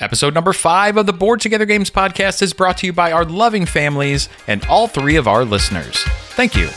Episode 0.00 0.32
number 0.32 0.54
five 0.54 0.96
of 0.96 1.04
the 1.04 1.12
Board 1.12 1.42
Together 1.42 1.66
Games 1.66 1.90
podcast 1.90 2.40
is 2.40 2.54
brought 2.54 2.78
to 2.78 2.86
you 2.86 2.92
by 2.92 3.12
our 3.12 3.22
loving 3.22 3.66
families 3.66 4.30
and 4.46 4.64
all 4.64 4.88
three 4.88 5.16
of 5.16 5.28
our 5.28 5.44
listeners. 5.44 5.94
Thank 6.30 6.56
you. 6.56 6.70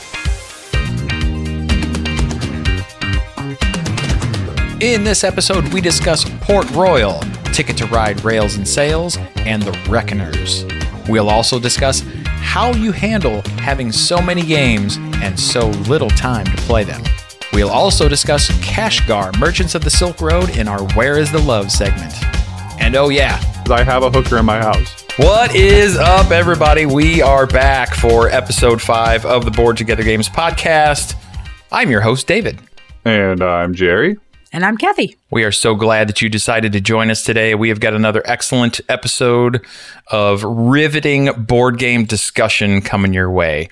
In 4.85 5.05
this 5.05 5.23
episode, 5.23 5.73
we 5.73 5.79
discuss 5.79 6.29
Port 6.41 6.69
Royal, 6.71 7.21
Ticket 7.53 7.77
to 7.77 7.85
Ride 7.85 8.21
Rails 8.25 8.55
and 8.55 8.67
Sails, 8.67 9.17
and 9.37 9.61
the 9.61 9.71
Reckoners. 9.89 10.65
We'll 11.07 11.29
also 11.29 11.61
discuss 11.61 12.03
how 12.25 12.73
you 12.73 12.91
handle 12.91 13.41
having 13.59 13.93
so 13.93 14.21
many 14.21 14.41
games 14.41 14.97
and 15.21 15.39
so 15.39 15.69
little 15.87 16.09
time 16.09 16.45
to 16.47 16.57
play 16.63 16.83
them. 16.83 17.01
We'll 17.53 17.69
also 17.69 18.09
discuss 18.09 18.49
Kashgar, 18.59 19.39
Merchants 19.39 19.75
of 19.75 19.85
the 19.85 19.89
Silk 19.89 20.19
Road, 20.19 20.57
in 20.57 20.67
our 20.67 20.83
Where 20.89 21.17
is 21.17 21.31
the 21.31 21.39
Love 21.39 21.71
segment. 21.71 22.13
And 22.79 22.95
oh, 22.95 23.09
yeah, 23.09 23.39
I 23.69 23.83
have 23.83 24.03
a 24.03 24.11
hooker 24.11 24.37
in 24.37 24.45
my 24.45 24.57
house. 24.59 25.03
what 25.17 25.55
is 25.55 25.97
up, 25.97 26.31
everybody? 26.31 26.85
We 26.85 27.21
are 27.21 27.47
back 27.47 27.93
for 27.93 28.29
episode 28.29 28.81
five 28.81 29.25
of 29.25 29.45
the 29.45 29.51
Board 29.51 29.77
Together 29.77 30.03
Games 30.03 30.29
podcast. 30.29 31.15
I'm 31.71 31.89
your 31.89 32.01
host, 32.01 32.27
David. 32.27 32.59
And 33.05 33.41
I'm 33.41 33.73
Jerry. 33.73 34.17
And 34.51 34.63
I'm 34.63 34.77
Kathy. 34.77 35.17
We 35.31 35.43
are 35.43 35.51
so 35.51 35.73
glad 35.75 36.07
that 36.09 36.21
you 36.21 36.29
decided 36.29 36.73
to 36.73 36.81
join 36.81 37.09
us 37.09 37.23
today. 37.23 37.55
We 37.55 37.69
have 37.69 37.79
got 37.79 37.93
another 37.93 38.21
excellent 38.25 38.79
episode 38.87 39.65
of 40.11 40.43
riveting 40.43 41.31
board 41.33 41.79
game 41.79 42.05
discussion 42.05 42.81
coming 42.81 43.13
your 43.13 43.31
way. 43.31 43.69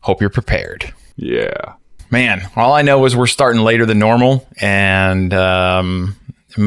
Hope 0.00 0.20
you're 0.20 0.30
prepared. 0.30 0.92
Yeah. 1.16 1.74
Man, 2.10 2.48
all 2.56 2.72
I 2.72 2.80
know 2.80 3.04
is 3.04 3.14
we're 3.14 3.26
starting 3.26 3.60
later 3.60 3.84
than 3.84 3.98
normal, 3.98 4.48
and 4.62 5.34
um, 5.34 6.16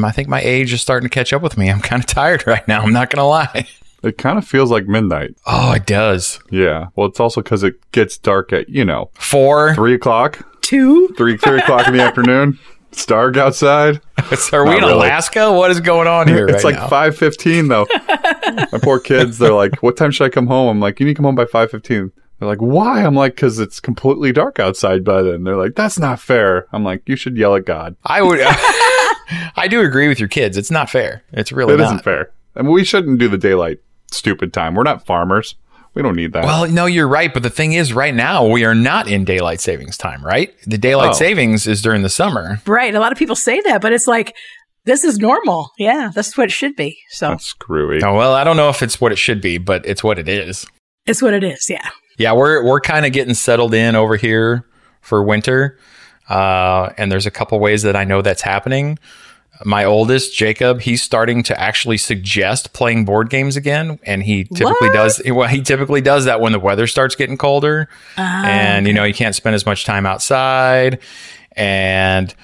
I 0.04 0.10
think 0.10 0.28
my 0.28 0.40
age 0.40 0.72
is 0.72 0.80
starting 0.80 1.08
to 1.08 1.12
catch 1.14 1.32
up 1.32 1.42
with 1.42 1.56
me. 1.58 1.70
I'm 1.70 1.80
kind 1.80 2.02
of 2.02 2.06
tired 2.06 2.44
right 2.46 2.66
now. 2.68 2.82
I'm 2.82 2.92
not 2.92 3.10
going 3.10 3.20
to 3.20 3.24
lie. 3.24 3.66
It 4.02 4.18
kind 4.18 4.36
of 4.38 4.46
feels 4.46 4.70
like 4.70 4.86
midnight. 4.86 5.36
Oh, 5.46 5.72
it 5.72 5.86
does. 5.86 6.40
Yeah. 6.50 6.86
Well, 6.96 7.06
it's 7.06 7.20
also 7.20 7.40
because 7.40 7.62
it 7.62 7.74
gets 7.92 8.18
dark 8.18 8.52
at, 8.52 8.68
you 8.68 8.84
know, 8.84 9.10
Four. 9.14 9.74
three 9.76 9.94
o'clock, 9.94 10.44
Two. 10.60 11.08
three, 11.16 11.36
three 11.36 11.60
o'clock 11.60 11.86
in 11.86 11.94
the 11.94 12.02
afternoon. 12.02 12.58
It's 12.90 13.06
dark 13.06 13.36
outside. 13.36 14.00
Are 14.52 14.64
we 14.66 14.72
in 14.76 14.82
really. 14.82 14.92
Alaska? 14.92 15.52
What 15.52 15.70
is 15.70 15.80
going 15.80 16.08
on 16.08 16.26
here? 16.28 16.46
it's 16.48 16.62
right 16.64 16.76
like 16.76 16.90
five 16.90 17.16
fifteen 17.16 17.68
though. 17.68 17.86
My 18.70 18.78
poor 18.82 18.98
kids. 19.00 19.38
They're 19.38 19.54
like, 19.54 19.82
"What 19.82 19.96
time 19.96 20.10
should 20.10 20.24
I 20.24 20.28
come 20.28 20.46
home?" 20.46 20.68
I'm 20.68 20.80
like, 20.80 21.00
"You 21.00 21.06
need 21.06 21.12
to 21.12 21.16
come 21.16 21.24
home 21.24 21.34
by 21.34 21.46
five 21.46 21.70
15 21.70 22.12
They're 22.38 22.48
like, 22.48 22.58
"Why?" 22.58 23.02
I'm 23.02 23.14
like, 23.14 23.34
"Cause 23.34 23.58
it's 23.58 23.80
completely 23.80 24.30
dark 24.30 24.60
outside 24.60 25.04
by 25.04 25.22
then." 25.22 25.44
They're 25.44 25.56
like, 25.56 25.74
"That's 25.74 25.98
not 25.98 26.20
fair." 26.20 26.66
I'm 26.72 26.84
like, 26.84 27.08
"You 27.08 27.16
should 27.16 27.38
yell 27.38 27.54
at 27.54 27.64
God. 27.64 27.96
I 28.04 28.20
would. 28.20 28.40
I 29.56 29.68
do 29.68 29.80
agree 29.80 30.08
with 30.08 30.18
your 30.20 30.28
kids. 30.28 30.56
It's 30.56 30.70
not 30.70 30.90
fair. 30.90 31.22
It's 31.32 31.52
really 31.52 31.74
It 31.74 31.78
not. 31.78 31.94
not 31.94 32.04
fair. 32.04 32.30
I 32.56 32.62
mean, 32.62 32.72
we 32.72 32.84
shouldn't 32.84 33.18
do 33.18 33.28
the 33.28 33.38
daylight 33.38 33.78
stupid 34.10 34.52
time. 34.52 34.74
We're 34.74 34.82
not 34.82 35.06
farmers. 35.06 35.54
We 35.94 36.02
don't 36.02 36.16
need 36.16 36.32
that." 36.32 36.44
Well, 36.44 36.68
no, 36.68 36.86
you're 36.86 37.08
right. 37.08 37.32
But 37.32 37.42
the 37.42 37.50
thing 37.50 37.72
is, 37.74 37.92
right 37.92 38.14
now, 38.14 38.46
we 38.46 38.64
are 38.64 38.74
not 38.74 39.08
in 39.08 39.24
daylight 39.24 39.60
savings 39.60 39.96
time, 39.98 40.24
right? 40.24 40.52
The 40.66 40.78
daylight 40.78 41.10
Oh. 41.10 41.14
savings 41.14 41.66
is 41.66 41.82
during 41.82 42.02
the 42.02 42.08
summer. 42.08 42.60
Right. 42.66 42.94
A 42.94 43.00
lot 43.00 43.12
of 43.12 43.18
people 43.18 43.36
say 43.36 43.60
that, 43.62 43.80
but 43.82 43.92
it's 43.92 44.06
like, 44.06 44.34
this 44.84 45.04
is 45.04 45.18
normal. 45.18 45.70
Yeah, 45.78 46.10
that's 46.14 46.36
what 46.36 46.44
it 46.48 46.52
should 46.52 46.74
be. 46.76 46.98
So 47.10 47.28
That's 47.28 47.44
screwy. 47.44 48.02
Oh, 48.02 48.14
well, 48.14 48.34
I 48.34 48.42
don't 48.42 48.56
know 48.56 48.68
if 48.68 48.82
it's 48.82 49.00
what 49.00 49.12
it 49.12 49.16
should 49.18 49.40
be, 49.40 49.58
but 49.58 49.84
it's 49.86 50.02
what 50.02 50.18
it 50.18 50.28
is. 50.28 50.66
it's 51.06 51.20
what 51.22 51.34
it 51.34 51.44
is. 51.44 51.66
Yeah. 51.68 51.88
Yeah, 52.18 52.32
we're 52.32 52.64
we're 52.64 52.80
kind 52.80 53.06
of 53.06 53.12
getting 53.12 53.34
settled 53.34 53.72
in 53.74 53.94
over 53.96 54.16
here 54.16 54.66
for 55.00 55.22
winter, 55.22 55.78
uh, 56.28 56.90
and 56.98 57.10
there's 57.10 57.26
a 57.26 57.30
couple 57.30 57.58
ways 57.60 57.82
that 57.82 57.96
I 57.96 58.04
know 58.04 58.22
that's 58.22 58.42
happening. 58.42 58.98
My 59.64 59.84
oldest, 59.84 60.34
Jacob, 60.34 60.80
he's 60.80 61.02
starting 61.02 61.42
to 61.44 61.60
actually 61.60 61.98
suggest 61.98 62.72
playing 62.72 63.04
board 63.04 63.30
games 63.30 63.56
again, 63.56 63.98
and 64.04 64.22
he 64.22 64.44
typically 64.44 64.88
What? 64.88 64.92
does. 64.94 65.22
Well, 65.24 65.46
he 65.48 65.62
typically 65.62 66.00
does 66.00 66.24
that 66.24 66.40
when 66.40 66.50
the 66.52 66.58
weather 66.58 66.86
starts 66.88 67.14
getting 67.14 67.36
colder, 67.36 67.88
Ah, 68.16 68.44
and 68.44 68.86
you 68.88 68.92
know 68.92 69.04
you 69.04 69.14
can't 69.14 69.34
spend 69.36 69.54
as 69.54 69.64
much 69.64 69.84
time 69.84 70.04
outside, 70.06 70.98
and 71.54 72.34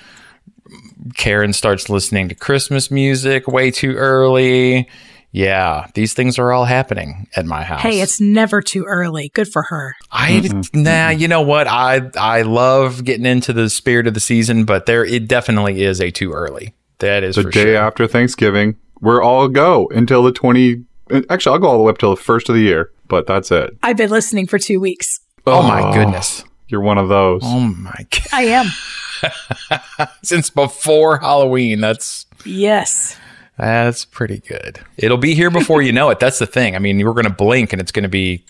Karen 1.15 1.53
starts 1.53 1.89
listening 1.89 2.29
to 2.29 2.35
Christmas 2.35 2.91
music 2.91 3.49
way 3.49 3.71
too 3.71 3.95
early. 3.95 4.89
Yeah, 5.31 5.87
these 5.95 6.15
things 6.15 6.39
are 6.39 6.53
all 6.53 6.65
happening 6.65 7.29
at 7.37 7.45
my 7.45 7.63
house. 7.63 7.83
Hey, 7.83 8.01
it's 8.01 8.21
never 8.21 8.63
too 8.63 8.85
early. 8.85 9.29
Good 9.35 9.49
for 9.49 9.63
her. 9.65 9.95
I 10.11 10.31
mm-hmm, 10.31 10.61
mm-hmm. 10.61 10.83
nah, 10.83 11.11
you 11.11 11.29
know 11.29 11.43
what? 11.43 11.67
I 11.69 12.11
I 12.17 12.43
love 12.43 13.05
getting 13.05 13.27
into 13.27 13.53
the 13.53 13.69
spirit 13.69 14.07
of 14.07 14.15
the 14.15 14.21
season, 14.21 14.65
but 14.65 14.87
there 14.87 15.05
it 15.05 15.29
definitely 15.29 15.83
is 15.83 16.01
a 16.01 16.11
too 16.11 16.33
early. 16.33 16.75
That 16.99 17.23
is 17.23 17.37
the 17.37 17.43
for 17.43 17.51
day 17.51 17.63
sure. 17.63 17.77
after 17.77 18.07
Thanksgiving, 18.07 18.77
we're 19.01 19.23
all 19.23 19.49
go 19.49 19.89
until 19.95 20.23
the 20.23 20.33
20. 20.33 20.85
Actually, 21.31 21.53
I'll 21.53 21.59
go 21.61 21.69
all 21.69 21.79
the 21.79 21.85
way 21.85 21.91
up 21.91 21.99
till 21.99 22.11
the 22.11 22.21
first 22.21 22.49
of 22.49 22.55
the 22.55 22.63
year, 22.63 22.91
but 23.07 23.27
that's 23.27 23.51
it. 23.51 23.77
I've 23.83 23.97
been 23.97 24.11
listening 24.11 24.47
for 24.47 24.59
two 24.59 24.81
weeks. 24.81 25.21
oh 25.47 25.63
my 25.63 25.83
oh, 25.83 25.93
goodness. 25.93 26.45
You're 26.69 26.83
one 26.83 26.99
of 26.99 27.09
those. 27.09 27.43
Oh 27.45 27.61
my 27.61 28.07
god. 28.11 28.27
I 28.33 28.43
am. 28.43 30.09
Since 30.23 30.51
before 30.51 31.19
Halloween, 31.19 31.81
that's 31.81 32.27
yes. 32.45 33.19
That's 33.59 34.05
pretty 34.05 34.39
good. 34.39 34.81
It'll 34.97 35.19
be 35.19 35.35
here 35.35 35.51
before 35.51 35.83
you 35.83 35.93
know 35.93 36.11
it. 36.11 36.21
That's 36.21 36.39
the 36.39 36.47
thing. 36.47 36.77
I 36.77 36.79
mean, 36.79 37.05
we're 37.05 37.13
going 37.13 37.25
to 37.25 37.31
blink 37.31 37.73
and 37.73 37.81
it's 37.81 37.93
going 37.93 38.05
to 38.05 38.09
be 38.09 38.45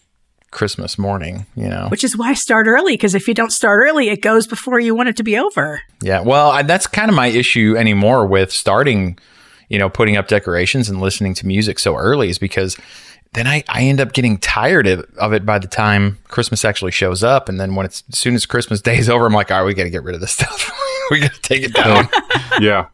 Christmas 0.50 0.98
morning, 0.98 1.46
you 1.56 1.68
know. 1.68 1.88
Which 1.88 2.04
is 2.04 2.16
why 2.16 2.30
I 2.30 2.34
start 2.34 2.66
early, 2.66 2.94
because 2.94 3.14
if 3.14 3.28
you 3.28 3.34
don't 3.34 3.52
start 3.52 3.80
early, 3.82 4.08
it 4.08 4.22
goes 4.22 4.46
before 4.46 4.80
you 4.80 4.94
want 4.94 5.08
it 5.08 5.16
to 5.16 5.22
be 5.22 5.38
over. 5.38 5.82
Yeah, 6.02 6.20
well, 6.20 6.50
I, 6.50 6.62
that's 6.62 6.86
kind 6.86 7.08
of 7.08 7.14
my 7.14 7.26
issue 7.26 7.74
anymore 7.76 8.26
with 8.26 8.52
starting, 8.52 9.18
you 9.68 9.78
know, 9.78 9.88
putting 9.88 10.16
up 10.16 10.28
decorations 10.28 10.88
and 10.88 11.00
listening 11.00 11.34
to 11.34 11.46
music 11.46 11.78
so 11.78 11.96
early 11.96 12.28
is 12.30 12.38
because 12.38 12.76
then 13.34 13.46
I, 13.46 13.62
I 13.68 13.82
end 13.82 14.00
up 14.00 14.12
getting 14.12 14.38
tired 14.38 14.86
of, 14.86 15.04
of 15.18 15.32
it 15.32 15.44
by 15.44 15.58
the 15.58 15.68
time 15.68 16.18
Christmas 16.28 16.64
actually 16.64 16.92
shows 16.92 17.22
up. 17.22 17.48
And 17.48 17.60
then 17.60 17.74
when 17.74 17.84
it's 17.84 18.02
as 18.10 18.18
soon 18.18 18.34
as 18.34 18.46
Christmas 18.46 18.80
Day 18.82 18.98
is 18.98 19.10
over, 19.10 19.26
I'm 19.26 19.32
like, 19.32 19.50
all 19.50 19.58
right, 19.58 19.66
we 19.66 19.74
got 19.74 19.84
to 19.84 19.90
get 19.90 20.02
rid 20.02 20.14
of 20.14 20.20
this 20.20 20.32
stuff. 20.32 20.70
we 21.10 21.20
got 21.20 21.34
to 21.34 21.40
take 21.42 21.62
it 21.62 21.74
down. 21.74 22.08
yeah, 22.60 22.86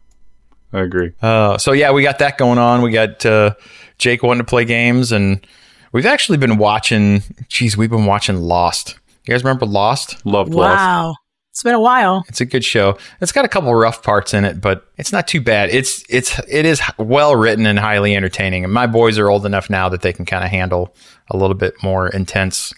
I 0.75 0.81
agree. 0.81 1.13
uh, 1.23 1.57
so, 1.57 1.73
yeah, 1.73 1.93
we 1.93 2.03
got 2.03 2.19
that 2.19 2.37
going 2.37 2.59
on. 2.59 2.83
We 2.83 2.91
got 2.91 3.25
uh, 3.25 3.55
Jake 3.99 4.23
wanting 4.23 4.41
to 4.45 4.49
play 4.49 4.65
games, 4.65 5.13
and 5.13 5.47
we've 5.93 6.05
actually 6.05 6.37
been 6.39 6.59
watching, 6.59 7.23
geez, 7.49 7.77
we've 7.77 7.91
been 7.91 8.07
watching 8.07 8.37
Lost. 8.39 8.99
You 9.25 9.33
guys 9.33 9.45
remember 9.45 9.67
Lost? 9.67 10.27
Loved 10.27 10.53
Lost. 10.53 10.77
Wow. 10.77 11.15
It's 11.53 11.63
been 11.63 11.75
a 11.75 11.81
while. 11.81 12.25
It's 12.29 12.41
a 12.41 12.45
good 12.45 12.65
show. 12.65 12.99
It's 13.21 13.31
got 13.31 13.45
a 13.45 13.49
couple 13.49 13.73
rough 13.73 14.03
parts 14.03 14.35
in 14.35 14.45
it, 14.45 14.61
but 14.61 14.89
it's 14.99 15.13
not 15.13 15.29
too 15.29 15.41
bad. 15.41 15.71
It's 15.71 16.05
it's 16.09 16.41
it 16.49 16.67
is 16.67 16.83
well 16.99 17.37
written 17.37 17.65
and 17.65 17.79
highly 17.79 18.17
entertaining. 18.17 18.65
And 18.65 18.73
my 18.73 18.89
boys 18.89 19.19
are 19.21 19.31
old 19.31 19.47
enough 19.47 19.71
now 19.71 19.89
that 19.91 20.03
they 20.03 20.13
can 20.13 20.25
kind 20.25 20.43
of 20.43 20.51
handle 20.51 20.93
a 21.31 21.37
little 21.37 21.55
bit 21.55 21.75
more 21.81 22.09
intense 22.09 22.75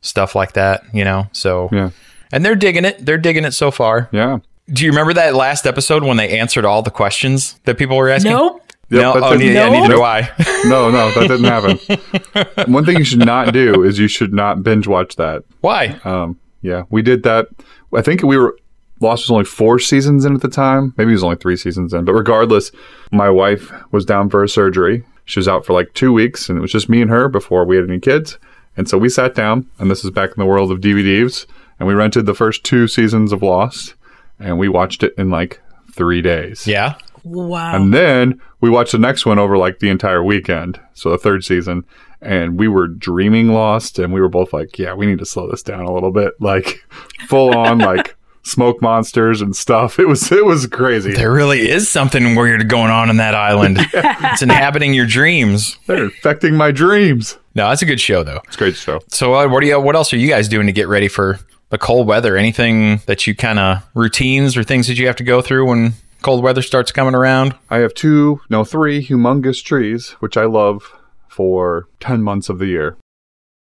stuff 0.00 0.34
like 0.34 0.54
that, 0.54 0.82
you 0.92 1.04
know. 1.04 1.28
So 1.30 1.68
Yeah, 1.70 1.90
and 2.32 2.44
they're 2.44 2.56
digging 2.56 2.84
it. 2.84 3.06
They're 3.06 3.18
digging 3.18 3.44
it 3.44 3.52
so 3.52 3.70
far. 3.70 4.08
yeah. 4.10 4.38
Do 4.70 4.84
you 4.84 4.90
remember 4.90 5.14
that 5.14 5.34
last 5.34 5.66
episode 5.66 6.04
when 6.04 6.16
they 6.16 6.38
answered 6.38 6.64
all 6.64 6.82
the 6.82 6.90
questions 6.90 7.58
that 7.64 7.78
people 7.78 7.96
were 7.96 8.10
asking? 8.10 8.32
Nope. 8.32 8.62
Yep, 8.90 9.02
no, 9.02 9.14
that 9.14 9.22
oh, 9.22 9.30
didn't- 9.36 9.46
ne- 9.48 9.54
yeah, 9.54 9.68
neither 9.68 9.94
do 9.94 10.02
I. 10.02 10.30
No, 10.64 10.90
no, 10.90 11.10
that 11.12 11.28
didn't 11.28 11.44
happen. 11.44 12.72
One 12.72 12.86
thing 12.86 12.96
you 12.96 13.04
should 13.04 13.24
not 13.24 13.52
do 13.52 13.82
is 13.82 13.98
you 13.98 14.08
should 14.08 14.32
not 14.32 14.62
binge 14.62 14.86
watch 14.86 15.16
that. 15.16 15.44
Why? 15.60 15.98
Um, 16.04 16.38
yeah, 16.62 16.84
we 16.88 17.02
did 17.02 17.22
that. 17.24 17.48
I 17.94 18.02
think 18.02 18.22
we 18.22 18.38
were 18.38 18.56
Lost 19.00 19.24
was 19.24 19.30
only 19.30 19.44
four 19.44 19.78
seasons 19.78 20.24
in 20.24 20.34
at 20.34 20.40
the 20.40 20.48
time. 20.48 20.92
Maybe 20.96 21.10
it 21.10 21.14
was 21.14 21.22
only 21.22 21.36
three 21.36 21.56
seasons 21.56 21.92
in. 21.92 22.04
But 22.04 22.14
regardless, 22.14 22.72
my 23.12 23.30
wife 23.30 23.70
was 23.92 24.04
down 24.04 24.28
for 24.28 24.42
a 24.42 24.48
surgery. 24.48 25.04
She 25.24 25.38
was 25.38 25.46
out 25.46 25.64
for 25.64 25.72
like 25.72 25.92
two 25.94 26.12
weeks, 26.12 26.48
and 26.48 26.58
it 26.58 26.62
was 26.62 26.72
just 26.72 26.88
me 26.88 27.00
and 27.00 27.10
her 27.10 27.28
before 27.28 27.64
we 27.64 27.76
had 27.76 27.88
any 27.88 28.00
kids. 28.00 28.38
And 28.76 28.88
so 28.88 28.98
we 28.98 29.08
sat 29.08 29.34
down, 29.34 29.68
and 29.78 29.90
this 29.90 30.04
is 30.04 30.10
back 30.10 30.30
in 30.30 30.36
the 30.38 30.46
world 30.46 30.72
of 30.72 30.80
DVDs, 30.80 31.46
and 31.78 31.86
we 31.86 31.94
rented 31.94 32.26
the 32.26 32.34
first 32.34 32.64
two 32.64 32.88
seasons 32.88 33.32
of 33.32 33.42
Lost, 33.42 33.94
and 34.38 34.58
we 34.58 34.68
watched 34.68 35.02
it 35.02 35.14
in 35.18 35.30
like 35.30 35.60
three 35.92 36.22
days. 36.22 36.66
Yeah. 36.66 36.96
Wow. 37.24 37.74
And 37.74 37.92
then 37.92 38.40
we 38.60 38.70
watched 38.70 38.92
the 38.92 38.98
next 38.98 39.26
one 39.26 39.38
over 39.38 39.58
like 39.58 39.80
the 39.80 39.90
entire 39.90 40.22
weekend. 40.22 40.80
So 40.94 41.10
the 41.10 41.18
third 41.18 41.44
season. 41.44 41.84
And 42.20 42.58
we 42.58 42.68
were 42.68 42.88
dreaming 42.88 43.48
lost. 43.48 43.98
And 43.98 44.12
we 44.12 44.20
were 44.20 44.28
both 44.28 44.52
like, 44.52 44.78
yeah, 44.78 44.94
we 44.94 45.06
need 45.06 45.18
to 45.18 45.26
slow 45.26 45.50
this 45.50 45.62
down 45.62 45.84
a 45.84 45.92
little 45.92 46.10
bit. 46.10 46.34
Like 46.40 46.84
full 47.28 47.56
on 47.56 47.78
like 47.78 48.16
smoke 48.42 48.80
monsters 48.80 49.42
and 49.42 49.54
stuff. 49.54 49.98
It 49.98 50.06
was, 50.06 50.32
it 50.32 50.44
was 50.44 50.66
crazy. 50.66 51.12
There 51.12 51.32
really 51.32 51.68
is 51.68 51.88
something 51.88 52.34
weird 52.34 52.68
going 52.68 52.90
on 52.90 53.10
in 53.10 53.18
that 53.18 53.34
island. 53.34 53.78
it's 53.92 54.42
inhabiting 54.42 54.94
your 54.94 55.06
dreams. 55.06 55.78
They're 55.86 56.04
infecting 56.04 56.56
my 56.56 56.70
dreams. 56.70 57.38
No, 57.54 57.68
that's 57.68 57.82
a 57.82 57.86
good 57.86 58.00
show 58.00 58.22
though. 58.22 58.40
It's 58.46 58.56
a 58.56 58.58
great 58.58 58.76
show. 58.76 59.00
So 59.08 59.34
uh, 59.34 59.48
what 59.48 59.60
do 59.60 59.66
you? 59.66 59.80
What 59.80 59.96
else 59.96 60.12
are 60.12 60.16
you 60.16 60.28
guys 60.28 60.48
doing 60.48 60.66
to 60.66 60.72
get 60.72 60.86
ready 60.86 61.08
for 61.08 61.40
the 61.70 61.78
cold 61.78 62.06
weather? 62.06 62.36
Anything 62.36 62.98
that 63.06 63.26
you 63.26 63.34
kind 63.34 63.58
of 63.58 63.88
routines 63.94 64.56
or 64.56 64.62
things 64.62 64.86
that 64.88 64.98
you 64.98 65.06
have 65.06 65.16
to 65.16 65.24
go 65.24 65.40
through 65.42 65.66
when 65.66 65.94
cold 66.22 66.42
weather 66.42 66.62
starts 66.62 66.92
coming 66.92 67.14
around? 67.14 67.54
I 67.70 67.78
have 67.78 67.94
two, 67.94 68.40
no, 68.50 68.64
three 68.64 69.04
humongous 69.04 69.62
trees, 69.62 70.10
which 70.20 70.36
I 70.36 70.44
love 70.44 70.92
for 71.28 71.88
10 72.00 72.22
months 72.22 72.48
of 72.48 72.58
the 72.58 72.66
year. 72.66 72.96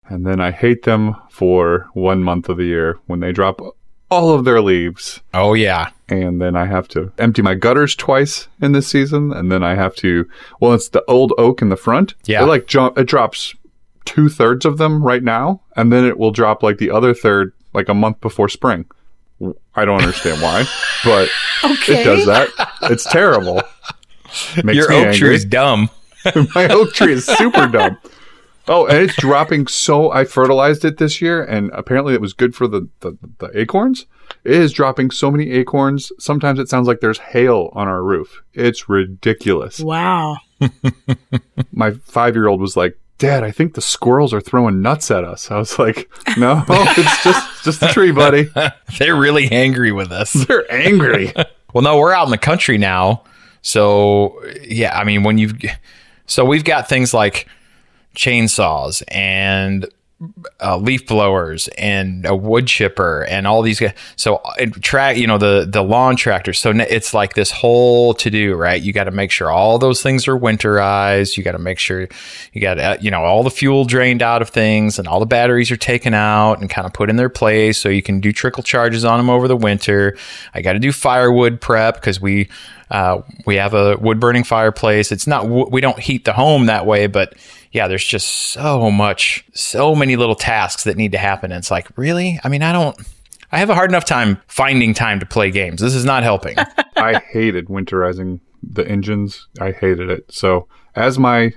And 0.06 0.26
then 0.26 0.42
I 0.42 0.52
hate 0.52 0.84
them 0.84 1.16
for 1.30 1.88
one 1.94 2.22
month 2.24 2.50
of 2.50 2.58
the 2.58 2.66
year 2.66 3.00
when 3.06 3.22
they 3.22 3.32
drop 3.32 3.62
all 4.10 4.32
of 4.32 4.44
their 4.44 4.62
leaves. 4.62 5.22
Oh 5.34 5.54
yeah. 5.54 5.92
And 6.10 6.42
then 6.42 6.58
I 6.58 6.66
have 6.66 6.90
to 6.90 7.14
empty 7.18 7.42
my 7.42 7.56
gutters 7.56 7.96
twice 7.96 8.50
in 8.62 8.74
this 8.74 8.88
season. 8.88 9.32
And 9.32 9.50
then 9.50 9.64
I 9.64 9.76
have 9.76 9.96
to, 9.98 10.28
well, 10.60 10.74
it's 10.74 10.90
the 10.90 11.04
old 11.08 11.32
oak 11.38 11.62
in 11.62 11.70
the 11.70 11.78
front. 11.78 12.14
Yeah. 12.26 12.44
It 12.44 12.48
like 12.48 12.68
jump, 12.68 12.98
it 12.98 13.08
drops 13.08 13.56
two 14.04 14.28
thirds 14.28 14.66
of 14.66 14.78
them 14.78 15.02
right 15.02 15.24
now. 15.24 15.62
And 15.78 15.94
then 15.94 16.04
it 16.04 16.18
will 16.18 16.32
drop 16.32 16.62
like 16.62 16.78
the 16.78 16.92
other 16.92 17.14
third 17.14 17.54
like 17.74 17.90
a 17.90 17.94
month 17.94 18.22
before 18.22 18.50
spring. 18.50 18.86
I 19.76 19.86
don't 19.86 20.00
understand 20.02 20.42
why, 20.42 20.66
but 21.04 21.30
Okay. 21.64 22.02
it 22.02 22.04
does 22.04 22.26
that. 22.28 22.50
It's 22.84 23.10
terrible. 23.12 23.62
Makes 24.64 24.78
Your 24.78 24.90
me 24.90 24.96
oak 24.96 25.06
angry. 25.06 25.18
tree 25.18 25.36
is 25.36 25.46
dumb. 25.46 25.90
My 26.56 26.68
oak 26.70 26.94
tree 26.94 27.14
is 27.14 27.26
super 27.26 27.68
dumb. 27.68 27.98
Oh, 28.68 28.86
and 28.86 28.98
it's 29.00 29.16
dropping 29.16 29.66
so 29.68 30.12
I 30.12 30.24
fertilized 30.24 30.86
it 30.86 30.98
this 31.00 31.22
year 31.22 31.44
and 31.44 31.72
apparently 31.74 32.14
it 32.14 32.22
was 32.22 32.34
good 32.34 32.56
for 32.56 32.68
the, 32.68 32.88
the, 33.00 33.18
the 33.40 33.50
acorns. 33.60 34.06
It 34.44 34.54
is 34.54 34.72
dropping 34.72 35.10
so 35.12 35.30
many 35.32 35.52
acorns. 35.52 36.12
Sometimes 36.20 36.60
it 36.60 36.70
sounds 36.70 36.88
like 36.88 37.00
there's 37.00 37.18
hail 37.18 37.70
on 37.74 37.88
our 37.88 38.04
roof. 38.04 38.42
It's 38.54 38.88
ridiculous. 38.88 39.80
Wow. 39.80 40.38
My 41.74 41.92
five 41.92 42.36
year 42.36 42.48
old 42.48 42.62
was 42.62 42.78
like, 42.78 42.98
Dad, 43.22 43.44
I 43.44 43.52
think 43.52 43.76
the 43.76 43.82
squirrels 43.82 44.34
are 44.34 44.42
throwing 44.42 44.82
nuts 44.82 45.12
at 45.12 45.24
us. 45.24 45.52
I 45.52 45.58
was 45.58 45.78
like, 45.80 46.10
No, 46.38 46.64
it's 46.70 47.24
just 47.24 47.64
just 47.64 47.80
the 47.80 47.88
tree, 47.88 48.12
buddy. 48.12 48.50
They're 49.00 49.16
really 49.16 49.52
angry 49.52 49.92
with 49.92 50.12
us. 50.12 50.34
They're 50.48 50.72
angry. 50.72 51.34
Well, 51.74 51.84
no, 51.84 51.98
we're 51.98 52.14
out 52.14 52.26
in 52.26 52.32
the 52.32 52.38
country 52.38 52.78
now. 52.78 53.24
So, 53.62 54.44
yeah, 54.64 54.98
I 54.98 55.04
mean, 55.04 55.24
when 55.24 55.38
you've, 55.38 55.54
so 56.26 56.44
we've 56.44 56.64
got 56.64 56.90
things 56.90 57.14
like 57.14 57.48
chainsaws 58.16 59.04
and 59.08 59.88
uh, 60.62 60.78
leaf 60.78 61.08
blowers 61.08 61.68
and 61.78 62.26
a 62.26 62.36
wood 62.36 62.68
chipper 62.68 63.24
and 63.24 63.48
all 63.48 63.62
these 63.62 63.80
guys. 63.80 63.94
So 64.16 64.42
it 64.58 64.74
track, 64.82 65.18
you 65.18 65.26
know, 65.26 65.38
the 65.38 65.68
the 65.68 65.82
lawn 65.82 66.16
tractor. 66.16 66.54
So 66.54 66.72
it's 66.72 67.14
like 67.14 67.34
this 67.34 67.52
whole 67.52 68.14
to 68.16 68.30
do, 68.30 68.56
right? 68.56 68.82
You 68.82 68.94
got 68.94 69.06
to 69.06 69.12
make 69.12 69.32
sure 69.32 69.50
all 69.50 69.80
those 69.80 70.04
things 70.04 70.28
are 70.28 70.38
winterized. 70.38 71.38
You 71.38 71.44
got 71.44 71.54
to 71.54 71.60
make 71.60 71.80
sure 71.80 72.08
you 72.54 72.62
got 72.62 72.80
uh, 72.80 72.98
you 73.02 73.10
know 73.10 73.24
all 73.24 73.44
the 73.44 73.50
fuel 73.50 73.86
drained 73.86 74.22
out 74.22 74.42
of 74.42 74.50
things 74.50 75.00
and 75.00 75.08
all 75.08 75.20
the 75.20 75.26
batteries 75.26 75.72
are 75.72 75.78
taken 75.78 76.14
out 76.14 76.62
and 76.62 76.70
kind 76.70 76.86
of 76.86 76.94
put 76.94 77.10
in 77.10 77.16
their 77.16 77.30
place 77.30 77.78
so 77.78 77.90
you 77.90 78.04
can 78.04 78.20
do 78.20 78.32
trickle 78.32 78.64
charges 78.64 79.04
on 79.04 79.18
them 79.18 79.30
over 79.30 79.48
the 79.48 79.58
winter. 79.58 80.18
I 80.54 80.62
got 80.62 80.74
to 80.74 80.80
do 80.80 80.92
firewood 80.92 81.60
prep 81.60 81.96
because 81.96 82.22
we 82.22 82.50
uh, 82.92 83.22
we 83.46 83.56
have 83.56 83.74
a 83.74 83.98
wood 83.98 84.20
burning 84.20 84.44
fireplace. 84.44 85.12
It's 85.12 85.26
not 85.26 85.48
we 85.50 85.82
don't 85.82 86.00
heat 86.00 86.26
the 86.26 86.34
home 86.34 86.68
that 86.68 86.86
way, 86.86 87.08
but 87.08 87.34
yeah, 87.72 87.88
there's 87.88 88.06
just 88.06 88.28
so 88.28 88.92
much, 88.92 89.46
so 89.54 89.96
many 89.96 90.16
little 90.16 90.36
tasks 90.36 90.84
that 90.84 90.98
need 90.98 91.14
to 91.14 91.18
happen. 91.18 91.52
And 91.52 91.60
it's 91.60 91.72
like, 91.72 91.88
really? 91.98 92.40
I 92.44 92.50
mean, 92.50 92.64
I 92.64 92.72
don't. 92.72 92.98
I 93.54 93.60
have 93.60 93.70
a 93.70 93.76
hard 93.76 93.92
enough 93.92 94.06
time 94.06 94.42
finding 94.48 94.94
time 94.94 95.20
to 95.20 95.26
play 95.26 95.52
games. 95.52 95.82
This 95.82 95.94
is 95.94 96.06
not 96.06 96.24
helping. 96.24 96.58
I 96.96 97.20
hated 97.20 97.68
winterizing 97.68 98.40
the 98.64 98.88
engines. 98.88 99.48
I 99.60 99.72
hated 99.72 100.10
it. 100.10 100.32
So 100.32 100.68
as 100.96 101.20
my 101.20 101.52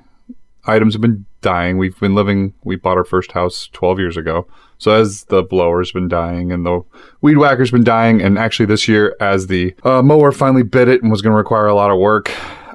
items 0.66 0.94
have 0.94 1.02
been 1.02 1.26
dying, 1.40 1.78
we've 1.78 1.98
been 2.00 2.14
living. 2.14 2.54
We 2.64 2.76
bought 2.76 2.96
our 2.96 3.04
first 3.04 3.32
house 3.32 3.68
12 3.72 3.98
years 3.98 4.16
ago. 4.16 4.48
So 4.78 4.92
as 4.92 5.24
the 5.24 5.42
blower's 5.42 5.92
been 5.92 6.08
dying 6.08 6.50
and 6.50 6.66
the 6.66 6.80
weed 7.20 7.36
whacker's 7.36 7.70
been 7.70 7.84
dying, 7.84 8.20
and 8.20 8.38
actually 8.38 8.66
this 8.66 8.88
year 8.88 9.16
as 9.20 9.46
the 9.46 9.74
uh, 9.84 10.02
mower 10.02 10.32
finally 10.32 10.64
bit 10.64 10.88
it 10.88 11.02
and 11.02 11.12
was 11.12 11.22
going 11.22 11.32
to 11.32 11.38
require 11.38 11.66
a 11.66 11.74
lot 11.74 11.90
of 11.90 11.98
work, 11.98 12.32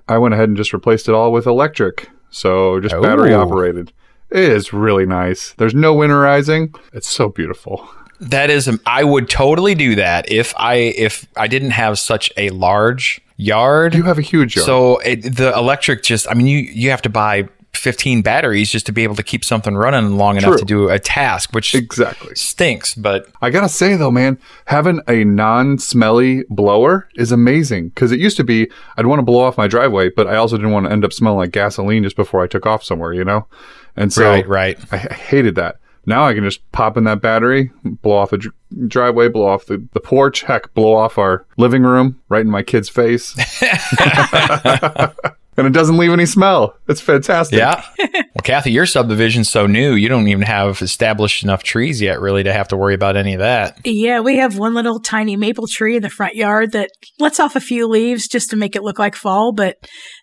I 0.07 0.17
went 0.17 0.33
ahead 0.33 0.47
and 0.49 0.57
just 0.57 0.73
replaced 0.73 1.09
it 1.09 1.15
all 1.15 1.31
with 1.31 1.45
electric. 1.45 2.09
So 2.29 2.79
just 2.79 2.99
battery 3.01 3.33
operated. 3.33 3.91
It 4.29 4.43
is 4.43 4.71
really 4.73 5.05
nice. 5.05 5.53
There's 5.53 5.73
no 5.73 5.95
winterizing. 5.95 6.77
It's 6.93 7.07
so 7.07 7.29
beautiful. 7.29 7.89
that 8.19 8.49
is, 8.49 8.67
um, 8.67 8.79
I 8.85 9.03
would 9.03 9.29
totally 9.29 9.75
do 9.75 9.95
that 9.95 10.31
if 10.31 10.53
I 10.57 10.75
if 10.75 11.25
I 11.35 11.47
didn't 11.47 11.71
have 11.71 11.97
such 11.97 12.31
a 12.37 12.49
large 12.51 13.21
yard. 13.37 13.95
You 13.95 14.03
have 14.03 14.17
a 14.19 14.21
huge 14.21 14.55
yard. 14.55 14.65
So 14.65 14.97
it, 14.99 15.35
the 15.35 15.53
electric 15.55 16.03
just, 16.03 16.29
I 16.29 16.33
mean, 16.33 16.45
you 16.47 16.57
you 16.59 16.89
have 16.91 17.01
to 17.03 17.09
buy 17.09 17.47
15 17.73 18.21
batteries 18.21 18.71
just 18.71 18.85
to 18.87 18.91
be 18.91 19.03
able 19.03 19.15
to 19.15 19.23
keep 19.23 19.45
something 19.45 19.75
running 19.75 20.17
long 20.17 20.37
enough 20.37 20.51
True. 20.51 20.59
to 20.59 20.65
do 20.65 20.89
a 20.89 20.99
task, 20.99 21.53
which 21.53 21.73
exactly. 21.75 22.35
stinks. 22.35 22.95
But 22.95 23.27
I 23.41 23.49
gotta 23.49 23.69
say 23.69 23.95
though, 23.95 24.11
man, 24.11 24.39
having 24.65 25.01
a 25.07 25.23
non-smelly 25.23 26.43
blower 26.49 27.07
is 27.15 27.31
amazing. 27.31 27.89
Because 27.89 28.11
it 28.11 28.19
used 28.19 28.37
to 28.37 28.43
be 28.43 28.69
I'd 28.97 29.05
want 29.05 29.19
to 29.19 29.23
blow 29.23 29.39
off 29.43 29.57
my 29.57 29.67
driveway, 29.67 30.09
but 30.09 30.27
I 30.27 30.35
also 30.35 30.57
didn't 30.57 30.71
want 30.71 30.87
to 30.87 30.91
end 30.91 31.05
up 31.05 31.13
smelling 31.13 31.37
like 31.37 31.51
gasoline 31.51 32.03
just 32.03 32.15
before 32.15 32.43
I 32.43 32.47
took 32.47 32.65
off 32.65 32.83
somewhere, 32.83 33.13
you 33.13 33.23
know. 33.23 33.47
And 33.95 34.11
so 34.11 34.29
right, 34.29 34.47
right. 34.47 34.79
I, 34.91 34.97
hated 34.97 35.55
that. 35.55 35.77
Now 36.05 36.25
I 36.25 36.33
can 36.33 36.43
just 36.43 36.69
pop 36.71 36.97
in 36.97 37.03
that 37.03 37.21
battery, 37.21 37.71
blow 37.83 38.17
off 38.17 38.31
the 38.31 38.37
dr- 38.37 38.55
driveway, 38.87 39.29
blow 39.29 39.47
off 39.47 39.65
the, 39.65 39.85
the 39.93 39.99
porch, 39.99 40.41
heck, 40.41 40.73
blow 40.73 40.95
off 40.95 41.17
our 41.17 41.45
living 41.57 41.83
room 41.83 42.19
right 42.29 42.41
in 42.41 42.49
my 42.49 42.63
kid's 42.63 42.89
face. 42.89 43.35
and 45.59 45.67
it 45.67 45.77
doesn't 45.77 45.97
leave 45.97 46.11
any 46.11 46.25
smell. 46.25 46.75
It's 46.87 47.01
fantastic. 47.01 47.59
Yeah. 47.59 47.83
well, 47.99 48.23
Kathy, 48.43 48.71
your 48.71 48.85
subdivision's 48.85 49.49
so 49.49 49.67
new, 49.67 49.93
you 49.93 50.09
don't 50.09 50.27
even 50.27 50.43
have 50.43 50.81
established 50.81 51.43
enough 51.43 51.63
trees 51.63 52.01
yet, 52.01 52.19
really, 52.19 52.43
to 52.43 52.53
have 52.53 52.69
to 52.69 52.77
worry 52.77 52.95
about 52.95 53.17
any 53.17 53.33
of 53.33 53.39
that. 53.39 53.79
Yeah, 53.85 54.21
we 54.21 54.37
have 54.37 54.57
one 54.57 54.73
little 54.73 54.99
tiny 54.99 55.35
maple 55.35 55.67
tree 55.67 55.97
in 55.97 56.01
the 56.01 56.09
front 56.09 56.35
yard 56.35 56.71
that 56.71 56.89
lets 57.19 57.39
off 57.39 57.55
a 57.55 57.61
few 57.61 57.87
leaves 57.87 58.27
just 58.27 58.49
to 58.51 58.55
make 58.55 58.75
it 58.75 58.83
look 58.83 58.97
like 58.97 59.15
fall, 59.15 59.53
but 59.53 59.77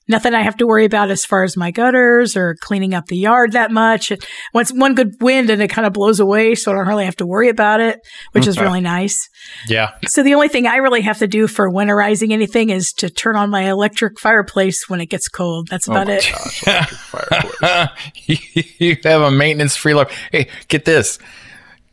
nothing 0.09 0.35
I 0.35 0.43
have 0.43 0.57
to 0.59 0.67
worry 0.67 0.85
about 0.85 1.11
as 1.11 1.25
far 1.25 1.43
as 1.45 1.57
my 1.57 1.71
gutters 1.71 2.37
or 2.37 2.57
cleaning 2.61 2.95
up 2.95 3.07
the 3.07 3.17
yard 3.17 3.53
that 3.53 3.71
much. 3.71 4.13
Once 4.55 4.71
one 4.73 4.95
good 4.95 5.15
wind 5.21 5.51
and 5.51 5.61
it 5.63 5.69
kind 5.69 5.87
of 5.87 5.93
blows 5.93 6.21
away, 6.21 6.55
so 6.55 6.71
I 6.71 6.75
don't 6.75 6.87
really 6.89 7.05
have 7.05 7.17
to 7.17 7.27
worry 7.27 7.49
about 7.49 7.81
it, 7.81 8.01
which 8.33 8.47
is 8.47 8.59
really 8.61 8.81
nice. 8.81 9.29
Yeah. 9.69 9.93
So 10.07 10.23
the 10.23 10.35
only 10.35 10.49
thing 10.49 10.67
I 10.67 10.77
really 10.77 11.03
have 11.03 11.19
to 11.19 11.27
do 11.29 11.47
for 11.47 11.71
winterizing 11.71 12.33
anything 12.33 12.71
is 12.71 12.93
to 12.95 13.11
turn 13.11 13.37
on 13.37 13.51
my 13.51 13.69
electric 13.71 14.19
fireplace 14.21 14.89
when 14.89 15.01
it 15.01 15.07
gets 15.07 15.29
cold. 15.29 15.69
That's 15.69 15.89
Oh 15.89 15.93
about 15.93 16.07
my 16.09 16.15
it. 16.15 16.29
gosh, 16.31 16.67
electric 16.67 16.99
fireplace. 17.01 18.77
you 18.79 18.97
have 19.05 19.23
a 19.23 19.31
maintenance 19.31 19.77
free 19.77 19.95
life. 19.95 20.11
Hey, 20.33 20.49
get 20.69 20.85
this. 20.85 21.19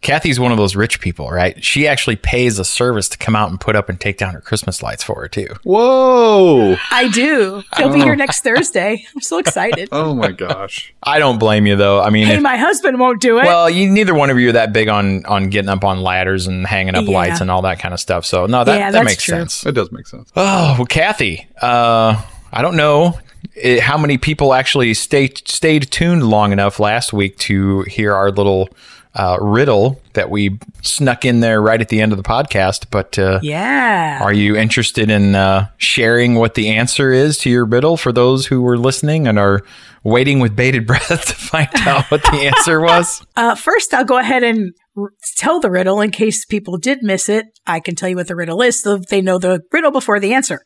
Kathy's 0.04 0.40
one 0.40 0.52
of 0.52 0.58
those 0.58 0.76
rich 0.76 1.00
people, 1.00 1.30
right? 1.32 1.64
She 1.64 1.88
actually 1.88 2.18
pays 2.18 2.60
a 2.60 2.66
service 2.66 3.10
to 3.10 3.18
come 3.18 3.36
out 3.36 3.50
and 3.50 3.60
put 3.60 3.76
up 3.76 3.90
and 3.90 4.00
take 4.00 4.18
down 4.18 4.34
her 4.34 4.42
Christmas 4.42 4.84
lights 4.84 5.02
for 5.04 5.16
her, 5.22 5.28
too. 5.28 5.48
Whoa! 5.64 6.76
I 6.92 7.08
do. 7.10 7.64
He'll 7.78 7.92
be 7.94 8.02
here 8.02 8.16
next 8.16 8.42
Thursday. 8.42 9.06
I'm 9.16 9.22
so 9.22 9.38
excited. 9.40 9.90
Oh 10.04 10.14
my 10.14 10.32
gosh. 10.32 10.94
I 11.02 11.18
don't 11.20 11.40
blame 11.40 11.66
you, 11.66 11.76
though. 11.76 12.02
I 12.02 12.10
mean, 12.10 12.28
Hey, 12.28 12.36
if- 12.36 12.42
my 12.42 12.58
husband 12.58 13.00
won't 13.00 13.22
do 13.22 13.38
it. 13.40 13.46
well, 13.46 13.70
you, 13.70 13.90
neither 13.90 14.14
one 14.14 14.30
of 14.30 14.38
you 14.40 14.50
are 14.50 14.54
that 14.54 14.74
big 14.74 14.90
on, 14.90 15.26
on 15.26 15.50
getting 15.50 15.70
up 15.70 15.84
on 15.84 16.02
ladders 16.02 16.48
and 16.48 16.66
hanging 16.68 16.96
up 16.96 17.06
Yeah. 17.06 17.12
lights 17.14 17.42
and 17.42 17.50
all 17.50 17.62
that 17.64 17.80
kind 17.80 17.94
of 17.94 18.00
stuff. 18.00 18.26
So, 18.26 18.46
no, 18.48 18.64
that, 18.64 18.78
Yeah, 18.78 18.92
that 18.92 19.06
makes 19.06 19.24
true. 19.24 19.38
sense. 19.38 19.66
It 19.66 19.72
does 19.74 19.92
make 19.92 20.08
sense. 20.08 20.30
Oh, 20.36 20.76
well, 20.78 20.86
Kathy, 20.86 21.48
uh, 21.62 22.22
I 22.52 22.62
don't 22.62 22.76
know 22.76 23.18
eh, 23.56 23.80
how 23.80 23.98
many 23.98 24.18
people 24.18 24.54
actually 24.54 24.94
stayed 24.94 25.48
stayed 25.48 25.90
tuned 25.92 26.24
long 26.28 26.52
enough 26.52 26.80
last 26.80 27.14
week 27.14 27.38
to 27.40 27.82
hear 27.84 28.14
our 28.14 28.32
little 28.32 28.70
uh, 29.16 29.38
riddle 29.40 30.02
that 30.14 30.30
we 30.30 30.60
snuck 30.82 31.24
in 31.24 31.40
there 31.40 31.62
right 31.62 31.82
at 31.82 31.90
the 31.90 32.02
end 32.02 32.12
of 32.12 32.18
the 32.18 32.24
podcast. 32.24 32.88
But 32.90 33.18
uh, 33.20 33.40
yeah. 33.44 34.20
are 34.22 34.34
you 34.34 34.56
interested 34.56 35.10
in 35.10 35.36
uh, 35.36 35.70
sharing 35.78 36.36
what 36.36 36.56
the 36.56 36.70
answer 36.70 37.12
is 37.12 37.38
to 37.40 37.50
your 37.50 37.66
riddle 37.66 37.96
for 37.96 38.12
those 38.12 38.48
who 38.48 38.62
were 38.62 38.78
listening 38.78 39.28
and 39.28 39.38
are 39.38 39.62
waiting 40.04 40.40
with 40.40 40.56
bated 40.56 40.88
breath 40.88 41.26
to 41.28 41.36
find 41.36 41.70
out 41.82 42.10
what 42.10 42.24
the 42.24 42.52
answer 42.56 42.80
was? 42.80 43.26
Uh, 43.36 43.56
first, 43.56 43.94
I'll 43.94 44.06
go 44.06 44.20
ahead 44.20 44.44
and 44.44 44.74
r- 44.96 45.12
tell 45.38 45.60
the 45.60 45.72
riddle 45.72 46.00
in 46.02 46.12
case 46.12 46.46
people 46.46 46.78
did 46.78 47.00
miss 47.02 47.28
it. 47.28 47.48
I 47.66 47.80
can 47.80 47.96
tell 47.96 48.08
you 48.08 48.16
what 48.16 48.28
the 48.28 48.36
riddle 48.36 48.62
is 48.62 48.80
so 48.80 48.98
they 49.10 49.22
know 49.22 49.40
the 49.40 49.62
riddle 49.72 49.90
before 49.90 50.20
the 50.20 50.34
answer. 50.34 50.62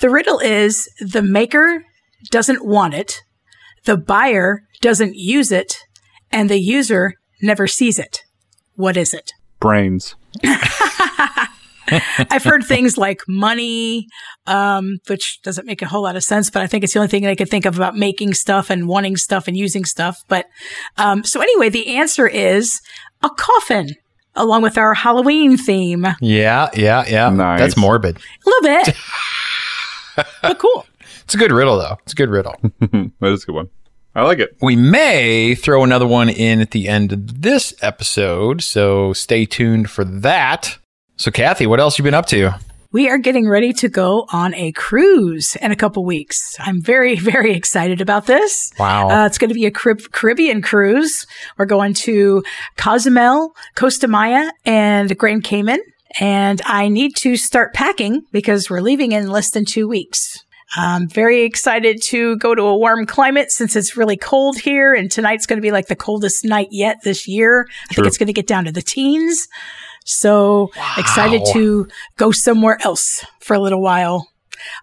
The 0.00 0.10
riddle 0.10 0.40
is 0.40 0.88
the 1.00 1.22
maker 1.22 1.84
doesn't 2.30 2.66
want 2.66 2.94
it, 2.94 3.22
the 3.84 3.96
buyer 3.96 4.62
doesn't 4.80 5.14
use 5.14 5.52
it, 5.52 5.76
and 6.32 6.50
the 6.50 6.58
user 6.58 7.14
never 7.42 7.66
sees 7.66 7.98
it. 7.98 8.22
What 8.74 8.96
is 8.96 9.12
it? 9.14 9.32
Brains. 9.58 10.14
I've 12.30 12.44
heard 12.44 12.64
things 12.64 12.96
like 12.96 13.22
money, 13.26 14.06
um, 14.46 14.98
which 15.08 15.40
doesn't 15.42 15.66
make 15.66 15.82
a 15.82 15.86
whole 15.86 16.02
lot 16.02 16.16
of 16.16 16.22
sense, 16.22 16.50
but 16.50 16.62
I 16.62 16.66
think 16.66 16.84
it's 16.84 16.92
the 16.92 17.00
only 17.00 17.08
thing 17.08 17.26
I 17.26 17.34
could 17.34 17.48
think 17.48 17.64
of 17.64 17.76
about 17.76 17.96
making 17.96 18.34
stuff 18.34 18.70
and 18.70 18.86
wanting 18.86 19.16
stuff 19.16 19.48
and 19.48 19.56
using 19.56 19.84
stuff. 19.84 20.18
But 20.28 20.46
um, 20.96 21.24
so 21.24 21.40
anyway, 21.40 21.68
the 21.68 21.96
answer 21.96 22.28
is 22.28 22.80
a 23.22 23.30
coffin, 23.30 23.96
along 24.36 24.62
with 24.62 24.78
our 24.78 24.94
Halloween 24.94 25.56
theme. 25.56 26.06
Yeah, 26.20 26.68
yeah, 26.74 27.04
yeah. 27.08 27.28
Nice. 27.30 27.60
That's 27.60 27.76
morbid. 27.76 28.16
A 28.18 28.48
little 28.48 28.62
bit, 28.62 28.96
but 30.42 30.58
cool. 30.58 30.86
It's 31.24 31.34
a 31.34 31.38
good 31.38 31.52
riddle, 31.52 31.78
though. 31.78 31.96
It's 32.02 32.12
a 32.12 32.16
good 32.16 32.30
riddle. 32.30 32.56
that 32.80 33.12
is 33.22 33.44
a 33.44 33.46
good 33.46 33.54
one. 33.54 33.68
I 34.14 34.22
like 34.22 34.38
it. 34.40 34.56
We 34.60 34.74
may 34.76 35.54
throw 35.54 35.84
another 35.84 36.06
one 36.06 36.28
in 36.28 36.60
at 36.60 36.72
the 36.72 36.88
end 36.88 37.12
of 37.12 37.42
this 37.42 37.72
episode, 37.80 38.62
so 38.62 39.12
stay 39.12 39.46
tuned 39.46 39.88
for 39.88 40.04
that. 40.04 40.78
So, 41.16 41.30
Kathy, 41.30 41.66
what 41.66 41.78
else 41.80 41.98
you 41.98 42.02
been 42.02 42.14
up 42.14 42.26
to? 42.26 42.54
We 42.92 43.08
are 43.08 43.18
getting 43.18 43.48
ready 43.48 43.72
to 43.74 43.88
go 43.88 44.26
on 44.32 44.52
a 44.54 44.72
cruise 44.72 45.54
in 45.56 45.70
a 45.70 45.76
couple 45.76 46.04
weeks. 46.04 46.56
I'm 46.58 46.82
very, 46.82 47.14
very 47.32 47.52
excited 47.54 48.00
about 48.00 48.26
this. 48.26 48.72
Wow. 48.80 49.08
Uh, 49.10 49.26
it's 49.26 49.38
going 49.38 49.50
to 49.50 49.54
be 49.54 49.66
a 49.66 49.70
Carib- 49.70 50.10
Caribbean 50.10 50.60
cruise. 50.60 51.24
We're 51.56 51.66
going 51.66 51.94
to 51.94 52.42
Cozumel, 52.76 53.54
Costa 53.76 54.08
Maya, 54.08 54.50
and 54.64 55.16
Grand 55.16 55.44
Cayman. 55.44 55.78
and 56.18 56.60
I 56.64 56.88
need 56.88 57.14
to 57.18 57.36
start 57.36 57.74
packing 57.74 58.22
because 58.32 58.68
we're 58.68 58.80
leaving 58.80 59.12
in 59.12 59.28
less 59.30 59.52
than 59.52 59.64
two 59.64 59.86
weeks. 59.86 60.44
I'm 60.76 61.08
very 61.08 61.42
excited 61.42 62.00
to 62.04 62.36
go 62.36 62.54
to 62.54 62.62
a 62.62 62.76
warm 62.76 63.06
climate 63.06 63.50
since 63.50 63.74
it's 63.74 63.96
really 63.96 64.16
cold 64.16 64.58
here, 64.58 64.94
and 64.94 65.10
tonight's 65.10 65.46
going 65.46 65.56
to 65.56 65.62
be 65.62 65.72
like 65.72 65.88
the 65.88 65.96
coldest 65.96 66.44
night 66.44 66.68
yet 66.70 66.98
this 67.02 67.26
year. 67.26 67.66
I 67.90 67.94
think 67.94 68.06
it's 68.06 68.18
going 68.18 68.28
to 68.28 68.32
get 68.32 68.46
down 68.46 68.64
to 68.66 68.72
the 68.72 68.82
teens. 68.82 69.48
So 70.04 70.70
excited 70.96 71.42
to 71.52 71.88
go 72.16 72.30
somewhere 72.30 72.78
else 72.82 73.24
for 73.40 73.54
a 73.54 73.60
little 73.60 73.82
while. 73.82 74.28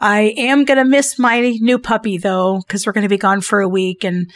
I 0.02 0.34
am 0.38 0.66
going 0.66 0.78
to 0.78 0.86
miss 0.86 1.20
my 1.20 1.40
new 1.40 1.80
puppy 1.80 2.18
though, 2.18 2.60
because 2.60 2.86
we're 2.86 2.94
going 2.94 3.04
to 3.04 3.10
be 3.10 3.18
gone 3.18 3.42
for 3.42 3.62
a 3.62 3.70
week 3.70 4.04
and 4.04 4.30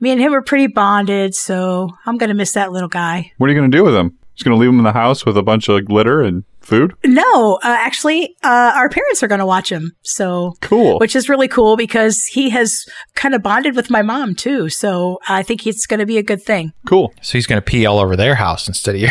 me 0.00 0.10
and 0.10 0.20
him 0.20 0.34
are 0.34 0.42
pretty 0.42 0.66
bonded. 0.66 1.34
So 1.34 1.90
I'm 2.04 2.16
going 2.16 2.28
to 2.28 2.34
miss 2.34 2.52
that 2.52 2.72
little 2.72 2.88
guy. 2.88 3.32
What 3.38 3.48
are 3.48 3.52
you 3.52 3.58
going 3.58 3.70
to 3.70 3.76
do 3.76 3.84
with 3.84 3.94
him? 3.94 4.18
Just 4.34 4.44
going 4.44 4.56
to 4.56 4.60
leave 4.60 4.70
him 4.70 4.78
in 4.78 4.84
the 4.84 4.92
house 4.92 5.24
with 5.24 5.36
a 5.36 5.42
bunch 5.42 5.68
of 5.68 5.88
litter 5.88 6.22
and 6.22 6.44
food? 6.66 6.92
No, 7.04 7.54
uh, 7.56 7.58
actually, 7.78 8.36
uh, 8.42 8.72
our 8.74 8.88
parents 8.88 9.22
are 9.22 9.28
going 9.28 9.38
to 9.38 9.46
watch 9.46 9.70
him. 9.72 9.92
So, 10.02 10.54
Cool. 10.60 10.98
which 10.98 11.16
is 11.16 11.28
really 11.28 11.48
cool 11.48 11.76
because 11.76 12.24
he 12.24 12.50
has 12.50 12.84
kind 13.14 13.34
of 13.34 13.42
bonded 13.42 13.74
with 13.76 13.88
my 13.90 14.02
mom 14.02 14.34
too. 14.34 14.68
So 14.68 15.18
I 15.28 15.42
think 15.42 15.66
it's 15.66 15.86
going 15.86 16.00
to 16.00 16.06
be 16.06 16.18
a 16.18 16.22
good 16.22 16.42
thing. 16.42 16.72
cool. 16.86 17.14
So 17.22 17.38
he's 17.38 17.46
going 17.46 17.58
to 17.58 17.64
pee 17.64 17.86
all 17.86 17.98
over 17.98 18.16
their 18.16 18.34
house 18.34 18.68
instead 18.68 18.94
of 18.96 19.00
your. 19.00 19.10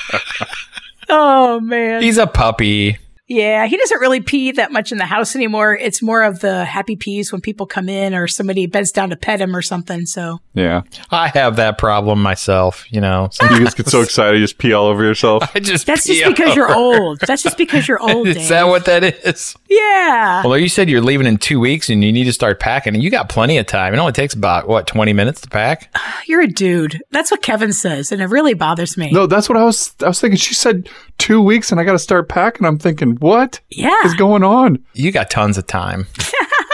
Oh 1.09 1.61
man. 1.61 2.03
He's 2.03 2.17
a 2.17 2.27
puppy. 2.27 2.97
Yeah, 3.27 3.67
he 3.67 3.77
doesn't 3.79 4.01
really 4.01 4.21
pee 4.21 4.53
that 4.53 4.71
much 4.71 4.93
in 4.93 4.99
the 4.99 5.07
house 5.07 5.35
anymore. 5.35 5.75
It's 5.75 6.03
more 6.03 6.23
of 6.23 6.41
the 6.41 6.65
happy 6.65 6.95
pees 6.95 7.33
when 7.33 7.41
people 7.41 7.65
come 7.67 7.89
in 7.89 8.15
or 8.15 8.29
somebody 8.29 8.67
bends 8.67 8.93
down 8.93 9.11
to 9.11 9.17
pet 9.17 9.41
him 9.41 9.57
or 9.57 9.63
something. 9.63 10.05
So 10.05 10.41
Yeah. 10.53 10.83
I 11.11 11.29
have 11.29 11.57
that 11.57 11.79
problem 11.79 12.23
myself. 12.23 12.85
You 12.93 13.01
know, 13.01 13.31
You 13.51 13.59
just 13.61 13.77
get 13.79 13.89
so 13.89 14.01
excited, 14.03 14.39
you 14.39 14.45
just 14.45 14.59
pee 14.59 14.75
all 14.75 14.87
over 14.87 15.03
yourself. 15.03 15.43
I 15.55 15.61
just 15.61 15.87
that's 15.87 16.07
pee 16.07 16.21
just 16.21 16.37
because 16.37 16.51
all 16.51 16.55
you're 16.57 16.75
old. 16.75 17.21
That's 17.27 17.43
just 17.43 17.57
because 17.57 17.89
you're 17.89 18.01
old. 18.03 18.29
Is 18.29 18.37
Dave. 18.37 18.49
that 18.51 18.65
what 18.69 18.85
that 18.85 19.03
is? 19.03 19.57
Yeah. 19.71 20.45
Well, 20.45 20.59
you 20.59 20.69
said 20.69 20.91
you're 20.91 21.01
leaving 21.01 21.27
in 21.27 21.39
two 21.39 21.59
weeks 21.59 21.89
and 21.89 22.05
you 22.05 22.13
need 22.13 22.25
to 22.25 22.33
start 22.33 22.61
packing, 22.61 22.95
and 22.95 23.03
you 23.03 23.11
got 23.11 23.29
plenty 23.29 23.57
of 23.59 23.67
time. 23.67 23.95
It 23.95 23.99
only 23.99 24.13
takes 24.13 24.35
about 24.35 24.69
what 24.69 24.87
twenty 24.87 25.13
minutes 25.13 25.41
to 25.43 25.49
pack. 25.49 25.95
You're 26.27 26.43
a 26.43 26.47
dude. 26.47 27.03
That's 27.11 27.31
what 27.31 27.43
Kevin 27.43 27.73
says, 27.73 28.13
and 28.13 28.21
it 28.23 28.27
really 28.27 28.55
bothers 28.55 28.97
me. 28.97 29.11
No, 29.11 29.27
that's 29.27 29.49
what 29.49 29.57
I 29.59 29.65
was. 29.65 29.95
I 30.03 30.09
was 30.09 30.21
thinking. 30.21 30.37
She 30.39 30.55
said 30.55 30.89
two 31.19 31.41
weeks, 31.41 31.71
and 31.71 31.81
I 31.81 31.85
got 31.85 31.93
to 31.93 31.99
start 31.99 32.29
packing. 32.29 32.67
I'm 32.67 32.79
thinking, 32.79 33.17
what 33.17 33.61
Yeah. 33.71 33.95
is 34.05 34.15
going 34.15 34.43
on? 34.45 34.79
You 34.95 35.13
got 35.13 35.31
tons 35.31 35.57
of 35.59 35.67
time. 35.67 36.07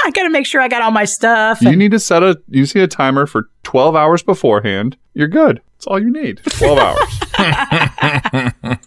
I 0.04 0.10
got 0.12 0.22
to 0.24 0.30
make 0.30 0.46
sure 0.46 0.60
I 0.60 0.68
got 0.68 0.82
all 0.82 0.90
my 0.90 1.04
stuff. 1.04 1.60
You 1.62 1.76
need 1.76 1.90
to 1.92 2.00
set 2.00 2.22
a. 2.22 2.40
You 2.48 2.66
see 2.66 2.80
a 2.80 2.88
timer 2.88 3.26
for 3.26 3.48
12 3.64 3.94
hours 3.94 4.22
beforehand. 4.22 4.96
You're 5.14 5.28
good. 5.28 5.60
That's 5.76 5.86
all 5.86 6.00
you 6.00 6.10
need. 6.10 6.40
12 6.44 6.78
hours. 6.78 7.20
and 8.60 8.78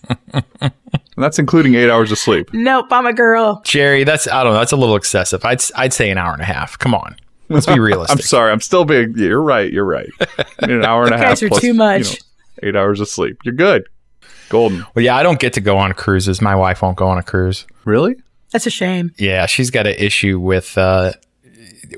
that's 1.17 1.39
including 1.39 1.75
eight 1.75 1.89
hours 1.89 2.11
of 2.11 2.17
sleep. 2.17 2.49
nope, 2.53 2.87
I'm 2.91 3.05
a 3.05 3.13
girl. 3.13 3.61
Jerry, 3.65 4.03
that's 4.03 4.27
I 4.27 4.43
don't 4.43 4.53
know. 4.53 4.59
That's 4.59 4.71
a 4.71 4.77
little 4.77 4.95
excessive. 4.95 5.43
I'd 5.45 5.61
I'd 5.75 5.93
say 5.93 6.09
an 6.09 6.17
hour 6.17 6.33
and 6.33 6.41
a 6.41 6.45
half. 6.45 6.77
Come 6.79 6.93
on, 6.93 7.15
let's 7.49 7.65
be 7.65 7.79
realistic. 7.79 8.17
I'm 8.17 8.21
sorry. 8.21 8.51
I'm 8.51 8.61
still 8.61 8.85
being. 8.85 9.13
You're 9.17 9.41
right. 9.41 9.71
You're 9.71 9.85
right. 9.85 10.09
You 10.61 10.67
need 10.67 10.77
an 10.77 10.85
hour 10.85 11.05
and 11.05 11.13
a 11.13 11.17
half. 11.17 11.29
guys 11.39 11.43
are 11.43 11.47
plus, 11.49 11.61
too 11.61 11.67
you 11.67 11.73
know, 11.73 12.01
eight 12.63 12.75
hours 12.75 12.99
of 12.99 13.07
sleep. 13.07 13.37
You're 13.43 13.55
good. 13.55 13.87
Golden. 14.53 14.85
well, 14.95 15.03
yeah, 15.03 15.15
I 15.17 15.23
don't 15.23 15.39
get 15.39 15.53
to 15.53 15.61
go 15.61 15.77
on 15.77 15.91
cruises. 15.93 16.41
My 16.41 16.55
wife 16.55 16.81
won't 16.81 16.95
go 16.95 17.07
on 17.07 17.17
a 17.17 17.23
cruise. 17.23 17.65
Really? 17.85 18.15
That's 18.51 18.67
a 18.67 18.69
shame. 18.69 19.11
Yeah, 19.17 19.47
she's 19.47 19.71
got 19.71 19.87
an 19.87 19.95
issue 19.97 20.39
with 20.39 20.77
uh, 20.77 21.13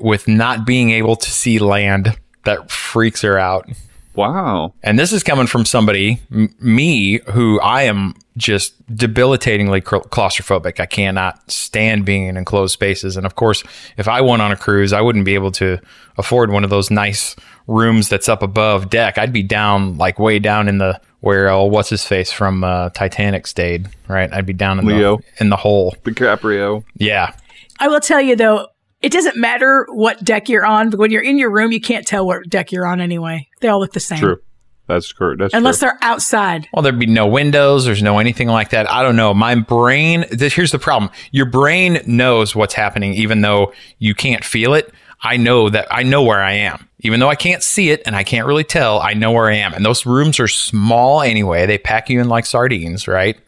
with 0.00 0.26
not 0.26 0.66
being 0.66 0.90
able 0.90 1.16
to 1.16 1.30
see 1.30 1.58
land. 1.58 2.18
That 2.44 2.70
freaks 2.70 3.22
her 3.22 3.38
out. 3.38 3.68
Wow. 4.14 4.72
And 4.82 4.98
this 4.98 5.12
is 5.12 5.22
coming 5.22 5.46
from 5.46 5.66
somebody, 5.66 6.20
m- 6.32 6.54
me, 6.58 7.18
who 7.32 7.60
I 7.60 7.82
am 7.82 8.14
just 8.38 8.74
debilitatingly 8.94 9.82
claustrophobic. 9.82 10.80
I 10.80 10.86
cannot 10.86 11.50
stand 11.50 12.06
being 12.06 12.26
in 12.28 12.36
enclosed 12.38 12.72
spaces. 12.72 13.16
And 13.16 13.26
of 13.26 13.34
course, 13.34 13.62
if 13.98 14.08
I 14.08 14.22
went 14.22 14.40
on 14.40 14.52
a 14.52 14.56
cruise, 14.56 14.92
I 14.94 15.02
wouldn't 15.02 15.26
be 15.26 15.34
able 15.34 15.52
to 15.52 15.78
afford 16.16 16.50
one 16.50 16.64
of 16.64 16.70
those 16.70 16.90
nice 16.90 17.36
rooms 17.66 18.08
that's 18.08 18.28
up 18.28 18.42
above 18.42 18.88
deck. 18.88 19.18
I'd 19.18 19.32
be 19.32 19.42
down, 19.42 19.98
like 19.98 20.18
way 20.18 20.38
down 20.38 20.68
in 20.68 20.78
the 20.78 20.98
where 21.26 21.50
oh, 21.50 21.64
what's 21.64 21.88
his 21.88 22.04
face 22.04 22.30
from 22.30 22.62
uh, 22.62 22.90
Titanic 22.90 23.48
stayed, 23.48 23.88
right? 24.06 24.32
I'd 24.32 24.46
be 24.46 24.52
down 24.52 24.78
in 24.78 24.86
Leo. 24.86 25.16
the 25.16 25.24
in 25.40 25.48
the 25.50 25.56
hole. 25.56 25.96
DiCaprio. 26.04 26.84
Yeah, 26.94 27.34
I 27.80 27.88
will 27.88 27.98
tell 27.98 28.20
you 28.20 28.36
though, 28.36 28.68
it 29.02 29.10
doesn't 29.10 29.36
matter 29.36 29.86
what 29.90 30.22
deck 30.22 30.48
you're 30.48 30.64
on, 30.64 30.88
but 30.90 31.00
when 31.00 31.10
you're 31.10 31.24
in 31.24 31.36
your 31.36 31.50
room, 31.50 31.72
you 31.72 31.80
can't 31.80 32.06
tell 32.06 32.24
what 32.24 32.48
deck 32.48 32.70
you're 32.70 32.86
on 32.86 33.00
anyway. 33.00 33.48
They 33.60 33.66
all 33.66 33.80
look 33.80 33.92
the 33.92 33.98
same. 33.98 34.20
True. 34.20 34.40
That's 34.86 35.12
correct. 35.12 35.40
That's 35.40 35.52
Unless 35.52 35.80
true. 35.80 35.88
they're 35.88 35.98
outside. 36.00 36.68
Well, 36.72 36.82
there'd 36.82 36.96
be 36.96 37.06
no 37.06 37.26
windows. 37.26 37.84
There's 37.84 38.04
no 38.04 38.20
anything 38.20 38.46
like 38.46 38.70
that. 38.70 38.88
I 38.88 39.02
don't 39.02 39.16
know. 39.16 39.34
My 39.34 39.56
brain, 39.56 40.26
this, 40.30 40.54
here's 40.54 40.70
the 40.70 40.78
problem. 40.78 41.10
Your 41.32 41.46
brain 41.46 41.98
knows 42.06 42.54
what's 42.54 42.74
happening, 42.74 43.14
even 43.14 43.40
though 43.40 43.72
you 43.98 44.14
can't 44.14 44.44
feel 44.44 44.74
it. 44.74 44.94
I 45.22 45.38
know 45.38 45.70
that 45.70 45.88
I 45.90 46.04
know 46.04 46.22
where 46.22 46.40
I 46.40 46.52
am. 46.52 46.88
Even 47.06 47.20
though 47.20 47.30
I 47.30 47.36
can't 47.36 47.62
see 47.62 47.90
it 47.90 48.02
and 48.04 48.14
I 48.14 48.24
can't 48.24 48.46
really 48.46 48.64
tell, 48.64 49.00
I 49.00 49.14
know 49.14 49.32
where 49.32 49.46
I 49.46 49.54
am. 49.54 49.72
And 49.72 49.84
those 49.84 50.04
rooms 50.04 50.38
are 50.38 50.48
small 50.48 51.22
anyway. 51.22 51.64
They 51.64 51.78
pack 51.78 52.10
you 52.10 52.20
in 52.20 52.28
like 52.28 52.44
sardines, 52.44 53.08
right? 53.08 53.38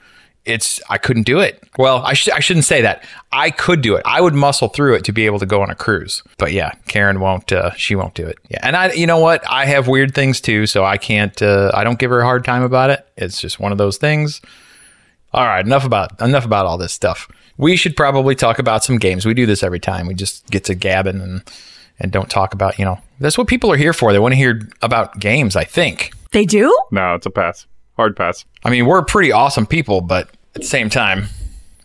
It's, 0.45 0.81
I 0.89 0.97
couldn't 0.97 1.25
do 1.25 1.41
it. 1.41 1.63
Well, 1.77 1.99
I, 1.99 2.15
sh- 2.15 2.31
I 2.31 2.41
shouldn't 2.41 2.65
say 2.65 2.81
that. 2.81 3.05
I 3.33 3.51
could 3.51 3.83
do 3.83 3.97
it. 3.97 4.03
I 4.07 4.23
would 4.23 4.33
muscle 4.33 4.69
through 4.69 4.95
it 4.95 5.05
to 5.05 5.13
be 5.13 5.27
able 5.27 5.39
to 5.41 5.47
go 5.47 5.61
on 5.61 5.69
a 5.69 5.75
cruise. 5.75 6.23
But 6.39 6.53
yeah, 6.53 6.73
Karen 6.87 7.21
won't, 7.21 7.53
uh, 7.53 7.73
she 7.75 7.95
won't 7.95 8.15
do 8.15 8.27
it. 8.27 8.39
Yeah. 8.49 8.61
And 8.63 8.75
I, 8.75 8.93
you 8.93 9.07
know 9.07 9.19
what? 9.19 9.45
I 9.47 9.67
have 9.67 9.89
weird 9.89 10.15
things 10.15 10.41
too. 10.41 10.67
So 10.67 10.85
I 10.85 10.97
can't, 10.97 11.43
uh, 11.43 11.71
I 11.75 11.85
don't 11.85 11.99
give 11.99 12.11
her 12.11 12.21
a 12.21 12.25
hard 12.25 12.47
time 12.47 12.63
about 12.63 12.89
it. 12.89 13.07
It's 13.19 13.41
just 13.41 13.61
one 13.61 13.73
of 13.73 13.79
those 13.79 13.99
things. 13.99 14.41
All 15.35 15.45
right, 15.45 15.65
enough 15.65 15.85
about 15.85 16.19
enough 16.23 16.47
about 16.47 16.65
all 16.65 16.79
this 16.79 16.93
stuff. 16.93 17.29
We 17.59 17.77
should 17.77 17.97
probably 17.97 18.35
talk 18.35 18.59
about 18.59 18.83
some 18.83 18.97
games. 18.97 19.27
We 19.27 19.35
do 19.35 19.45
this 19.45 19.63
every 19.63 19.81
time. 19.81 20.07
We 20.07 20.15
just 20.15 20.47
get 20.49 20.65
to 20.65 20.75
gabbing 20.75 21.21
and 21.21 21.43
and 21.99 22.13
don't 22.13 22.31
talk 22.31 22.55
about, 22.55 22.79
you 22.79 22.85
know. 22.85 22.99
That's 23.21 23.37
what 23.37 23.49
people 23.49 23.73
are 23.73 23.77
here 23.77 23.93
for. 23.93 24.13
They 24.13 24.19
want 24.19 24.33
to 24.33 24.37
hear 24.37 24.69
about 24.83 25.19
games, 25.19 25.57
I 25.57 25.65
think. 25.65 26.13
They 26.33 26.45
do? 26.45 26.77
no, 26.91 27.15
it's 27.15 27.27
a 27.27 27.31
pass. 27.31 27.67
Hard 27.97 28.17
pass. 28.17 28.45
I 28.63 28.71
mean, 28.71 28.87
we're 28.87 29.03
pretty 29.03 29.33
awesome 29.33 29.67
people, 29.67 30.01
but 30.01 30.29
at 30.55 30.63
the 30.63 30.67
same 30.67 30.89
time, 30.89 31.27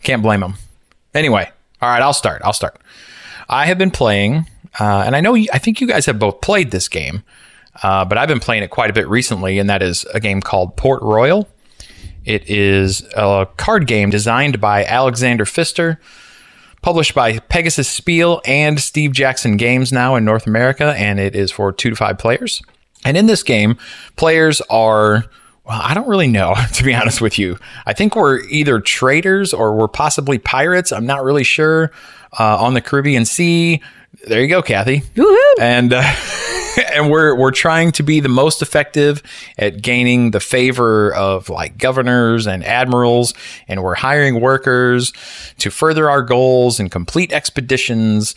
can't 0.02 0.22
blame 0.22 0.40
them. 0.40 0.54
Anyway, 1.12 1.50
all 1.82 1.88
right, 1.88 2.02
I'll 2.02 2.12
start. 2.12 2.42
I'll 2.44 2.52
start. 2.52 2.80
I 3.48 3.66
have 3.66 3.78
been 3.78 3.90
playing, 3.90 4.46
uh, 4.78 5.02
and 5.06 5.16
I 5.16 5.20
know 5.20 5.34
you, 5.34 5.48
I 5.52 5.58
think 5.58 5.80
you 5.80 5.86
guys 5.86 6.06
have 6.06 6.18
both 6.18 6.40
played 6.40 6.70
this 6.70 6.88
game, 6.88 7.24
uh, 7.82 8.04
but 8.04 8.16
I've 8.16 8.28
been 8.28 8.40
playing 8.40 8.62
it 8.62 8.70
quite 8.70 8.90
a 8.90 8.92
bit 8.92 9.08
recently, 9.08 9.58
and 9.58 9.68
that 9.70 9.82
is 9.82 10.04
a 10.14 10.20
game 10.20 10.40
called 10.40 10.76
Port 10.76 11.02
Royal. 11.02 11.48
It 12.24 12.48
is 12.48 13.02
a 13.16 13.46
card 13.56 13.86
game 13.86 14.10
designed 14.10 14.60
by 14.60 14.84
Alexander 14.84 15.44
Pfister, 15.44 16.00
published 16.84 17.14
by 17.14 17.38
Pegasus 17.38 17.88
Spiel 17.88 18.42
and 18.44 18.78
Steve 18.78 19.12
Jackson 19.12 19.56
Games 19.56 19.90
now 19.90 20.16
in 20.16 20.24
North 20.26 20.46
America, 20.46 20.94
and 20.98 21.18
it 21.18 21.34
is 21.34 21.50
for 21.50 21.72
two 21.72 21.88
to 21.88 21.96
five 21.96 22.18
players. 22.18 22.60
And 23.06 23.16
in 23.16 23.24
this 23.24 23.42
game, 23.42 23.78
players 24.16 24.60
are, 24.68 25.24
well, 25.64 25.80
I 25.82 25.94
don't 25.94 26.06
really 26.06 26.28
know, 26.28 26.54
to 26.74 26.84
be 26.84 26.94
honest 26.94 27.22
with 27.22 27.38
you. 27.38 27.58
I 27.86 27.94
think 27.94 28.14
we're 28.14 28.40
either 28.48 28.80
traders 28.80 29.54
or 29.54 29.74
we're 29.74 29.88
possibly 29.88 30.36
pirates. 30.36 30.92
I'm 30.92 31.06
not 31.06 31.24
really 31.24 31.42
sure. 31.42 31.90
Uh, 32.38 32.58
on 32.58 32.74
the 32.74 32.82
Caribbean 32.82 33.24
Sea. 33.24 33.80
There 34.26 34.42
you 34.42 34.48
go, 34.48 34.60
Kathy 34.60 35.00
Woohoo! 35.14 35.60
and 35.60 35.92
uh, 35.92 36.02
and 36.92 37.10
we're 37.10 37.34
we're 37.34 37.50
trying 37.50 37.92
to 37.92 38.02
be 38.02 38.20
the 38.20 38.28
most 38.28 38.62
effective 38.62 39.22
at 39.58 39.82
gaining 39.82 40.30
the 40.30 40.40
favor 40.40 41.14
of 41.14 41.48
like 41.48 41.78
governors 41.78 42.46
and 42.46 42.64
admirals 42.64 43.34
and 43.68 43.82
we're 43.82 43.94
hiring 43.94 44.40
workers 44.40 45.12
to 45.58 45.70
further 45.70 46.08
our 46.08 46.22
goals 46.22 46.80
and 46.80 46.90
complete 46.90 47.32
expeditions. 47.32 48.34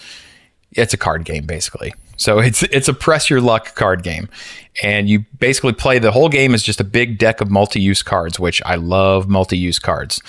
It's 0.71 0.93
a 0.93 0.97
card 0.97 1.25
game 1.25 1.45
basically. 1.45 1.93
So 2.17 2.39
it's 2.39 2.63
it's 2.63 2.87
a 2.87 2.93
press 2.93 3.29
your 3.29 3.41
luck 3.41 3.75
card 3.75 4.03
game. 4.03 4.29
And 4.83 5.09
you 5.09 5.25
basically 5.39 5.73
play 5.73 5.99
the 5.99 6.11
whole 6.11 6.29
game 6.29 6.53
is 6.53 6.63
just 6.63 6.79
a 6.79 6.83
big 6.83 7.17
deck 7.17 7.41
of 7.41 7.49
multi-use 7.49 8.03
cards 8.03 8.39
which 8.39 8.61
i 8.63 8.75
love 8.75 9.27
multi-use 9.27 9.79
cards 9.79 10.21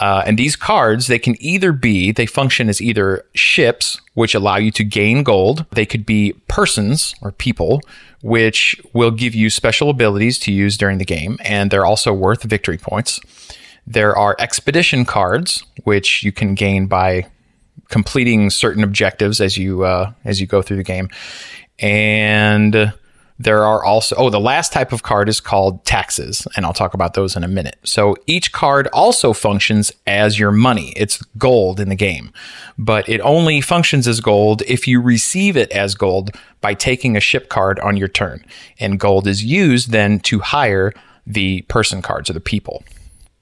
uh, 0.00 0.22
and 0.26 0.38
these 0.38 0.56
cards, 0.56 1.06
they 1.06 1.18
can 1.18 1.36
either 1.40 1.72
be, 1.72 2.12
they 2.12 2.26
function 2.26 2.68
as 2.68 2.80
either 2.80 3.24
ships, 3.34 4.00
which 4.14 4.34
allow 4.34 4.56
you 4.56 4.70
to 4.72 4.84
gain 4.84 5.22
gold. 5.22 5.66
They 5.72 5.86
could 5.86 6.04
be 6.06 6.34
persons 6.48 7.14
or 7.22 7.32
people, 7.32 7.80
which 8.22 8.80
will 8.92 9.10
give 9.10 9.34
you 9.34 9.50
special 9.50 9.90
abilities 9.90 10.38
to 10.40 10.52
use 10.52 10.76
during 10.76 10.98
the 10.98 11.04
game. 11.04 11.38
And 11.44 11.70
they're 11.70 11.86
also 11.86 12.12
worth 12.12 12.42
victory 12.42 12.78
points. 12.78 13.20
There 13.86 14.16
are 14.16 14.36
expedition 14.38 15.04
cards, 15.04 15.64
which 15.84 16.22
you 16.22 16.32
can 16.32 16.54
gain 16.54 16.86
by 16.86 17.26
completing 17.88 18.50
certain 18.50 18.82
objectives 18.82 19.40
as 19.40 19.58
you 19.58 19.84
uh, 19.84 20.12
as 20.24 20.40
you 20.40 20.46
go 20.46 20.62
through 20.62 20.78
the 20.78 20.84
game. 20.84 21.10
And 21.78 22.94
there 23.38 23.64
are 23.64 23.84
also, 23.84 24.14
oh, 24.16 24.30
the 24.30 24.38
last 24.38 24.72
type 24.72 24.92
of 24.92 25.02
card 25.02 25.28
is 25.28 25.40
called 25.40 25.84
taxes, 25.84 26.46
and 26.56 26.64
I'll 26.64 26.72
talk 26.72 26.94
about 26.94 27.14
those 27.14 27.34
in 27.34 27.42
a 27.42 27.48
minute. 27.48 27.76
So 27.82 28.16
each 28.26 28.52
card 28.52 28.86
also 28.88 29.32
functions 29.32 29.90
as 30.06 30.38
your 30.38 30.52
money. 30.52 30.92
It's 30.96 31.20
gold 31.36 31.80
in 31.80 31.88
the 31.88 31.96
game, 31.96 32.32
but 32.78 33.08
it 33.08 33.20
only 33.22 33.60
functions 33.60 34.06
as 34.06 34.20
gold 34.20 34.62
if 34.68 34.86
you 34.86 35.00
receive 35.00 35.56
it 35.56 35.70
as 35.72 35.96
gold 35.96 36.30
by 36.60 36.74
taking 36.74 37.16
a 37.16 37.20
ship 37.20 37.48
card 37.48 37.80
on 37.80 37.96
your 37.96 38.08
turn. 38.08 38.44
And 38.78 39.00
gold 39.00 39.26
is 39.26 39.44
used 39.44 39.90
then 39.90 40.20
to 40.20 40.38
hire 40.38 40.92
the 41.26 41.62
person 41.62 42.02
cards 42.02 42.30
or 42.30 42.34
the 42.34 42.40
people. 42.40 42.84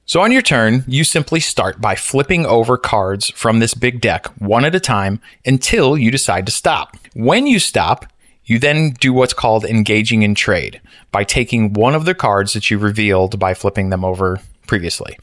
So 0.05 0.21
on 0.21 0.33
your 0.33 0.43
turn, 0.43 0.85
you 0.87 1.05
simply 1.05 1.39
start 1.39 1.81
by 1.81 1.95
flipping 1.95 2.45
over 2.45 2.77
cards 2.77 3.31
from 3.31 3.61
this 3.61 3.73
big 3.73 4.01
deck 4.01 4.27
one 4.41 4.65
at 4.65 4.75
a 4.75 4.81
time 4.81 5.21
until 5.47 5.97
you 5.97 6.11
decide 6.11 6.45
to 6.47 6.53
stop. 6.53 6.97
When 7.15 7.47
you 7.47 7.59
stop, 7.59 8.12
you 8.45 8.59
then 8.59 8.91
do 8.93 9.13
what's 9.13 9.35
called 9.35 9.65
engaging 9.65 10.23
in 10.23 10.35
trade 10.35 10.81
by 11.11 11.25
taking 11.25 11.73
one 11.73 11.95
of 11.95 12.05
the 12.05 12.15
cards 12.15 12.53
that 12.53 12.71
you 12.71 12.79
revealed 12.79 13.39
by 13.39 13.55
flipping 13.55 13.91
them 13.91 14.05
over 14.05 14.41
previously. 14.67 15.19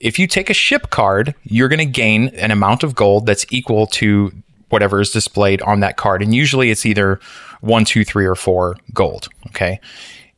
If 0.00 0.18
you 0.18 0.26
take 0.26 0.50
a 0.50 0.54
ship 0.54 0.90
card, 0.90 1.34
you're 1.44 1.68
going 1.68 1.78
to 1.78 1.84
gain 1.86 2.28
an 2.28 2.50
amount 2.50 2.82
of 2.82 2.94
gold 2.94 3.26
that's 3.26 3.46
equal 3.50 3.86
to 3.88 4.32
whatever 4.68 5.00
is 5.00 5.10
displayed 5.10 5.62
on 5.62 5.80
that 5.80 5.96
card. 5.96 6.22
And 6.22 6.34
usually 6.34 6.70
it's 6.70 6.84
either 6.84 7.20
one, 7.60 7.84
two, 7.84 8.04
three, 8.04 8.26
or 8.26 8.34
four 8.34 8.76
gold. 8.92 9.28
Okay. 9.48 9.80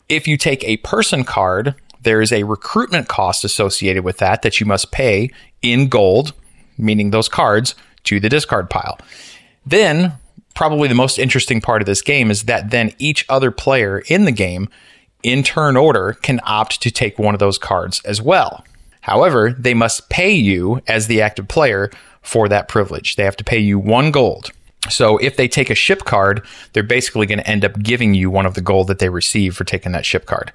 If 0.09 0.29
you 0.29 0.37
take 0.37 0.63
a 0.63 0.77
person 0.79 1.25
card, 1.25 1.75
there 2.03 2.21
is 2.23 2.33
a 2.33 2.45
recruitment 2.45 3.09
cost 3.09 3.45
associated 3.45 4.05
with 4.05 4.19
that 4.19 4.43
that 4.43 4.61
you 4.61 4.67
must 4.67 4.93
pay 4.93 5.31
in 5.63 5.89
gold, 5.89 6.33
meaning 6.79 7.11
those 7.11 7.29
cards, 7.29 7.75
to 8.05 8.21
the 8.21 8.29
discard 8.29 8.71
pile. 8.71 8.99
Then, 9.65 10.13
probably 10.57 10.89
the 10.89 10.95
most 10.95 11.19
interesting 11.19 11.61
part 11.61 11.83
of 11.83 11.87
this 11.87 12.03
game 12.03 12.31
is 12.31 12.45
that 12.45 12.71
then 12.71 12.93
each 12.99 13.25
other 13.29 13.53
player 13.53 14.03
in 14.09 14.25
the 14.25 14.33
game, 14.33 14.69
in 15.23 15.43
turn 15.43 15.77
order, 15.77 16.15
can 16.15 16.41
opt 16.45 16.81
to 16.83 16.91
take 16.91 17.19
one 17.19 17.35
of 17.35 17.39
those 17.39 17.59
cards 17.59 18.01
as 18.05 18.21
well. 18.21 18.65
However, 19.03 19.53
they 19.53 19.75
must 19.75 20.09
pay 20.09 20.33
you 20.33 20.81
as 20.89 21.07
the 21.07 21.23
active 21.23 21.47
player 21.47 21.91
for 22.23 22.49
that 22.49 22.67
privilege. 22.67 23.15
They 23.15 23.23
have 23.23 23.37
to 23.37 23.45
pay 23.45 23.59
you 23.59 23.79
one 23.79 24.11
gold. 24.11 24.51
So 24.89 25.19
if 25.19 25.37
they 25.37 25.47
take 25.47 25.71
a 25.71 25.75
ship 25.75 26.05
card, 26.05 26.45
they're 26.73 26.83
basically 26.83 27.27
going 27.27 27.39
to 27.39 27.49
end 27.49 27.65
up 27.65 27.79
giving 27.79 28.15
you 28.15 28.31
one 28.31 28.47
of 28.47 28.55
the 28.55 28.61
gold 28.61 28.89
that 28.89 28.99
they 28.99 29.09
receive 29.09 29.55
for 29.55 29.65
taking 29.65 29.93
that 29.93 30.07
ship 30.07 30.27
card. 30.27 30.53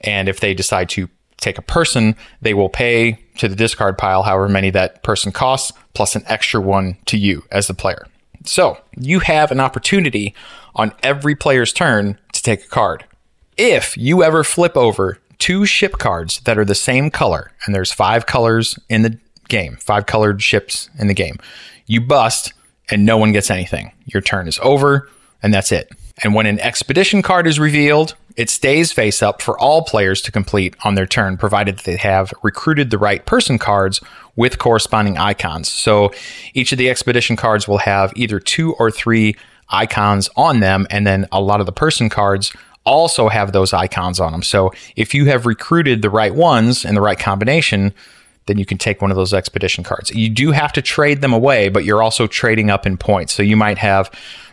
And 0.00 0.28
if 0.28 0.40
they 0.40 0.54
decide 0.54 0.88
to 0.90 1.08
take 1.38 1.58
a 1.58 1.62
person, 1.62 2.16
they 2.40 2.54
will 2.54 2.68
pay 2.68 3.18
to 3.36 3.48
the 3.48 3.56
discard 3.56 3.98
pile 3.98 4.22
however 4.22 4.48
many 4.48 4.70
that 4.70 5.02
person 5.02 5.30
costs, 5.30 5.72
plus 5.94 6.16
an 6.16 6.22
extra 6.26 6.60
one 6.60 6.96
to 7.06 7.18
you 7.18 7.44
as 7.50 7.66
the 7.66 7.74
player. 7.74 8.06
So 8.44 8.78
you 8.96 9.20
have 9.20 9.50
an 9.50 9.60
opportunity 9.60 10.34
on 10.74 10.92
every 11.02 11.34
player's 11.34 11.72
turn 11.72 12.18
to 12.32 12.42
take 12.42 12.64
a 12.64 12.68
card. 12.68 13.04
If 13.56 13.96
you 13.96 14.22
ever 14.22 14.42
flip 14.44 14.76
over 14.76 15.18
two 15.38 15.66
ship 15.66 15.98
cards 15.98 16.40
that 16.40 16.58
are 16.58 16.64
the 16.64 16.74
same 16.74 17.10
color, 17.10 17.52
and 17.64 17.74
there's 17.74 17.92
five 17.92 18.26
colors 18.26 18.78
in 18.88 19.02
the 19.02 19.18
game, 19.48 19.76
five 19.76 20.06
colored 20.06 20.42
ships 20.42 20.88
in 20.98 21.08
the 21.08 21.14
game, 21.14 21.36
you 21.86 22.00
bust 22.00 22.52
and 22.90 23.04
no 23.04 23.16
one 23.16 23.32
gets 23.32 23.50
anything. 23.50 23.92
Your 24.06 24.22
turn 24.22 24.48
is 24.48 24.58
over, 24.62 25.08
and 25.42 25.52
that's 25.52 25.72
it. 25.72 25.90
And 26.22 26.34
when 26.34 26.46
an 26.46 26.60
expedition 26.60 27.22
card 27.22 27.46
is 27.46 27.58
revealed, 27.58 28.14
it 28.36 28.50
stays 28.50 28.92
face 28.92 29.22
up 29.22 29.42
for 29.42 29.58
all 29.58 29.82
players 29.82 30.22
to 30.22 30.32
complete 30.32 30.74
on 30.84 30.94
their 30.94 31.06
turn, 31.06 31.36
provided 31.36 31.78
that 31.78 31.84
they 31.84 31.96
have 31.96 32.32
recruited 32.42 32.90
the 32.90 32.98
right 32.98 33.24
person 33.26 33.58
cards 33.58 34.00
with 34.36 34.58
corresponding 34.58 35.18
icons. 35.18 35.70
So 35.70 36.12
each 36.54 36.72
of 36.72 36.78
the 36.78 36.88
expedition 36.88 37.36
cards 37.36 37.68
will 37.68 37.78
have 37.78 38.12
either 38.16 38.40
two 38.40 38.74
or 38.74 38.90
three 38.90 39.36
icons 39.68 40.28
on 40.36 40.60
them, 40.60 40.86
and 40.90 41.06
then 41.06 41.26
a 41.32 41.40
lot 41.40 41.60
of 41.60 41.66
the 41.66 41.72
person 41.72 42.08
cards 42.08 42.52
also 42.84 43.28
have 43.28 43.52
those 43.52 43.72
icons 43.72 44.18
on 44.18 44.32
them. 44.32 44.42
So 44.42 44.72
if 44.96 45.14
you 45.14 45.26
have 45.26 45.46
recruited 45.46 46.02
the 46.02 46.10
right 46.10 46.34
ones 46.34 46.84
in 46.84 46.94
the 46.94 47.00
right 47.00 47.18
combination, 47.18 47.92
then 48.46 48.58
you 48.58 48.66
can 48.66 48.78
take 48.78 49.00
one 49.00 49.10
of 49.10 49.16
those 49.16 49.32
expedition 49.32 49.84
cards. 49.84 50.10
You 50.10 50.28
do 50.28 50.50
have 50.50 50.72
to 50.72 50.82
trade 50.82 51.20
them 51.20 51.32
away, 51.32 51.68
but 51.68 51.84
you're 51.84 52.02
also 52.02 52.26
trading 52.26 52.70
up 52.70 52.86
in 52.86 52.96
points. 52.96 53.32
So 53.32 53.42
you 53.42 53.56
might 53.56 53.78
have 53.78 54.10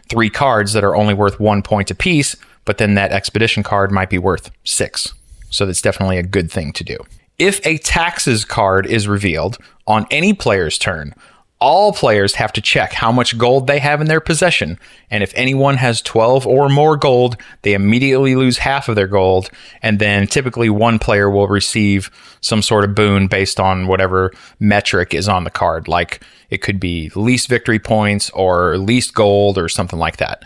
three 0.10 0.30
cards 0.30 0.74
that 0.74 0.84
are 0.84 0.96
only 0.96 1.14
worth 1.14 1.40
one 1.40 1.62
point 1.62 1.92
apiece, 1.92 2.36
but 2.66 2.78
then 2.78 2.96
that 2.96 3.12
expedition 3.12 3.64
card 3.64 3.92
might 3.92 4.10
be 4.10 4.18
worth 4.18 4.52
six. 4.64 5.14
So 5.50 5.66
that's 5.66 5.82
definitely 5.82 6.18
a 6.18 6.24
good 6.24 6.52
thing 6.52 6.74
to 6.74 6.84
do. 6.84 6.98
If 7.38 7.66
a 7.66 7.78
taxes 7.78 8.44
card 8.44 8.86
is 8.86 9.08
revealed 9.08 9.58
on 9.88 10.06
any 10.12 10.34
player's 10.34 10.78
turn, 10.78 11.16
all 11.62 11.92
players 11.92 12.36
have 12.36 12.54
to 12.54 12.62
check 12.62 12.94
how 12.94 13.12
much 13.12 13.38
gold 13.38 13.68
they 13.68 13.80
have 13.80 14.00
in 14.00 14.08
their 14.08 14.22
possession. 14.22 14.80
And 15.12 15.22
if 15.24 15.34
anyone 15.36 15.76
has 15.76 16.02
12 16.02 16.48
or 16.48 16.70
more 16.70 16.96
gold, 16.96 17.36
they 17.64 17.74
immediately 17.74 18.36
lose 18.36 18.60
half 18.60 18.88
of 18.88 18.96
their 18.96 19.08
gold. 19.08 19.50
And 19.82 20.00
then 20.00 20.28
typically 20.28 20.70
one 20.70 21.00
player 21.00 21.30
will 21.30 21.48
receive 21.48 22.10
some 22.40 22.62
sort 22.62 22.86
of 22.86 22.96
boon 22.96 23.28
based 23.28 23.60
on 23.60 23.88
whatever 23.88 24.32
metric 24.62 25.14
is 25.14 25.28
on 25.28 25.44
the 25.44 25.50
card. 25.50 25.90
Like 25.90 26.24
it 26.50 26.62
could 26.62 26.80
be 26.80 27.12
least 27.14 27.50
victory 27.50 27.80
points 27.80 28.30
or 28.30 28.78
least 28.78 29.14
gold 29.14 29.58
or 29.58 29.68
something 29.68 30.00
like 30.00 30.18
that. 30.18 30.46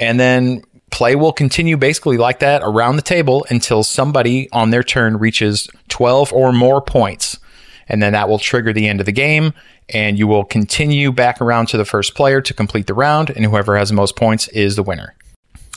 And 0.00 0.18
then 0.18 0.64
play 0.90 1.14
will 1.14 1.32
continue 1.32 1.76
basically 1.76 2.16
like 2.16 2.40
that 2.40 2.62
around 2.64 2.96
the 2.96 3.02
table 3.02 3.46
until 3.50 3.84
somebody 3.84 4.50
on 4.50 4.70
their 4.70 4.82
turn 4.82 5.16
reaches 5.16 5.68
12 5.88 6.32
or 6.32 6.52
more 6.52 6.82
points 6.82 7.38
and 7.90 8.02
then 8.02 8.12
that 8.12 8.28
will 8.28 8.38
trigger 8.38 8.72
the 8.72 8.88
end 8.88 9.00
of 9.00 9.06
the 9.06 9.12
game 9.12 9.52
and 9.90 10.18
you 10.18 10.26
will 10.26 10.44
continue 10.44 11.12
back 11.12 11.40
around 11.40 11.66
to 11.66 11.76
the 11.76 11.84
first 11.84 12.14
player 12.14 12.40
to 12.40 12.54
complete 12.54 12.86
the 12.86 12.94
round 12.94 13.28
and 13.30 13.44
whoever 13.44 13.76
has 13.76 13.90
the 13.90 13.94
most 13.94 14.16
points 14.16 14.48
is 14.48 14.76
the 14.76 14.82
winner. 14.82 15.14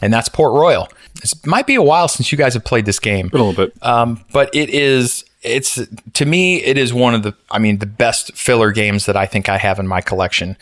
And 0.01 0.13
that's 0.13 0.29
port 0.29 0.53
royal. 0.53 0.89
It 1.23 1.33
might 1.45 1.65
be 1.65 1.75
a 1.75 1.81
while 1.81 2.07
since 2.07 2.31
you 2.31 2.37
guys 2.37 2.53
have 2.53 2.63
played 2.63 2.85
this 2.85 2.99
game. 2.99 3.29
A 3.33 3.37
little 3.37 3.53
bit. 3.53 3.73
Um, 3.81 4.23
but 4.31 4.53
it 4.53 4.69
is 4.69 5.25
it's 5.41 5.81
to 6.13 6.25
me 6.25 6.61
it 6.63 6.77
is 6.77 6.93
one 6.93 7.13
of 7.13 7.21
the 7.23 7.33
i 7.51 7.59
mean 7.59 7.79
the 7.79 7.85
best 7.85 8.33
filler 8.33 8.71
games 8.71 9.07
that 9.07 9.17
i 9.17 9.25
think 9.25 9.49
i 9.49 9.57
have 9.57 9.79
in 9.79 9.87
my 9.87 10.01
collection. 10.01 10.55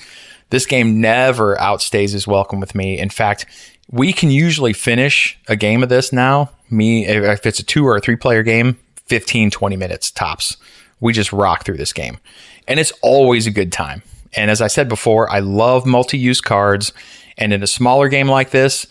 This 0.49 0.65
game 0.65 0.99
never 0.99 1.55
outstays 1.57 2.15
its 2.15 2.27
welcome 2.27 2.59
with 2.59 2.75
me. 2.75 2.97
In 2.97 3.09
fact 3.09 3.45
we 3.91 4.13
can 4.13 4.31
usually 4.31 4.73
finish 4.73 5.37
a 5.47 5.55
game 5.55 5.83
of 5.83 5.89
this 5.89 6.13
now. 6.13 6.49
Me 6.69 7.05
if 7.05 7.45
it's 7.45 7.59
a 7.59 7.63
two 7.63 7.85
or 7.85 7.97
a 7.97 8.01
three 8.01 8.15
player 8.15 8.43
game 8.43 8.77
15 9.05 9.51
20 9.51 9.75
minutes 9.75 10.09
tops 10.11 10.57
we 11.01 11.11
just 11.11 11.33
rock 11.33 11.65
through 11.65 11.77
this 11.77 11.91
game. 11.91 12.19
And 12.67 12.79
it's 12.79 12.93
always 13.01 13.47
a 13.47 13.51
good 13.51 13.71
time. 13.73 14.03
And 14.33 14.49
as 14.49 14.61
I 14.61 14.67
said 14.67 14.87
before, 14.87 15.29
I 15.29 15.39
love 15.39 15.85
multi 15.85 16.17
use 16.17 16.39
cards. 16.39 16.93
And 17.37 17.51
in 17.51 17.61
a 17.61 17.67
smaller 17.67 18.07
game 18.07 18.29
like 18.29 18.51
this, 18.51 18.87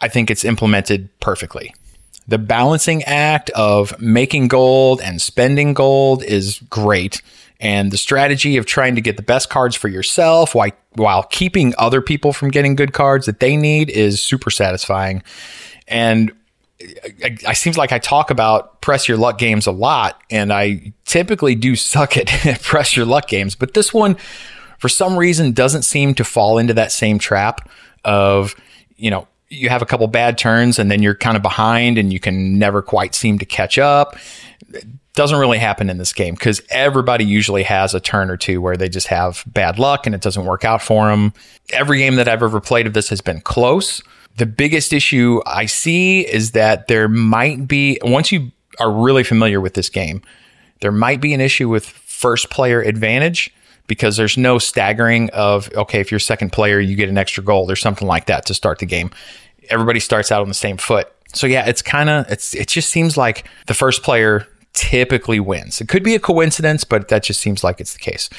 I 0.00 0.08
think 0.08 0.30
it's 0.30 0.44
implemented 0.44 1.10
perfectly. 1.20 1.74
The 2.28 2.38
balancing 2.38 3.02
act 3.02 3.50
of 3.50 4.00
making 4.00 4.48
gold 4.48 5.00
and 5.02 5.20
spending 5.20 5.74
gold 5.74 6.22
is 6.22 6.60
great. 6.70 7.20
And 7.60 7.90
the 7.90 7.98
strategy 7.98 8.56
of 8.56 8.64
trying 8.64 8.94
to 8.94 9.00
get 9.02 9.16
the 9.16 9.22
best 9.22 9.50
cards 9.50 9.76
for 9.76 9.88
yourself 9.88 10.54
while, 10.54 10.70
while 10.94 11.24
keeping 11.24 11.74
other 11.76 12.00
people 12.00 12.32
from 12.32 12.50
getting 12.50 12.74
good 12.74 12.94
cards 12.94 13.26
that 13.26 13.40
they 13.40 13.56
need 13.56 13.90
is 13.90 14.22
super 14.22 14.50
satisfying. 14.50 15.22
And 15.88 16.32
I, 17.22 17.36
I 17.48 17.52
seems 17.52 17.76
like 17.76 17.92
I 17.92 17.98
talk 17.98 18.30
about 18.30 18.80
press 18.80 19.08
your 19.08 19.18
luck 19.18 19.38
games 19.38 19.66
a 19.66 19.72
lot, 19.72 20.20
and 20.30 20.52
I 20.52 20.92
typically 21.04 21.54
do 21.54 21.76
suck 21.76 22.16
at 22.16 22.28
press 22.62 22.96
your 22.96 23.06
luck 23.06 23.28
games. 23.28 23.54
But 23.54 23.74
this 23.74 23.92
one, 23.92 24.16
for 24.78 24.88
some 24.88 25.16
reason, 25.16 25.52
doesn't 25.52 25.82
seem 25.82 26.14
to 26.14 26.24
fall 26.24 26.58
into 26.58 26.74
that 26.74 26.92
same 26.92 27.18
trap 27.18 27.68
of 28.04 28.54
you 28.96 29.10
know 29.10 29.26
you 29.50 29.68
have 29.68 29.82
a 29.82 29.86
couple 29.86 30.06
bad 30.06 30.38
turns 30.38 30.78
and 30.78 30.90
then 30.90 31.02
you're 31.02 31.14
kind 31.14 31.36
of 31.36 31.42
behind 31.42 31.98
and 31.98 32.12
you 32.12 32.20
can 32.20 32.58
never 32.58 32.80
quite 32.80 33.14
seem 33.14 33.38
to 33.40 33.44
catch 33.44 33.78
up. 33.78 34.16
It 34.72 34.86
doesn't 35.14 35.38
really 35.38 35.58
happen 35.58 35.90
in 35.90 35.98
this 35.98 36.12
game 36.12 36.34
because 36.34 36.62
everybody 36.70 37.24
usually 37.24 37.64
has 37.64 37.92
a 37.92 38.00
turn 38.00 38.30
or 38.30 38.36
two 38.36 38.60
where 38.60 38.76
they 38.76 38.88
just 38.88 39.08
have 39.08 39.42
bad 39.48 39.78
luck 39.78 40.06
and 40.06 40.14
it 40.14 40.20
doesn't 40.20 40.44
work 40.44 40.64
out 40.64 40.80
for 40.80 41.08
them. 41.08 41.34
Every 41.72 41.98
game 41.98 42.14
that 42.14 42.28
I've 42.28 42.44
ever 42.44 42.60
played 42.60 42.86
of 42.86 42.94
this 42.94 43.08
has 43.08 43.20
been 43.20 43.40
close. 43.40 44.02
The 44.40 44.46
biggest 44.46 44.94
issue 44.94 45.42
I 45.44 45.66
see 45.66 46.22
is 46.22 46.52
that 46.52 46.88
there 46.88 47.10
might 47.10 47.68
be, 47.68 47.98
once 48.02 48.32
you 48.32 48.52
are 48.78 48.90
really 48.90 49.22
familiar 49.22 49.60
with 49.60 49.74
this 49.74 49.90
game, 49.90 50.22
there 50.80 50.92
might 50.92 51.20
be 51.20 51.34
an 51.34 51.42
issue 51.42 51.68
with 51.68 51.84
first 51.84 52.48
player 52.48 52.80
advantage 52.80 53.52
because 53.86 54.16
there's 54.16 54.38
no 54.38 54.58
staggering 54.58 55.28
of, 55.34 55.70
okay, 55.74 56.00
if 56.00 56.10
you're 56.10 56.18
second 56.18 56.52
player, 56.52 56.80
you 56.80 56.96
get 56.96 57.10
an 57.10 57.18
extra 57.18 57.44
gold 57.44 57.70
or 57.70 57.76
something 57.76 58.08
like 58.08 58.24
that 58.28 58.46
to 58.46 58.54
start 58.54 58.78
the 58.78 58.86
game. 58.86 59.10
Everybody 59.68 60.00
starts 60.00 60.32
out 60.32 60.40
on 60.40 60.48
the 60.48 60.54
same 60.54 60.78
foot. 60.78 61.12
So 61.34 61.46
yeah, 61.46 61.68
it's 61.68 61.82
kind 61.82 62.08
of, 62.08 62.26
it's, 62.30 62.54
it 62.54 62.68
just 62.68 62.88
seems 62.88 63.18
like 63.18 63.46
the 63.66 63.74
first 63.74 64.02
player 64.02 64.46
typically 64.72 65.38
wins. 65.38 65.82
It 65.82 65.88
could 65.88 66.02
be 66.02 66.14
a 66.14 66.18
coincidence, 66.18 66.82
but 66.84 67.08
that 67.08 67.24
just 67.24 67.40
seems 67.40 67.62
like 67.62 67.78
it's 67.78 67.92
the 67.92 67.98
case. 67.98 68.30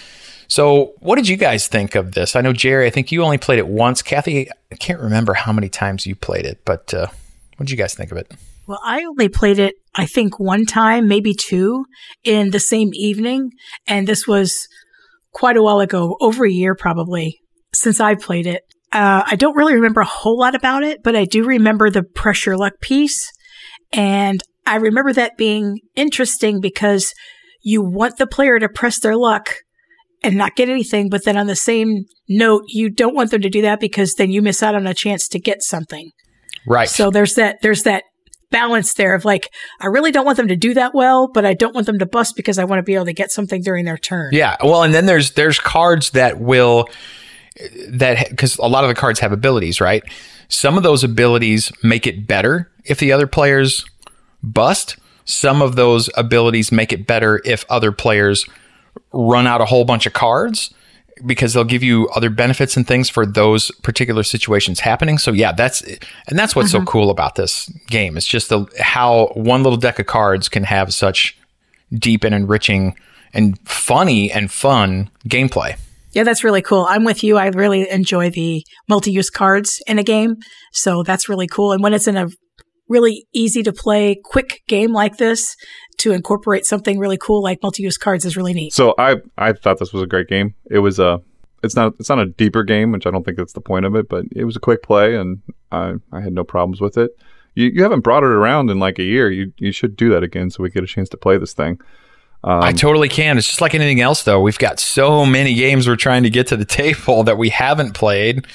So, 0.51 0.95
what 0.99 1.15
did 1.15 1.29
you 1.29 1.37
guys 1.37 1.69
think 1.69 1.95
of 1.95 2.11
this? 2.11 2.35
I 2.35 2.41
know 2.41 2.51
Jerry, 2.51 2.85
I 2.85 2.89
think 2.89 3.09
you 3.09 3.23
only 3.23 3.37
played 3.37 3.57
it 3.57 3.69
once. 3.69 4.01
Kathy, 4.01 4.49
I 4.69 4.75
can't 4.75 4.99
remember 4.99 5.33
how 5.33 5.53
many 5.53 5.69
times 5.69 6.05
you 6.05 6.13
played 6.13 6.45
it, 6.45 6.59
but 6.65 6.93
uh, 6.93 7.07
what 7.55 7.67
did 7.67 7.71
you 7.71 7.77
guys 7.77 7.93
think 7.93 8.11
of 8.11 8.17
it? 8.17 8.33
Well, 8.67 8.81
I 8.83 9.05
only 9.05 9.29
played 9.29 9.59
it, 9.59 9.75
I 9.95 10.05
think, 10.05 10.41
one 10.41 10.65
time, 10.65 11.07
maybe 11.07 11.33
two, 11.33 11.85
in 12.25 12.51
the 12.51 12.59
same 12.59 12.89
evening. 12.91 13.51
And 13.87 14.05
this 14.05 14.27
was 14.27 14.67
quite 15.31 15.55
a 15.55 15.63
while 15.63 15.79
ago, 15.79 16.17
over 16.19 16.45
a 16.45 16.51
year 16.51 16.75
probably, 16.75 17.39
since 17.73 18.01
I 18.01 18.15
played 18.15 18.45
it. 18.45 18.63
Uh, 18.91 19.23
I 19.25 19.37
don't 19.37 19.55
really 19.55 19.75
remember 19.75 20.01
a 20.01 20.05
whole 20.05 20.37
lot 20.37 20.53
about 20.53 20.83
it, 20.83 21.01
but 21.01 21.15
I 21.15 21.23
do 21.23 21.45
remember 21.45 21.89
the 21.89 22.03
press 22.03 22.45
your 22.45 22.57
luck 22.57 22.73
piece. 22.81 23.31
And 23.93 24.41
I 24.67 24.75
remember 24.75 25.13
that 25.13 25.37
being 25.37 25.79
interesting 25.95 26.59
because 26.59 27.13
you 27.61 27.81
want 27.81 28.17
the 28.17 28.27
player 28.27 28.59
to 28.59 28.67
press 28.67 28.99
their 28.99 29.15
luck 29.15 29.55
and 30.23 30.37
not 30.37 30.55
get 30.55 30.69
anything. 30.69 31.09
But 31.09 31.25
then 31.25 31.37
on 31.37 31.47
the 31.47 31.55
same 31.55 32.05
note, 32.27 32.63
you 32.67 32.89
don't 32.89 33.15
want 33.15 33.31
them 33.31 33.41
to 33.41 33.49
do 33.49 33.61
that 33.61 33.79
because 33.79 34.13
then 34.15 34.31
you 34.31 34.41
miss 34.41 34.61
out 34.63 34.75
on 34.75 34.87
a 34.87 34.93
chance 34.93 35.27
to 35.29 35.39
get 35.39 35.61
something. 35.61 36.11
Right. 36.67 36.89
So 36.89 37.09
there's 37.09 37.35
that, 37.35 37.57
there's 37.61 37.83
that 37.83 38.03
balance 38.51 38.93
there 38.93 39.15
of 39.15 39.25
like, 39.25 39.49
I 39.79 39.87
really 39.87 40.11
don't 40.11 40.25
want 40.25 40.37
them 40.37 40.49
to 40.49 40.55
do 40.55 40.73
that 40.75 40.93
well, 40.93 41.29
but 41.33 41.45
I 41.45 41.53
don't 41.53 41.73
want 41.73 41.87
them 41.87 41.99
to 41.99 42.05
bust 42.05 42.35
because 42.35 42.59
I 42.59 42.65
want 42.65 42.79
to 42.79 42.83
be 42.83 42.93
able 42.93 43.05
to 43.05 43.13
get 43.13 43.31
something 43.31 43.61
during 43.61 43.85
their 43.85 43.97
turn. 43.97 44.29
Yeah. 44.33 44.57
Well, 44.63 44.83
and 44.83 44.93
then 44.93 45.05
there's 45.05 45.31
there's 45.31 45.59
cards 45.59 46.11
that 46.11 46.39
will 46.39 46.87
that 47.87 48.29
because 48.29 48.57
a 48.57 48.67
lot 48.67 48.83
of 48.83 48.89
the 48.89 48.95
cards 48.95 49.19
have 49.19 49.31
abilities, 49.31 49.81
right? 49.81 50.03
Some 50.49 50.77
of 50.77 50.83
those 50.83 51.03
abilities 51.03 51.71
make 51.81 52.05
it 52.05 52.27
better 52.27 52.69
if 52.85 52.99
the 52.99 53.11
other 53.11 53.27
players 53.27 53.85
bust. 54.43 54.97
Some 55.23 55.61
of 55.61 55.75
those 55.75 56.09
abilities 56.17 56.71
make 56.71 56.91
it 56.91 57.07
better 57.07 57.41
if 57.45 57.63
other 57.69 57.91
players 57.91 58.45
run 59.13 59.47
out 59.47 59.61
a 59.61 59.65
whole 59.65 59.85
bunch 59.85 60.05
of 60.05 60.13
cards 60.13 60.73
because 61.25 61.53
they'll 61.53 61.63
give 61.63 61.83
you 61.83 62.07
other 62.09 62.29
benefits 62.29 62.75
and 62.75 62.87
things 62.87 63.09
for 63.09 63.25
those 63.25 63.71
particular 63.83 64.23
situations 64.23 64.79
happening. 64.79 65.17
So 65.17 65.31
yeah, 65.31 65.51
that's 65.51 65.81
and 65.81 66.37
that's 66.37 66.55
what's 66.55 66.71
so 66.71 66.79
mm-hmm. 66.79 66.87
cool 66.87 67.09
about 67.09 67.35
this 67.35 67.67
game. 67.87 68.17
It's 68.17 68.25
just 68.25 68.49
the 68.49 68.65
how 68.79 69.27
one 69.35 69.63
little 69.63 69.77
deck 69.77 69.99
of 69.99 70.05
cards 70.05 70.49
can 70.49 70.63
have 70.63 70.93
such 70.93 71.37
deep 71.93 72.23
and 72.23 72.33
enriching 72.33 72.95
and 73.33 73.57
funny 73.67 74.31
and 74.31 74.51
fun 74.51 75.09
gameplay. 75.27 75.77
Yeah, 76.13 76.23
that's 76.23 76.43
really 76.43 76.61
cool. 76.61 76.85
I'm 76.89 77.05
with 77.05 77.23
you. 77.23 77.37
I 77.37 77.47
really 77.47 77.89
enjoy 77.89 78.29
the 78.29 78.65
multi-use 78.89 79.29
cards 79.29 79.81
in 79.87 79.97
a 79.97 80.03
game. 80.03 80.37
So 80.73 81.03
that's 81.03 81.29
really 81.29 81.47
cool. 81.47 81.71
And 81.71 81.81
when 81.81 81.93
it's 81.93 82.07
in 82.07 82.17
a 82.17 82.27
really 82.89 83.25
easy 83.33 83.63
to 83.63 83.71
play, 83.71 84.17
quick 84.21 84.61
game 84.67 84.91
like 84.91 85.15
this, 85.17 85.55
to 85.97 86.11
incorporate 86.11 86.65
something 86.65 86.97
really 86.99 87.17
cool 87.17 87.41
like 87.41 87.61
multi-use 87.61 87.97
cards 87.97 88.25
is 88.25 88.35
really 88.35 88.53
neat. 88.53 88.73
So 88.73 88.95
I 88.97 89.17
I 89.37 89.53
thought 89.53 89.79
this 89.79 89.93
was 89.93 90.01
a 90.01 90.07
great 90.07 90.27
game. 90.27 90.55
It 90.69 90.79
was 90.79 90.99
a 90.99 91.21
it's 91.63 91.75
not 91.75 91.93
it's 91.99 92.09
not 92.09 92.19
a 92.19 92.25
deeper 92.25 92.63
game, 92.63 92.91
which 92.91 93.05
I 93.05 93.11
don't 93.11 93.23
think 93.23 93.37
that's 93.37 93.53
the 93.53 93.61
point 93.61 93.85
of 93.85 93.95
it, 93.95 94.09
but 94.09 94.25
it 94.31 94.45
was 94.45 94.55
a 94.55 94.59
quick 94.59 94.83
play 94.83 95.15
and 95.15 95.41
I 95.71 95.95
I 96.11 96.21
had 96.21 96.33
no 96.33 96.43
problems 96.43 96.81
with 96.81 96.97
it. 96.97 97.11
You 97.55 97.67
you 97.67 97.83
haven't 97.83 98.01
brought 98.01 98.23
it 98.23 98.29
around 98.29 98.69
in 98.69 98.79
like 98.79 98.99
a 98.99 99.03
year. 99.03 99.29
You 99.29 99.53
you 99.57 99.71
should 99.71 99.95
do 99.95 100.09
that 100.09 100.23
again 100.23 100.49
so 100.49 100.63
we 100.63 100.69
get 100.69 100.83
a 100.83 100.87
chance 100.87 101.09
to 101.09 101.17
play 101.17 101.37
this 101.37 101.53
thing. 101.53 101.79
Um, 102.43 102.63
I 102.63 102.71
totally 102.71 103.09
can. 103.09 103.37
It's 103.37 103.47
just 103.47 103.61
like 103.61 103.75
anything 103.75 104.01
else, 104.01 104.23
though. 104.23 104.41
We've 104.41 104.57
got 104.57 104.79
so 104.79 105.25
many 105.25 105.53
games 105.53 105.87
we're 105.87 105.95
trying 105.95 106.23
to 106.23 106.29
get 106.29 106.47
to 106.47 106.57
the 106.57 106.65
table 106.81 107.23
that 107.23 107.37
we 107.37 107.49
haven't 107.49 107.93
played, 107.93 108.37
and 108.37 108.45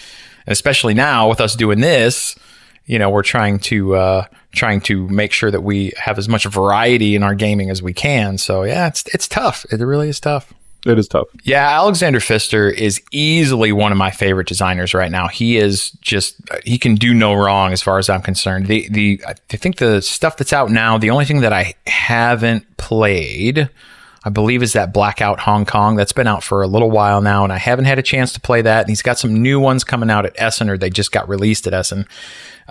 especially 0.46 0.94
now 0.94 1.28
with 1.28 1.40
us 1.40 1.54
doing 1.54 1.80
this. 1.80 2.36
You 2.84 2.98
know, 2.98 3.10
we're 3.10 3.22
trying 3.22 3.58
to 3.60 3.94
uh, 3.96 4.24
trying 4.56 4.80
to 4.82 5.06
make 5.08 5.32
sure 5.32 5.50
that 5.50 5.62
we 5.62 5.92
have 5.98 6.18
as 6.18 6.28
much 6.28 6.44
variety 6.46 7.14
in 7.14 7.22
our 7.22 7.34
gaming 7.34 7.70
as 7.70 7.82
we 7.82 7.92
can. 7.92 8.38
So 8.38 8.64
yeah, 8.64 8.88
it's 8.88 9.04
it's 9.14 9.28
tough. 9.28 9.64
It 9.70 9.80
really 9.80 10.08
is 10.08 10.18
tough. 10.18 10.52
It 10.86 10.98
is 10.98 11.08
tough. 11.08 11.26
Yeah, 11.42 11.68
Alexander 11.68 12.20
Pfister 12.20 12.68
is 12.70 13.02
easily 13.10 13.72
one 13.72 13.90
of 13.90 13.98
my 13.98 14.12
favorite 14.12 14.46
designers 14.46 14.94
right 14.94 15.10
now. 15.10 15.26
He 15.26 15.56
is 15.56 15.90
just 16.00 16.36
he 16.64 16.78
can 16.78 16.94
do 16.94 17.12
no 17.12 17.34
wrong 17.34 17.72
as 17.72 17.82
far 17.82 17.98
as 17.98 18.08
I'm 18.08 18.22
concerned. 18.22 18.66
The 18.66 18.88
the 18.90 19.20
I 19.26 19.34
think 19.56 19.78
the 19.78 20.00
stuff 20.00 20.36
that's 20.36 20.52
out 20.52 20.70
now, 20.70 20.96
the 20.96 21.10
only 21.10 21.24
thing 21.24 21.40
that 21.40 21.52
I 21.52 21.74
haven't 21.86 22.76
played, 22.76 23.68
I 24.26 24.28
believe 24.28 24.60
is 24.60 24.72
that 24.72 24.92
Blackout 24.92 25.38
Hong 25.38 25.64
Kong. 25.64 25.94
That's 25.94 26.12
been 26.12 26.26
out 26.26 26.42
for 26.42 26.60
a 26.60 26.66
little 26.66 26.90
while 26.90 27.22
now, 27.22 27.44
and 27.44 27.52
I 27.52 27.58
haven't 27.58 27.84
had 27.84 28.00
a 28.00 28.02
chance 28.02 28.32
to 28.32 28.40
play 28.40 28.60
that. 28.60 28.80
And 28.80 28.88
he's 28.88 29.00
got 29.00 29.20
some 29.20 29.40
new 29.40 29.60
ones 29.60 29.84
coming 29.84 30.10
out 30.10 30.26
at 30.26 30.32
Essen, 30.34 30.68
or 30.68 30.76
they 30.76 30.90
just 30.90 31.12
got 31.12 31.28
released 31.28 31.68
at 31.68 31.72
Essen 31.72 32.08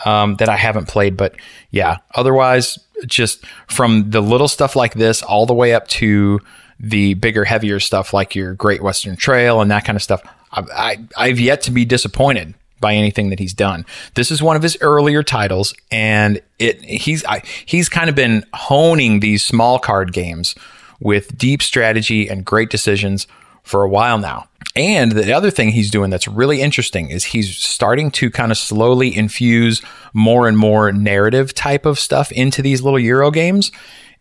um, 0.04 0.36
that 0.36 0.50
I 0.50 0.58
haven't 0.58 0.90
played. 0.90 1.16
But 1.16 1.36
yeah, 1.72 2.00
otherwise, 2.14 2.78
just 3.06 3.46
from 3.68 4.10
the 4.10 4.20
little 4.20 4.50
stuff 4.50 4.76
like 4.76 4.96
this 4.96 5.24
all 5.24 5.46
the 5.46 5.54
way 5.54 5.74
up 5.74 5.88
to 5.88 6.42
the 6.78 7.14
bigger, 7.14 7.46
heavier 7.46 7.80
stuff 7.80 8.14
like 8.14 8.36
your 8.36 8.54
Great 8.56 8.84
Western 8.84 9.16
Trail 9.16 9.62
and 9.62 9.72
that 9.72 9.86
kind 9.86 9.96
of 9.96 10.04
stuff, 10.04 10.22
I, 10.52 11.06
I, 11.16 11.30
have 11.30 11.40
yet 11.40 11.62
to 11.62 11.72
be 11.72 11.86
disappointed 11.86 12.54
by 12.82 12.96
anything 12.96 13.30
that 13.30 13.40
he's 13.40 13.54
done. 13.54 13.86
This 14.16 14.30
is 14.30 14.44
one 14.44 14.58
of 14.58 14.62
his 14.62 14.78
earlier 14.82 15.24
titles, 15.24 15.74
and 15.90 16.42
it 16.60 16.84
he's 16.84 17.24
I, 17.24 17.44
he's 17.66 17.88
kind 17.88 18.10
of 18.10 18.16
been 18.16 18.44
honing 18.54 19.22
these 19.22 19.42
small 19.42 19.80
card 19.80 20.12
games 20.12 20.54
with 21.00 21.38
deep 21.38 21.62
strategy 21.62 22.28
and 22.28 22.46
great 22.46 22.70
decisions 22.70 23.28
for 23.64 23.84
a 23.84 23.90
while 23.90 24.18
now. 24.18 24.48
And 24.76 25.12
the 25.12 25.34
other 25.34 25.52
thing 25.52 25.70
he's 25.70 25.90
doing 25.90 26.10
that's 26.10 26.28
really 26.28 26.62
interesting 26.62 27.10
is 27.10 27.24
he's 27.24 27.56
starting 27.56 28.12
to 28.12 28.30
kind 28.30 28.52
of 28.52 28.58
slowly 28.58 29.16
infuse 29.16 29.82
more 30.14 30.48
and 30.48 30.58
more 30.58 30.92
narrative 30.92 31.54
type 31.54 31.86
of 31.86 31.98
stuff 31.98 32.32
into 32.32 32.62
these 32.62 32.82
little 32.82 33.00
Euro 33.00 33.32
games. 33.32 33.72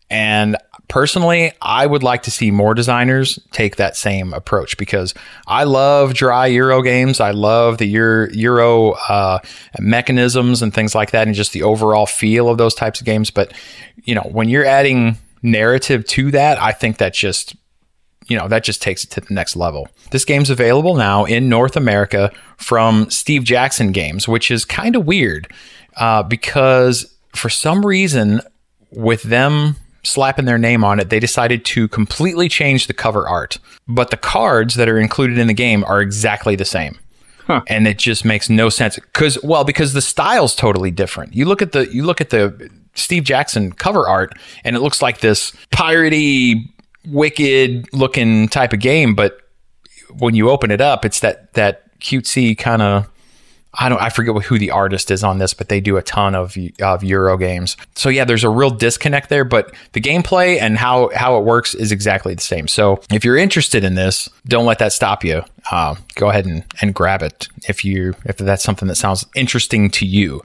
And 0.09 0.55
personally, 0.87 1.51
I 1.61 1.85
would 1.85 2.03
like 2.03 2.23
to 2.23 2.31
see 2.31 2.51
more 2.51 2.73
designers 2.73 3.37
take 3.51 3.77
that 3.77 3.97
same 3.97 4.33
approach 4.33 4.77
because 4.77 5.13
I 5.45 5.65
love 5.65 6.13
dry 6.13 6.47
Euro 6.47 6.81
games. 6.81 7.19
I 7.19 7.31
love 7.31 7.77
the 7.77 7.87
Euro, 7.87 8.91
uh, 8.91 9.39
mechanisms 9.79 10.61
and 10.61 10.73
things 10.73 10.95
like 10.95 11.11
that, 11.11 11.27
and 11.27 11.35
just 11.35 11.53
the 11.53 11.63
overall 11.63 12.05
feel 12.05 12.49
of 12.49 12.57
those 12.57 12.75
types 12.75 12.99
of 13.01 13.05
games. 13.05 13.29
But 13.29 13.53
you 14.03 14.15
know, 14.15 14.27
when 14.31 14.47
you're 14.47 14.65
adding 14.65 15.17
narrative 15.45 16.05
to 16.07 16.31
that, 16.31 16.61
I 16.61 16.71
think 16.71 16.97
that 16.97 17.13
just 17.13 17.55
you 18.27 18.37
know 18.37 18.47
that 18.47 18.63
just 18.63 18.81
takes 18.81 19.03
it 19.03 19.11
to 19.11 19.21
the 19.21 19.33
next 19.33 19.55
level. 19.55 19.87
This 20.11 20.25
game's 20.25 20.49
available 20.49 20.95
now 20.95 21.25
in 21.25 21.47
North 21.47 21.75
America 21.75 22.31
from 22.57 23.09
Steve 23.09 23.43
Jackson 23.43 23.91
Games, 23.91 24.27
which 24.27 24.49
is 24.49 24.65
kind 24.65 24.95
of 24.95 25.05
weird 25.05 25.51
uh, 25.97 26.23
because 26.23 27.15
for 27.35 27.49
some 27.49 27.85
reason, 27.85 28.41
with 28.91 29.23
them 29.23 29.75
slapping 30.03 30.45
their 30.45 30.57
name 30.57 30.83
on 30.83 30.99
it, 30.99 31.09
they 31.09 31.19
decided 31.19 31.65
to 31.65 31.87
completely 31.87 32.47
change 32.47 32.87
the 32.87 32.93
cover 32.93 33.27
art. 33.27 33.57
But 33.87 34.11
the 34.11 34.17
cards 34.17 34.75
that 34.75 34.87
are 34.87 34.99
included 34.99 35.37
in 35.37 35.47
the 35.47 35.53
game 35.53 35.83
are 35.83 36.01
exactly 36.01 36.55
the 36.55 36.65
same. 36.65 36.97
Huh. 37.45 37.61
And 37.67 37.87
it 37.87 37.99
just 37.99 38.25
makes 38.25 38.49
no 38.49 38.69
sense 38.69 38.95
because 38.95 39.41
well 39.43 39.63
because 39.63 39.93
the 39.93 40.01
style's 40.01 40.55
totally 40.55 40.89
different. 40.89 41.35
You 41.35 41.45
look 41.45 41.61
at 41.61 41.73
the 41.73 41.87
you 41.93 42.03
look 42.03 42.19
at 42.19 42.31
the 42.31 42.71
Steve 42.95 43.23
Jackson 43.23 43.71
cover 43.71 44.07
art 44.07 44.33
and 44.63 44.75
it 44.75 44.79
looks 44.79 45.01
like 45.01 45.19
this 45.19 45.51
piratey 45.71 46.69
wicked 47.07 47.91
looking 47.93 48.47
type 48.47 48.73
of 48.73 48.79
game 48.79 49.13
but 49.15 49.37
when 50.17 50.35
you 50.35 50.49
open 50.49 50.71
it 50.71 50.81
up 50.81 51.05
it's 51.05 51.19
that 51.19 51.53
that 51.53 51.83
cutesy 51.99 52.57
kind 52.57 52.81
of 52.81 53.07
I 53.77 53.89
don't 53.89 54.01
I 54.01 54.09
forget 54.09 54.35
who 54.43 54.57
the 54.57 54.71
artist 54.71 55.11
is 55.11 55.23
on 55.23 55.37
this, 55.37 55.53
but 55.53 55.69
they 55.69 55.81
do 55.81 55.97
a 55.97 56.01
ton 56.01 56.35
of 56.35 56.55
of 56.81 57.03
Euro 57.03 57.37
games. 57.37 57.75
So 57.95 58.09
yeah, 58.09 58.23
there's 58.23 58.43
a 58.43 58.49
real 58.49 58.69
disconnect 58.69 59.29
there, 59.29 59.43
but 59.43 59.73
the 59.93 60.01
gameplay 60.01 60.59
and 60.59 60.77
how 60.77 61.09
how 61.13 61.37
it 61.37 61.43
works 61.43 61.75
is 61.75 61.91
exactly 61.91 62.33
the 62.33 62.41
same. 62.41 62.67
So 62.67 63.01
if 63.11 63.25
you're 63.25 63.37
interested 63.37 63.83
in 63.83 63.95
this, 63.95 64.29
don't 64.47 64.65
let 64.65 64.79
that 64.79 64.93
stop 64.93 65.23
you. 65.23 65.43
Uh, 65.71 65.95
go 66.15 66.29
ahead 66.29 66.45
and, 66.45 66.63
and 66.81 66.93
grab 66.93 67.21
it 67.21 67.47
if 67.67 67.83
you 67.83 68.15
if 68.25 68.37
that's 68.37 68.63
something 68.63 68.87
that 68.87 68.95
sounds 68.95 69.25
interesting 69.35 69.89
to 69.91 70.05
you. 70.05 70.41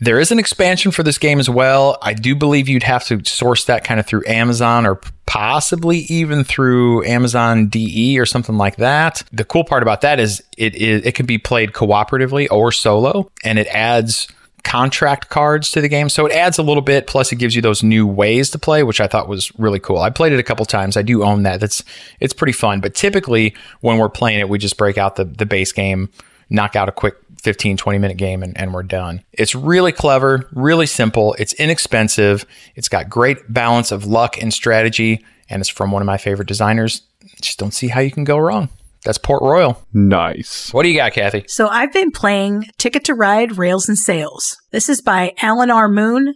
There 0.00 0.20
is 0.20 0.30
an 0.30 0.38
expansion 0.38 0.92
for 0.92 1.02
this 1.02 1.18
game 1.18 1.40
as 1.40 1.50
well. 1.50 1.98
I 2.02 2.14
do 2.14 2.34
believe 2.34 2.68
you'd 2.68 2.82
have 2.84 3.04
to 3.06 3.24
source 3.24 3.64
that 3.64 3.84
kind 3.84 3.98
of 3.98 4.06
through 4.06 4.22
Amazon 4.26 4.86
or 4.86 5.00
possibly 5.26 5.98
even 6.08 6.44
through 6.44 7.04
Amazon 7.04 7.68
DE 7.68 8.18
or 8.18 8.26
something 8.26 8.56
like 8.56 8.76
that. 8.76 9.22
The 9.32 9.44
cool 9.44 9.64
part 9.64 9.82
about 9.82 10.02
that 10.02 10.20
is 10.20 10.42
it 10.56 10.74
is 10.74 11.04
it 11.04 11.14
can 11.14 11.26
be 11.26 11.38
played 11.38 11.72
cooperatively 11.72 12.48
or 12.50 12.72
solo 12.72 13.30
and 13.44 13.58
it 13.58 13.66
adds 13.68 14.28
contract 14.64 15.28
cards 15.28 15.70
to 15.70 15.80
the 15.80 15.88
game. 15.88 16.08
So 16.08 16.26
it 16.26 16.32
adds 16.32 16.58
a 16.58 16.62
little 16.62 16.82
bit 16.82 17.06
plus 17.06 17.32
it 17.32 17.36
gives 17.36 17.54
you 17.54 17.62
those 17.62 17.82
new 17.82 18.06
ways 18.06 18.50
to 18.50 18.58
play, 18.58 18.82
which 18.82 19.00
I 19.00 19.06
thought 19.06 19.28
was 19.28 19.50
really 19.58 19.80
cool. 19.80 19.98
I 19.98 20.10
played 20.10 20.32
it 20.32 20.38
a 20.38 20.42
couple 20.42 20.64
times. 20.66 20.96
I 20.96 21.02
do 21.02 21.24
own 21.24 21.44
that. 21.44 21.60
That's 21.60 21.82
it's 22.20 22.34
pretty 22.34 22.52
fun. 22.52 22.80
But 22.80 22.94
typically 22.94 23.54
when 23.80 23.98
we're 23.98 24.08
playing 24.08 24.40
it, 24.40 24.48
we 24.48 24.58
just 24.58 24.76
break 24.76 24.98
out 24.98 25.16
the 25.16 25.24
the 25.24 25.46
base 25.46 25.72
game, 25.72 26.10
knock 26.50 26.76
out 26.76 26.88
a 26.88 26.92
quick 26.92 27.16
15, 27.42 27.76
20 27.76 27.98
minute 27.98 28.16
game 28.16 28.42
and, 28.42 28.56
and 28.58 28.74
we're 28.74 28.82
done. 28.82 29.22
It's 29.32 29.54
really 29.54 29.92
clever, 29.92 30.48
really 30.52 30.86
simple. 30.86 31.34
It's 31.38 31.52
inexpensive. 31.54 32.44
It's 32.74 32.88
got 32.88 33.08
great 33.08 33.52
balance 33.52 33.92
of 33.92 34.06
luck 34.06 34.40
and 34.40 34.52
strategy. 34.52 35.24
And 35.50 35.60
it's 35.60 35.68
from 35.68 35.92
one 35.92 36.02
of 36.02 36.06
my 36.06 36.18
favorite 36.18 36.48
designers. 36.48 37.02
Just 37.40 37.58
don't 37.58 37.72
see 37.72 37.88
how 37.88 38.00
you 38.00 38.10
can 38.10 38.24
go 38.24 38.38
wrong. 38.38 38.68
That's 39.04 39.18
Port 39.18 39.42
Royal. 39.42 39.82
Nice. 39.92 40.72
What 40.72 40.82
do 40.82 40.88
you 40.88 40.96
got, 40.96 41.12
Kathy? 41.12 41.44
So 41.46 41.68
I've 41.68 41.92
been 41.92 42.10
playing 42.10 42.66
Ticket 42.78 43.04
to 43.04 43.14
Ride 43.14 43.56
Rails 43.56 43.88
and 43.88 43.96
Sails. 43.96 44.56
This 44.72 44.88
is 44.88 45.00
by 45.00 45.34
Alan 45.40 45.70
R. 45.70 45.88
Moon, 45.88 46.34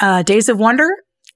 uh, 0.00 0.22
Days 0.22 0.48
of 0.48 0.58
Wonder, 0.58 0.88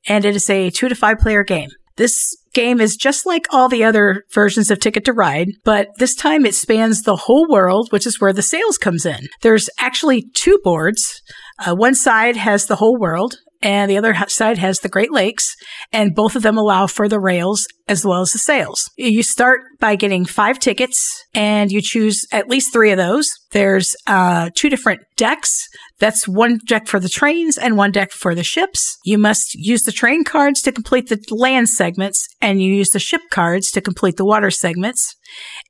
and 0.09 0.25
it 0.25 0.35
is 0.35 0.51
a 0.51 0.71
two 0.71 0.89
to 0.89 0.95
five 0.95 1.19
player 1.19 1.45
game. 1.45 1.71
This 1.97 2.37
game 2.53 2.81
is 2.81 2.97
just 2.97 3.27
like 3.27 3.47
all 3.51 3.69
the 3.69 3.85
other 3.85 4.25
versions 4.33 4.71
of 4.71 4.81
Ticket 4.81 5.05
to 5.05 5.13
Ride, 5.13 5.49
but 5.65 5.89
this 5.99 6.15
time 6.15 6.45
it 6.45 6.55
spans 6.55 7.03
the 7.03 7.17
whole 7.17 7.47
world, 7.49 7.91
which 7.91 8.07
is 8.07 8.21
where 8.21 8.33
the 8.33 8.43
sails 8.43 8.79
comes 8.79 9.07
in. 9.07 9.29
There's 9.43 9.71
actually 9.79 10.31
two 10.35 10.59
boards. 10.65 11.23
Uh, 11.59 11.75
one 11.75 11.95
side 11.95 12.37
has 12.37 12.67
the 12.67 12.77
whole 12.77 12.99
world 12.99 13.37
and 13.65 13.91
the 13.91 13.97
other 13.97 14.15
side 14.29 14.59
has 14.59 14.81
the 14.81 14.91
Great 14.91 15.11
Lakes, 15.11 15.57
and 15.91 16.15
both 16.15 16.37
of 16.37 16.43
them 16.43 16.59
allow 16.59 16.87
for 16.87 17.09
the 17.09 17.19
rails 17.19 17.67
as 17.89 18.05
well 18.05 18.21
as 18.21 18.31
the 18.31 18.39
sails. 18.39 18.91
You 18.97 19.23
start 19.23 19.61
by 19.81 19.97
getting 19.97 20.27
five 20.27 20.59
tickets, 20.59 21.25
and 21.35 21.73
you 21.73 21.81
choose 21.83 22.27
at 22.31 22.49
least 22.49 22.73
three 22.73 22.91
of 22.91 22.99
those. 22.99 23.31
There's 23.53 23.97
uh, 24.07 24.51
two 24.55 24.69
different 24.69 25.01
decks. 25.17 25.67
That's 26.05 26.29
one 26.29 26.61
deck 26.67 26.87
for 26.87 27.01
the 27.01 27.09
trains 27.09 27.57
and 27.57 27.79
one 27.79 27.91
deck 27.91 28.13
for 28.13 28.35
the 28.35 28.43
ships. 28.45 28.99
You 29.05 29.17
must 29.17 29.55
use 29.55 29.85
the 29.85 29.91
train 29.91 30.23
cards 30.23 30.61
to 30.61 30.71
complete 30.71 31.09
the 31.09 31.19
land 31.35 31.71
segments, 31.71 32.29
and 32.43 32.61
you 32.61 32.75
use 32.75 32.91
the 32.91 32.99
ship 32.99 33.23
cards 33.31 33.71
to 33.71 33.81
complete 33.81 34.19
the 34.19 34.25
water 34.27 34.51
segments. 34.51 35.17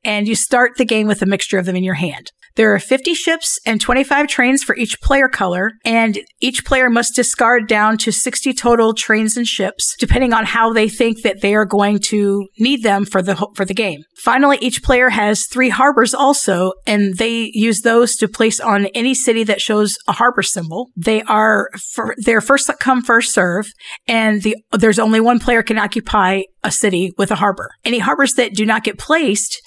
And 0.05 0.27
you 0.27 0.35
start 0.35 0.73
the 0.77 0.85
game 0.85 1.07
with 1.07 1.23
a 1.23 1.27
mixture 1.27 1.59
of 1.59 1.67
them 1.67 1.77
in 1.77 1.85
your 1.85 1.95
hand. 1.95 2.33
There 2.57 2.73
are 2.73 2.79
50 2.79 3.15
ships 3.15 3.59
and 3.67 3.81
25 3.81 4.29
trains 4.29 4.63
for 4.63 4.77
each 4.77 5.01
player 5.01 5.29
color, 5.29 5.73
and 5.85 6.21
each 6.41 6.65
player 6.65 6.89
must 6.89 7.17
discard 7.17 7.67
down 7.67 7.99
to 7.99 8.13
60 8.13 8.53
total 8.55 8.95
trains 8.95 9.37
and 9.37 9.47
ships, 9.47 9.97
depending 9.99 10.33
on 10.33 10.45
how 10.45 10.73
they 10.73 10.89
think 10.89 11.23
that 11.23 11.41
they 11.41 11.55
are 11.57 11.65
going 11.65 11.99
to 11.99 12.47
need 12.59 12.85
them 12.85 13.05
for 13.05 13.23
the 13.23 13.35
for 13.57 13.65
the 13.65 13.75
game. 13.75 14.05
Finally, 14.17 14.59
each 14.61 14.85
player 14.85 15.11
has 15.11 15.47
three 15.47 15.69
harbors 15.69 16.15
also, 16.15 16.73
and 16.87 17.19
they 17.19 17.51
use 17.55 17.81
those 17.81 18.15
to 18.17 18.29
place 18.29 18.61
on 18.61 18.87
any 18.87 19.15
city 19.15 19.43
that 19.45 19.61
shows 19.61 19.99
a 20.07 20.13
harbor 20.13 20.43
symbol. 20.43 20.91
They 20.97 21.23
are 21.23 21.71
for, 21.93 22.15
they're 22.19 22.41
first 22.41 22.71
come 22.79 23.03
first 23.03 23.35
serve, 23.35 23.67
and 24.07 24.43
the 24.43 24.57
there's 24.73 25.01
only 25.01 25.21
one 25.21 25.41
player 25.41 25.63
can 25.65 25.79
occupy 25.79 26.43
a 26.63 26.71
city 26.71 27.13
with 27.19 27.31
a 27.31 27.37
harbor. 27.37 27.71
Any 27.85 27.99
harbors 27.99 28.35
that 28.35 28.55
do 28.55 28.65
not 28.65 28.85
get 28.85 28.97
placed 28.99 29.61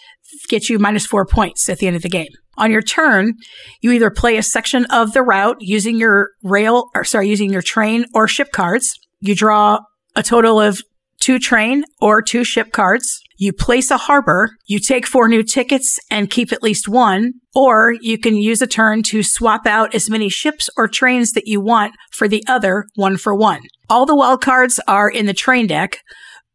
get 0.49 0.69
you 0.69 0.79
minus 0.79 1.05
four 1.05 1.25
points 1.25 1.69
at 1.69 1.79
the 1.79 1.87
end 1.87 1.95
of 1.95 2.01
the 2.01 2.09
game. 2.09 2.29
On 2.57 2.71
your 2.71 2.81
turn, 2.81 3.33
you 3.81 3.91
either 3.91 4.09
play 4.09 4.37
a 4.37 4.43
section 4.43 4.85
of 4.85 5.13
the 5.13 5.21
route 5.21 5.57
using 5.59 5.97
your 5.97 6.29
rail, 6.43 6.89
or 6.95 7.03
sorry, 7.03 7.29
using 7.29 7.51
your 7.51 7.61
train 7.61 8.05
or 8.13 8.27
ship 8.27 8.51
cards. 8.51 8.97
You 9.19 9.35
draw 9.35 9.79
a 10.15 10.23
total 10.23 10.59
of 10.59 10.81
two 11.19 11.39
train 11.39 11.83
or 12.01 12.21
two 12.21 12.43
ship 12.43 12.71
cards. 12.71 13.21
You 13.39 13.53
place 13.53 13.91
a 13.91 13.97
harbor, 13.97 14.49
you 14.65 14.79
take 14.79 15.05
four 15.05 15.27
new 15.27 15.43
tickets 15.43 15.99
and 16.09 16.31
keep 16.31 16.51
at 16.51 16.63
least 16.63 16.87
one, 16.87 17.33
or 17.53 17.93
you 18.01 18.17
can 18.17 18.35
use 18.35 18.63
a 18.63 18.67
turn 18.67 19.03
to 19.03 19.21
swap 19.21 19.67
out 19.67 19.93
as 19.93 20.09
many 20.09 20.27
ships 20.27 20.69
or 20.75 20.87
trains 20.87 21.33
that 21.33 21.45
you 21.45 21.61
want 21.61 21.93
for 22.11 22.27
the 22.27 22.43
other 22.47 22.85
one 22.95 23.15
for 23.15 23.35
one. 23.35 23.61
All 23.89 24.07
the 24.07 24.15
wild 24.15 24.41
cards 24.41 24.79
are 24.87 25.07
in 25.07 25.27
the 25.27 25.35
train 25.35 25.67
deck, 25.67 25.99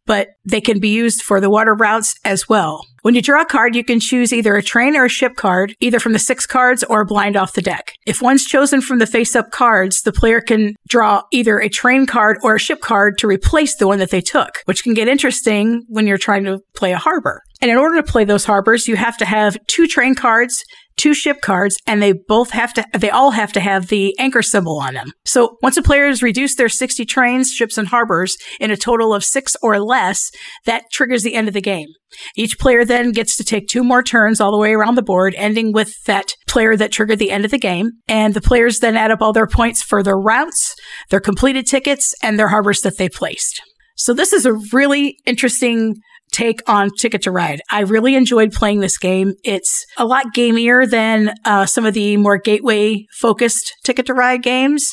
but 0.07 0.31
they 0.45 0.61
can 0.61 0.81
be 0.81 0.89
used 0.89 1.23
for 1.23 1.41
the 1.41 1.51
water 1.51 1.75
routes 1.75 2.17
as 2.25 2.49
well. 2.49 2.85
When 3.03 3.17
you 3.17 3.21
draw 3.21 3.43
a 3.43 3.45
card, 3.45 3.75
you 3.75 3.83
can 3.83 3.99
choose 3.99 4.33
either 4.33 4.55
a 4.55 4.63
train 4.63 4.95
or 4.95 5.07
a 5.07 5.09
ship 5.09 5.35
card, 5.35 5.75
either 5.81 5.99
from 5.99 6.13
the 6.13 6.21
six 6.21 6.47
cards 6.47 6.85
or 6.85 7.05
blind 7.05 7.37
off 7.37 7.55
the 7.55 7.61
deck. 7.61 7.95
If 8.07 8.23
one's 8.23 8.45
chosen 8.45 8.81
from 8.81 9.01
the 9.01 9.09
face 9.09 9.35
up 9.35 9.51
cards, 9.51 10.03
the 10.03 10.13
player 10.13 10.41
can 10.41 10.77
draw 10.89 11.23
either 11.33 11.59
a 11.59 11.69
train 11.69 12.07
card 12.07 12.39
or 12.45 12.55
a 12.55 12.61
ship 12.61 12.81
card 12.81 13.19
to 13.19 13.27
replace 13.27 13.75
the 13.75 13.89
one 13.89 13.99
that 13.99 14.11
they 14.11 14.21
took, 14.21 14.59
which 14.67 14.85
can 14.85 14.95
get 14.95 15.09
interesting 15.09 15.83
when 15.89 16.07
you're 16.07 16.17
trying 16.17 16.45
to 16.45 16.61
play 16.77 16.93
a 16.93 16.97
harbor. 16.97 17.43
And 17.61 17.73
in 17.73 17.77
order 17.77 17.97
to 17.97 18.05
play 18.05 18.25
those 18.25 18.45
harbors, 18.45 18.87
you 18.87 18.95
have 18.95 19.17
to 19.17 19.25
have 19.25 19.57
two 19.67 19.89
train 19.89 20.15
cards, 20.15 20.63
two 20.97 21.15
ship 21.15 21.41
cards 21.41 21.77
and 21.87 22.03
they 22.03 22.13
both 22.13 22.51
have 22.51 22.73
to, 22.75 22.85
they 22.97 23.11
all 23.11 23.33
have 23.33 23.53
to 23.53 23.61
have 23.61 23.89
the 23.89 24.19
anchor 24.19 24.43
symbol 24.43 24.79
on 24.79 24.95
them. 24.95 25.13
So 25.25 25.57
once 25.63 25.77
a 25.77 25.83
player 25.83 26.07
has 26.07 26.23
reduced 26.23 26.59
their 26.59 26.69
60 26.69 27.05
trains, 27.05 27.51
ships, 27.51 27.79
and 27.79 27.89
harbors 27.89 28.37
in 28.61 28.71
a 28.71 28.77
total 28.77 29.15
of 29.15 29.25
six 29.25 29.57
or 29.63 29.81
less, 29.81 30.31
that 30.67 30.85
triggers 30.91 31.23
the 31.23 31.35
end 31.35 31.49
of 31.49 31.55
the 31.55 31.61
game. 31.61 31.89
Each 32.37 32.59
player 32.59 32.85
then 32.85 33.13
gets 33.13 33.37
to 33.37 33.45
take 33.45 33.69
two 33.69 33.83
more 33.83 34.03
turns 34.03 34.41
all 34.41 34.53
the 34.53 34.59
way 34.59 34.73
around 34.73 34.97
the 34.97 35.03
board, 35.03 35.35
ending 35.37 35.73
with 35.73 35.95
that 36.05 36.35
player 36.47 36.77
that 36.77 36.93
triggered 36.93 37.19
the 37.19 37.31
end 37.31 37.45
of 37.45 37.51
the 37.51 37.59
game. 37.59 37.93
And 38.09 38.35
the 38.35 38.41
players 38.41 38.81
then 38.81 38.97
add 38.97 39.11
up 39.11 39.23
all 39.23 39.33
their 39.33 39.47
points 39.47 39.83
for 39.83 40.03
their 40.03 40.19
routes, 40.19 40.75
their 41.11 41.21
completed 41.21 41.67
tickets, 41.67 42.15
and 42.23 42.39
their 42.39 42.49
harbors 42.49 42.83
that 42.83 42.99
they 42.99 43.09
placed. 43.09 43.63
So 43.97 44.13
this 44.13 44.33
is 44.33 44.47
a 44.47 44.55
really 44.73 45.17
interesting 45.27 45.97
take 46.33 46.61
on 46.69 46.91
Ticket 46.99 47.23
to 47.23 47.31
Ride. 47.31 47.63
I 47.71 47.81
really 47.81 48.15
enjoyed 48.15 48.53
playing 48.53 48.81
this 48.81 48.99
game. 48.99 49.35
It's 49.45 49.87
a 49.97 50.05
lot 50.05 50.35
gamier 50.35 50.89
than 50.89 51.35
uh, 51.45 51.67
some 51.67 51.87
of 51.87 51.95
the 51.95 52.17
more 52.17 52.39
gateway 52.39 53.07
focused 53.13 53.75
Ticket 53.85 54.07
to 54.07 54.15
Ride 54.15 54.43
games. 54.43 54.93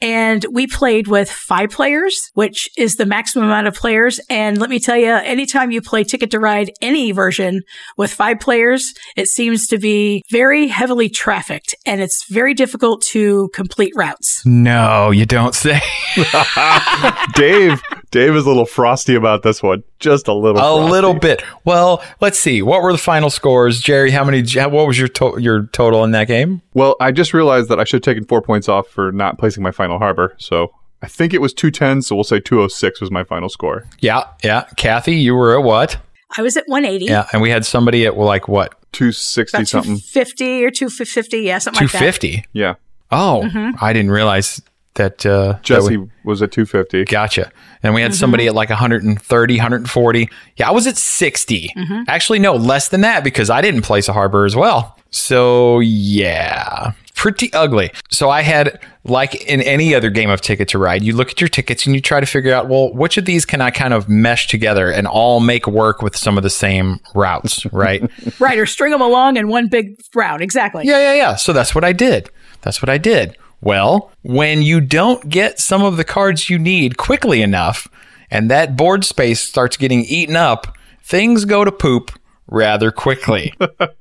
And 0.00 0.44
we 0.52 0.66
played 0.68 1.08
with 1.08 1.28
five 1.30 1.70
players, 1.70 2.30
which 2.34 2.68
is 2.78 2.96
the 2.96 3.06
maximum 3.06 3.46
amount 3.46 3.66
of 3.66 3.74
players. 3.74 4.20
And 4.30 4.58
let 4.58 4.70
me 4.70 4.78
tell 4.78 4.96
you, 4.96 5.10
anytime 5.10 5.72
you 5.72 5.82
play 5.82 6.04
Ticket 6.04 6.30
to 6.30 6.38
Ride 6.38 6.70
any 6.80 7.10
version 7.10 7.62
with 7.96 8.12
five 8.12 8.38
players, 8.38 8.94
it 9.16 9.26
seems 9.26 9.66
to 9.68 9.78
be 9.78 10.22
very 10.30 10.68
heavily 10.68 11.08
trafficked 11.08 11.74
and 11.84 12.00
it's 12.00 12.26
very 12.30 12.54
difficult 12.54 13.02
to 13.10 13.48
complete 13.52 13.92
routes. 13.96 14.42
No, 14.46 15.10
you 15.10 15.26
don't 15.26 15.54
say. 15.54 15.80
Dave, 17.34 17.82
Dave 18.10 18.34
is 18.36 18.44
a 18.44 18.48
little 18.48 18.64
frosty 18.66 19.14
about 19.14 19.42
this 19.42 19.62
one. 19.62 19.82
Just 19.98 20.28
a 20.28 20.32
little. 20.32 20.58
A 20.60 20.62
frosty. 20.62 20.90
little 20.90 21.14
bit. 21.14 21.42
Well, 21.64 22.02
let's 22.20 22.38
see. 22.38 22.62
What 22.62 22.82
were 22.82 22.92
the 22.92 22.98
final 22.98 23.30
scores, 23.30 23.80
Jerry? 23.80 24.10
How 24.10 24.24
many? 24.24 24.42
What 24.42 24.86
was 24.86 24.98
your 24.98 25.08
to- 25.08 25.36
your 25.38 25.66
total 25.72 26.04
in 26.04 26.12
that 26.12 26.26
game? 26.28 26.62
Well, 26.74 26.96
I 27.00 27.12
just 27.12 27.34
realized 27.34 27.68
that 27.68 27.78
I 27.78 27.84
should 27.84 28.04
have 28.04 28.14
taken 28.14 28.24
four 28.24 28.40
points 28.42 28.68
off 28.68 28.88
for 28.88 29.12
not 29.12 29.38
placing 29.38 29.62
my 29.62 29.70
final 29.72 29.98
harbor. 29.98 30.34
So 30.38 30.72
I 31.02 31.06
think 31.06 31.34
it 31.34 31.40
was 31.40 31.52
210. 31.52 32.02
So 32.02 32.14
we'll 32.16 32.24
say 32.24 32.40
206 32.40 33.00
was 33.00 33.10
my 33.10 33.24
final 33.24 33.48
score. 33.48 33.84
Yeah, 34.00 34.24
yeah. 34.42 34.64
Kathy, 34.76 35.16
you 35.16 35.34
were 35.34 35.58
at 35.58 35.62
what? 35.64 35.98
I 36.36 36.42
was 36.42 36.56
at 36.56 36.64
180. 36.66 37.06
Yeah, 37.06 37.26
and 37.32 37.40
we 37.42 37.50
had 37.50 37.64
somebody 37.64 38.04
at 38.06 38.16
like 38.16 38.48
what? 38.48 38.74
260 38.92 39.64
something. 39.66 39.96
Fifty 39.98 40.64
or 40.64 40.70
250. 40.70 41.38
Yeah, 41.40 41.58
something 41.58 41.78
Two 41.78 41.84
like 41.84 41.92
that. 41.92 41.98
fifty. 41.98 42.44
Yeah. 42.52 42.74
Oh, 43.10 43.42
Mm-hmm. 43.44 43.82
I 43.84 43.92
didn't 43.92 44.10
realize 44.10 44.60
that. 44.98 45.24
Uh, 45.26 45.52
that 45.54 45.62
Jesse 45.62 45.96
was 46.24 46.42
at 46.42 46.52
250. 46.52 47.04
Gotcha. 47.06 47.50
And 47.82 47.94
we 47.94 48.02
had 48.02 48.10
Mm-hmm. 48.12 48.16
somebody 48.18 48.46
at 48.46 48.54
like 48.54 48.68
130, 48.68 49.54
140. 49.56 50.28
Yeah, 50.56 50.68
I 50.68 50.72
was 50.72 50.86
at 50.86 50.96
60. 50.96 51.72
Mm-hmm. 51.76 52.02
Actually, 52.06 52.38
no, 52.38 52.54
less 52.54 52.88
than 52.90 53.00
that 53.00 53.24
because 53.24 53.50
I 53.50 53.60
didn't 53.62 53.82
place 53.82 54.08
a 54.08 54.12
harbor 54.12 54.44
as 54.44 54.54
well. 54.54 54.96
So, 55.10 55.80
yeah, 55.80 56.92
pretty 57.14 57.50
ugly. 57.54 57.90
So, 58.10 58.28
I 58.28 58.42
had, 58.42 58.78
like 59.04 59.34
in 59.46 59.62
any 59.62 59.94
other 59.94 60.10
game 60.10 60.28
of 60.28 60.42
Ticket 60.42 60.68
to 60.68 60.78
Ride, 60.78 61.02
you 61.02 61.14
look 61.14 61.30
at 61.30 61.40
your 61.40 61.48
tickets 61.48 61.86
and 61.86 61.94
you 61.94 62.02
try 62.02 62.20
to 62.20 62.26
figure 62.26 62.52
out, 62.52 62.68
well, 62.68 62.92
which 62.92 63.16
of 63.16 63.24
these 63.24 63.46
can 63.46 63.62
I 63.62 63.70
kind 63.70 63.94
of 63.94 64.06
mesh 64.08 64.48
together 64.48 64.90
and 64.90 65.06
all 65.06 65.40
make 65.40 65.66
work 65.66 66.02
with 66.02 66.14
some 66.14 66.36
of 66.36 66.42
the 66.42 66.50
same 66.50 67.00
routes, 67.14 67.64
right? 67.72 68.02
Right, 68.38 68.58
or 68.58 68.66
string 68.66 68.92
them 68.92 69.00
along 69.00 69.36
in 69.38 69.48
one 69.48 69.68
big 69.68 69.96
route. 70.14 70.42
Exactly. 70.42 70.84
Yeah, 70.84 70.98
yeah, 70.98 71.14
yeah. 71.14 71.36
So 71.36 71.52
that's 71.54 71.74
what 71.74 71.84
I 71.84 71.92
did. 71.92 72.28
That's 72.60 72.82
what 72.82 72.88
I 72.90 72.98
did. 72.98 73.36
Well, 73.60 74.10
when 74.22 74.62
you 74.62 74.80
don't 74.80 75.28
get 75.28 75.58
some 75.58 75.82
of 75.82 75.96
the 75.96 76.04
cards 76.04 76.48
you 76.48 76.58
need 76.58 76.96
quickly 76.96 77.42
enough 77.42 77.88
and 78.30 78.50
that 78.50 78.76
board 78.76 79.04
space 79.04 79.40
starts 79.40 79.76
getting 79.76 80.04
eaten 80.04 80.36
up, 80.36 80.76
things 81.02 81.44
go 81.44 81.64
to 81.64 81.72
poop 81.72 82.12
rather 82.46 82.90
quickly. 82.90 83.54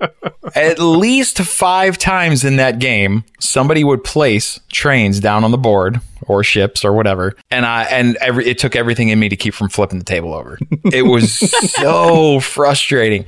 At 0.56 0.80
least 0.80 1.40
five 1.40 1.98
times 1.98 2.44
in 2.44 2.56
that 2.58 2.80
game, 2.80 3.24
somebody 3.40 3.84
would 3.84 4.04
place 4.04 4.60
trains 4.72 5.20
down 5.20 5.44
on 5.44 5.52
the 5.52 5.58
board 5.58 6.00
or 6.28 6.44
ships 6.44 6.84
or 6.84 6.94
whatever, 6.94 7.36
and 7.52 7.66
I 7.66 7.84
and 7.84 8.16
every 8.18 8.48
it 8.48 8.58
took 8.58 8.76
everything 8.76 9.10
in 9.10 9.20
me 9.20 9.30
to 9.30 9.36
keep 9.36 9.54
from 9.54 9.70
flipping 9.70 10.00
the 10.00 10.06
table 10.06 10.34
over. 10.34 10.58
It 10.92 11.04
was 11.04 11.32
so 11.72 12.40
frustrating. 12.40 13.26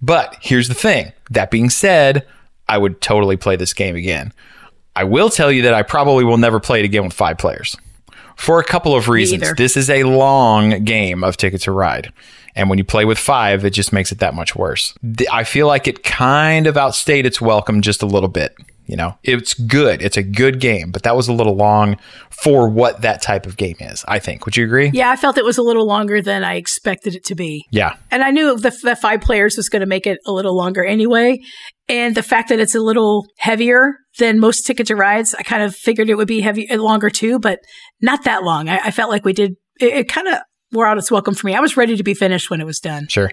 But 0.00 0.36
here's 0.40 0.68
the 0.68 0.74
thing. 0.74 1.12
That 1.30 1.50
being 1.50 1.70
said, 1.70 2.26
I 2.68 2.78
would 2.78 3.00
totally 3.00 3.36
play 3.36 3.56
this 3.56 3.72
game 3.74 3.96
again. 3.96 4.32
I 4.94 5.04
will 5.04 5.30
tell 5.30 5.50
you 5.50 5.62
that 5.62 5.74
I 5.74 5.82
probably 5.82 6.24
will 6.24 6.38
never 6.38 6.60
play 6.60 6.80
it 6.80 6.84
again 6.84 7.04
with 7.04 7.12
five 7.14 7.38
players 7.38 7.76
for 8.36 8.60
a 8.60 8.64
couple 8.64 8.94
of 8.94 9.08
reasons. 9.08 9.42
This 9.56 9.76
is 9.76 9.88
a 9.88 10.04
long 10.04 10.84
game 10.84 11.24
of 11.24 11.36
Ticket 11.36 11.62
to 11.62 11.72
Ride. 11.72 12.12
And 12.54 12.68
when 12.68 12.76
you 12.76 12.84
play 12.84 13.06
with 13.06 13.18
five, 13.18 13.64
it 13.64 13.70
just 13.70 13.92
makes 13.94 14.12
it 14.12 14.18
that 14.18 14.34
much 14.34 14.54
worse. 14.54 14.92
I 15.30 15.44
feel 15.44 15.66
like 15.66 15.88
it 15.88 16.02
kind 16.04 16.66
of 16.66 16.76
outstayed 16.76 17.24
its 17.24 17.40
welcome 17.40 17.80
just 17.80 18.02
a 18.02 18.06
little 18.06 18.28
bit. 18.28 18.54
You 18.86 18.96
know, 18.96 19.16
it's 19.22 19.54
good. 19.54 20.02
It's 20.02 20.16
a 20.16 20.22
good 20.22 20.60
game, 20.60 20.90
but 20.90 21.04
that 21.04 21.14
was 21.16 21.28
a 21.28 21.32
little 21.32 21.54
long 21.54 21.98
for 22.30 22.68
what 22.68 23.02
that 23.02 23.22
type 23.22 23.46
of 23.46 23.56
game 23.56 23.76
is, 23.78 24.04
I 24.08 24.18
think. 24.18 24.44
Would 24.44 24.56
you 24.56 24.64
agree? 24.64 24.90
Yeah, 24.92 25.10
I 25.10 25.16
felt 25.16 25.38
it 25.38 25.44
was 25.44 25.56
a 25.56 25.62
little 25.62 25.86
longer 25.86 26.20
than 26.20 26.42
I 26.42 26.56
expected 26.56 27.14
it 27.14 27.24
to 27.26 27.34
be. 27.34 27.64
Yeah. 27.70 27.94
And 28.10 28.24
I 28.24 28.30
knew 28.30 28.58
the, 28.58 28.76
the 28.82 28.96
five 28.96 29.20
players 29.20 29.56
was 29.56 29.68
going 29.68 29.80
to 29.80 29.86
make 29.86 30.06
it 30.06 30.18
a 30.26 30.32
little 30.32 30.56
longer 30.56 30.84
anyway. 30.84 31.40
And 31.88 32.14
the 32.14 32.22
fact 32.22 32.48
that 32.48 32.58
it's 32.58 32.74
a 32.74 32.80
little 32.80 33.26
heavier 33.38 33.94
than 34.18 34.40
most 34.40 34.66
Ticket 34.66 34.88
to 34.88 34.96
Rides, 34.96 35.34
I 35.38 35.42
kind 35.42 35.62
of 35.62 35.76
figured 35.76 36.10
it 36.10 36.16
would 36.16 36.28
be 36.28 36.40
heavy 36.40 36.68
uh, 36.68 36.76
longer 36.78 37.08
too, 37.08 37.38
but 37.38 37.60
not 38.00 38.24
that 38.24 38.42
long. 38.42 38.68
I, 38.68 38.78
I 38.78 38.90
felt 38.90 39.10
like 39.10 39.24
we 39.24 39.32
did, 39.32 39.52
it, 39.80 39.94
it 39.94 40.08
kind 40.08 40.26
of 40.26 40.38
wore 40.72 40.86
out 40.86 40.98
its 40.98 41.10
welcome 41.10 41.34
for 41.34 41.46
me. 41.46 41.54
I 41.54 41.60
was 41.60 41.76
ready 41.76 41.96
to 41.96 42.02
be 42.02 42.14
finished 42.14 42.50
when 42.50 42.60
it 42.60 42.64
was 42.64 42.80
done. 42.80 43.06
Sure. 43.08 43.30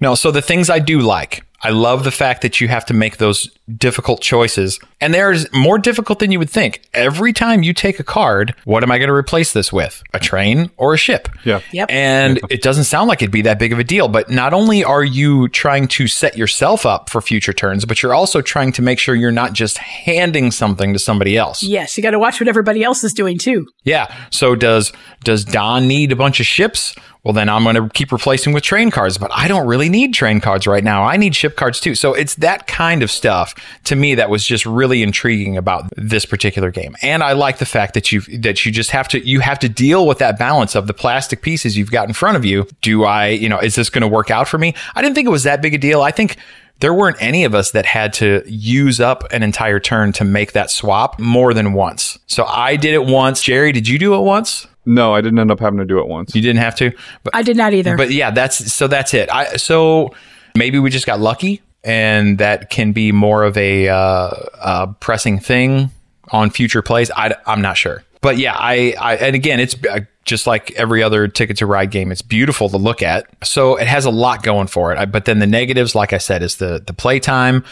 No, 0.00 0.14
so 0.14 0.30
the 0.30 0.42
things 0.42 0.70
I 0.70 0.78
do 0.78 1.00
like, 1.00 1.44
I 1.60 1.70
love 1.70 2.04
the 2.04 2.12
fact 2.12 2.42
that 2.42 2.60
you 2.60 2.68
have 2.68 2.86
to 2.86 2.94
make 2.94 3.16
those 3.16 3.50
difficult 3.76 4.20
choices. 4.20 4.78
And 5.00 5.12
there's 5.12 5.52
more 5.52 5.78
difficult 5.78 6.20
than 6.20 6.30
you 6.30 6.38
would 6.38 6.50
think. 6.50 6.82
Every 6.94 7.32
time 7.32 7.62
you 7.62 7.74
take 7.74 7.98
a 7.98 8.04
card, 8.04 8.54
what 8.64 8.82
am 8.82 8.92
I 8.92 8.98
going 8.98 9.08
to 9.08 9.14
replace 9.14 9.52
this 9.52 9.72
with? 9.72 10.02
A 10.14 10.20
train 10.20 10.70
or 10.76 10.94
a 10.94 10.96
ship? 10.96 11.28
Yeah. 11.44 11.60
Yep. 11.72 11.90
And 11.90 12.40
it 12.48 12.62
doesn't 12.62 12.84
sound 12.84 13.08
like 13.08 13.22
it'd 13.22 13.32
be 13.32 13.42
that 13.42 13.58
big 13.58 13.72
of 13.72 13.78
a 13.78 13.84
deal, 13.84 14.06
but 14.08 14.30
not 14.30 14.54
only 14.54 14.84
are 14.84 15.02
you 15.02 15.48
trying 15.48 15.88
to 15.88 16.06
set 16.06 16.36
yourself 16.36 16.86
up 16.86 17.10
for 17.10 17.20
future 17.20 17.52
turns, 17.52 17.84
but 17.84 18.02
you're 18.02 18.14
also 18.14 18.40
trying 18.40 18.72
to 18.72 18.82
make 18.82 18.98
sure 18.98 19.14
you're 19.14 19.32
not 19.32 19.52
just 19.52 19.78
handing 19.78 20.52
something 20.52 20.92
to 20.92 20.98
somebody 20.98 21.36
else. 21.36 21.62
Yes, 21.62 21.96
you 21.96 22.02
got 22.02 22.12
to 22.12 22.18
watch 22.18 22.40
what 22.40 22.48
everybody 22.48 22.84
else 22.84 23.02
is 23.02 23.12
doing 23.12 23.36
too. 23.36 23.66
Yeah. 23.82 24.14
So 24.30 24.54
does 24.54 24.92
does 25.24 25.44
Don 25.44 25.88
need 25.88 26.12
a 26.12 26.16
bunch 26.16 26.38
of 26.38 26.46
ships? 26.46 26.94
Well, 27.28 27.34
then 27.34 27.50
I'm 27.50 27.62
going 27.62 27.74
to 27.74 27.90
keep 27.90 28.10
replacing 28.10 28.54
with 28.54 28.62
train 28.62 28.90
cards, 28.90 29.18
but 29.18 29.30
I 29.34 29.48
don't 29.48 29.66
really 29.66 29.90
need 29.90 30.14
train 30.14 30.40
cards 30.40 30.66
right 30.66 30.82
now. 30.82 31.04
I 31.04 31.18
need 31.18 31.36
ship 31.36 31.56
cards 31.56 31.78
too. 31.78 31.94
So 31.94 32.14
it's 32.14 32.36
that 32.36 32.66
kind 32.66 33.02
of 33.02 33.10
stuff 33.10 33.54
to 33.84 33.96
me 33.96 34.14
that 34.14 34.30
was 34.30 34.46
just 34.46 34.64
really 34.64 35.02
intriguing 35.02 35.58
about 35.58 35.92
this 35.94 36.24
particular 36.24 36.70
game. 36.70 36.96
And 37.02 37.22
I 37.22 37.34
like 37.34 37.58
the 37.58 37.66
fact 37.66 37.92
that 37.92 38.10
you, 38.10 38.22
that 38.38 38.64
you 38.64 38.72
just 38.72 38.92
have 38.92 39.08
to, 39.08 39.20
you 39.28 39.40
have 39.40 39.58
to 39.58 39.68
deal 39.68 40.06
with 40.06 40.16
that 40.20 40.38
balance 40.38 40.74
of 40.74 40.86
the 40.86 40.94
plastic 40.94 41.42
pieces 41.42 41.76
you've 41.76 41.90
got 41.90 42.08
in 42.08 42.14
front 42.14 42.38
of 42.38 42.46
you. 42.46 42.66
Do 42.80 43.04
I, 43.04 43.26
you 43.26 43.50
know, 43.50 43.58
is 43.58 43.74
this 43.74 43.90
going 43.90 44.00
to 44.00 44.08
work 44.08 44.30
out 44.30 44.48
for 44.48 44.56
me? 44.56 44.74
I 44.94 45.02
didn't 45.02 45.14
think 45.14 45.28
it 45.28 45.30
was 45.30 45.42
that 45.42 45.60
big 45.60 45.74
a 45.74 45.78
deal. 45.78 46.00
I 46.00 46.12
think 46.12 46.38
there 46.80 46.94
weren't 46.94 47.20
any 47.20 47.44
of 47.44 47.54
us 47.54 47.72
that 47.72 47.84
had 47.84 48.14
to 48.14 48.42
use 48.46 49.00
up 49.00 49.30
an 49.32 49.42
entire 49.42 49.80
turn 49.80 50.12
to 50.12 50.24
make 50.24 50.52
that 50.52 50.70
swap 50.70 51.18
more 51.20 51.52
than 51.52 51.72
once. 51.72 52.18
So 52.26 52.46
I 52.46 52.76
did 52.76 52.94
it 52.94 53.04
once. 53.04 53.42
Jerry, 53.42 53.72
did 53.72 53.86
you 53.86 53.98
do 53.98 54.14
it 54.14 54.20
once? 54.20 54.66
No, 54.88 55.14
I 55.14 55.20
didn't 55.20 55.38
end 55.38 55.50
up 55.50 55.60
having 55.60 55.78
to 55.78 55.84
do 55.84 55.98
it 55.98 56.08
once. 56.08 56.34
You 56.34 56.40
didn't 56.40 56.60
have 56.60 56.74
to, 56.76 56.92
but 57.22 57.36
I 57.36 57.42
did 57.42 57.56
not 57.58 57.74
either. 57.74 57.96
but 57.96 58.10
yeah, 58.10 58.30
that's 58.30 58.72
so 58.72 58.88
that's 58.88 59.12
it. 59.12 59.30
I 59.30 59.56
so 59.56 60.14
maybe 60.56 60.78
we 60.78 60.88
just 60.88 61.04
got 61.04 61.20
lucky, 61.20 61.60
and 61.84 62.38
that 62.38 62.70
can 62.70 62.92
be 62.92 63.12
more 63.12 63.44
of 63.44 63.56
a 63.58 63.88
uh, 63.88 63.96
uh, 63.96 64.86
pressing 65.00 65.38
thing 65.40 65.90
on 66.30 66.50
future 66.50 66.80
plays. 66.80 67.10
I, 67.10 67.34
I'm 67.46 67.60
not 67.60 67.76
sure, 67.76 68.02
but 68.22 68.38
yeah, 68.38 68.54
I, 68.56 68.94
I 68.98 69.16
and 69.16 69.36
again, 69.36 69.60
it's 69.60 69.76
uh, 69.84 70.00
just 70.24 70.46
like 70.46 70.72
every 70.72 71.02
other 71.02 71.28
Ticket 71.28 71.58
to 71.58 71.66
Ride 71.66 71.90
game. 71.90 72.10
It's 72.10 72.22
beautiful 72.22 72.70
to 72.70 72.78
look 72.78 73.02
at, 73.02 73.26
so 73.44 73.76
it 73.76 73.86
has 73.88 74.06
a 74.06 74.10
lot 74.10 74.42
going 74.42 74.68
for 74.68 74.92
it. 74.92 74.98
I, 74.98 75.04
but 75.04 75.26
then 75.26 75.38
the 75.38 75.46
negatives, 75.46 75.94
like 75.94 76.14
I 76.14 76.18
said, 76.18 76.42
is 76.42 76.56
the 76.56 76.82
the 76.84 76.94
playtime 76.94 77.62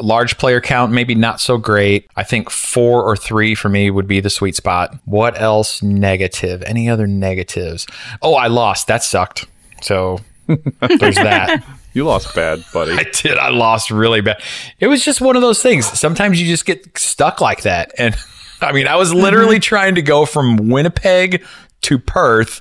large 0.00 0.38
player 0.38 0.60
count, 0.60 0.92
maybe 0.92 1.14
not 1.14 1.40
so 1.40 1.58
great. 1.58 2.08
I 2.16 2.22
think 2.22 2.50
four 2.50 3.02
or 3.02 3.16
three 3.16 3.54
for 3.54 3.68
me 3.68 3.90
would 3.90 4.06
be 4.06 4.20
the 4.20 4.30
sweet 4.30 4.56
spot. 4.56 4.96
What 5.04 5.40
else 5.40 5.82
negative? 5.82 6.62
Any 6.62 6.88
other 6.88 7.06
negatives? 7.06 7.86
Oh, 8.22 8.34
I 8.34 8.48
lost. 8.48 8.86
That 8.86 9.02
sucked. 9.02 9.46
So 9.82 10.20
there's 10.46 11.16
that. 11.16 11.64
You 11.92 12.04
lost 12.04 12.34
bad, 12.34 12.62
buddy. 12.74 12.92
I 12.92 13.04
did. 13.04 13.38
I 13.38 13.48
lost 13.48 13.90
really 13.90 14.20
bad. 14.20 14.42
It 14.78 14.88
was 14.88 15.02
just 15.04 15.20
one 15.20 15.34
of 15.34 15.42
those 15.42 15.62
things. 15.62 15.86
Sometimes 15.98 16.40
you 16.40 16.46
just 16.46 16.66
get 16.66 16.98
stuck 16.98 17.40
like 17.40 17.62
that. 17.62 17.92
And 17.98 18.14
I 18.60 18.72
mean, 18.72 18.86
I 18.86 18.96
was 18.96 19.14
literally 19.14 19.56
mm-hmm. 19.56 19.62
trying 19.62 19.94
to 19.94 20.02
go 20.02 20.26
from 20.26 20.68
Winnipeg 20.68 21.44
to 21.82 21.98
Perth 21.98 22.60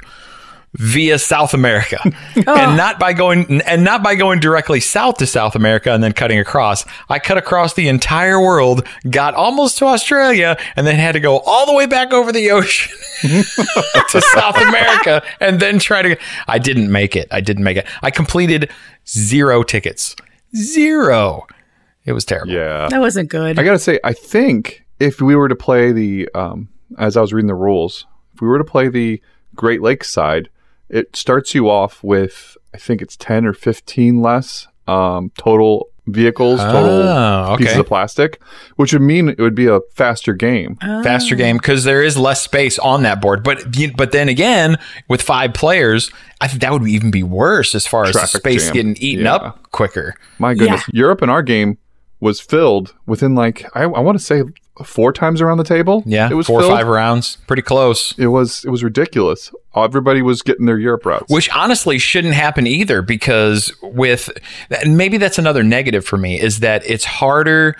via 0.77 1.17
South 1.17 1.53
America 1.53 1.99
and 2.35 2.77
not 2.77 2.99
by 2.99 3.13
going 3.13 3.61
and 3.61 3.83
not 3.83 4.03
by 4.03 4.15
going 4.15 4.39
directly 4.39 4.79
south 4.79 5.17
to 5.17 5.25
South 5.25 5.55
America 5.55 5.91
and 5.91 6.03
then 6.03 6.11
cutting 6.11 6.39
across. 6.39 6.85
I 7.09 7.19
cut 7.19 7.37
across 7.37 7.73
the 7.73 7.87
entire 7.87 8.39
world, 8.39 8.87
got 9.09 9.33
almost 9.33 9.77
to 9.79 9.85
Australia 9.85 10.57
and 10.75 10.85
then 10.85 10.95
had 10.95 11.13
to 11.13 11.19
go 11.19 11.39
all 11.39 11.65
the 11.65 11.73
way 11.73 11.85
back 11.85 12.13
over 12.13 12.31
the 12.31 12.51
ocean 12.51 12.95
to 13.21 14.21
South 14.33 14.57
America 14.57 15.23
and 15.39 15.59
then 15.59 15.79
try 15.79 16.01
to 16.01 16.17
I 16.47 16.59
didn't 16.59 16.91
make 16.91 17.15
it. 17.15 17.27
I 17.31 17.41
didn't 17.41 17.63
make 17.63 17.77
it. 17.77 17.87
I 18.01 18.11
completed 18.11 18.71
zero 19.07 19.63
tickets. 19.63 20.15
Zero. 20.55 21.47
It 22.05 22.13
was 22.13 22.23
terrible. 22.25 22.53
yeah. 22.53 22.87
that 22.89 22.99
wasn't 22.99 23.29
good. 23.29 23.57
I 23.59 23.63
gotta 23.63 23.79
say, 23.79 23.99
I 24.03 24.13
think 24.13 24.85
if 24.99 25.21
we 25.21 25.35
were 25.35 25.49
to 25.49 25.55
play 25.55 25.91
the, 25.91 26.29
um, 26.35 26.69
as 26.97 27.17
I 27.17 27.21
was 27.21 27.33
reading 27.33 27.47
the 27.47 27.55
rules, 27.55 28.05
if 28.33 28.41
we 28.41 28.47
were 28.47 28.59
to 28.59 28.63
play 28.63 28.89
the 28.89 29.21
Great 29.55 29.81
Lakes 29.81 30.09
side, 30.09 30.49
it 30.89 31.15
starts 31.15 31.53
you 31.55 31.69
off 31.69 32.03
with, 32.03 32.57
I 32.73 32.77
think 32.77 33.01
it's 33.01 33.15
10 33.17 33.45
or 33.45 33.53
15 33.53 34.21
less 34.21 34.67
um, 34.87 35.31
total 35.37 35.87
vehicles, 36.07 36.59
total 36.59 37.01
Oh, 37.01 37.53
okay. 37.53 37.63
pieces 37.63 37.79
of 37.79 37.87
plastic, 37.87 38.39
which 38.75 38.93
would 38.93 39.01
mean 39.01 39.29
it 39.29 39.39
would 39.39 39.55
be 39.55 39.65
a 39.65 39.79
faster 39.95 40.33
game. 40.33 40.75
faster 41.03 41.33
game 41.35 41.57
because 41.57 41.83
there 41.83 42.03
is 42.03 42.15
less 42.15 42.43
space 42.43 42.77
on 42.77 43.01
that 43.03 43.19
board. 43.21 43.43
But 43.43 43.63
but 43.97 44.11
then 44.11 44.29
again, 44.29 44.77
with 45.09 45.23
five 45.23 45.55
players, 45.55 46.11
I 46.41 46.47
think 46.47 46.61
that 46.61 46.71
would 46.71 46.87
even 46.87 47.09
be 47.09 47.23
worse 47.23 47.73
as 47.73 47.87
far 47.87 48.05
as 48.05 48.13
the 48.13 48.27
space 48.27 48.65
jam. 48.65 48.73
getting 48.73 48.95
eaten 48.97 49.25
Yeah. 49.25 49.35
up 49.35 49.71
quicker. 49.71 50.13
My 50.37 50.53
goodness. 50.53 50.83
Europe 50.93 51.23
in 51.23 51.29
our 51.31 51.41
game 51.41 51.79
was 52.19 52.39
filled 52.39 52.93
within 53.05 53.35
like, 53.35 53.65
I, 53.75 53.83
I 53.83 53.99
want 53.99 54.17
to 54.17 54.23
say 54.23 54.43
four 54.83 55.13
times 55.13 55.39
around 55.41 55.57
the 55.57 55.63
table. 55.63 56.03
Yeah, 56.05 56.29
It 56.29 56.33
was 56.33 56.47
four 56.47 56.59
filled. 56.61 56.73
or 56.73 56.75
five 56.77 56.87
rounds, 56.87 57.37
pretty 57.47 57.61
close. 57.61 58.17
It 58.17 58.27
was, 58.27 58.65
it 58.65 58.69
was 58.69 58.83
ridiculous. 58.83 59.51
Everybody 59.75 60.21
was 60.21 60.41
getting 60.41 60.65
their 60.65 60.77
Europe 60.77 61.05
routes. 61.05 61.31
Which 61.31 61.49
honestly 61.51 61.97
shouldn't 61.97 62.33
happen 62.33 62.65
either 62.67 63.01
because 63.01 63.71
with 63.81 64.29
and 64.83 64.97
maybe 64.97 65.17
that's 65.17 65.37
another 65.37 65.63
negative 65.63 66.05
for 66.05 66.17
me 66.17 66.39
is 66.39 66.59
that 66.61 66.89
it's 66.89 67.03
harder 67.05 67.75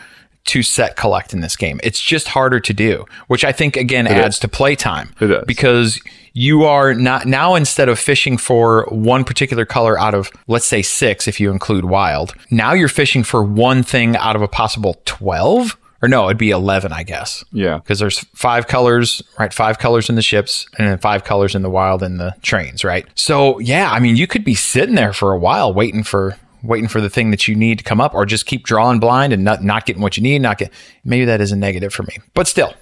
to 0.46 0.62
set 0.62 0.96
collect 0.96 1.34
in 1.34 1.42
this 1.42 1.56
game. 1.56 1.80
It's 1.84 2.00
just 2.00 2.28
harder 2.28 2.60
to 2.60 2.74
do, 2.74 3.06
which 3.28 3.44
I 3.44 3.52
think 3.52 3.76
again 3.76 4.08
adds 4.08 4.40
to 4.40 4.48
playtime. 4.48 5.14
It 5.20 5.32
is. 5.32 5.44
Because 5.46 6.00
you 6.34 6.66
are 6.66 6.94
not 6.94 7.26
now 7.26 7.56
instead 7.56 7.90
of 7.90 7.98
fishing 7.98 8.38
for 8.38 8.86
one 8.90 9.24
particular 9.24 9.66
color 9.66 9.98
out 9.98 10.14
of 10.14 10.30
let's 10.48 10.66
say 10.66 10.82
6 10.82 11.28
if 11.28 11.40
you 11.40 11.52
include 11.52 11.86
wild, 11.86 12.36
now 12.52 12.74
you're 12.74 12.88
fishing 12.88 13.24
for 13.24 13.44
one 13.44 13.84
thing 13.84 14.16
out 14.18 14.36
of 14.36 14.42
a 14.42 14.48
possible 14.48 15.02
12 15.06 15.78
or 16.02 16.10
no, 16.10 16.26
it'd 16.26 16.38
be 16.38 16.52
11 16.52 16.92
I 16.92 17.04
guess 17.04 17.44
yeah. 17.52 17.78
because 17.78 18.00
there's 18.00 18.20
five 18.36 18.68
colors, 18.68 19.24
right? 19.40 19.54
Five 19.54 19.80
colors 19.80 20.10
in 20.10 20.16
the 20.16 20.22
ships 20.22 20.68
and 20.78 20.88
then 20.88 20.98
five 21.00 21.24
colors 21.24 21.56
in 21.56 21.64
the 21.64 21.70
wild 21.70 22.04
and 22.04 22.20
the 22.20 22.36
trains, 22.44 22.84
right? 22.84 23.08
So 23.16 23.58
yeah, 23.60 23.90
I 23.90 24.00
mean, 24.00 24.16
you 24.16 24.28
could 24.28 24.44
be 24.44 24.56
sitting 24.56 24.96
there 24.96 25.14
for 25.14 25.32
a 25.32 25.40
while 25.40 25.74
waiting 25.74 26.04
for 26.04 26.38
waiting 26.66 26.88
for 26.88 27.02
the 27.02 27.10
thing 27.10 27.32
that 27.32 27.48
you 27.48 27.56
need 27.56 27.78
to 27.80 27.84
come 27.84 28.02
up, 28.02 28.14
or 28.14 28.26
just 28.26 28.46
keep 28.46 28.64
drawing 28.66 29.00
blind 29.00 29.34
and 29.34 29.44
not 29.44 29.64
not 29.64 29.86
getting 29.86 30.02
what 30.02 30.18
you 30.18 30.24
need. 30.24 30.40
Not 30.42 30.58
get 30.58 30.72
maybe 31.04 31.26
that 31.26 31.42
is 31.42 31.52
a 31.52 31.56
negative 31.56 31.94
for 31.94 32.04
me, 32.04 32.18
but 32.34 32.48
still, 32.48 32.74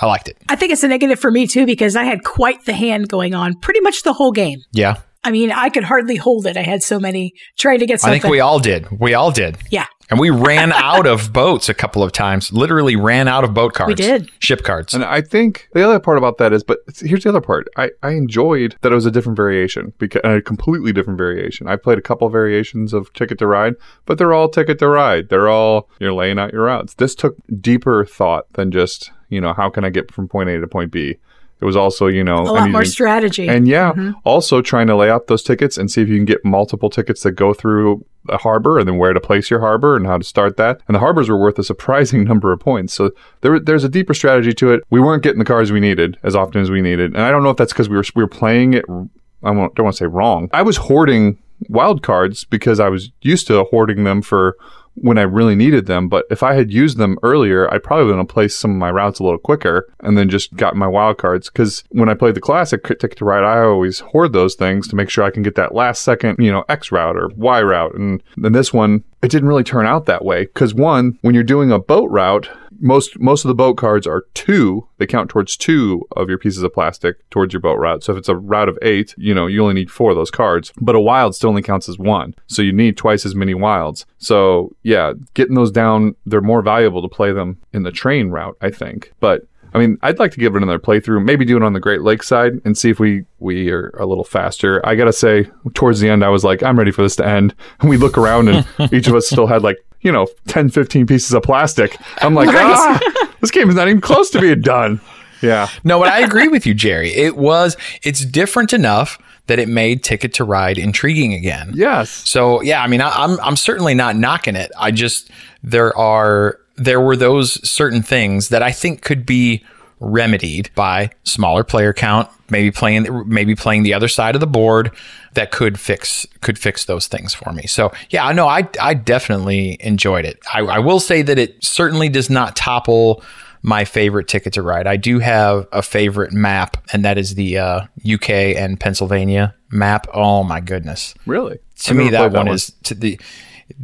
I 0.00 0.06
liked 0.06 0.28
it. 0.28 0.36
I 0.48 0.56
think 0.56 0.72
it's 0.72 0.82
a 0.82 0.88
negative 0.88 1.18
for 1.18 1.30
me 1.30 1.46
too 1.46 1.66
because 1.66 1.96
I 1.96 2.04
had 2.04 2.24
quite 2.24 2.64
the 2.64 2.72
hand 2.72 3.08
going 3.08 3.34
on 3.34 3.54
pretty 3.54 3.80
much 3.80 4.02
the 4.02 4.12
whole 4.12 4.32
game. 4.32 4.60
Yeah, 4.72 4.96
I 5.24 5.30
mean, 5.30 5.52
I 5.52 5.68
could 5.68 5.84
hardly 5.84 6.16
hold 6.16 6.46
it. 6.46 6.56
I 6.56 6.62
had 6.62 6.82
so 6.82 6.98
many 6.98 7.34
trying 7.58 7.78
to 7.78 7.86
get 7.86 8.00
something. 8.00 8.18
I 8.18 8.20
think 8.20 8.30
we 8.30 8.40
all 8.40 8.58
did. 8.58 8.88
We 9.00 9.14
all 9.14 9.30
did. 9.30 9.58
yeah. 9.70 9.86
And 10.10 10.20
we 10.20 10.30
ran 10.30 10.72
out 10.74 11.06
of 11.06 11.32
boats 11.32 11.68
a 11.68 11.74
couple 11.74 12.02
of 12.02 12.12
times. 12.12 12.52
Literally 12.52 12.96
ran 12.96 13.28
out 13.28 13.44
of 13.44 13.54
boat 13.54 13.74
cards. 13.74 13.88
We 13.88 13.94
did. 13.94 14.30
Ship 14.38 14.62
cards. 14.62 14.94
And 14.94 15.04
I 15.04 15.20
think 15.20 15.68
the 15.72 15.82
other 15.82 16.00
part 16.00 16.18
about 16.18 16.38
that 16.38 16.52
is, 16.52 16.62
but 16.62 16.78
here's 17.00 17.24
the 17.24 17.30
other 17.30 17.40
part. 17.40 17.68
I, 17.76 17.90
I 18.02 18.10
enjoyed 18.10 18.76
that 18.82 18.92
it 18.92 18.94
was 18.94 19.06
a 19.06 19.10
different 19.10 19.36
variation, 19.36 19.92
because 19.98 20.20
a 20.24 20.40
completely 20.40 20.92
different 20.92 21.18
variation. 21.18 21.68
I 21.68 21.76
played 21.76 21.98
a 21.98 22.02
couple 22.02 22.28
variations 22.28 22.92
of 22.92 23.12
Ticket 23.12 23.38
to 23.38 23.46
Ride, 23.46 23.74
but 24.06 24.18
they're 24.18 24.32
all 24.32 24.48
Ticket 24.48 24.78
to 24.80 24.88
Ride. 24.88 25.28
They're 25.28 25.48
all 25.48 25.88
you're 25.98 26.12
laying 26.12 26.38
out 26.38 26.52
your 26.52 26.64
routes. 26.64 26.94
This 26.94 27.14
took 27.14 27.36
deeper 27.60 28.04
thought 28.04 28.52
than 28.54 28.70
just 28.70 29.10
you 29.28 29.40
know 29.40 29.52
how 29.52 29.70
can 29.70 29.84
I 29.84 29.90
get 29.90 30.12
from 30.12 30.28
point 30.28 30.50
A 30.50 30.60
to 30.60 30.66
point 30.66 30.92
B. 30.92 31.18
It 31.62 31.64
was 31.64 31.76
also 31.76 32.08
you 32.08 32.24
know 32.24 32.38
a 32.38 32.42
lot 32.42 32.64
need 32.64 32.72
more 32.72 32.84
strategy. 32.84 33.48
and 33.48 33.68
yeah, 33.68 33.92
mm-hmm. 33.92 34.10
also 34.24 34.60
trying 34.60 34.88
to 34.88 34.96
lay 34.96 35.08
out 35.08 35.28
those 35.28 35.42
tickets 35.42 35.78
and 35.78 35.90
see 35.90 36.02
if 36.02 36.08
you 36.08 36.16
can 36.16 36.24
get 36.24 36.44
multiple 36.44 36.90
tickets 36.90 37.22
that 37.22 37.32
go 37.32 37.54
through 37.54 38.04
a 38.28 38.38
harbor 38.38 38.78
and 38.78 38.88
then 38.88 38.98
where 38.98 39.12
to 39.12 39.20
place 39.20 39.50
your 39.50 39.60
harbor 39.60 39.96
and 39.96 40.06
how 40.06 40.18
to 40.18 40.24
start 40.24 40.56
that. 40.56 40.80
And 40.86 40.94
the 40.94 40.98
harbors 40.98 41.28
were 41.28 41.38
worth 41.38 41.58
a 41.58 41.64
surprising 41.64 42.24
number 42.30 42.52
of 42.52 42.60
points. 42.60 42.94
So 42.94 43.12
there, 43.40 43.58
there's 43.58 43.84
a 43.84 43.88
deeper 43.88 44.14
strategy 44.14 44.52
to 44.54 44.72
it. 44.72 44.82
We 44.90 45.00
weren't 45.00 45.22
getting 45.22 45.38
the 45.38 45.44
cars 45.44 45.72
we 45.72 45.80
needed 45.80 46.18
as 46.22 46.34
often 46.34 46.60
as 46.60 46.70
we 46.70 46.82
needed. 46.82 47.14
And 47.14 47.22
I 47.22 47.30
don't 47.30 47.42
know 47.42 47.50
if 47.50 47.56
that's 47.56 47.72
because 47.72 47.88
we 47.88 47.96
were, 47.96 48.04
we 48.14 48.22
were 48.22 48.28
playing 48.28 48.74
it, 48.74 48.84
I 48.88 49.52
don't 49.52 49.56
want 49.56 49.76
to 49.76 49.92
say 49.92 50.06
wrong. 50.06 50.48
I 50.52 50.62
was 50.62 50.76
hoarding 50.76 51.38
wild 51.68 52.02
cards 52.02 52.44
because 52.44 52.80
I 52.80 52.88
was 52.88 53.10
used 53.22 53.46
to 53.48 53.64
hoarding 53.64 54.04
them 54.04 54.22
for 54.22 54.56
when 54.94 55.18
I 55.18 55.22
really 55.22 55.54
needed 55.54 55.86
them. 55.86 56.08
But 56.08 56.26
if 56.30 56.42
I 56.42 56.54
had 56.54 56.72
used 56.72 56.98
them 56.98 57.18
earlier, 57.22 57.72
I 57.72 57.78
probably 57.78 58.06
would 58.06 58.16
have 58.16 58.28
placed 58.28 58.60
some 58.60 58.72
of 58.72 58.76
my 58.76 58.90
routes 58.90 59.18
a 59.18 59.24
little 59.24 59.38
quicker 59.38 59.88
and 60.00 60.16
then 60.16 60.28
just 60.28 60.54
got 60.54 60.76
my 60.76 60.86
wild 60.86 61.18
cards. 61.18 61.48
Because 61.48 61.84
when 61.90 62.08
I 62.08 62.14
played 62.14 62.34
the 62.34 62.40
classic 62.40 62.84
Ticket 62.84 63.16
to 63.16 63.24
Ride, 63.24 63.44
I 63.44 63.62
always 63.62 64.00
hoard 64.00 64.32
those 64.32 64.54
things 64.54 64.88
to 64.88 64.96
make 64.96 65.10
sure 65.10 65.24
I 65.24 65.30
can 65.30 65.42
get 65.42 65.54
that 65.56 65.74
last 65.74 66.02
second, 66.02 66.36
you 66.38 66.52
know, 66.52 66.64
X 66.68 66.92
route 66.92 67.16
or 67.16 67.28
Y 67.36 67.62
route. 67.62 67.94
And 67.94 68.22
then 68.36 68.52
this 68.52 68.72
one, 68.72 69.04
it 69.22 69.30
didn't 69.30 69.48
really 69.48 69.64
turn 69.64 69.86
out 69.86 70.06
that 70.06 70.24
way. 70.24 70.44
Because 70.44 70.74
one, 70.74 71.18
when 71.22 71.34
you're 71.34 71.44
doing 71.44 71.70
a 71.70 71.78
boat 71.78 72.10
route, 72.10 72.48
most 72.82 73.18
most 73.18 73.44
of 73.44 73.48
the 73.48 73.54
boat 73.54 73.76
cards 73.76 74.06
are 74.06 74.26
two. 74.34 74.88
They 74.98 75.06
count 75.06 75.30
towards 75.30 75.56
two 75.56 76.06
of 76.16 76.28
your 76.28 76.38
pieces 76.38 76.62
of 76.62 76.74
plastic 76.74 77.28
towards 77.30 77.54
your 77.54 77.60
boat 77.60 77.78
route. 77.78 78.02
So 78.02 78.12
if 78.12 78.18
it's 78.18 78.28
a 78.28 78.36
route 78.36 78.68
of 78.68 78.78
eight, 78.82 79.14
you 79.16 79.32
know 79.32 79.46
you 79.46 79.62
only 79.62 79.74
need 79.74 79.90
four 79.90 80.10
of 80.10 80.16
those 80.16 80.30
cards. 80.30 80.72
But 80.80 80.96
a 80.96 81.00
wild 81.00 81.34
still 81.34 81.50
only 81.50 81.62
counts 81.62 81.88
as 81.88 81.98
one. 81.98 82.34
So 82.48 82.60
you 82.60 82.72
need 82.72 82.96
twice 82.96 83.24
as 83.24 83.34
many 83.34 83.54
wilds. 83.54 84.04
So 84.18 84.74
yeah, 84.82 85.12
getting 85.34 85.54
those 85.54 85.70
down, 85.70 86.16
they're 86.26 86.40
more 86.40 86.62
valuable 86.62 87.02
to 87.02 87.08
play 87.08 87.32
them 87.32 87.58
in 87.72 87.84
the 87.84 87.92
train 87.92 88.28
route, 88.28 88.56
I 88.60 88.70
think. 88.70 89.12
But 89.20 89.46
I 89.74 89.78
mean, 89.78 89.98
I'd 90.02 90.18
like 90.18 90.32
to 90.32 90.38
give 90.40 90.54
it 90.54 90.62
another 90.62 90.78
playthrough. 90.78 91.24
Maybe 91.24 91.44
do 91.44 91.56
it 91.56 91.62
on 91.62 91.72
the 91.72 91.80
Great 91.80 92.02
Lakes 92.02 92.28
side 92.28 92.60
and 92.64 92.76
see 92.76 92.90
if 92.90 93.00
we 93.00 93.24
we 93.38 93.70
are 93.70 93.88
a 93.98 94.06
little 94.06 94.24
faster. 94.24 94.86
I 94.86 94.94
gotta 94.94 95.12
say, 95.12 95.50
towards 95.74 96.00
the 96.00 96.10
end, 96.10 96.24
I 96.24 96.28
was 96.28 96.44
like, 96.44 96.62
I'm 96.62 96.78
ready 96.78 96.90
for 96.90 97.02
this 97.02 97.16
to 97.16 97.26
end. 97.26 97.54
And 97.80 97.90
we 97.90 97.96
look 97.96 98.18
around, 98.18 98.48
and 98.48 98.66
each 98.92 99.08
of 99.08 99.14
us 99.14 99.26
still 99.26 99.46
had 99.46 99.62
like 99.62 99.78
you 100.00 100.12
know 100.12 100.26
10, 100.48 100.70
15 100.70 101.06
pieces 101.06 101.32
of 101.32 101.42
plastic. 101.42 101.96
I'm 102.18 102.34
like, 102.34 102.48
ah, 102.50 103.32
this 103.40 103.50
game 103.50 103.68
is 103.68 103.76
not 103.76 103.88
even 103.88 104.00
close 104.00 104.30
to 104.30 104.40
being 104.40 104.60
done. 104.60 105.00
Yeah, 105.42 105.68
No, 105.82 105.98
but 105.98 106.08
I 106.08 106.20
agree 106.20 106.46
with 106.46 106.66
you, 106.66 106.72
Jerry. 106.74 107.12
It 107.12 107.36
was, 107.36 107.76
it's 108.04 108.24
different 108.24 108.72
enough 108.72 109.18
that 109.48 109.58
it 109.58 109.68
made 109.68 110.04
Ticket 110.04 110.34
to 110.34 110.44
Ride 110.44 110.78
intriguing 110.78 111.34
again. 111.34 111.72
yes, 111.74 112.10
So 112.10 112.62
yeah, 112.62 112.80
I 112.80 112.86
mean, 112.86 113.00
I, 113.00 113.10
I'm 113.10 113.40
I'm 113.40 113.56
certainly 113.56 113.94
not 113.94 114.14
knocking 114.14 114.54
it. 114.54 114.70
I 114.78 114.92
just 114.92 115.30
there 115.64 115.96
are 115.96 116.58
there 116.76 117.00
were 117.00 117.16
those 117.16 117.68
certain 117.68 118.02
things 118.02 118.48
that 118.48 118.62
I 118.62 118.72
think 118.72 119.02
could 119.02 119.26
be 119.26 119.64
remedied 120.00 120.70
by 120.74 121.10
smaller 121.22 121.62
player 121.62 121.92
count, 121.92 122.28
maybe 122.50 122.70
playing 122.70 123.06
maybe 123.26 123.54
playing 123.54 123.84
the 123.84 123.94
other 123.94 124.08
side 124.08 124.34
of 124.34 124.40
the 124.40 124.46
board 124.46 124.90
that 125.34 125.50
could 125.50 125.78
fix 125.78 126.26
could 126.40 126.58
fix 126.58 126.84
those 126.84 127.06
things 127.06 127.32
for 127.34 127.52
me. 127.52 127.66
So 127.66 127.92
yeah, 128.10 128.26
I 128.26 128.32
know 128.32 128.48
I 128.48 128.68
I 128.80 128.94
definitely 128.94 129.76
enjoyed 129.80 130.24
it. 130.24 130.40
I, 130.52 130.60
I 130.60 130.78
will 130.80 131.00
say 131.00 131.22
that 131.22 131.38
it 131.38 131.62
certainly 131.64 132.08
does 132.08 132.28
not 132.28 132.56
topple 132.56 133.22
my 133.62 133.84
favorite 133.84 134.26
ticket 134.26 134.52
to 134.54 134.62
ride. 134.62 134.88
I 134.88 134.96
do 134.96 135.20
have 135.20 135.68
a 135.70 135.82
favorite 135.82 136.32
map, 136.32 136.76
and 136.92 137.04
that 137.04 137.16
is 137.16 137.36
the 137.36 137.58
uh, 137.58 137.82
UK 138.12 138.30
and 138.30 138.78
Pennsylvania 138.78 139.54
map. 139.70 140.08
Oh 140.12 140.42
my 140.42 140.60
goodness! 140.60 141.14
Really? 141.26 141.58
To 141.84 141.94
me, 141.94 142.10
that, 142.10 142.32
that 142.32 142.32
one, 142.32 142.46
one 142.46 142.54
is 142.54 142.72
to 142.84 142.94
the 142.94 143.20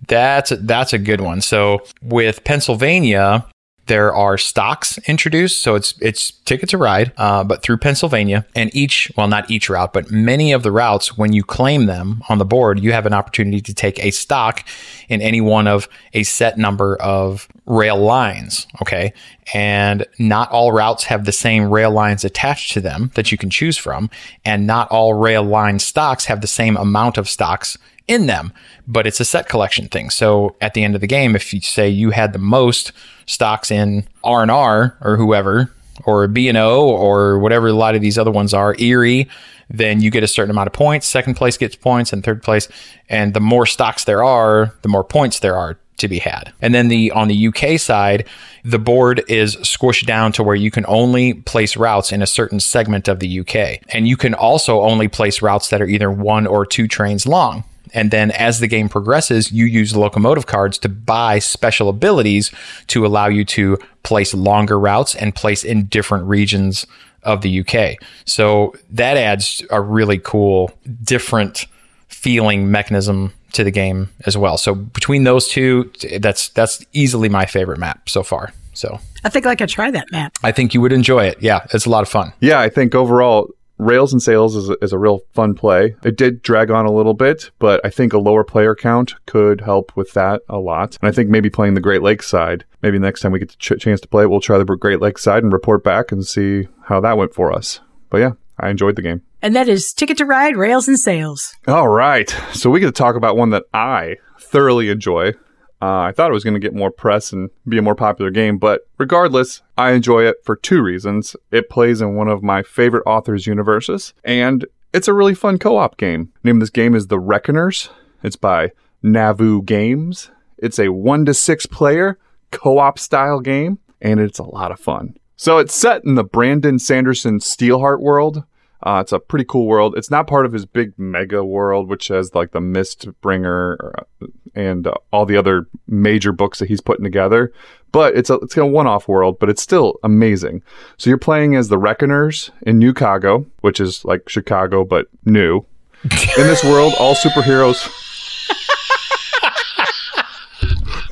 that's 0.07 0.51
a, 0.51 0.57
that's 0.57 0.93
a 0.93 0.99
good 0.99 1.20
one. 1.20 1.41
So 1.41 1.83
with 2.03 2.45
Pennsylvania, 2.45 3.47
there 3.89 4.14
are 4.14 4.39
stocks 4.39 4.99
introduced. 5.09 5.62
So 5.62 5.74
it's 5.74 5.95
it's 6.01 6.31
ticket 6.31 6.68
to 6.70 6.79
ride, 6.79 7.12
uh, 7.16 7.43
but 7.43 7.62
through 7.62 7.79
Pennsylvania. 7.79 8.47
And 8.55 8.74
each, 8.74 9.11
well, 9.16 9.29
not 9.29 9.51
each 9.51 9.68
route, 9.68 9.93
but 9.93 10.11
many 10.11 10.53
of 10.53 10.62
the 10.62 10.70
routes, 10.70 11.16
when 11.16 11.33
you 11.33 11.43
claim 11.43 11.87
them 11.87 12.22
on 12.29 12.39
the 12.39 12.45
board, 12.45 12.79
you 12.81 12.93
have 12.93 13.07
an 13.07 13.14
opportunity 13.14 13.61
to 13.62 13.74
take 13.74 13.99
a 14.05 14.11
stock 14.11 14.64
in 15.09 15.20
any 15.20 15.41
one 15.41 15.66
of 15.66 15.89
a 16.12 16.22
set 16.22 16.59
number 16.59 16.97
of 16.97 17.49
rail 17.66 17.97
lines. 17.97 18.66
Okay. 18.83 19.12
And 19.55 20.07
not 20.18 20.51
all 20.51 20.72
routes 20.72 21.05
have 21.05 21.24
the 21.24 21.33
same 21.33 21.70
rail 21.70 21.91
lines 21.91 22.24
attached 22.24 22.72
to 22.72 22.81
them 22.81 23.11
that 23.14 23.33
you 23.33 23.39
can 23.39 23.51
choose 23.51 23.79
from. 23.79 24.11
And 24.45 24.66
not 24.66 24.91
all 24.91 25.14
rail 25.14 25.43
line 25.43 25.79
stocks 25.79 26.26
have 26.26 26.43
the 26.43 26.47
same 26.47 26.76
amount 26.76 27.16
of 27.16 27.29
stocks 27.29 27.79
in 28.09 28.26
them, 28.26 28.52
but 28.86 29.06
it's 29.06 29.20
a 29.20 29.24
set 29.24 29.48
collection 29.48 29.86
thing. 29.86 30.11
So 30.11 30.56
at 30.61 30.74
the 30.74 30.82
end 30.82 30.94
of 30.94 31.00
the 31.00 31.06
game, 31.06 31.36
if 31.36 31.52
you 31.54 31.61
say 31.61 31.88
you 31.88 32.11
had 32.11 32.32
the 32.32 32.38
most 32.38 32.92
stocks 33.26 33.70
in 33.70 34.09
R 34.24 34.42
and 34.42 34.50
R 34.50 34.96
or 35.00 35.16
whoever, 35.16 35.70
or 36.04 36.26
B 36.28 36.48
and 36.48 36.59
O 36.59 36.88
or 36.88 37.38
whatever 37.38 37.68
a 37.68 37.72
lot 37.72 37.94
of 37.94 38.00
these 38.00 38.18
other 38.18 38.30
ones 38.30 38.54
are, 38.54 38.74
Erie, 38.78 39.28
then 39.70 40.00
you 40.00 40.11
get 40.11 40.22
a 40.22 40.28
certain 40.28 40.50
amount 40.50 40.68
of 40.68 40.72
points. 40.72 41.06
Second 41.06 41.34
place 41.34 41.56
gets 41.56 41.76
points, 41.76 42.12
and 42.12 42.24
third 42.24 42.42
place. 42.42 42.68
And 43.09 43.34
the 43.34 43.40
more 43.40 43.66
stocks 43.66 44.04
there 44.04 44.24
are, 44.24 44.72
the 44.82 44.88
more 44.88 45.04
points 45.04 45.40
there 45.40 45.56
are 45.56 45.78
to 45.98 46.09
be 46.09 46.20
had. 46.20 46.52
And 46.62 46.74
then 46.74 46.88
the 46.88 47.11
on 47.11 47.28
the 47.28 47.48
UK 47.48 47.78
side, 47.78 48.26
the 48.64 48.78
board 48.78 49.22
is 49.28 49.56
squished 49.56 50.06
down 50.06 50.32
to 50.32 50.42
where 50.42 50.56
you 50.56 50.70
can 50.70 50.84
only 50.88 51.34
place 51.34 51.76
routes 51.76 52.12
in 52.12 52.22
a 52.22 52.26
certain 52.26 52.61
segment 52.61 53.09
of 53.09 53.18
the 53.18 53.40
UK. 53.40 53.80
And 53.92 54.09
you 54.09 54.16
can 54.16 54.32
also 54.32 54.80
only 54.82 55.09
place 55.09 55.42
routes 55.42 55.68
that 55.70 55.82
are 55.82 55.86
either 55.86 56.11
one 56.11 56.46
or 56.46 56.64
two 56.64 56.88
trains 56.88 57.26
long. 57.26 57.64
And 57.95 58.11
then 58.11 58.30
as 58.32 58.61
the 58.61 58.66
game 58.66 58.89
progresses, 58.89 59.53
you 59.53 59.64
use 59.64 59.97
locomotive 59.97 60.47
cards 60.47 60.78
to 60.78 60.89
buy 60.89 61.39
special 61.39 61.89
abilities 61.89 62.51
to 62.89 63.07
allow 63.07 63.26
you 63.26 63.45
to 63.47 63.78
place 64.03 64.34
longer 64.34 64.78
routes 64.78 65.14
and 65.14 65.34
place 65.34 65.64
in 65.64 65.86
different 65.86 66.24
regions 66.26 66.86
of 67.22 67.43
the 67.43 67.61
UK. 67.61 67.97
So 68.24 68.74
that 68.91 69.16
adds 69.16 69.64
a 69.70 69.80
really 69.80 70.18
cool, 70.18 70.70
different 71.03 71.66
feeling 72.09 72.70
mechanism 72.70 73.32
to 73.53 73.64
the 73.64 73.70
game 73.70 74.11
as 74.26 74.36
well. 74.36 74.59
So 74.59 74.74
between 74.74 75.24
those 75.24 75.49
two, 75.49 75.91
that's 76.20 76.49
that's 76.51 76.84
easily 76.93 77.28
my 77.28 77.47
favorite 77.47 77.78
map 77.78 78.09
so 78.09 78.22
far. 78.22 78.53
So 78.74 79.01
I 79.24 79.28
think 79.28 79.47
I 79.47 79.57
could 79.57 79.68
try 79.68 79.91
that 79.91 80.07
map. 80.12 80.36
I 80.43 80.53
think 80.53 80.74
you 80.74 80.80
would 80.80 80.93
enjoy 80.93 81.24
it. 81.24 81.43
Yeah, 81.43 81.66
it's 81.72 81.86
a 81.86 81.91
lot 81.91 82.03
of 82.03 82.09
fun. 82.09 82.32
Yeah, 82.41 82.61
I 82.61 82.68
think 82.68 82.95
overall 82.95 83.51
Rails 83.79 84.12
and 84.12 84.22
Sails 84.22 84.57
is 84.57 84.68
a, 84.68 84.76
is 84.83 84.93
a 84.93 84.99
real 84.99 85.20
fun 85.33 85.55
play. 85.55 85.95
It 86.03 86.16
did 86.16 86.43
drag 86.43 86.70
on 86.70 86.87
a 86.87 86.93
little 86.93 87.14
bit, 87.14 87.51
but 87.59 87.81
I 87.85 87.91
think 87.91 88.12
a 88.12 88.18
lower 88.18 88.45
player 88.45 88.74
count 88.74 89.14
could 89.26 89.61
help 89.61 89.97
with 89.97 90.12
that 90.12 90.43
a 90.49 90.59
lot. 90.59 90.99
And 91.01 91.09
I 91.09 91.12
think 91.12 91.31
maybe 91.31 91.51
playing 91.51 91.74
the 91.74 91.81
Great 91.81 92.03
Lakes 92.03 92.29
side, 92.29 92.64
maybe 92.83 92.99
next 92.99 93.20
time 93.20 93.33
we 93.33 93.39
get 93.39 93.51
the 93.51 93.57
ch- 93.57 93.81
chance 93.81 94.01
to 94.01 94.09
play 94.09 94.24
it, 94.24 94.31
we'll 94.31 94.41
try 94.41 94.59
the 94.59 94.64
Great 94.64 95.01
Lakes 95.01 95.22
side 95.22 95.43
and 95.43 95.53
report 95.53 95.85
back 95.85 96.12
and 96.12 96.26
see 96.26 96.68
how 96.85 97.01
that 97.01 97.16
went 97.16 97.35
for 97.35 97.53
us. 97.53 97.81
But 98.11 98.18
yeah, 98.18 98.33
I 98.59 98.70
enjoyed 98.70 98.97
the 98.97 99.03
game. 99.03 99.22
And 99.41 99.55
that 99.55 99.68
is 99.68 99.93
Ticket 99.93 100.18
to 100.18 100.24
Ride, 100.24 100.57
Rails 100.57 100.89
and 100.89 100.99
Sails. 100.99 101.55
All 101.68 101.89
right. 101.89 102.29
So 102.53 102.70
we 102.70 102.81
get 102.81 102.87
to 102.87 102.93
talk 102.93 103.14
about 103.14 103.37
one 103.37 103.51
that 103.51 103.64
I 103.72 104.16
thoroughly 104.41 104.91
enjoy. 104.91 105.35
Uh, 105.81 106.01
I 106.01 106.12
thought 106.12 106.31
it 106.31 106.35
was 106.35 106.45
going 106.45 106.55
to 106.55 106.61
get 106.61 106.74
more 106.74 106.91
press 106.91 107.33
and 107.33 107.51
be 107.68 107.79
a 107.79 107.83
more 107.83 107.95
popular 107.95 108.31
game, 108.31 108.59
but 108.59 108.89
regardless, 108.99 109.62
I 109.76 109.93
enjoy 109.93 110.24
it 110.24 110.37
for 110.45 110.57
two 110.57 110.83
reasons. 110.83 111.37
It 111.53 111.70
plays 111.70 112.01
in 112.01 112.16
one 112.16 112.29
of 112.29 112.43
my 112.43 112.62
favorite 112.62 113.05
authors' 113.07 113.47
universes, 113.47 114.12
and 114.24 114.66
it's 114.93 115.09
a 115.09 115.14
really 115.14 115.35
fun 115.35 115.59
co 115.59 115.76
op 115.76 115.97
game. 115.97 116.33
The 116.43 116.49
name 116.49 116.57
of 116.57 116.61
this 116.61 116.70
game 116.70 116.95
is 116.95 117.07
The 117.07 117.20
Reckoners. 117.20 117.91
It's 118.22 118.37
by 118.37 118.72
Nauvoo 119.03 119.62
Games. 119.62 120.31
It's 120.59 120.81
a 120.81 120.89
one 120.89 121.24
to 121.26 121.35
six 121.35 121.66
player 121.66 122.18
co 122.51 122.79
op 122.79 122.99
style 122.99 123.41
game, 123.41 123.79
and 124.01 124.18
it's 124.18 124.41
a 124.41 124.45
lot 124.45 124.72
of 124.72 124.81
fun. 124.81 125.16
So 125.37 125.59
it's 125.59 125.74
set 125.74 126.05
in 126.05 126.16
the 126.16 126.24
Brandon 126.24 126.81
Sanderson 126.81 127.39
Steelheart 127.39 128.01
world, 128.01 128.43
uh, 128.83 129.01
it's 129.01 129.12
a 129.12 129.18
pretty 129.18 129.45
cool 129.45 129.66
world. 129.66 129.95
It's 129.97 130.11
not 130.11 130.26
part 130.26 130.47
of 130.47 130.53
his 130.53 130.64
big 130.64 130.97
mega 130.99 131.45
world, 131.45 131.89
which 131.89 132.09
has 132.09 132.35
like 132.35 132.53
the 132.53 132.61
Mistborn 132.61 133.76
uh, 133.83 134.26
and 134.55 134.87
uh, 134.87 134.95
all 135.12 135.26
the 135.26 135.37
other 135.37 135.66
major 135.89 136.33
books 136.33 136.61
that 136.61 136.68
he's 136.68 136.81
putting 136.81 137.05
together. 137.05 137.53
But 137.91 138.16
it's 138.16 138.31
a 138.31 138.35
it's 138.35 138.57
a 138.57 138.66
one-off 138.66 139.09
world, 139.09 139.39
but 139.41 139.49
it's 139.49 139.62
still 139.62 139.99
amazing. 140.05 140.62
So 140.97 141.11
you're 141.11 141.18
playing 141.18 141.57
as 141.57 141.68
the 141.68 141.79
Reckoners 141.79 142.51
in 142.62 142.79
New 142.79 142.91
Chicago, 142.91 143.47
which 143.62 143.81
is 143.81 144.05
like 144.05 144.29
Chicago 144.29 144.85
but 144.85 145.07
new. 145.24 145.64
in 146.05 146.47
this 146.47 146.62
world, 146.62 146.95
all 147.01 147.14
superheroes. 147.14 147.89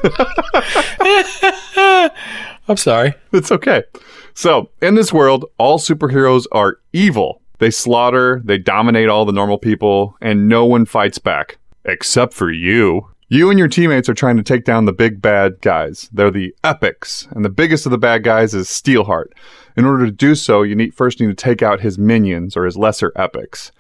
I'm 2.68 2.76
sorry. 2.76 3.14
It's 3.32 3.50
okay. 3.50 3.82
So, 4.34 4.70
in 4.82 4.94
this 4.94 5.12
world, 5.12 5.46
all 5.56 5.78
superheroes 5.78 6.44
are 6.52 6.78
evil 6.92 7.40
they 7.58 7.70
slaughter, 7.70 8.40
they 8.44 8.58
dominate 8.58 9.08
all 9.08 9.24
the 9.24 9.32
normal 9.32 9.58
people, 9.58 10.16
and 10.20 10.48
no 10.48 10.64
one 10.64 10.84
fights 10.84 11.18
back. 11.18 11.58
Except 11.84 12.34
for 12.34 12.50
you. 12.50 13.08
You 13.28 13.50
and 13.50 13.58
your 13.58 13.68
teammates 13.68 14.08
are 14.08 14.14
trying 14.14 14.36
to 14.36 14.42
take 14.42 14.64
down 14.64 14.84
the 14.84 14.92
big 14.92 15.20
bad 15.20 15.60
guys. 15.60 16.08
They're 16.12 16.30
the 16.30 16.54
epics, 16.62 17.26
and 17.32 17.44
the 17.44 17.50
biggest 17.50 17.84
of 17.84 17.90
the 17.90 17.98
bad 17.98 18.22
guys 18.22 18.54
is 18.54 18.68
Steelheart. 18.68 19.32
In 19.76 19.84
order 19.84 20.06
to 20.06 20.12
do 20.12 20.34
so, 20.34 20.62
you 20.62 20.76
need 20.76 20.94
first 20.94 21.20
need 21.20 21.26
to 21.26 21.34
take 21.34 21.60
out 21.60 21.80
his 21.80 21.98
minions 21.98 22.56
or 22.56 22.64
his 22.64 22.76
lesser 22.76 23.12
epics. 23.16 23.72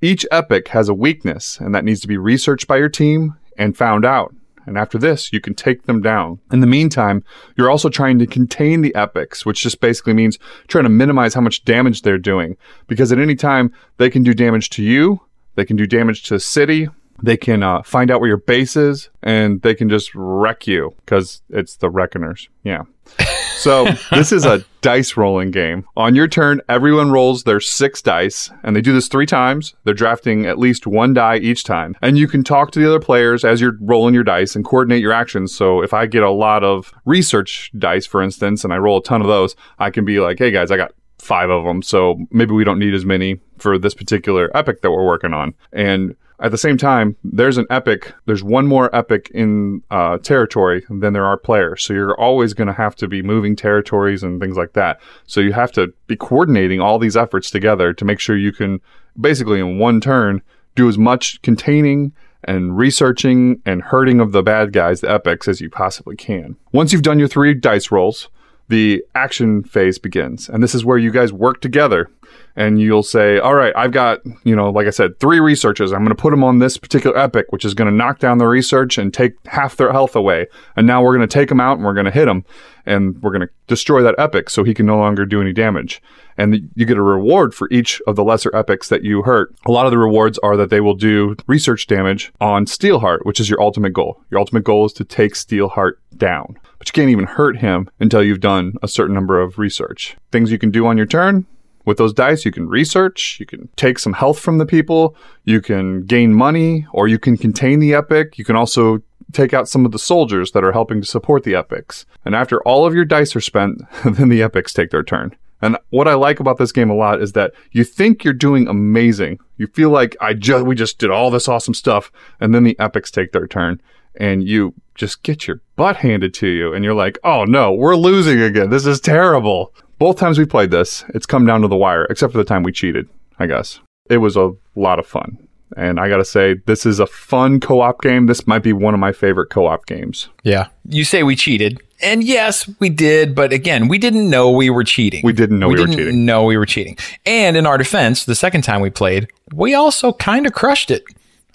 Each 0.00 0.24
epic 0.30 0.68
has 0.68 0.88
a 0.88 0.94
weakness, 0.94 1.58
and 1.58 1.74
that 1.74 1.84
needs 1.84 2.00
to 2.00 2.08
be 2.08 2.16
researched 2.16 2.66
by 2.66 2.76
your 2.76 2.88
team 2.88 3.36
and 3.56 3.76
found 3.76 4.04
out 4.04 4.34
and 4.66 4.78
after 4.78 4.98
this, 4.98 5.32
you 5.32 5.40
can 5.40 5.54
take 5.54 5.84
them 5.84 6.00
down. 6.00 6.40
In 6.52 6.60
the 6.60 6.66
meantime, 6.66 7.24
you're 7.56 7.70
also 7.70 7.88
trying 7.88 8.18
to 8.18 8.26
contain 8.26 8.80
the 8.80 8.94
epics, 8.94 9.44
which 9.44 9.62
just 9.62 9.80
basically 9.80 10.14
means 10.14 10.38
trying 10.68 10.84
to 10.84 10.90
minimize 10.90 11.34
how 11.34 11.40
much 11.40 11.64
damage 11.64 12.02
they're 12.02 12.18
doing. 12.18 12.56
Because 12.86 13.12
at 13.12 13.18
any 13.18 13.34
time, 13.34 13.72
they 13.96 14.10
can 14.10 14.22
do 14.22 14.34
damage 14.34 14.70
to 14.70 14.82
you, 14.82 15.20
they 15.54 15.64
can 15.64 15.76
do 15.76 15.86
damage 15.86 16.24
to 16.24 16.34
the 16.34 16.40
city, 16.40 16.88
they 17.22 17.36
can 17.36 17.62
uh, 17.62 17.82
find 17.82 18.10
out 18.10 18.20
where 18.20 18.28
your 18.28 18.38
base 18.38 18.76
is, 18.76 19.10
and 19.22 19.62
they 19.62 19.74
can 19.74 19.88
just 19.88 20.14
wreck 20.14 20.66
you 20.66 20.94
because 21.04 21.42
it's 21.50 21.76
the 21.76 21.88
Reckoners. 21.88 22.48
Yeah. 22.64 22.82
So 23.62 23.84
this 24.10 24.32
is 24.32 24.44
a 24.44 24.64
dice 24.80 25.16
rolling 25.16 25.52
game. 25.52 25.84
On 25.96 26.16
your 26.16 26.26
turn, 26.26 26.60
everyone 26.68 27.12
rolls 27.12 27.44
their 27.44 27.60
six 27.60 28.02
dice, 28.02 28.50
and 28.64 28.74
they 28.74 28.80
do 28.80 28.92
this 28.92 29.06
three 29.06 29.24
times. 29.24 29.74
They're 29.84 29.94
drafting 29.94 30.46
at 30.46 30.58
least 30.58 30.84
one 30.84 31.14
die 31.14 31.36
each 31.36 31.62
time. 31.62 31.94
And 32.02 32.18
you 32.18 32.26
can 32.26 32.42
talk 32.42 32.72
to 32.72 32.80
the 32.80 32.88
other 32.88 32.98
players 32.98 33.44
as 33.44 33.60
you're 33.60 33.78
rolling 33.80 34.14
your 34.14 34.24
dice 34.24 34.56
and 34.56 34.64
coordinate 34.64 35.00
your 35.00 35.12
actions. 35.12 35.54
So 35.54 35.80
if 35.80 35.94
I 35.94 36.06
get 36.06 36.24
a 36.24 36.30
lot 36.30 36.64
of 36.64 36.92
research 37.04 37.70
dice, 37.78 38.04
for 38.04 38.20
instance, 38.20 38.64
and 38.64 38.72
I 38.72 38.78
roll 38.78 38.98
a 38.98 39.02
ton 39.02 39.20
of 39.20 39.28
those, 39.28 39.54
I 39.78 39.90
can 39.90 40.04
be 40.04 40.18
like, 40.18 40.40
hey 40.40 40.50
guys, 40.50 40.72
I 40.72 40.76
got 40.76 40.92
five 41.20 41.48
of 41.48 41.64
them. 41.64 41.82
So 41.82 42.18
maybe 42.32 42.52
we 42.52 42.64
don't 42.64 42.80
need 42.80 42.94
as 42.94 43.04
many 43.04 43.38
for 43.58 43.78
this 43.78 43.94
particular 43.94 44.50
epic 44.56 44.82
that 44.82 44.90
we're 44.90 45.06
working 45.06 45.32
on. 45.32 45.54
And 45.72 46.16
at 46.42 46.50
the 46.50 46.58
same 46.58 46.76
time, 46.76 47.16
there's 47.22 47.56
an 47.56 47.66
epic. 47.70 48.12
There's 48.26 48.42
one 48.42 48.66
more 48.66 48.94
epic 48.94 49.30
in 49.32 49.82
uh, 49.92 50.18
territory 50.18 50.84
than 50.90 51.12
there 51.12 51.24
are 51.24 51.36
players. 51.36 51.84
So 51.84 51.94
you're 51.94 52.18
always 52.18 52.52
going 52.52 52.66
to 52.66 52.72
have 52.72 52.96
to 52.96 53.06
be 53.06 53.22
moving 53.22 53.54
territories 53.54 54.24
and 54.24 54.40
things 54.40 54.56
like 54.56 54.72
that. 54.72 55.00
So 55.26 55.40
you 55.40 55.52
have 55.52 55.70
to 55.72 55.94
be 56.08 56.16
coordinating 56.16 56.80
all 56.80 56.98
these 56.98 57.16
efforts 57.16 57.48
together 57.48 57.92
to 57.92 58.04
make 58.04 58.18
sure 58.18 58.36
you 58.36 58.52
can 58.52 58.80
basically 59.18 59.60
in 59.60 59.78
one 59.78 60.00
turn 60.00 60.42
do 60.74 60.88
as 60.88 60.98
much 60.98 61.40
containing 61.42 62.12
and 62.44 62.76
researching 62.76 63.62
and 63.64 63.80
hurting 63.80 64.18
of 64.18 64.32
the 64.32 64.42
bad 64.42 64.72
guys, 64.72 65.00
the 65.00 65.10
epics, 65.10 65.46
as 65.46 65.60
you 65.60 65.70
possibly 65.70 66.16
can. 66.16 66.56
Once 66.72 66.92
you've 66.92 67.02
done 67.02 67.20
your 67.20 67.28
three 67.28 67.54
dice 67.54 67.92
rolls, 67.92 68.28
the 68.68 69.04
action 69.14 69.62
phase 69.62 69.98
begins. 69.98 70.48
And 70.48 70.60
this 70.60 70.74
is 70.74 70.84
where 70.84 70.98
you 70.98 71.12
guys 71.12 71.32
work 71.32 71.60
together 71.60 72.10
and 72.54 72.80
you'll 72.80 73.02
say, 73.02 73.38
all 73.38 73.54
right, 73.54 73.72
I've 73.76 73.92
got, 73.92 74.20
you 74.44 74.54
know, 74.54 74.70
like 74.70 74.86
I 74.86 74.90
said, 74.90 75.18
three 75.18 75.40
researchers. 75.40 75.92
I'm 75.92 76.00
going 76.00 76.14
to 76.14 76.14
put 76.14 76.30
them 76.30 76.44
on 76.44 76.58
this 76.58 76.76
particular 76.76 77.16
epic, 77.16 77.46
which 77.50 77.64
is 77.64 77.74
going 77.74 77.90
to 77.90 77.96
knock 77.96 78.18
down 78.18 78.38
the 78.38 78.46
research 78.46 78.98
and 78.98 79.12
take 79.12 79.32
half 79.46 79.76
their 79.76 79.90
health 79.90 80.14
away. 80.14 80.46
And 80.76 80.86
now 80.86 81.02
we're 81.02 81.16
going 81.16 81.26
to 81.26 81.32
take 81.32 81.48
them 81.48 81.60
out 81.60 81.78
and 81.78 81.84
we're 81.84 81.94
going 81.94 82.04
to 82.06 82.10
hit 82.10 82.26
them. 82.26 82.44
and 82.86 83.20
we're 83.22 83.30
going 83.30 83.46
to 83.46 83.52
destroy 83.66 84.02
that 84.02 84.14
epic 84.18 84.50
so 84.50 84.64
he 84.64 84.74
can 84.74 84.86
no 84.86 84.98
longer 84.98 85.24
do 85.24 85.40
any 85.40 85.52
damage. 85.52 86.02
And 86.36 86.70
you 86.74 86.86
get 86.86 86.96
a 86.96 87.02
reward 87.02 87.54
for 87.54 87.68
each 87.70 88.00
of 88.06 88.16
the 88.16 88.24
lesser 88.24 88.54
epics 88.54 88.88
that 88.88 89.04
you 89.04 89.22
hurt. 89.22 89.54
A 89.66 89.70
lot 89.70 89.86
of 89.86 89.92
the 89.92 89.98
rewards 89.98 90.38
are 90.38 90.56
that 90.56 90.70
they 90.70 90.80
will 90.80 90.94
do 90.94 91.36
research 91.46 91.86
damage 91.86 92.32
on 92.40 92.66
Steelheart, 92.66 93.24
which 93.24 93.40
is 93.40 93.50
your 93.50 93.60
ultimate 93.60 93.92
goal. 93.92 94.22
Your 94.30 94.40
ultimate 94.40 94.64
goal 94.64 94.86
is 94.86 94.92
to 94.94 95.04
take 95.04 95.34
Steelheart 95.34 95.92
down. 96.16 96.58
But 96.78 96.88
you 96.88 96.92
can't 96.92 97.10
even 97.10 97.26
hurt 97.26 97.58
him 97.58 97.88
until 98.00 98.22
you've 98.22 98.40
done 98.40 98.74
a 98.82 98.88
certain 98.88 99.14
number 99.14 99.40
of 99.40 99.58
research. 99.58 100.16
Things 100.32 100.50
you 100.50 100.58
can 100.58 100.70
do 100.70 100.86
on 100.86 100.96
your 100.96 101.06
turn 101.06 101.46
with 101.84 101.98
those 101.98 102.12
dice, 102.12 102.44
you 102.44 102.52
can 102.52 102.68
research, 102.68 103.38
you 103.40 103.46
can 103.46 103.68
take 103.76 103.98
some 103.98 104.12
health 104.12 104.38
from 104.38 104.58
the 104.58 104.66
people, 104.66 105.16
you 105.44 105.60
can 105.60 106.04
gain 106.04 106.32
money, 106.34 106.86
or 106.92 107.08
you 107.08 107.18
can 107.18 107.36
contain 107.36 107.80
the 107.80 107.94
epic. 107.94 108.38
You 108.38 108.44
can 108.44 108.56
also 108.56 109.02
take 109.32 109.54
out 109.54 109.68
some 109.68 109.84
of 109.84 109.92
the 109.92 109.98
soldiers 109.98 110.52
that 110.52 110.64
are 110.64 110.72
helping 110.72 111.00
to 111.00 111.06
support 111.06 111.42
the 111.42 111.54
epics. 111.54 112.06
And 112.24 112.34
after 112.34 112.62
all 112.62 112.86
of 112.86 112.94
your 112.94 113.04
dice 113.04 113.34
are 113.34 113.40
spent, 113.40 113.82
then 114.04 114.28
the 114.28 114.42
epics 114.42 114.72
take 114.72 114.90
their 114.90 115.02
turn. 115.02 115.34
And 115.62 115.78
what 115.90 116.08
I 116.08 116.14
like 116.14 116.40
about 116.40 116.58
this 116.58 116.72
game 116.72 116.90
a 116.90 116.94
lot 116.94 117.22
is 117.22 117.32
that 117.32 117.52
you 117.70 117.84
think 117.84 118.24
you're 118.24 118.34
doing 118.34 118.66
amazing. 118.66 119.38
You 119.56 119.68
feel 119.68 119.90
like 119.90 120.16
I 120.20 120.34
just 120.34 120.66
we 120.66 120.74
just 120.74 120.98
did 120.98 121.10
all 121.10 121.30
this 121.30 121.48
awesome 121.48 121.74
stuff, 121.74 122.10
and 122.40 122.52
then 122.52 122.64
the 122.64 122.78
epics 122.80 123.12
take 123.12 123.30
their 123.30 123.46
turn, 123.46 123.80
and 124.16 124.46
you 124.46 124.74
just 124.96 125.22
get 125.22 125.46
your 125.46 125.60
butt 125.76 125.98
handed 125.98 126.34
to 126.34 126.48
you, 126.48 126.74
and 126.74 126.84
you're 126.84 126.94
like, 126.94 127.16
oh 127.22 127.44
no, 127.44 127.72
we're 127.72 127.94
losing 127.94 128.40
again. 128.40 128.70
This 128.70 128.86
is 128.86 129.00
terrible. 129.00 129.72
Both 130.02 130.16
times 130.16 130.36
we 130.36 130.46
played 130.46 130.72
this, 130.72 131.04
it's 131.10 131.26
come 131.26 131.46
down 131.46 131.60
to 131.60 131.68
the 131.68 131.76
wire, 131.76 132.06
except 132.10 132.32
for 132.32 132.38
the 132.38 132.44
time 132.44 132.64
we 132.64 132.72
cheated, 132.72 133.08
I 133.38 133.46
guess. 133.46 133.78
It 134.10 134.16
was 134.16 134.36
a 134.36 134.50
lot 134.74 134.98
of 134.98 135.06
fun. 135.06 135.46
And 135.76 136.00
I 136.00 136.08
gotta 136.08 136.24
say, 136.24 136.54
this 136.66 136.84
is 136.84 136.98
a 136.98 137.06
fun 137.06 137.60
co 137.60 137.82
op 137.82 138.00
game. 138.02 138.26
This 138.26 138.44
might 138.44 138.64
be 138.64 138.72
one 138.72 138.94
of 138.94 139.00
my 139.00 139.12
favorite 139.12 139.50
co 139.50 139.68
op 139.68 139.86
games. 139.86 140.28
Yeah. 140.42 140.66
You 140.88 141.04
say 141.04 141.22
we 141.22 141.36
cheated. 141.36 141.80
And 142.02 142.24
yes, 142.24 142.68
we 142.80 142.88
did, 142.90 143.36
but 143.36 143.52
again, 143.52 143.86
we 143.86 143.96
didn't 143.96 144.28
know 144.28 144.50
we 144.50 144.70
were 144.70 144.82
cheating. 144.82 145.20
We 145.22 145.32
didn't 145.32 145.60
know 145.60 145.68
we, 145.68 145.74
we 145.74 145.76
didn't 145.78 145.90
were 145.90 145.96
cheating. 145.98 146.24
know 146.24 146.44
we 146.46 146.56
were 146.56 146.66
cheating. 146.66 146.98
And 147.24 147.56
in 147.56 147.64
our 147.64 147.78
defense, 147.78 148.24
the 148.24 148.34
second 148.34 148.62
time 148.62 148.80
we 148.80 148.90
played, 148.90 149.28
we 149.54 149.72
also 149.72 150.14
kind 150.14 150.48
of 150.48 150.52
crushed 150.52 150.90
it. 150.90 151.04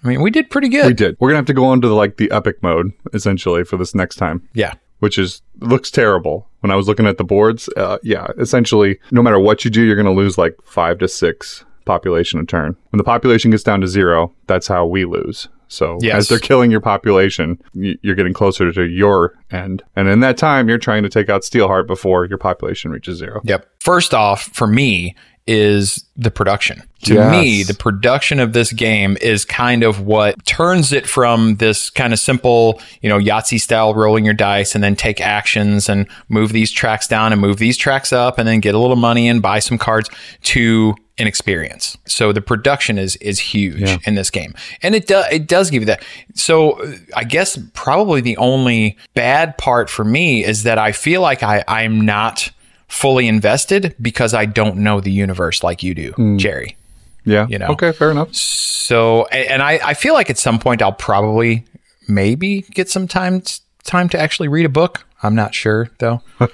I 0.06 0.08
mean, 0.08 0.22
we 0.22 0.32
did 0.32 0.50
pretty 0.50 0.70
good. 0.70 0.86
We 0.86 0.94
did. 0.94 1.18
We're 1.20 1.32
gonna 1.32 1.40
have 1.40 1.48
to 1.48 1.54
go 1.54 1.66
on 1.66 1.82
to 1.82 1.90
the, 1.90 1.96
like 1.96 2.16
the 2.16 2.32
epic 2.32 2.64
mode 2.64 2.94
essentially 3.14 3.66
for 3.66 3.76
this 3.76 3.94
next 3.94 4.16
time. 4.16 4.48
Yeah. 4.54 4.76
Which 5.00 5.18
is 5.18 5.42
looks 5.60 5.92
terrible. 5.92 6.47
When 6.62 6.72
I 6.72 6.76
was 6.76 6.88
looking 6.88 7.06
at 7.06 7.18
the 7.18 7.24
boards, 7.24 7.70
uh, 7.78 7.98
yeah, 8.04 8.28
essentially, 8.38 9.00
no 9.12 9.22
matter 9.22 9.40
what 9.40 9.64
you 9.64 9.72
do, 9.72 9.84
you're 9.84 9.96
gonna 9.96 10.12
lose 10.14 10.38
like 10.38 10.56
five 10.64 10.98
to 11.00 11.08
six 11.08 11.64
population 11.86 12.40
a 12.40 12.46
turn. 12.46 12.76
When 12.90 12.98
the 12.98 13.04
population 13.04 13.52
gets 13.52 13.64
down 13.64 13.82
to 13.82 13.88
zero, 13.88 14.34
that's 14.48 14.68
how 14.68 14.86
we 14.86 15.06
lose. 15.06 15.48
So 15.70 15.98
Yes. 16.02 16.16
as 16.16 16.28
they're 16.30 16.40
killing 16.40 16.72
your 16.72 16.80
population, 16.82 17.60
you're 17.74 18.16
getting 18.16 18.34
closer 18.34 18.72
to 18.72 18.84
your 18.84 19.34
end. 19.52 19.84
And 19.96 20.08
in 20.08 20.20
that 20.22 20.38
time, 20.38 20.68
you're 20.70 20.78
trying 20.78 21.04
to 21.04 21.10
take 21.10 21.30
out 21.30 21.42
Steelheart 21.44 21.88
before 21.88 22.26
your 22.26 22.38
population 22.38 22.92
reaches 22.92 23.18
zero. 23.18 23.42
Yep. 23.44 23.66
First 23.80 24.14
off, 24.14 24.44
for 24.54 24.68
me, 24.68 25.16
is 25.48 26.04
the 26.16 26.30
production. 26.32 26.84
To 27.04 27.14
Yes. 27.14 27.32
me, 27.32 27.64
the 27.64 27.74
production 27.74 28.40
of 28.40 28.54
this 28.54 28.74
game 28.74 29.18
is 29.22 29.46
kind 29.46 29.84
of 29.84 30.02
what 30.02 30.44
turns 30.46 30.92
it 30.92 31.08
from 31.08 31.56
this 31.58 31.90
kind 31.90 32.12
of 32.12 32.20
simple, 32.20 32.82
you 33.02 33.10
know, 33.10 33.20
Yahtzee 33.20 33.62
style 33.62 33.94
rolling 33.94 34.26
your 34.26 34.34
dice 34.34 34.76
and 34.76 34.84
then 34.84 34.96
take 34.96 35.22
actions 35.22 35.88
and 35.90 36.08
move 36.28 36.52
these 36.52 36.72
tracks 36.72 37.08
down 37.08 37.32
and 37.32 37.40
move 37.42 37.58
these 37.58 37.78
tracks 37.78 38.12
up 38.12 38.38
and 38.40 38.48
then 38.48 38.60
get 38.60 38.76
a 38.76 38.80
little 38.80 38.96
money 38.96 39.30
and 39.30 39.42
buy 39.42 39.60
some 39.60 39.78
cards 39.78 40.10
to 40.44 40.96
an 41.20 41.26
experience. 41.28 41.98
So 42.06 42.32
the 42.32 42.42
production 42.42 42.98
is 43.00 43.16
is 43.18 43.40
huge 43.40 43.98
in 44.06 44.16
this 44.16 44.30
game. 44.30 44.54
And 44.84 44.94
it 44.96 45.08
does 45.08 45.26
it 45.32 45.48
does 45.48 45.70
give 45.72 45.82
you 45.84 45.88
that. 45.88 46.04
So 46.36 46.74
uh, 46.82 46.94
I 47.16 47.24
guess 47.24 47.58
probably 47.74 48.22
the 48.22 48.38
only 48.38 48.98
bad 49.14 49.58
part 49.58 49.90
for 49.90 50.04
me 50.04 50.44
is 50.44 50.64
that 50.64 50.78
I 50.78 50.92
feel 50.92 51.22
like 51.22 51.42
I 51.42 51.64
I'm 51.68 52.02
not 52.02 52.52
fully 52.88 53.28
invested 53.28 53.96
because 54.02 54.34
I 54.34 54.46
don't 54.46 54.78
know 54.78 55.02
the 55.02 55.12
universe 55.12 55.64
like 55.64 55.84
you 55.84 55.94
do, 55.94 56.38
Jerry. 56.38 56.78
Yeah. 57.26 57.46
You 57.50 57.60
know. 57.60 57.68
Okay, 57.68 57.92
fair 57.92 58.12
enough. 58.12 58.34
So, 58.34 59.26
and 59.26 59.62
I, 59.62 59.80
I 59.84 59.94
feel 59.94 60.14
like 60.14 60.30
at 60.30 60.38
some 60.38 60.60
point 60.60 60.82
I'll 60.82 60.94
probably 60.94 61.66
maybe 62.08 62.62
get 62.62 62.90
some 62.90 63.08
time 63.08 63.44
time 63.84 64.10
to 64.10 64.20
actually 64.20 64.48
read 64.48 64.66
a 64.66 64.70
book. 64.70 65.06
I'm 65.24 65.36
not 65.36 65.54
sure 65.54 65.90
though. 66.00 66.22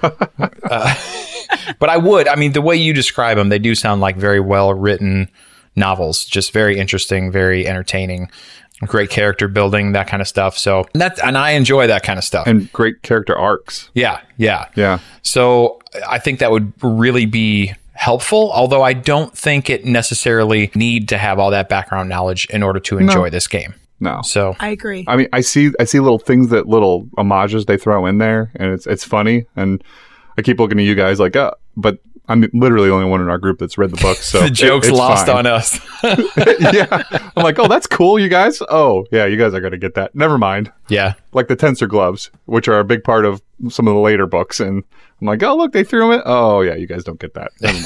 Uh, 0.65 0.95
but 1.79 1.89
I 1.89 1.97
would. 1.97 2.27
I 2.27 2.35
mean, 2.35 2.53
the 2.53 2.61
way 2.61 2.75
you 2.75 2.93
describe 2.93 3.37
them, 3.37 3.49
they 3.49 3.59
do 3.59 3.75
sound 3.75 4.01
like 4.01 4.15
very 4.15 4.39
well 4.39 4.73
written 4.73 5.29
novels. 5.75 6.25
Just 6.25 6.51
very 6.51 6.77
interesting, 6.79 7.31
very 7.31 7.67
entertaining, 7.67 8.29
great 8.81 9.09
character 9.09 9.47
building, 9.47 9.93
that 9.93 10.07
kind 10.07 10.21
of 10.21 10.27
stuff. 10.27 10.57
So 10.57 10.85
and 10.93 11.01
that 11.01 11.23
and 11.23 11.37
I 11.37 11.51
enjoy 11.51 11.87
that 11.87 12.03
kind 12.03 12.17
of 12.17 12.23
stuff. 12.23 12.47
And 12.47 12.71
great 12.73 13.01
character 13.01 13.37
arcs. 13.37 13.89
yeah, 13.93 14.21
yeah. 14.37 14.67
Yeah. 14.75 14.99
So 15.21 15.79
I 16.07 16.19
think 16.19 16.39
that 16.39 16.51
would 16.51 16.73
really 16.81 17.25
be 17.25 17.73
helpful, 17.93 18.51
although 18.53 18.81
I 18.81 18.93
don't 18.93 19.35
think 19.37 19.69
it 19.69 19.85
necessarily 19.85 20.71
need 20.75 21.07
to 21.09 21.17
have 21.17 21.39
all 21.39 21.51
that 21.51 21.69
background 21.69 22.09
knowledge 22.09 22.45
in 22.49 22.63
order 22.63 22.79
to 22.81 22.97
enjoy 22.97 23.29
this 23.29 23.47
game. 23.47 23.75
No. 23.99 24.21
So 24.23 24.55
I 24.59 24.69
agree. 24.69 25.05
I 25.07 25.15
mean, 25.15 25.29
I 25.31 25.41
see, 25.41 25.71
I 25.79 25.85
see 25.85 25.99
little 25.99 26.19
things 26.19 26.49
that 26.49 26.67
little 26.67 27.07
homages 27.17 27.65
they 27.65 27.77
throw 27.77 28.05
in 28.05 28.17
there, 28.17 28.51
and 28.55 28.73
it's 28.73 28.85
it's 28.85 29.05
funny. 29.05 29.45
And 29.55 29.81
I 30.37 30.41
keep 30.41 30.59
looking 30.59 30.79
at 30.79 30.83
you 30.83 30.95
guys 30.95 31.19
like, 31.19 31.35
uh, 31.37 31.51
but 31.77 31.99
I'm 32.29 32.47
literally 32.53 32.87
the 32.87 32.93
only 32.93 33.09
one 33.09 33.21
in 33.21 33.29
our 33.29 33.37
group 33.37 33.59
that's 33.59 33.77
read 33.77 33.91
the 33.91 34.01
book, 34.01 34.17
so 34.21 34.41
the 34.41 34.49
joke's 34.49 34.89
lost 34.89 35.27
on 35.29 35.45
us. 35.45 35.79
yeah, 36.73 37.03
I'm 37.35 37.43
like, 37.43 37.59
oh, 37.59 37.67
that's 37.67 37.87
cool, 37.87 38.17
you 38.17 38.29
guys. 38.29 38.61
Oh, 38.69 39.05
yeah, 39.11 39.25
you 39.25 39.37
guys 39.37 39.53
are 39.53 39.61
gonna 39.61 39.77
get 39.77 39.95
that. 39.95 40.15
Never 40.15 40.37
mind. 40.37 40.71
yeah. 40.89 41.13
Like 41.33 41.47
the 41.47 41.55
tensor 41.55 41.87
gloves, 41.87 42.31
which 42.45 42.67
are 42.67 42.79
a 42.79 42.85
big 42.85 43.03
part 43.03 43.25
of 43.25 43.41
some 43.69 43.87
of 43.87 43.93
the 43.93 43.99
later 43.99 44.25
books, 44.25 44.59
and 44.59 44.83
I'm 45.21 45.27
like, 45.27 45.43
oh, 45.43 45.55
look, 45.55 45.73
they 45.73 45.83
threw 45.83 46.01
them 46.01 46.11
in. 46.19 46.21
Oh, 46.25 46.61
yeah, 46.61 46.75
you 46.75 46.87
guys 46.87 47.03
don't 47.03 47.19
get 47.19 47.33
that. 47.33 47.51
Never 47.61 47.79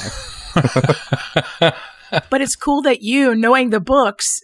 mind. 1.62 1.74
But 2.30 2.42
it's 2.42 2.56
cool 2.56 2.82
that 2.84 3.02
you, 3.02 3.36
knowing 3.36 3.70
the 3.70 3.80
books, 3.80 4.40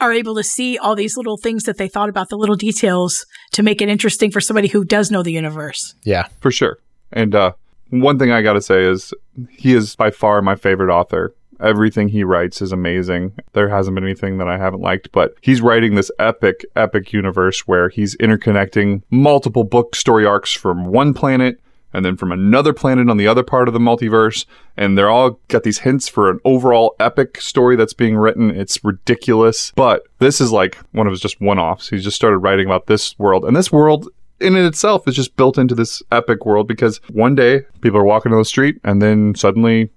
are 0.00 0.12
able 0.12 0.34
to 0.36 0.42
see 0.42 0.78
all 0.78 0.94
these 0.94 1.16
little 1.16 1.36
things 1.36 1.64
that 1.64 1.76
they 1.76 1.88
thought 1.88 2.08
about, 2.08 2.28
the 2.28 2.36
little 2.36 2.54
details 2.54 3.26
to 3.52 3.62
make 3.62 3.82
it 3.82 3.88
interesting 3.88 4.30
for 4.30 4.40
somebody 4.40 4.68
who 4.68 4.84
does 4.84 5.10
know 5.10 5.22
the 5.22 5.32
universe. 5.32 5.94
Yeah. 6.04 6.28
for 6.40 6.50
sure. 6.50 6.78
And 7.10 7.34
uh, 7.34 7.52
one 7.90 8.18
thing 8.18 8.30
I 8.30 8.42
got 8.42 8.54
to 8.54 8.62
say 8.62 8.84
is 8.84 9.12
he 9.50 9.74
is 9.74 9.96
by 9.96 10.10
far 10.10 10.42
my 10.42 10.56
favorite 10.56 10.92
author. 10.92 11.34
Everything 11.60 12.08
he 12.08 12.22
writes 12.22 12.62
is 12.62 12.70
amazing. 12.70 13.32
There 13.52 13.68
hasn't 13.68 13.96
been 13.96 14.04
anything 14.04 14.38
that 14.38 14.48
I 14.48 14.58
haven't 14.58 14.80
liked, 14.80 15.10
but 15.10 15.34
he's 15.40 15.60
writing 15.60 15.94
this 15.94 16.10
epic, 16.18 16.64
epic 16.76 17.12
universe 17.12 17.66
where 17.66 17.88
he's 17.88 18.16
interconnecting 18.18 19.02
multiple 19.10 19.64
book 19.64 19.96
story 19.96 20.24
arcs 20.24 20.52
from 20.52 20.86
one 20.86 21.14
planet 21.14 21.60
and 21.92 22.04
then 22.04 22.16
from 22.16 22.32
another 22.32 22.72
planet 22.72 23.08
on 23.08 23.16
the 23.16 23.26
other 23.26 23.42
part 23.42 23.66
of 23.66 23.74
the 23.74 23.80
multiverse. 23.80 24.44
And 24.76 24.96
they're 24.96 25.10
all 25.10 25.40
got 25.48 25.62
these 25.62 25.78
hints 25.80 26.08
for 26.08 26.30
an 26.30 26.38
overall 26.44 26.94
epic 27.00 27.40
story 27.40 27.76
that's 27.76 27.94
being 27.94 28.16
written. 28.16 28.50
It's 28.50 28.84
ridiculous. 28.84 29.72
But 29.74 30.02
this 30.18 30.40
is 30.40 30.52
like 30.52 30.76
one 30.92 31.06
of 31.06 31.12
his 31.12 31.20
just 31.20 31.40
one 31.40 31.58
offs. 31.58 31.88
He's 31.88 32.04
just 32.04 32.16
started 32.16 32.38
writing 32.38 32.66
about 32.66 32.86
this 32.86 33.18
world. 33.18 33.44
And 33.44 33.56
this 33.56 33.72
world 33.72 34.08
in 34.40 34.56
it 34.56 34.64
itself 34.64 35.08
is 35.08 35.14
just 35.14 35.36
built 35.36 35.58
into 35.58 35.74
this 35.74 36.02
epic 36.12 36.46
world 36.46 36.68
because 36.68 37.00
one 37.10 37.34
day 37.34 37.62
people 37.80 37.98
are 37.98 38.04
walking 38.04 38.30
down 38.30 38.40
the 38.40 38.44
street 38.44 38.80
and 38.84 39.02
then 39.02 39.34
suddenly 39.34 39.90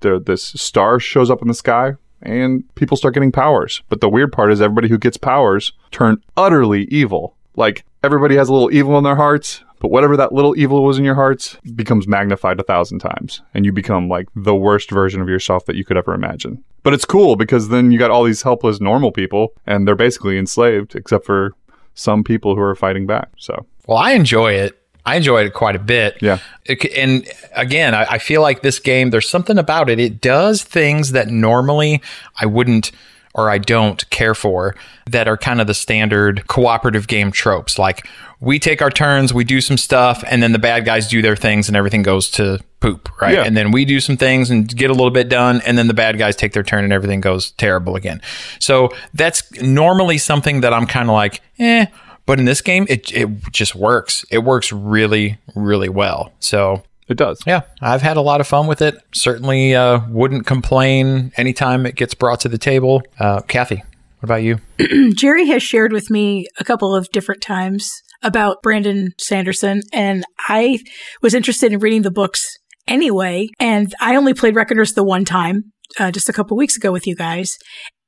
the, 0.00 0.22
this 0.24 0.44
star 0.44 1.00
shows 1.00 1.30
up 1.30 1.40
in 1.42 1.48
the 1.48 1.54
sky 1.54 1.94
and 2.20 2.62
people 2.74 2.96
start 2.96 3.14
getting 3.14 3.32
powers. 3.32 3.82
But 3.88 4.00
the 4.00 4.08
weird 4.08 4.32
part 4.32 4.52
is 4.52 4.60
everybody 4.60 4.88
who 4.88 4.98
gets 4.98 5.16
powers 5.16 5.72
turn 5.90 6.22
utterly 6.36 6.84
evil. 6.84 7.36
Like 7.56 7.84
everybody 8.02 8.36
has 8.36 8.48
a 8.48 8.52
little 8.52 8.72
evil 8.72 8.96
in 8.98 9.04
their 9.04 9.16
hearts, 9.16 9.64
but 9.80 9.90
whatever 9.90 10.16
that 10.16 10.32
little 10.32 10.56
evil 10.56 10.84
was 10.84 10.98
in 10.98 11.04
your 11.04 11.14
hearts 11.14 11.56
becomes 11.74 12.06
magnified 12.06 12.60
a 12.60 12.62
thousand 12.62 13.00
times 13.00 13.42
and 13.54 13.64
you 13.64 13.72
become 13.72 14.08
like 14.08 14.28
the 14.36 14.54
worst 14.54 14.90
version 14.90 15.20
of 15.20 15.28
yourself 15.28 15.66
that 15.66 15.76
you 15.76 15.84
could 15.84 15.96
ever 15.96 16.14
imagine. 16.14 16.62
But 16.82 16.94
it's 16.94 17.04
cool 17.04 17.36
because 17.36 17.68
then 17.68 17.92
you 17.92 17.98
got 17.98 18.10
all 18.10 18.24
these 18.24 18.42
helpless 18.42 18.80
normal 18.80 19.12
people 19.12 19.54
and 19.66 19.86
they're 19.86 19.96
basically 19.96 20.38
enslaved 20.38 20.94
except 20.94 21.26
for 21.26 21.52
some 21.94 22.24
people 22.24 22.54
who 22.54 22.62
are 22.62 22.74
fighting 22.74 23.06
back. 23.06 23.28
So 23.36 23.66
Well, 23.86 23.98
I 23.98 24.12
enjoy 24.12 24.52
it. 24.52 24.78
I 25.04 25.16
enjoyed 25.16 25.46
it 25.46 25.54
quite 25.54 25.74
a 25.74 25.80
bit. 25.80 26.18
Yeah. 26.20 26.38
It 26.64 26.84
and 26.96 27.28
again, 27.54 27.94
I, 27.94 28.04
I 28.04 28.18
feel 28.18 28.40
like 28.40 28.62
this 28.62 28.78
game, 28.78 29.10
there's 29.10 29.28
something 29.28 29.58
about 29.58 29.90
it. 29.90 29.98
It 29.98 30.20
does 30.20 30.62
things 30.62 31.12
that 31.12 31.28
normally 31.28 32.00
I 32.40 32.46
wouldn't 32.46 32.92
or 33.34 33.50
I 33.50 33.58
don't 33.58 34.08
care 34.10 34.34
for 34.34 34.74
that 35.10 35.26
are 35.26 35.36
kind 35.36 35.60
of 35.60 35.66
the 35.66 35.74
standard 35.74 36.46
cooperative 36.48 37.08
game 37.08 37.32
tropes. 37.32 37.78
Like 37.78 38.06
we 38.40 38.58
take 38.58 38.82
our 38.82 38.90
turns, 38.90 39.32
we 39.32 39.44
do 39.44 39.60
some 39.60 39.78
stuff, 39.78 40.22
and 40.26 40.42
then 40.42 40.52
the 40.52 40.58
bad 40.58 40.84
guys 40.84 41.08
do 41.08 41.22
their 41.22 41.36
things 41.36 41.68
and 41.68 41.76
everything 41.76 42.02
goes 42.02 42.30
to 42.32 42.58
poop, 42.80 43.08
right? 43.20 43.34
Yeah. 43.34 43.44
And 43.44 43.56
then 43.56 43.70
we 43.70 43.84
do 43.84 44.00
some 44.00 44.16
things 44.16 44.50
and 44.50 44.68
get 44.76 44.90
a 44.90 44.94
little 44.94 45.10
bit 45.10 45.28
done, 45.28 45.62
and 45.64 45.78
then 45.78 45.86
the 45.86 45.94
bad 45.94 46.18
guys 46.18 46.36
take 46.36 46.52
their 46.52 46.62
turn 46.62 46.84
and 46.84 46.92
everything 46.92 47.20
goes 47.20 47.52
terrible 47.52 47.96
again. 47.96 48.20
So 48.58 48.90
that's 49.14 49.50
normally 49.62 50.18
something 50.18 50.60
that 50.60 50.74
I'm 50.74 50.86
kind 50.86 51.08
of 51.08 51.14
like, 51.14 51.40
eh. 51.58 51.86
But 52.32 52.38
in 52.38 52.46
this 52.46 52.62
game, 52.62 52.86
it 52.88 53.12
it 53.12 53.28
just 53.52 53.74
works. 53.74 54.24
It 54.30 54.38
works 54.38 54.72
really, 54.72 55.36
really 55.54 55.90
well. 55.90 56.32
So 56.40 56.82
it 57.06 57.18
does. 57.18 57.38
yeah, 57.46 57.60
I've 57.82 58.00
had 58.00 58.16
a 58.16 58.22
lot 58.22 58.40
of 58.40 58.46
fun 58.46 58.66
with 58.66 58.80
it. 58.80 58.98
Certainly 59.12 59.74
uh, 59.74 60.00
wouldn't 60.08 60.46
complain 60.46 61.32
anytime 61.36 61.84
it 61.84 61.94
gets 61.94 62.14
brought 62.14 62.40
to 62.40 62.48
the 62.48 62.56
table. 62.56 63.02
Uh, 63.18 63.42
Kathy, 63.42 63.76
what 64.20 64.22
about 64.22 64.42
you? 64.42 64.60
Jerry 65.14 65.46
has 65.48 65.62
shared 65.62 65.92
with 65.92 66.08
me 66.08 66.46
a 66.58 66.64
couple 66.64 66.96
of 66.96 67.06
different 67.12 67.42
times 67.42 67.90
about 68.22 68.62
Brandon 68.62 69.10
Sanderson, 69.18 69.82
and 69.92 70.24
I 70.48 70.78
was 71.20 71.34
interested 71.34 71.70
in 71.70 71.80
reading 71.80 72.00
the 72.00 72.10
books 72.10 72.42
anyway. 72.88 73.48
And 73.60 73.94
I 74.00 74.16
only 74.16 74.32
played 74.32 74.56
Reckoners 74.56 74.94
the 74.94 75.04
one 75.04 75.26
time, 75.26 75.64
uh, 76.00 76.10
just 76.10 76.30
a 76.30 76.32
couple 76.32 76.56
weeks 76.56 76.78
ago 76.78 76.92
with 76.92 77.06
you 77.06 77.14
guys. 77.14 77.50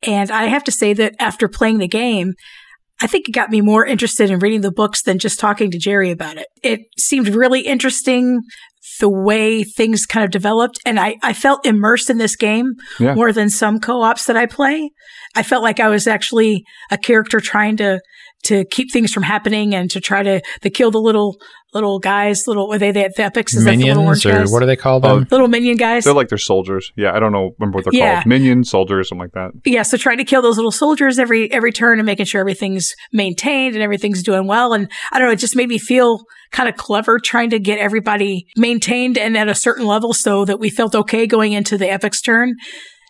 And 0.02 0.30
I 0.30 0.46
have 0.46 0.64
to 0.64 0.72
say 0.72 0.94
that 0.94 1.14
after 1.20 1.46
playing 1.46 1.76
the 1.76 1.88
game, 1.88 2.32
I 3.00 3.06
think 3.06 3.28
it 3.28 3.32
got 3.32 3.50
me 3.50 3.60
more 3.60 3.84
interested 3.84 4.30
in 4.30 4.38
reading 4.38 4.60
the 4.60 4.72
books 4.72 5.02
than 5.02 5.18
just 5.18 5.40
talking 5.40 5.70
to 5.70 5.78
Jerry 5.78 6.10
about 6.10 6.36
it. 6.36 6.46
It 6.62 6.80
seemed 6.98 7.28
really 7.28 7.60
interesting 7.62 8.40
the 9.00 9.08
way 9.10 9.64
things 9.64 10.06
kind 10.06 10.24
of 10.24 10.30
developed. 10.30 10.78
And 10.86 11.00
I, 11.00 11.16
I 11.22 11.32
felt 11.32 11.66
immersed 11.66 12.08
in 12.10 12.18
this 12.18 12.36
game 12.36 12.74
Yeah. 13.00 13.14
more 13.14 13.32
than 13.32 13.50
some 13.50 13.80
co-ops 13.80 14.26
that 14.26 14.36
I 14.36 14.46
play. 14.46 14.90
I 15.34 15.42
felt 15.42 15.62
like 15.64 15.80
I 15.80 15.88
was 15.88 16.06
actually 16.06 16.62
a 16.92 16.96
character 16.98 17.40
trying 17.40 17.76
to, 17.78 18.00
to 18.44 18.64
keep 18.66 18.92
things 18.92 19.12
from 19.12 19.22
happening 19.24 19.74
and 19.74 19.90
to 19.90 20.00
try 20.00 20.22
to, 20.22 20.40
to 20.62 20.70
kill 20.70 20.90
the 20.90 21.00
little, 21.00 21.36
little 21.72 21.98
guys, 21.98 22.46
little, 22.46 22.68
were 22.68 22.78
they 22.78 22.92
the, 22.92 23.12
the 23.16 23.22
epics? 23.24 23.54
Is 23.54 23.64
that 23.64 23.72
the 23.72 23.76
little 23.84 24.02
Minions, 24.04 24.24
or 24.26 24.32
guys? 24.32 24.52
what 24.52 24.60
do 24.60 24.66
they 24.66 24.76
call 24.76 25.00
Oh, 25.04 25.16
them? 25.20 25.26
little 25.30 25.48
minion 25.48 25.76
guys. 25.76 26.04
They're 26.04 26.14
like 26.14 26.28
they're 26.28 26.38
soldiers. 26.38 26.92
Yeah, 26.96 27.12
I 27.14 27.18
don't 27.18 27.32
know. 27.32 27.50
Remember 27.58 27.76
what 27.78 27.84
they're 27.84 27.94
Yeah. 27.98 28.14
called? 28.16 28.26
Minion 28.26 28.62
soldiers, 28.64 29.08
something 29.08 29.22
like 29.24 29.32
that. 29.32 29.50
yeah, 29.64 29.82
so 29.82 29.96
trying 29.96 30.18
to 30.18 30.24
kill 30.24 30.40
those 30.42 30.56
little 30.56 30.70
soldiers 30.70 31.18
every 31.18 31.50
every 31.52 31.72
turn 31.72 31.98
and 31.98 32.06
making 32.06 32.26
sure 32.26 32.40
everything's 32.40 32.94
maintained 33.12 33.74
and 33.74 33.82
everything's 33.82 34.22
doing 34.22 34.46
well. 34.46 34.72
And 34.72 34.90
I 35.12 35.18
don't 35.18 35.28
know, 35.28 35.32
it 35.32 35.38
just 35.40 35.56
made 35.56 35.68
me 35.68 35.78
feel 35.78 36.20
kind 36.52 36.68
of 36.68 36.76
clever 36.76 37.18
trying 37.18 37.50
to 37.50 37.58
get 37.58 37.78
everybody 37.80 38.46
maintained 38.56 39.18
and 39.18 39.36
at 39.36 39.48
a 39.48 39.54
certain 39.56 39.86
level 39.86 40.12
so 40.12 40.44
that 40.44 40.60
we 40.60 40.70
felt 40.70 40.94
okay 40.94 41.26
going 41.26 41.52
into 41.52 41.76
the 41.76 41.90
epic's 41.90 42.20
turn. 42.20 42.54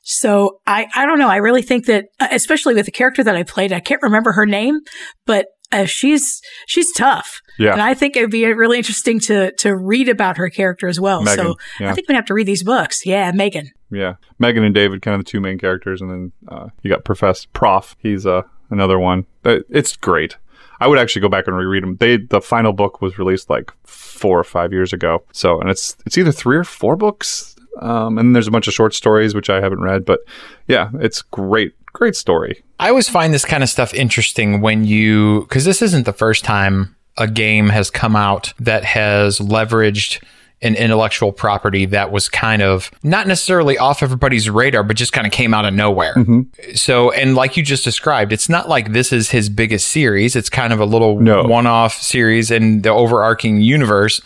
So 0.04 0.60
I 0.66 0.86
I 0.94 1.06
don't 1.06 1.18
know. 1.18 1.28
I 1.28 1.36
really 1.36 1.62
think 1.62 1.86
that 1.86 2.06
uh, 2.20 2.28
especially 2.30 2.74
with 2.74 2.86
the 2.86 2.92
character 2.92 3.24
that 3.24 3.34
I 3.36 3.42
played, 3.42 3.72
I 3.72 3.80
can't 3.80 4.02
remember 4.02 4.32
her 4.32 4.46
name, 4.46 4.80
but 5.26 5.46
uh, 5.72 5.86
she's 5.86 6.40
she's 6.66 6.92
tough. 6.92 7.40
Yeah. 7.58 7.72
And 7.72 7.82
I 7.82 7.94
think 7.94 8.16
it'd 8.16 8.30
be 8.30 8.44
really 8.52 8.78
interesting 8.78 9.18
to 9.20 9.52
to 9.52 9.74
read 9.74 10.08
about 10.08 10.36
her 10.36 10.50
character 10.50 10.88
as 10.88 11.00
well. 11.00 11.22
Megan, 11.22 11.44
so 11.44 11.54
yeah. 11.80 11.90
I 11.90 11.94
think 11.94 12.08
we 12.08 12.14
have 12.14 12.26
to 12.26 12.34
read 12.34 12.46
these 12.46 12.62
books. 12.62 13.04
Yeah, 13.04 13.32
Megan. 13.32 13.70
Yeah, 13.90 14.14
Megan 14.38 14.64
and 14.64 14.74
David, 14.74 15.02
kind 15.02 15.14
of 15.14 15.24
the 15.24 15.30
two 15.30 15.40
main 15.40 15.58
characters, 15.58 16.00
and 16.00 16.10
then 16.10 16.32
uh, 16.48 16.68
you 16.82 16.90
got 16.90 17.04
Professor 17.04 17.48
Prof. 17.52 17.96
He's 17.98 18.26
uh, 18.26 18.42
another 18.70 18.98
one. 18.98 19.26
Uh, 19.44 19.58
It's 19.70 19.96
great. 19.96 20.36
I 20.80 20.88
would 20.88 20.98
actually 20.98 21.22
go 21.22 21.28
back 21.28 21.46
and 21.46 21.56
reread 21.56 21.82
them. 21.82 21.96
They 21.96 22.18
the 22.18 22.40
final 22.40 22.72
book 22.72 23.00
was 23.00 23.18
released 23.18 23.48
like 23.48 23.72
four 23.84 24.38
or 24.38 24.44
five 24.44 24.72
years 24.72 24.92
ago. 24.92 25.24
So, 25.32 25.60
and 25.60 25.70
it's 25.70 25.96
it's 26.04 26.18
either 26.18 26.32
three 26.32 26.56
or 26.56 26.64
four 26.64 26.96
books. 26.96 27.53
Um, 27.80 28.18
and 28.18 28.34
there's 28.34 28.46
a 28.48 28.50
bunch 28.50 28.68
of 28.68 28.74
short 28.74 28.94
stories 28.94 29.34
which 29.34 29.50
I 29.50 29.60
haven't 29.60 29.80
read, 29.80 30.04
but 30.04 30.20
yeah, 30.68 30.90
it's 31.00 31.22
great, 31.22 31.74
great 31.92 32.16
story. 32.16 32.62
I 32.80 32.88
always 32.88 33.08
find 33.08 33.32
this 33.32 33.44
kind 33.44 33.62
of 33.62 33.68
stuff 33.68 33.94
interesting 33.94 34.60
when 34.60 34.84
you, 34.84 35.40
because 35.42 35.64
this 35.64 35.82
isn't 35.82 36.04
the 36.06 36.12
first 36.12 36.44
time 36.44 36.94
a 37.16 37.28
game 37.28 37.68
has 37.68 37.90
come 37.90 38.16
out 38.16 38.52
that 38.58 38.84
has 38.84 39.38
leveraged 39.38 40.22
an 40.62 40.74
intellectual 40.76 41.30
property 41.30 41.84
that 41.84 42.10
was 42.10 42.28
kind 42.28 42.62
of 42.62 42.90
not 43.02 43.26
necessarily 43.26 43.76
off 43.76 44.02
everybody's 44.02 44.48
radar, 44.48 44.82
but 44.82 44.96
just 44.96 45.12
kind 45.12 45.26
of 45.26 45.32
came 45.32 45.52
out 45.52 45.66
of 45.66 45.74
nowhere. 45.74 46.14
So, 46.74 47.10
and 47.10 47.34
like 47.34 47.56
you 47.58 47.62
just 47.62 47.84
described, 47.84 48.32
it's 48.32 48.48
not 48.48 48.66
like 48.68 48.92
this 48.92 49.12
is 49.12 49.30
his 49.30 49.48
biggest 49.50 49.88
series. 49.88 50.34
It's 50.36 50.48
kind 50.48 50.72
of 50.72 50.80
a 50.80 50.86
little 50.86 51.20
No. 51.20 51.42
one 51.42 51.66
off 51.66 51.94
series 52.00 52.50
in 52.50 52.80
the 52.80 52.88
overarching 52.90 53.60
universe. 53.60 54.22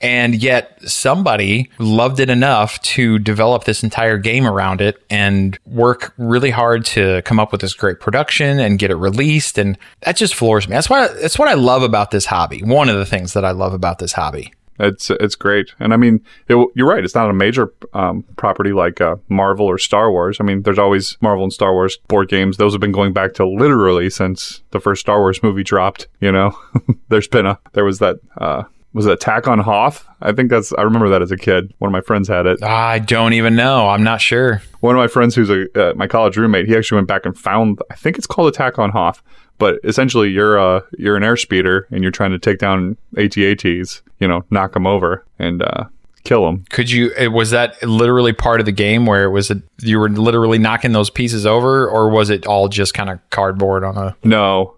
And 0.00 0.34
yet 0.42 0.80
somebody 0.88 1.70
loved 1.78 2.20
it 2.20 2.30
enough 2.30 2.80
to 2.82 3.18
develop 3.18 3.64
this 3.64 3.82
entire 3.82 4.16
game 4.18 4.46
around 4.46 4.80
it 4.80 5.02
and 5.10 5.58
work 5.66 6.14
really 6.16 6.50
hard 6.50 6.84
to 6.86 7.22
come 7.22 7.38
up 7.38 7.52
with 7.52 7.60
this 7.60 7.74
great 7.74 8.00
production 8.00 8.58
and 8.58 8.78
get 8.78 8.90
it 8.90 8.96
released. 8.96 9.58
And 9.58 9.76
that 10.00 10.16
just 10.16 10.34
floors 10.34 10.68
me. 10.68 10.74
That's 10.74 10.88
what, 10.88 11.20
that's 11.20 11.38
what 11.38 11.48
I 11.48 11.54
love 11.54 11.82
about 11.82 12.10
this 12.10 12.26
hobby. 12.26 12.60
One 12.62 12.88
of 12.88 12.96
the 12.96 13.06
things 13.06 13.34
that 13.34 13.44
I 13.44 13.50
love 13.50 13.74
about 13.74 13.98
this 13.98 14.12
hobby. 14.12 14.52
It's 14.80 15.10
it's 15.10 15.34
great, 15.34 15.74
and 15.78 15.92
I 15.92 15.98
mean, 15.98 16.24
it, 16.48 16.56
you're 16.74 16.88
right. 16.88 17.04
It's 17.04 17.14
not 17.14 17.28
a 17.28 17.34
major 17.34 17.70
um, 17.92 18.22
property 18.36 18.72
like 18.72 18.98
uh, 19.00 19.16
Marvel 19.28 19.66
or 19.66 19.76
Star 19.76 20.10
Wars. 20.10 20.38
I 20.40 20.44
mean, 20.44 20.62
there's 20.62 20.78
always 20.78 21.18
Marvel 21.20 21.44
and 21.44 21.52
Star 21.52 21.74
Wars 21.74 21.98
board 22.08 22.30
games. 22.30 22.56
Those 22.56 22.72
have 22.72 22.80
been 22.80 22.90
going 22.90 23.12
back 23.12 23.34
to 23.34 23.46
literally 23.46 24.08
since 24.08 24.62
the 24.70 24.80
first 24.80 25.02
Star 25.02 25.20
Wars 25.20 25.42
movie 25.42 25.62
dropped. 25.62 26.08
You 26.18 26.32
know, 26.32 26.58
there's 27.10 27.28
been 27.28 27.44
a 27.44 27.58
there 27.74 27.84
was 27.84 27.98
that 27.98 28.20
uh, 28.38 28.64
was 28.92 29.06
it 29.06 29.12
Attack 29.12 29.48
on 29.48 29.60
Hoth. 29.60 30.06
I 30.20 30.32
think 30.32 30.50
that's 30.50 30.72
I 30.72 30.82
remember 30.82 31.08
that 31.10 31.22
as 31.22 31.30
a 31.30 31.36
kid. 31.36 31.72
One 31.78 31.88
of 31.88 31.92
my 31.92 32.00
friends 32.00 32.28
had 32.28 32.46
it. 32.46 32.62
I 32.62 32.98
don't 32.98 33.32
even 33.32 33.54
know. 33.54 33.88
I'm 33.88 34.02
not 34.02 34.20
sure. 34.20 34.62
One 34.80 34.94
of 34.94 35.00
my 35.00 35.08
friends 35.08 35.34
who's 35.34 35.50
a 35.50 35.90
uh, 35.90 35.94
my 35.94 36.06
college 36.06 36.36
roommate, 36.36 36.66
he 36.66 36.76
actually 36.76 36.96
went 36.96 37.08
back 37.08 37.24
and 37.24 37.38
found. 37.38 37.80
I 37.90 37.94
think 37.94 38.18
it's 38.18 38.26
called 38.26 38.48
Attack 38.48 38.78
on 38.78 38.90
Hoth. 38.90 39.22
But 39.58 39.78
essentially, 39.84 40.30
you're 40.30 40.58
uh 40.58 40.80
you're 40.98 41.16
an 41.16 41.22
airspeeder 41.22 41.84
and 41.90 42.02
you're 42.02 42.12
trying 42.12 42.30
to 42.32 42.38
take 42.38 42.58
down 42.58 42.96
ATATs. 43.16 44.00
You 44.18 44.28
know, 44.28 44.44
knock 44.50 44.72
them 44.72 44.86
over 44.86 45.24
and 45.38 45.62
uh, 45.62 45.84
kill 46.24 46.44
them. 46.44 46.64
Could 46.70 46.90
you, 46.90 47.12
was 47.30 47.50
that 47.50 47.82
literally 47.82 48.32
part 48.32 48.60
of 48.60 48.66
the 48.66 48.72
game 48.72 49.06
where 49.06 49.24
it 49.24 49.30
was, 49.30 49.50
a, 49.50 49.62
you 49.80 49.98
were 49.98 50.10
literally 50.10 50.58
knocking 50.58 50.92
those 50.92 51.10
pieces 51.10 51.46
over 51.46 51.88
or 51.88 52.10
was 52.10 52.30
it 52.30 52.46
all 52.46 52.68
just 52.68 52.94
kind 52.94 53.10
of 53.10 53.18
cardboard 53.30 53.84
on 53.84 53.96
a, 53.96 54.16
No, 54.22 54.74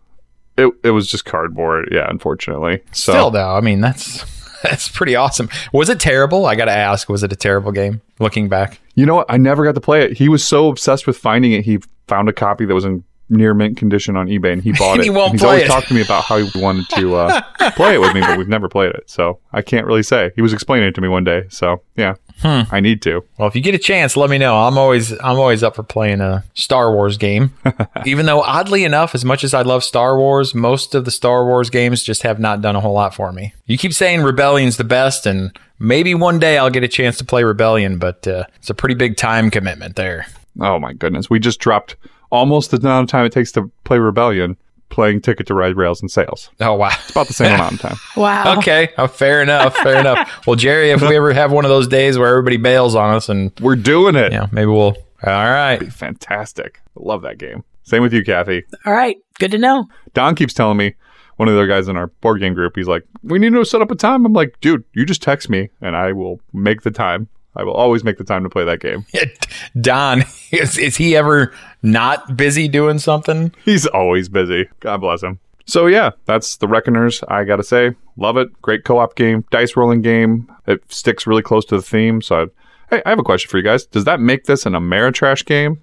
it 0.57 0.73
it 0.83 0.91
was 0.91 1.09
just 1.09 1.25
cardboard. 1.25 1.89
Yeah, 1.93 2.09
unfortunately. 2.09 2.83
So 2.93 3.13
Still, 3.13 3.31
though, 3.31 3.55
I 3.57 3.61
mean, 3.61 3.81
that's 3.81 4.25
that's 4.63 4.89
pretty 4.89 5.17
awesome. 5.17 5.49
Was 5.73 5.89
it 5.89 6.01
terrible? 6.01 6.47
I 6.47 6.55
got 6.55 6.67
to 6.67 6.73
ask, 6.73 7.09
was 7.09 7.23
it 7.23 7.33
a 7.33 7.37
terrible 7.37 7.73
game 7.73 8.01
looking 8.19 8.49
back? 8.49 8.79
you 8.95 9.07
know 9.07 9.15
what? 9.15 9.27
I 9.31 9.39
never 9.39 9.65
got 9.65 9.75
to 9.75 9.81
play 9.81 10.03
it. 10.05 10.19
He 10.19 10.29
was 10.29 10.45
so 10.47 10.69
obsessed 10.69 11.07
with 11.07 11.17
finding 11.17 11.53
it. 11.53 11.65
He 11.65 11.79
found 12.09 12.29
a 12.29 12.33
copy 12.33 12.67
that 12.67 12.75
was 12.75 12.85
in 12.85 13.05
near 13.33 13.55
mint 13.55 13.77
condition 13.77 14.17
on 14.17 14.29
eBay, 14.29 14.53
and 14.53 14.63
he 14.63 14.73
bought 14.79 14.93
And 14.93 15.01
it. 15.01 15.05
he 15.05 15.11
won't 15.11 15.33
He's 15.33 15.43
always 15.43 15.63
it. 15.63 15.67
talked 15.67 15.89
to 15.89 15.95
me 15.95 16.03
about 16.03 16.25
how 16.25 16.37
he 16.39 16.61
wanted 16.61 16.89
to 16.91 17.17
uh, 17.17 17.41
play 17.73 17.95
it 17.95 18.01
with 18.01 18.15
me, 18.15 18.21
but 18.21 18.39
we've 18.39 18.49
never 18.49 18.69
played 18.69 18.91
it. 18.91 19.09
So 19.11 19.41
I 19.53 19.63
can't 19.63 19.87
really 19.87 20.03
say. 20.03 20.31
He 20.37 20.43
was 20.43 20.53
explaining 20.53 20.89
it 20.89 20.95
to 20.97 21.01
me 21.01 21.09
one 21.09 21.25
day. 21.25 21.45
So 21.49 21.83
yeah, 21.97 22.15
Hmm. 22.41 22.63
I 22.73 22.81
need 22.81 23.03
to. 23.03 23.23
Well, 23.39 23.47
if 23.47 23.55
you 23.55 23.61
get 23.61 23.75
a 23.75 23.79
chance, 23.79 24.17
let 24.17 24.29
me 24.29 24.37
know. 24.39 24.57
I'm 24.57 24.77
always 24.77 25.13
I'm 25.13 25.39
always 25.39 25.63
up 25.63 25.77
for 25.77 25.83
playing 25.85 26.21
a 26.21 26.43
Star 26.55 26.93
Wars 26.93 27.17
game. 27.17 27.53
Even 28.07 28.27
though 28.27 28.41
oddly 28.43 28.85
enough, 28.85 29.15
as 29.15 29.25
much 29.25 29.45
as 29.45 29.55
I 29.55 29.63
love 29.63 29.85
Star 29.85 30.19
Wars, 30.19 30.55
most 30.55 30.95
of 30.97 31.05
the 31.05 31.11
Star 31.13 31.45
Wars 31.45 31.71
games 31.71 32.03
just 32.03 32.23
have 32.23 32.41
not 32.41 32.61
done 32.61 32.75
a 32.75 32.81
whole 32.81 32.95
lot 32.95 33.15
for 33.15 33.33
me. 33.33 33.55
You 33.67 33.79
keep 33.79 33.93
saying 33.93 34.23
Rebellion's 34.23 34.77
the 34.77 34.83
best 34.85 35.25
and 35.27 35.57
maybe 35.79 36.15
one 36.15 36.39
day 36.41 36.59
I'll 36.59 36.71
get 36.71 36.83
a 36.83 36.89
chance 36.89 37.17
to 37.19 37.25
play 37.25 37.45
Rebellion, 37.45 37.99
but 37.99 38.27
uh, 38.27 38.45
it's 38.57 38.71
a 38.71 38.75
pretty 38.75 38.95
big 38.97 39.17
time 39.17 39.51
commitment 39.51 39.95
there. 39.95 40.27
Oh 40.61 40.79
my 40.81 40.95
goodness, 40.95 41.31
we 41.31 41.39
just 41.39 41.61
dropped 41.61 41.95
almost 42.33 42.73
the 42.73 42.79
amount 42.79 43.05
of 43.05 43.11
time 43.13 43.25
it 43.27 43.31
takes 43.33 43.53
to 43.53 43.71
play 43.85 43.99
Rebellion, 43.99 44.57
playing 44.89 45.21
Ticket 45.21 45.47
to 45.47 45.55
Ride 45.55 45.77
Rails 45.77 46.01
and 46.03 46.11
Sails. 46.11 46.51
Oh 46.61 46.75
wow. 46.75 46.89
It's 46.93 47.11
about 47.11 47.29
the 47.29 47.33
same 47.35 47.55
amount 47.55 47.75
of 47.75 47.81
time. 47.81 47.97
Wow. 48.17 48.59
Okay, 48.59 48.91
oh, 48.99 49.07
fair 49.07 49.41
enough, 49.43 49.77
fair 49.77 50.01
enough. 50.01 50.29
Well, 50.47 50.57
Jerry, 50.57 50.91
if 50.91 51.01
we 51.01 51.17
ever 51.17 51.33
have 51.33 51.53
one 51.53 51.65
of 51.65 51.69
those 51.71 51.87
days 51.87 52.19
where 52.19 52.29
everybody 52.29 52.57
bails 52.57 52.95
on 52.97 53.15
us, 53.15 53.29
and 53.29 53.53
We're 53.61 53.77
doing 53.77 54.17
it. 54.17 54.33
yeah, 54.33 54.47
maybe 54.51 54.67
we'll. 54.67 54.97
All 55.25 55.51
right. 55.51 55.93
Fantastic. 55.93 56.81
Love 56.97 57.23
that 57.23 57.39
game. 57.39 57.63
Same 57.85 58.03
with 58.03 58.13
you, 58.13 58.25
Kathy. 58.25 58.65
All 58.85 58.93
right. 58.93 59.17
Good 59.39 59.53
to 59.53 59.59
know. 59.59 59.87
Don 60.15 60.35
keeps 60.35 60.53
telling 60.53 60.77
me, 60.77 60.95
one 61.37 61.49
of 61.49 61.55
the 61.55 61.61
other 61.61 61.69
guys 61.69 61.87
in 61.89 61.97
our 61.97 62.09
board 62.09 62.41
game 62.41 62.55
group, 62.55 62.75
he's 62.77 62.89
like, 62.89 63.05
we 63.23 63.39
need 63.39 63.53
to 63.53 63.65
set 63.65 63.81
up 63.83 63.91
a 63.91 63.95
time. 63.95 64.27
I'm 64.27 64.33
like, 64.33 64.61
dude, 64.61 64.85
you 64.95 65.05
just 65.07 65.23
text 65.23 65.49
me 65.49 65.71
and 65.81 65.97
I 65.97 66.13
will 66.13 66.41
make 66.53 66.83
the 66.83 66.91
time. 66.91 67.29
I 67.55 67.65
will 67.65 67.75
always 67.75 68.03
make 68.05 68.19
the 68.19 68.25
time 68.25 68.43
to 68.45 68.49
play 68.49 68.65
that 68.65 68.81
game. 68.81 69.05
Don, 69.81 70.23
is, 70.51 70.79
is 70.79 70.97
he 70.97 71.17
ever 71.17 71.53
not 71.83 72.37
busy 72.37 72.69
doing 72.69 72.99
something? 72.99 73.53
He's 73.65 73.87
always 73.87 74.29
busy. 74.29 74.69
God 74.81 74.99
bless 74.99 75.23
him. 75.23 75.39
So 75.67 75.87
yeah, 75.87 76.11
that's 76.25 76.57
the 76.57 76.67
Reckoners. 76.67 77.23
I 77.29 77.45
gotta 77.45 77.63
say, 77.63 77.95
love 78.17 78.37
it. 78.37 78.49
Great 78.63 78.85
co-op 78.85 79.15
game, 79.15 79.45
dice 79.51 79.77
rolling 79.77 80.03
game. 80.03 80.51
It 80.67 80.83
sticks 80.93 81.27
really 81.27 81.43
close 81.43 81.65
to 81.67 81.77
the 81.77 81.83
theme. 81.83 82.21
So, 82.23 82.51
hey, 82.91 83.03
I 83.07 83.11
have 83.11 83.19
a 83.19 83.23
question 83.23 83.49
for 83.49 83.59
you 83.59 83.63
guys. 83.63 83.87
Does 83.87 84.05
that 84.05 84.19
make 84.21 84.45
this 84.45 84.67
an 84.67 84.73
Ameritrash 84.73 85.45
game? 85.45 85.83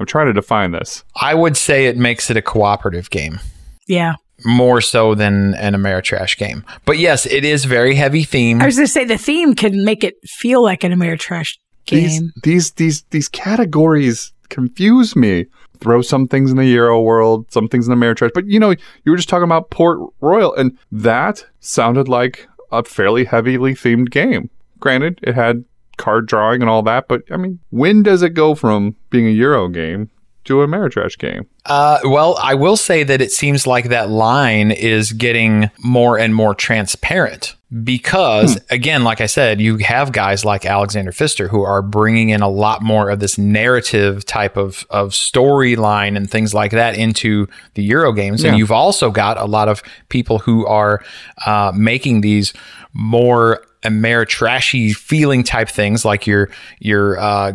I'm 0.00 0.06
trying 0.06 0.26
to 0.26 0.32
define 0.32 0.72
this. 0.72 1.04
I 1.20 1.34
would 1.34 1.56
say 1.56 1.86
it 1.86 1.96
makes 1.96 2.28
it 2.30 2.36
a 2.36 2.42
cooperative 2.42 3.08
game 3.10 3.38
Yeah. 3.86 4.14
More 4.44 4.80
so 4.80 5.14
than 5.14 5.54
an 5.54 5.74
Ameritrash 5.74 6.36
game. 6.36 6.64
But 6.84 6.98
yes, 6.98 7.26
it 7.26 7.44
is 7.44 7.64
very 7.64 7.94
heavy 7.94 8.24
theme. 8.24 8.60
I 8.60 8.66
was 8.66 8.76
going 8.76 8.86
to 8.86 8.92
say 8.92 9.04
the 9.04 9.18
theme 9.18 9.54
can 9.54 9.84
make 9.84 10.04
it 10.04 10.14
feel 10.24 10.62
like 10.62 10.84
an 10.84 10.92
Ameritrash 10.92 11.58
These 11.88 12.20
game. 12.20 12.32
these 12.42 12.72
these 12.72 13.02
these 13.10 13.28
categories 13.28 14.32
confuse 14.48 15.16
me. 15.16 15.46
Throw 15.80 16.00
some 16.00 16.28
things 16.28 16.52
in 16.52 16.56
the 16.56 16.66
Euro 16.66 17.00
world, 17.00 17.50
some 17.50 17.66
things 17.66 17.88
in 17.88 17.98
the 17.98 18.06
Ameritrash. 18.06 18.30
But 18.34 18.46
you 18.46 18.60
know, 18.60 18.70
you 18.70 19.10
were 19.10 19.16
just 19.16 19.28
talking 19.28 19.44
about 19.44 19.70
Port 19.70 19.98
Royal, 20.20 20.54
and 20.54 20.78
that 20.92 21.44
sounded 21.58 22.08
like 22.08 22.46
a 22.70 22.84
fairly 22.84 23.24
heavily 23.24 23.74
themed 23.74 24.10
game. 24.10 24.48
Granted, 24.78 25.18
it 25.22 25.34
had 25.34 25.64
card 25.96 26.26
drawing 26.26 26.62
and 26.62 26.70
all 26.70 26.82
that, 26.82 27.08
but 27.08 27.22
I 27.32 27.36
mean, 27.36 27.58
when 27.70 28.02
does 28.04 28.22
it 28.22 28.30
go 28.30 28.54
from 28.54 28.94
being 29.10 29.26
a 29.26 29.30
Euro 29.30 29.68
game 29.68 30.08
do 30.44 30.60
a 30.60 30.66
Ameritrash 30.66 31.18
game. 31.18 31.46
Uh, 31.64 32.00
well, 32.04 32.36
I 32.42 32.54
will 32.54 32.76
say 32.76 33.04
that 33.04 33.20
it 33.20 33.30
seems 33.30 33.66
like 33.66 33.88
that 33.88 34.10
line 34.10 34.70
is 34.70 35.12
getting 35.12 35.70
more 35.78 36.18
and 36.18 36.34
more 36.34 36.54
transparent 36.54 37.54
because, 37.84 38.60
again, 38.70 39.04
like 39.04 39.20
I 39.20 39.26
said, 39.26 39.60
you 39.60 39.78
have 39.78 40.12
guys 40.12 40.44
like 40.44 40.66
Alexander 40.66 41.12
Pfister 41.12 41.48
who 41.48 41.62
are 41.62 41.80
bringing 41.80 42.30
in 42.30 42.42
a 42.42 42.48
lot 42.48 42.82
more 42.82 43.08
of 43.08 43.20
this 43.20 43.38
narrative 43.38 44.26
type 44.26 44.56
of, 44.56 44.84
of 44.90 45.10
storyline 45.10 46.16
and 46.16 46.30
things 46.30 46.52
like 46.52 46.72
that 46.72 46.98
into 46.98 47.46
the 47.74 47.82
Euro 47.84 48.12
games. 48.12 48.44
And 48.44 48.58
you've 48.58 48.72
also 48.72 49.10
got 49.10 49.38
a 49.38 49.46
lot 49.46 49.68
of 49.68 49.82
people 50.08 50.38
who 50.40 50.66
are 50.66 51.02
uh, 51.46 51.72
making 51.74 52.20
these 52.20 52.52
more 52.92 53.64
Ameritrashy 53.82 54.94
feeling 54.94 55.42
type 55.42 55.68
things, 55.68 56.04
like 56.04 56.26
you're 56.26 56.50
you're 56.78 57.18
uh, 57.18 57.52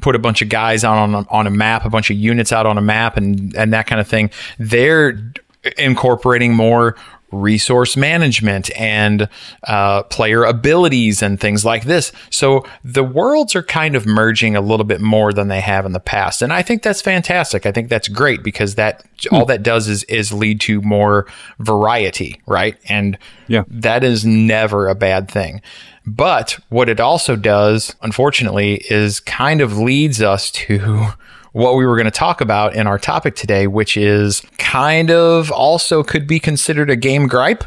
put 0.00 0.14
a 0.14 0.18
bunch 0.18 0.42
of 0.42 0.48
guys 0.48 0.84
out 0.84 0.96
on 0.96 1.26
on 1.28 1.46
a 1.46 1.50
map, 1.50 1.84
a 1.84 1.90
bunch 1.90 2.10
of 2.10 2.16
units 2.16 2.52
out 2.52 2.66
on 2.66 2.78
a 2.78 2.82
map, 2.82 3.16
and 3.16 3.54
and 3.56 3.72
that 3.72 3.86
kind 3.86 4.00
of 4.00 4.08
thing. 4.08 4.30
They're 4.58 5.32
incorporating 5.76 6.54
more 6.54 6.96
resource 7.32 7.96
management 7.96 8.70
and 8.78 9.28
uh, 9.64 10.02
player 10.04 10.44
abilities 10.44 11.22
and 11.22 11.38
things 11.40 11.64
like 11.64 11.84
this. 11.84 12.12
So 12.30 12.64
the 12.84 13.04
worlds 13.04 13.54
are 13.54 13.62
kind 13.62 13.94
of 13.94 14.06
merging 14.06 14.56
a 14.56 14.60
little 14.60 14.84
bit 14.84 15.00
more 15.00 15.32
than 15.32 15.48
they 15.48 15.60
have 15.60 15.86
in 15.86 15.92
the 15.92 16.00
past, 16.00 16.42
and 16.42 16.52
I 16.52 16.62
think 16.62 16.82
that's 16.82 17.02
fantastic. 17.02 17.66
I 17.66 17.72
think 17.72 17.88
that's 17.88 18.08
great 18.08 18.42
because 18.42 18.74
that 18.76 19.04
all 19.30 19.44
that 19.46 19.62
does 19.62 19.88
is 19.88 20.04
is 20.04 20.32
lead 20.32 20.60
to 20.62 20.80
more 20.82 21.26
variety, 21.58 22.40
right? 22.46 22.76
And 22.88 23.18
Yeah. 23.48 23.64
that 23.68 24.02
is 24.04 24.24
never 24.24 24.88
a 24.88 24.94
bad 24.94 25.30
thing. 25.30 25.60
But 26.06 26.58
what 26.70 26.88
it 26.88 26.98
also 26.98 27.36
does, 27.36 27.94
unfortunately, 28.02 28.82
is 28.90 29.20
kind 29.20 29.60
of 29.60 29.78
leads 29.78 30.22
us 30.22 30.50
to 30.52 31.08
what 31.52 31.76
we 31.76 31.86
were 31.86 31.96
going 31.96 32.04
to 32.04 32.10
talk 32.10 32.40
about 32.40 32.74
in 32.74 32.86
our 32.86 32.98
topic 32.98 33.34
today, 33.34 33.66
which 33.66 33.96
is 33.96 34.42
kind 34.58 35.10
of 35.10 35.50
also 35.50 36.02
could 36.02 36.26
be 36.26 36.38
considered 36.38 36.90
a 36.90 36.96
game 36.96 37.26
gripe. 37.26 37.64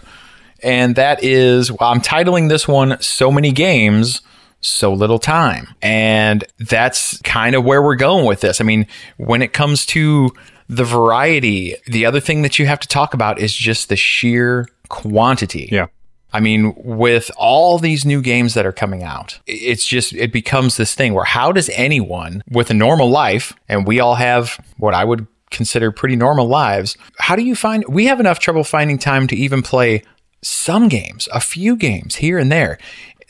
And 0.61 0.95
that 0.95 1.23
is, 1.23 1.69
I'm 1.81 1.99
titling 1.99 2.49
this 2.49 2.67
one 2.67 2.97
So 3.01 3.29
Many 3.31 3.51
Games, 3.51 4.21
So 4.61 4.93
Little 4.93 5.19
Time. 5.19 5.67
And 5.81 6.45
that's 6.59 7.21
kind 7.21 7.55
of 7.55 7.65
where 7.65 7.81
we're 7.81 7.95
going 7.95 8.25
with 8.25 8.39
this. 8.39 8.61
I 8.61 8.63
mean, 8.63 8.87
when 9.17 9.41
it 9.41 9.51
comes 9.51 9.85
to 9.87 10.31
the 10.69 10.85
variety, 10.85 11.75
the 11.87 12.05
other 12.05 12.21
thing 12.21 12.43
that 12.43 12.57
you 12.59 12.65
have 12.65 12.79
to 12.79 12.87
talk 12.87 13.13
about 13.13 13.39
is 13.39 13.53
just 13.53 13.89
the 13.89 13.97
sheer 13.97 14.67
quantity. 14.87 15.67
Yeah. 15.69 15.87
I 16.33 16.39
mean, 16.39 16.73
with 16.75 17.29
all 17.37 17.77
these 17.77 18.05
new 18.05 18.21
games 18.21 18.55
that 18.55 18.65
are 18.65 18.71
coming 18.73 19.03
out, 19.03 19.39
it's 19.45 19.85
just, 19.85 20.13
it 20.13 20.33
becomes 20.33 20.77
this 20.77 20.95
thing 20.95 21.13
where 21.13 21.23
how 21.23 21.51
does 21.51 21.69
anyone 21.69 22.43
with 22.49 22.71
a 22.71 22.73
normal 22.73 23.09
life, 23.09 23.53
and 23.69 23.85
we 23.85 23.99
all 23.99 24.15
have 24.15 24.59
what 24.77 24.95
I 24.95 25.05
would 25.05 25.27
consider 25.51 25.91
pretty 25.91 26.15
normal 26.15 26.47
lives, 26.47 26.97
how 27.19 27.35
do 27.35 27.43
you 27.43 27.55
find, 27.55 27.85
we 27.87 28.07
have 28.07 28.19
enough 28.19 28.39
trouble 28.39 28.63
finding 28.63 28.97
time 28.97 29.27
to 29.27 29.35
even 29.35 29.61
play 29.61 30.01
some 30.41 30.89
games, 30.89 31.29
a 31.31 31.39
few 31.39 31.75
games 31.75 32.15
here 32.15 32.39
and 32.39 32.51
there. 32.51 32.79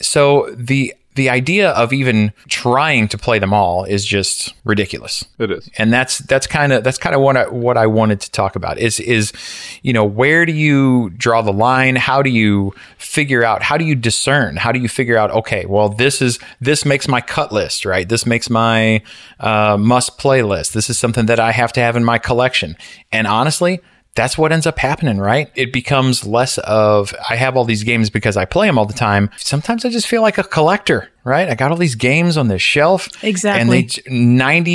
So 0.00 0.52
the, 0.56 0.94
the 1.14 1.30
idea 1.30 1.70
of 1.70 1.92
even 1.92 2.32
trying 2.48 3.08
to 3.08 3.18
play 3.18 3.38
them 3.38 3.52
all 3.52 3.84
is 3.84 4.04
just 4.04 4.52
ridiculous. 4.64 5.24
It 5.38 5.50
is. 5.50 5.70
and 5.78 5.92
that's 5.92 6.18
that's 6.18 6.46
kind 6.46 6.72
of 6.72 6.82
that's 6.82 6.98
kind 6.98 7.14
of 7.14 7.20
what 7.20 7.36
I 7.36 7.48
what 7.48 7.76
I 7.76 7.86
wanted 7.86 8.20
to 8.22 8.30
talk 8.30 8.56
about 8.56 8.78
is 8.78 8.98
is 9.00 9.32
you 9.82 9.92
know 9.92 10.04
where 10.04 10.44
do 10.44 10.52
you 10.52 11.10
draw 11.10 11.42
the 11.42 11.52
line? 11.52 11.96
How 11.96 12.22
do 12.22 12.30
you 12.30 12.74
figure 12.98 13.44
out 13.44 13.62
how 13.62 13.76
do 13.76 13.84
you 13.84 13.94
discern? 13.94 14.56
How 14.56 14.72
do 14.72 14.80
you 14.80 14.88
figure 14.88 15.16
out 15.16 15.30
okay 15.30 15.66
well 15.66 15.88
this 15.88 16.20
is 16.20 16.38
this 16.60 16.84
makes 16.84 17.06
my 17.06 17.20
cut 17.20 17.52
list 17.52 17.84
right? 17.84 18.08
This 18.08 18.26
makes 18.26 18.50
my 18.50 19.02
uh, 19.40 19.76
must 19.78 20.18
play 20.18 20.42
list. 20.42 20.74
This 20.74 20.90
is 20.90 20.98
something 20.98 21.26
that 21.26 21.38
I 21.38 21.52
have 21.52 21.72
to 21.74 21.80
have 21.80 21.96
in 21.96 22.04
my 22.04 22.18
collection. 22.18 22.76
And 23.12 23.26
honestly 23.26 23.80
that's 24.14 24.38
what 24.38 24.52
ends 24.52 24.66
up 24.66 24.78
happening, 24.78 25.18
right? 25.18 25.50
It 25.56 25.72
becomes 25.72 26.24
less 26.26 26.58
of 26.58 27.12
I 27.28 27.36
have 27.36 27.56
all 27.56 27.64
these 27.64 27.82
games 27.82 28.10
because 28.10 28.36
I 28.36 28.44
play 28.44 28.66
them 28.68 28.78
all 28.78 28.86
the 28.86 28.92
time. 28.94 29.28
Sometimes 29.38 29.84
I 29.84 29.88
just 29.90 30.06
feel 30.06 30.22
like 30.22 30.38
a 30.38 30.44
collector, 30.44 31.10
right? 31.24 31.48
I 31.48 31.54
got 31.54 31.70
all 31.72 31.76
these 31.76 31.96
games 31.96 32.36
on 32.36 32.48
this 32.48 32.62
shelf. 32.62 33.08
Exactly. 33.24 33.60
And 33.60 33.70
they 33.70 33.82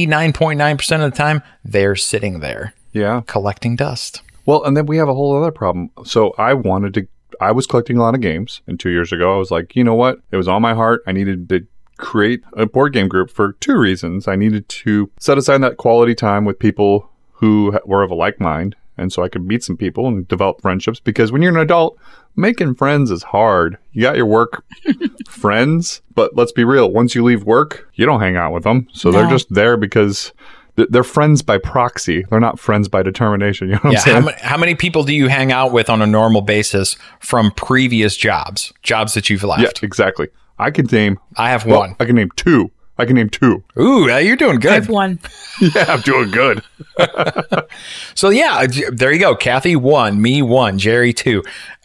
99.9% 0.08 1.06
of 1.06 1.12
the 1.12 1.18
time, 1.18 1.42
they're 1.64 1.96
sitting 1.96 2.40
there 2.40 2.74
Yeah. 2.94 3.22
collecting 3.28 3.76
dust. 3.76 4.22
Well, 4.46 4.64
and 4.64 4.76
then 4.76 4.86
we 4.86 4.98
have 4.98 5.08
a 5.10 5.14
whole 5.14 5.38
other 5.42 5.52
problem. 5.52 5.92
So 6.06 6.34
I 6.38 6.54
wanted 6.54 6.94
to, 6.96 7.08
I 7.40 7.52
was 7.52 7.68
collecting 7.68 7.98
a 7.98 8.02
lot 8.02 8.16
of 8.16 8.22
games, 8.22 8.62
and 8.68 8.80
two 8.80 8.90
years 8.90 9.12
ago, 9.14 9.34
I 9.36 9.38
was 9.38 9.52
like, 9.52 9.76
you 9.76 9.84
know 9.84 9.96
what? 9.96 10.20
It 10.32 10.38
was 10.38 10.48
on 10.48 10.62
my 10.62 10.74
heart. 10.74 11.02
I 11.08 11.12
needed 11.12 11.48
to 11.50 11.66
create 11.98 12.42
a 12.54 12.66
board 12.66 12.94
game 12.94 13.08
group 13.08 13.30
for 13.30 13.54
two 13.54 13.78
reasons. 13.78 14.28
I 14.28 14.36
needed 14.36 14.68
to 14.70 15.12
set 15.20 15.38
aside 15.38 15.60
that 15.60 15.78
quality 15.78 16.16
time 16.16 16.46
with 16.46 16.58
people 16.60 17.10
who 17.34 17.78
were 17.86 18.04
of 18.04 18.12
a 18.12 18.16
like 18.16 18.40
mind, 18.40 18.76
and 19.00 19.12
so 19.12 19.24
I 19.24 19.30
could 19.30 19.45
meet 19.45 19.64
some 19.64 19.78
people 19.78 20.08
and 20.08 20.28
develop 20.28 20.62
friendships. 20.62 21.00
Because 21.00 21.32
when 21.32 21.41
you're 21.41 21.54
an 21.54 21.60
adult, 21.60 21.97
making 22.36 22.76
friends 22.76 23.10
is 23.12 23.24
hard. 23.24 23.78
You 23.93 24.04
got 24.04 24.16
your 24.18 24.26
work 24.26 24.64
friends, 25.30 26.02
but 26.14 26.36
let's 26.36 26.52
be 26.52 26.64
real. 26.64 26.91
Once 26.91 27.16
you 27.16 27.24
leave 27.24 27.43
work, 27.43 27.89
you 27.95 28.06
don't 28.06 28.20
hang 28.20 28.36
out 28.36 28.54
with 28.54 28.64
them. 28.64 28.88
So 28.93 29.12
they're 29.12 29.30
just 29.30 29.54
there 29.54 29.78
because 29.78 30.32
they're 30.76 31.04
friends 31.04 31.41
by 31.41 31.58
proxy. 31.58 32.24
They're 32.30 32.39
not 32.39 32.60
friends 32.60 32.88
by 32.88 33.04
determination. 33.04 33.68
You 33.70 33.74
know 33.76 33.80
what 33.82 33.93
Yeah. 33.93 34.00
I'm 34.00 34.04
saying? 34.06 34.16
How, 34.18 34.26
many, 34.26 34.38
how 34.41 34.58
many 34.58 34.76
people 34.76 35.04
do 35.04 35.14
you 35.14 35.28
hang 35.28 35.52
out 35.52 35.72
with 35.72 35.89
on 35.89 36.02
a 36.02 36.08
normal 36.08 36.41
basis 36.41 36.95
from 37.20 37.52
previous 37.52 38.16
jobs, 38.16 38.72
jobs 38.84 39.14
that 39.16 39.30
you've 39.30 39.43
left? 39.43 39.62
Yeah, 39.62 39.86
exactly. 39.86 40.28
I 40.58 40.72
can 40.72 40.86
name 40.88 41.20
I 41.38 41.50
have 41.52 41.66
well, 41.66 41.80
one. 41.80 41.95
I 42.00 42.06
can 42.06 42.16
name 42.16 42.30
two. 42.36 42.72
I 43.00 43.06
can 43.06 43.16
name 43.16 43.30
two. 43.30 43.64
Ooh, 43.80 44.12
uh, 44.12 44.18
you're 44.18 44.36
doing 44.36 44.60
good. 44.60 44.72
I 44.72 44.76
have 44.76 44.89
one. 44.89 45.20
yeah, 45.62 45.86
I'm 45.88 46.02
doing 46.02 46.32
good. 46.32 46.62
So 48.16 48.30
yeah, 48.30 48.68
there 48.91 49.14
you 49.14 49.20
go. 49.20 49.36
Kathy 49.36 49.78
one, 49.78 50.22
me 50.22 50.41
one, 50.41 50.78
Jerry 50.78 51.14
two. 51.14 51.41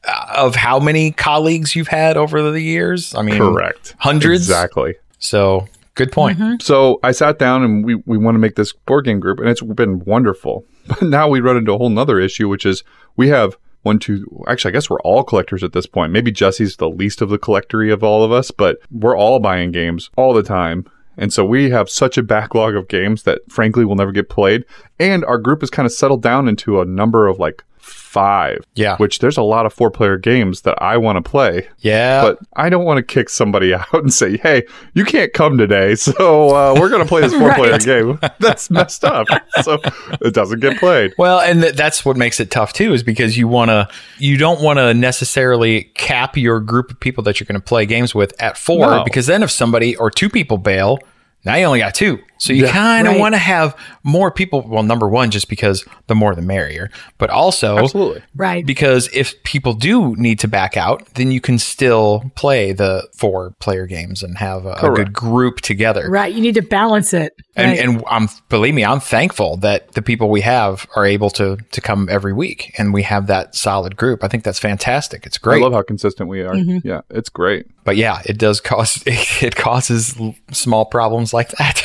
Uh, 0.07 0.35
of 0.37 0.57
how 0.57 0.81
many 0.81 1.13
colleagues 1.13 1.77
you've 1.77 1.89
had 1.89 2.17
over 2.17 2.51
the 2.51 2.61
years? 2.61 3.15
I 3.15 3.23
mean, 3.23 3.39
Correct. 3.39 3.95
hundreds. 3.99 4.43
Exactly. 4.49 4.97
So 5.21 5.69
good 5.95 6.11
point. 6.11 6.63
So 6.63 6.99
I 7.05 7.13
sat 7.13 7.39
down 7.39 7.63
and 7.63 7.85
we, 7.85 7.95
we 8.07 8.19
want 8.19 8.35
to 8.35 8.41
make 8.41 8.57
this 8.57 8.73
board 8.73 9.05
game 9.05 9.21
group, 9.21 9.39
and 9.39 9.49
it's 9.49 9.63
been 9.63 10.01
wonderful. 10.01 10.65
But 10.87 11.03
now 11.03 11.29
we 11.29 11.41
run 11.41 11.57
into 11.57 11.73
a 11.73 11.79
whole 11.79 11.89
nother 11.89 12.19
issue, 12.21 12.49
which 12.49 12.67
is 12.67 12.83
we 13.17 13.29
have 13.29 13.57
one, 13.85 13.99
two. 13.99 14.27
Actually, 14.49 14.73
I 14.73 14.73
guess 14.73 14.91
we're 14.91 15.01
all 15.01 15.23
collectors 15.23 15.63
at 15.63 15.73
this 15.73 15.87
point. 15.87 16.13
Maybe 16.13 16.33
Jesse's 16.33 16.77
the 16.77 16.91
least 16.91 17.23
of 17.23 17.29
the 17.31 17.39
collectory 17.39 17.91
of 17.91 18.03
all 18.03 18.23
of 18.25 18.33
us, 18.33 18.51
but 18.51 18.79
we're 18.91 19.17
all 19.17 19.39
buying 19.39 19.71
games 19.71 20.11
all 20.17 20.35
the 20.35 20.43
time. 20.43 20.85
And 21.17 21.33
so 21.33 21.45
we 21.45 21.71
have 21.71 21.89
such 21.89 22.19
a 22.19 22.23
backlog 22.23 22.75
of 22.75 22.89
games 22.89 23.23
that 23.23 23.41
frankly 23.51 23.85
will 23.85 23.95
never 23.95 24.13
get 24.13 24.29
played. 24.29 24.65
And 24.99 25.25
our 25.25 25.39
group 25.39 25.61
has 25.61 25.71
kind 25.71 25.87
of 25.87 25.93
settled 25.93 26.23
down 26.23 26.49
into 26.49 26.81
a 26.81 26.85
number 26.85 27.27
of 27.27 27.39
like 27.39 27.65
five. 27.85 28.65
Yeah. 28.75 28.97
Which 28.97 29.19
there's 29.19 29.37
a 29.37 29.43
lot 29.43 29.67
of 29.67 29.73
four 29.73 29.91
player 29.91 30.17
games 30.17 30.63
that 30.63 30.81
I 30.83 30.97
want 30.97 31.23
to 31.23 31.29
play. 31.31 31.69
Yeah. 31.81 32.23
But 32.23 32.39
I 32.57 32.69
don't 32.69 32.85
want 32.85 32.99
to 32.99 33.03
kick 33.03 33.29
somebody 33.29 33.75
out 33.75 33.93
and 33.93 34.13
say, 34.13 34.37
"Hey, 34.39 34.65
you 34.95 35.05
can't 35.05 35.33
come 35.33 35.59
today, 35.59 35.95
so 35.97 36.51
uh, 36.55 36.75
we're 36.79 36.89
going 36.89 37.03
to 37.03 37.09
play 37.09 37.21
this 37.23 37.33
four-player 37.39 37.73
Right. 37.73 37.85
game." 37.85 38.19
That's 38.41 38.71
messed 38.71 39.05
up. 39.05 39.27
So 39.63 39.79
it 40.21 40.33
doesn't 40.35 40.61
get 40.61 40.79
played. 40.79 41.13
Well, 41.19 41.41
and 41.41 41.63
th- 41.63 41.75
that's 41.75 42.05
what 42.05 42.17
makes 42.17 42.41
it 42.41 42.51
tough 42.51 42.73
too, 42.73 42.93
is 42.95 43.03
because 43.03 43.37
you 43.37 43.49
want 43.49 43.71
to, 43.71 43.89
you 44.19 44.37
don't 44.37 44.61
want 44.63 44.79
to 44.79 44.95
necessarily 44.95 45.85
cap 45.95 46.37
your 46.37 46.61
group 46.61 46.91
of 46.91 47.01
people 47.01 47.23
that 47.25 47.41
you're 47.41 47.47
going 47.47 47.61
to 47.61 47.65
play 47.65 47.85
games 47.87 48.15
with 48.15 48.33
at 48.41 48.57
four, 48.57 48.79
No. 48.87 49.05
because 49.05 49.27
then 49.27 49.43
if 49.43 49.51
somebody 49.51 49.97
or 49.97 50.11
two 50.11 50.29
people 50.29 50.59
bail, 50.59 50.99
now 51.45 51.57
you 51.57 51.65
only 51.67 51.81
got 51.81 51.95
two. 51.95 52.19
So 52.39 52.53
you 52.53 52.67
kind 52.67 53.07
of 53.07 53.13
Right. 53.15 53.21
want 53.21 53.35
to 53.35 53.39
have 53.39 53.77
more 54.03 54.31
people. 54.31 54.63
Well, 54.67 54.83
number 54.83 55.09
one, 55.09 55.31
just 55.31 55.49
because 55.49 55.85
the 56.09 56.15
more 56.15 56.35
the 56.35 56.43
merrier, 56.43 56.91
but 57.19 57.31
also 57.31 57.79
Absolutely. 57.79 58.23
Right. 58.35 58.67
because 58.67 59.09
if 59.13 59.41
people 59.45 59.73
do 59.75 60.15
need 60.17 60.39
to 60.41 60.49
back 60.49 60.77
out, 60.77 61.07
then 61.15 61.31
you 61.31 61.41
can 61.41 61.59
still 61.59 62.31
play 62.35 62.73
the 62.73 63.09
four 63.17 63.53
player 63.61 63.87
games 63.87 64.23
and 64.23 64.37
have 64.39 64.67
a, 64.67 64.73
a 64.73 64.91
good 64.95 65.13
group 65.13 65.61
together. 65.61 66.11
Right. 66.11 66.33
You 66.35 66.41
need 66.41 66.55
to 66.55 66.63
balance 66.63 67.15
it. 67.15 67.33
And, 67.57 67.71
Right. 67.71 67.79
and 67.81 68.03
I'm 68.11 68.29
believe 68.49 68.75
me, 68.75 68.85
I'm 68.85 69.01
thankful 69.01 69.57
that 69.59 69.93
the 69.93 70.03
people 70.03 70.29
we 70.29 70.41
have 70.41 70.87
are 70.97 71.07
able 71.07 71.31
to 71.31 71.57
to 71.71 71.81
come 71.81 72.09
every 72.11 72.33
week, 72.33 72.75
and 72.79 72.93
we 72.93 73.03
have 73.03 73.29
that 73.29 73.55
solid 73.55 73.97
group. 73.97 74.25
I 74.25 74.29
think 74.29 74.43
that's 74.43 74.59
fantastic. 74.59 75.25
It's 75.25 75.39
great. 75.39 75.61
I 75.61 75.63
love 75.63 75.73
how 75.73 75.83
consistent 75.83 76.29
we 76.29 76.43
are. 76.43 76.55
Mm-hmm. 76.55 76.87
Yeah, 76.87 77.03
it's 77.11 77.29
great. 77.29 77.67
but 77.85 77.97
yeah, 77.97 78.21
it 78.27 78.39
does 78.39 78.61
cause 78.71 79.03
it 79.07 79.55
causes 79.55 80.17
small 80.51 80.85
problems 80.85 81.33
like 81.33 81.51
that. 81.59 81.83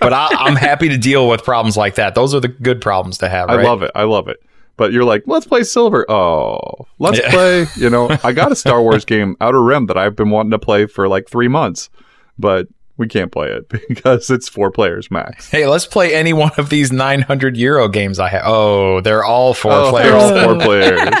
But 0.00 0.12
I, 0.12 0.28
I'm 0.32 0.56
happy 0.56 0.88
to 0.88 0.98
deal 0.98 1.28
with 1.28 1.42
problems 1.44 1.76
like 1.76 1.96
that. 1.96 2.14
Those 2.14 2.34
are 2.34 2.40
the 2.40 2.48
good 2.48 2.80
problems 2.80 3.18
to 3.18 3.28
have. 3.28 3.48
I 3.50 3.62
love 3.62 3.82
it. 3.82 3.90
I 3.94 4.04
love 4.04 4.28
it. 4.28 4.42
But 4.76 4.92
you're 4.92 5.04
like, 5.04 5.22
let's 5.26 5.46
play 5.46 5.62
Silver. 5.62 6.04
Oh, 6.10 6.86
let's 6.98 7.18
Yeah. 7.18 7.30
play. 7.30 7.66
You 7.76 7.90
know, 7.90 8.08
I 8.24 8.32
got 8.32 8.50
a 8.50 8.56
Star 8.56 8.82
Wars 8.82 9.04
game, 9.04 9.36
Outer 9.40 9.62
Rim, 9.62 9.86
that 9.86 9.96
I've 9.96 10.16
been 10.16 10.30
wanting 10.30 10.50
to 10.50 10.58
play 10.58 10.86
for 10.86 11.06
like 11.08 11.28
three 11.28 11.48
months, 11.48 11.90
but 12.38 12.66
we 12.96 13.06
can't 13.08 13.30
play 13.32 13.50
it 13.50 13.68
because 13.88 14.30
it's 14.30 14.48
four 14.48 14.70
players 14.72 15.10
max. 15.10 15.48
Hey, 15.50 15.66
let's 15.66 15.86
play 15.86 16.14
any 16.14 16.32
one 16.32 16.50
of 16.58 16.70
these 16.70 16.90
900 16.92 17.56
euro 17.56 17.88
games 17.88 18.18
I 18.18 18.28
have. 18.30 18.42
Oh, 18.46 19.00
they're 19.00 19.24
all 19.24 19.54
four 19.54 19.72
Oh, 19.72 19.90
players. 19.90 20.10
they're 20.30 20.48
all 20.48 20.54
four 20.54 20.60
players. 20.64 21.14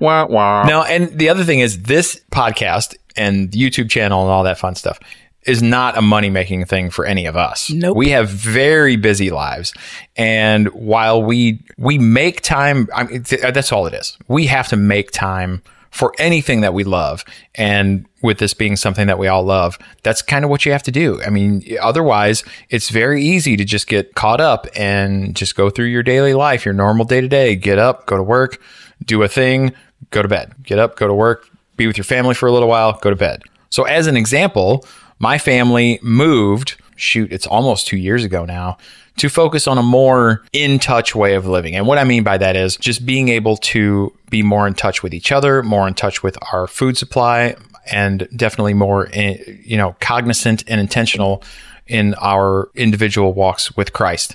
wah, 0.00 0.26
wah. 0.26 0.64
Now, 0.64 0.82
and 0.84 1.16
the 1.16 1.28
other 1.28 1.44
thing 1.44 1.60
is 1.60 1.82
this 1.82 2.20
podcast 2.32 2.96
and 3.16 3.50
YouTube 3.52 3.90
channel 3.90 4.22
and 4.22 4.30
all 4.30 4.42
that 4.44 4.58
fun 4.58 4.74
stuff. 4.74 4.98
Is 5.44 5.62
not 5.62 5.96
a 5.98 6.02
money 6.02 6.30
making 6.30 6.64
thing 6.66 6.90
for 6.90 7.04
any 7.04 7.26
of 7.26 7.36
us. 7.36 7.70
Nope. 7.70 7.96
We 7.96 8.10
have 8.10 8.28
very 8.28 8.96
busy 8.96 9.30
lives. 9.30 9.74
And 10.16 10.68
while 10.68 11.22
we 11.22 11.64
we 11.78 11.98
make 11.98 12.42
time, 12.42 12.88
I 12.94 13.04
mean, 13.04 13.24
th- 13.24 13.42
uh, 13.42 13.50
that's 13.50 13.72
all 13.72 13.86
it 13.86 13.94
is. 13.94 14.16
We 14.28 14.46
have 14.46 14.68
to 14.68 14.76
make 14.76 15.10
time 15.10 15.62
for 15.90 16.14
anything 16.18 16.62
that 16.62 16.72
we 16.72 16.84
love. 16.84 17.22
And 17.54 18.06
with 18.22 18.38
this 18.38 18.54
being 18.54 18.76
something 18.76 19.06
that 19.08 19.18
we 19.18 19.28
all 19.28 19.42
love, 19.42 19.78
that's 20.02 20.22
kind 20.22 20.42
of 20.42 20.50
what 20.50 20.64
you 20.64 20.72
have 20.72 20.82
to 20.84 20.90
do. 20.90 21.20
I 21.22 21.28
mean, 21.28 21.62
otherwise, 21.82 22.44
it's 22.70 22.88
very 22.88 23.22
easy 23.22 23.58
to 23.58 23.64
just 23.64 23.86
get 23.86 24.14
caught 24.14 24.40
up 24.40 24.66
and 24.74 25.36
just 25.36 25.54
go 25.54 25.68
through 25.68 25.86
your 25.86 26.02
daily 26.02 26.32
life, 26.32 26.64
your 26.64 26.72
normal 26.72 27.04
day 27.04 27.20
to 27.20 27.28
day, 27.28 27.56
get 27.56 27.78
up, 27.78 28.06
go 28.06 28.16
to 28.16 28.22
work, 28.22 28.60
do 29.04 29.22
a 29.22 29.28
thing, 29.28 29.74
go 30.10 30.22
to 30.22 30.28
bed, 30.28 30.54
get 30.62 30.78
up, 30.78 30.96
go 30.96 31.06
to 31.06 31.14
work, 31.14 31.46
be 31.76 31.86
with 31.86 31.98
your 31.98 32.04
family 32.04 32.34
for 32.34 32.46
a 32.46 32.52
little 32.52 32.68
while, 32.68 32.98
go 33.02 33.10
to 33.10 33.16
bed. 33.16 33.42
So, 33.68 33.84
as 33.84 34.06
an 34.06 34.16
example, 34.16 34.86
my 35.22 35.38
family 35.38 36.00
moved, 36.02 36.76
shoot, 36.96 37.32
it's 37.32 37.46
almost 37.46 37.86
two 37.86 37.96
years 37.96 38.24
ago 38.24 38.44
now, 38.44 38.76
to 39.18 39.28
focus 39.28 39.68
on 39.68 39.78
a 39.78 39.82
more 39.82 40.42
in 40.52 40.80
touch 40.80 41.14
way 41.14 41.34
of 41.36 41.46
living. 41.46 41.76
And 41.76 41.86
what 41.86 41.98
I 41.98 42.04
mean 42.04 42.24
by 42.24 42.38
that 42.38 42.56
is 42.56 42.76
just 42.76 43.06
being 43.06 43.28
able 43.28 43.56
to 43.58 44.12
be 44.30 44.42
more 44.42 44.66
in 44.66 44.74
touch 44.74 45.02
with 45.02 45.14
each 45.14 45.30
other, 45.30 45.62
more 45.62 45.86
in 45.86 45.94
touch 45.94 46.24
with 46.24 46.36
our 46.52 46.66
food 46.66 46.98
supply, 46.98 47.54
and 47.90 48.28
definitely 48.34 48.74
more, 48.74 49.08
eh, 49.12 49.36
you 49.62 49.76
know, 49.76 49.94
cognizant 50.00 50.64
and 50.66 50.80
intentional 50.80 51.44
in 51.86 52.14
our 52.14 52.70
individual 52.74 53.32
walks 53.32 53.76
with 53.76 53.92
Christ. 53.92 54.34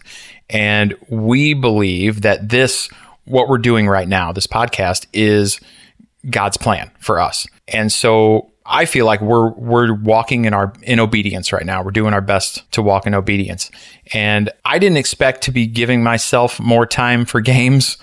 And 0.50 0.96
we 1.10 1.54
believe 1.54 2.22
that 2.22 2.48
this, 2.48 2.90
what 3.26 3.50
we're 3.50 3.58
doing 3.58 3.88
right 3.88 4.08
now, 4.08 4.32
this 4.32 4.48
podcast 4.48 5.06
is 5.12 5.60
God's 6.30 6.56
plan 6.56 6.92
for 7.00 7.20
us. 7.20 7.46
And 7.68 7.92
so 7.92 8.52
I 8.68 8.86
feel 8.86 9.06
like 9.06 9.22
we're 9.22 9.52
we're 9.52 9.94
walking 9.94 10.46
in 10.46 10.54
our 10.54 10.74
in 10.84 11.00
obedience 11.00 11.54
right 11.54 11.66
now. 11.66 11.82
We're 11.82 11.92
doing 11.92 12.14
our 12.14 12.22
best 12.22 12.70
to 12.74 12.82
walk 12.82 13.08
in 13.08 13.14
obedience. 13.14 13.72
And 14.14 14.50
I 14.66 14.78
didn't 14.78 14.98
expect 14.98 15.42
to 15.44 15.52
be 15.52 15.66
giving 15.66 16.04
myself 16.04 16.60
more 16.60 16.86
time 16.86 17.26
for 17.26 17.40
games 17.40 17.98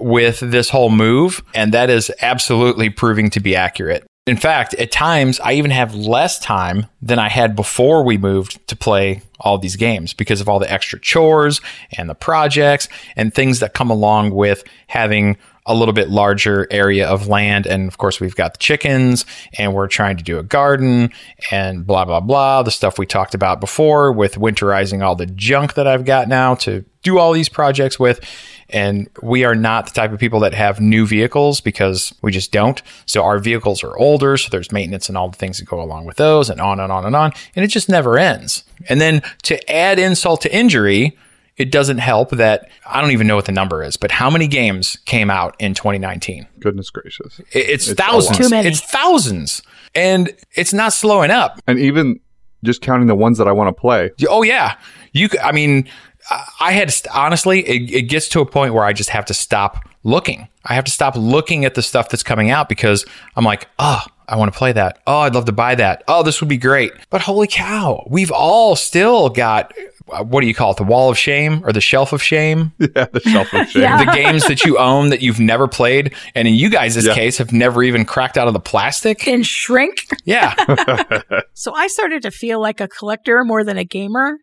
with 0.00 0.40
this 0.40 0.70
whole 0.70 0.90
move, 0.90 1.42
and 1.54 1.72
that 1.72 1.88
is 1.88 2.10
absolutely 2.20 2.90
proving 2.90 3.30
to 3.30 3.40
be 3.40 3.56
accurate. 3.56 4.04
In 4.26 4.36
fact, 4.36 4.74
at 4.74 4.92
times 4.92 5.40
I 5.40 5.54
even 5.54 5.70
have 5.70 5.94
less 5.94 6.38
time 6.38 6.86
than 7.00 7.18
I 7.18 7.30
had 7.30 7.56
before 7.56 8.04
we 8.04 8.18
moved 8.18 8.66
to 8.68 8.76
play 8.76 9.22
all 9.40 9.56
these 9.56 9.76
games 9.76 10.12
because 10.12 10.42
of 10.42 10.48
all 10.50 10.58
the 10.58 10.70
extra 10.70 11.00
chores 11.00 11.62
and 11.96 12.10
the 12.10 12.14
projects 12.14 12.88
and 13.16 13.32
things 13.32 13.60
that 13.60 13.72
come 13.72 13.90
along 13.90 14.32
with 14.32 14.64
having 14.88 15.38
a 15.68 15.74
little 15.74 15.92
bit 15.92 16.08
larger 16.08 16.66
area 16.70 17.06
of 17.06 17.28
land. 17.28 17.66
And 17.66 17.86
of 17.86 17.98
course, 17.98 18.20
we've 18.20 18.34
got 18.34 18.54
the 18.54 18.58
chickens 18.58 19.24
and 19.58 19.74
we're 19.74 19.86
trying 19.86 20.16
to 20.16 20.24
do 20.24 20.38
a 20.38 20.42
garden 20.42 21.12
and 21.50 21.86
blah, 21.86 22.06
blah, 22.06 22.20
blah. 22.20 22.62
The 22.62 22.70
stuff 22.70 22.98
we 22.98 23.06
talked 23.06 23.34
about 23.34 23.60
before 23.60 24.10
with 24.10 24.36
winterizing 24.36 25.04
all 25.04 25.14
the 25.14 25.26
junk 25.26 25.74
that 25.74 25.86
I've 25.86 26.06
got 26.06 26.26
now 26.26 26.54
to 26.56 26.84
do 27.02 27.18
all 27.18 27.32
these 27.32 27.50
projects 27.50 27.98
with. 27.98 28.20
And 28.70 29.08
we 29.22 29.44
are 29.44 29.54
not 29.54 29.86
the 29.86 29.92
type 29.92 30.12
of 30.12 30.18
people 30.18 30.40
that 30.40 30.54
have 30.54 30.80
new 30.80 31.06
vehicles 31.06 31.60
because 31.60 32.14
we 32.22 32.32
just 32.32 32.50
don't. 32.50 32.82
So 33.06 33.22
our 33.22 33.38
vehicles 33.38 33.84
are 33.84 33.96
older. 33.96 34.36
So 34.36 34.48
there's 34.50 34.72
maintenance 34.72 35.08
and 35.08 35.16
all 35.16 35.28
the 35.28 35.36
things 35.36 35.58
that 35.58 35.66
go 35.66 35.80
along 35.80 36.06
with 36.06 36.16
those 36.16 36.50
and 36.50 36.60
on 36.60 36.80
and 36.80 36.90
on 36.90 37.04
and 37.04 37.14
on. 37.14 37.32
And 37.54 37.64
it 37.64 37.68
just 37.68 37.88
never 37.88 38.18
ends. 38.18 38.64
And 38.88 39.00
then 39.00 39.22
to 39.42 39.70
add 39.70 39.98
insult 39.98 40.42
to 40.42 40.54
injury, 40.54 41.16
it 41.58 41.70
doesn't 41.70 41.98
help 41.98 42.30
that 42.30 42.70
I 42.86 43.00
don't 43.00 43.10
even 43.10 43.26
know 43.26 43.36
what 43.36 43.44
the 43.46 43.52
number 43.52 43.82
is, 43.82 43.96
but 43.96 44.10
how 44.10 44.30
many 44.30 44.46
games 44.46 44.96
came 45.04 45.30
out 45.30 45.56
in 45.58 45.74
2019? 45.74 46.46
Goodness 46.60 46.90
gracious. 46.90 47.40
It's, 47.52 47.88
It's 47.88 47.92
thousands. 48.00 48.38
Too 48.38 48.48
many. 48.48 48.68
It's 48.68 48.80
thousands. 48.80 49.62
And 49.94 50.32
it's 50.54 50.72
not 50.72 50.92
slowing 50.92 51.30
up. 51.30 51.60
And 51.66 51.78
even 51.78 52.20
just 52.64 52.80
counting 52.82 53.06
the 53.08 53.14
ones 53.14 53.38
that 53.38 53.48
I 53.48 53.52
want 53.52 53.74
to 53.74 53.78
play. 53.80 54.10
Oh 54.28 54.42
yeah, 54.42 54.76
you. 55.12 55.28
c- 55.28 55.38
I 55.38 55.52
mean, 55.52 55.88
I- 56.30 56.44
I 56.60 56.72
had 56.72 56.94
honestly, 57.14 57.60
it, 57.68 57.90
it 57.94 58.02
gets 58.02 58.28
to 58.30 58.40
a 58.40 58.46
point 58.46 58.74
where 58.74 58.84
I 58.84 58.92
just 58.92 59.10
have 59.10 59.24
to 59.26 59.34
stop 59.34 59.88
looking. 60.04 60.48
I 60.64 60.74
have 60.74 60.84
to 60.84 60.90
stop 60.90 61.16
looking 61.16 61.64
at 61.64 61.74
the 61.74 61.82
stuff 61.82 62.08
that's 62.08 62.22
coming 62.22 62.50
out 62.50 62.68
because 62.68 63.04
I'm 63.36 63.44
like, 63.44 63.68
oh, 63.78 64.02
I 64.28 64.36
want 64.36 64.52
to 64.52 64.58
play 64.58 64.72
that. 64.72 64.98
Oh, 65.06 65.20
I'd 65.20 65.34
love 65.34 65.46
to 65.46 65.52
buy 65.52 65.74
that. 65.76 66.02
Oh, 66.08 66.22
this 66.22 66.40
would 66.40 66.48
be 66.48 66.58
great. 66.58 66.92
But 67.10 67.22
holy 67.22 67.46
cow, 67.46 68.04
we've 68.10 68.30
all 68.32 68.76
still 68.76 69.28
got. 69.30 69.72
Uh, 70.10 70.22
What 70.24 70.40
do 70.42 70.46
you 70.46 70.54
call 70.54 70.70
it? 70.72 70.76
The 70.76 70.84
wall 70.84 71.10
of 71.10 71.18
shame 71.18 71.62
or 71.64 71.72
the 71.72 71.80
shelf 71.80 72.12
of 72.12 72.22
shame? 72.22 72.72
Yeah, 72.80 73.06
the 73.12 73.20
shelf 73.20 73.52
of 73.54 73.68
shame. 73.70 73.82
Yeah. 73.82 74.04
the 74.04 74.12
games 74.12 74.46
that 74.48 74.64
you 74.64 74.78
own 74.78 75.10
that 75.10 75.20
you've 75.22 75.40
never 75.40 75.68
played, 75.68 76.14
and 76.34 76.46
in 76.48 76.54
you 76.54 76.70
guys' 76.70 77.04
Yeah. 77.06 77.14
case, 77.14 77.38
have 77.38 77.52
never 77.52 77.82
even 77.82 78.04
cracked 78.04 78.36
out 78.38 78.46
of 78.48 78.54
the 78.54 78.60
plastic. 78.60 79.26
And 79.28 79.46
shrink. 79.46 80.06
Yeah, 80.24 80.54
So 81.54 81.74
I 81.74 81.86
started 81.88 82.22
to 82.22 82.30
feel 82.30 82.60
like 82.60 82.80
a 82.80 82.88
collector 82.88 83.44
more 83.44 83.64
than 83.64 83.76
a 83.78 83.84
gamer. 83.84 84.38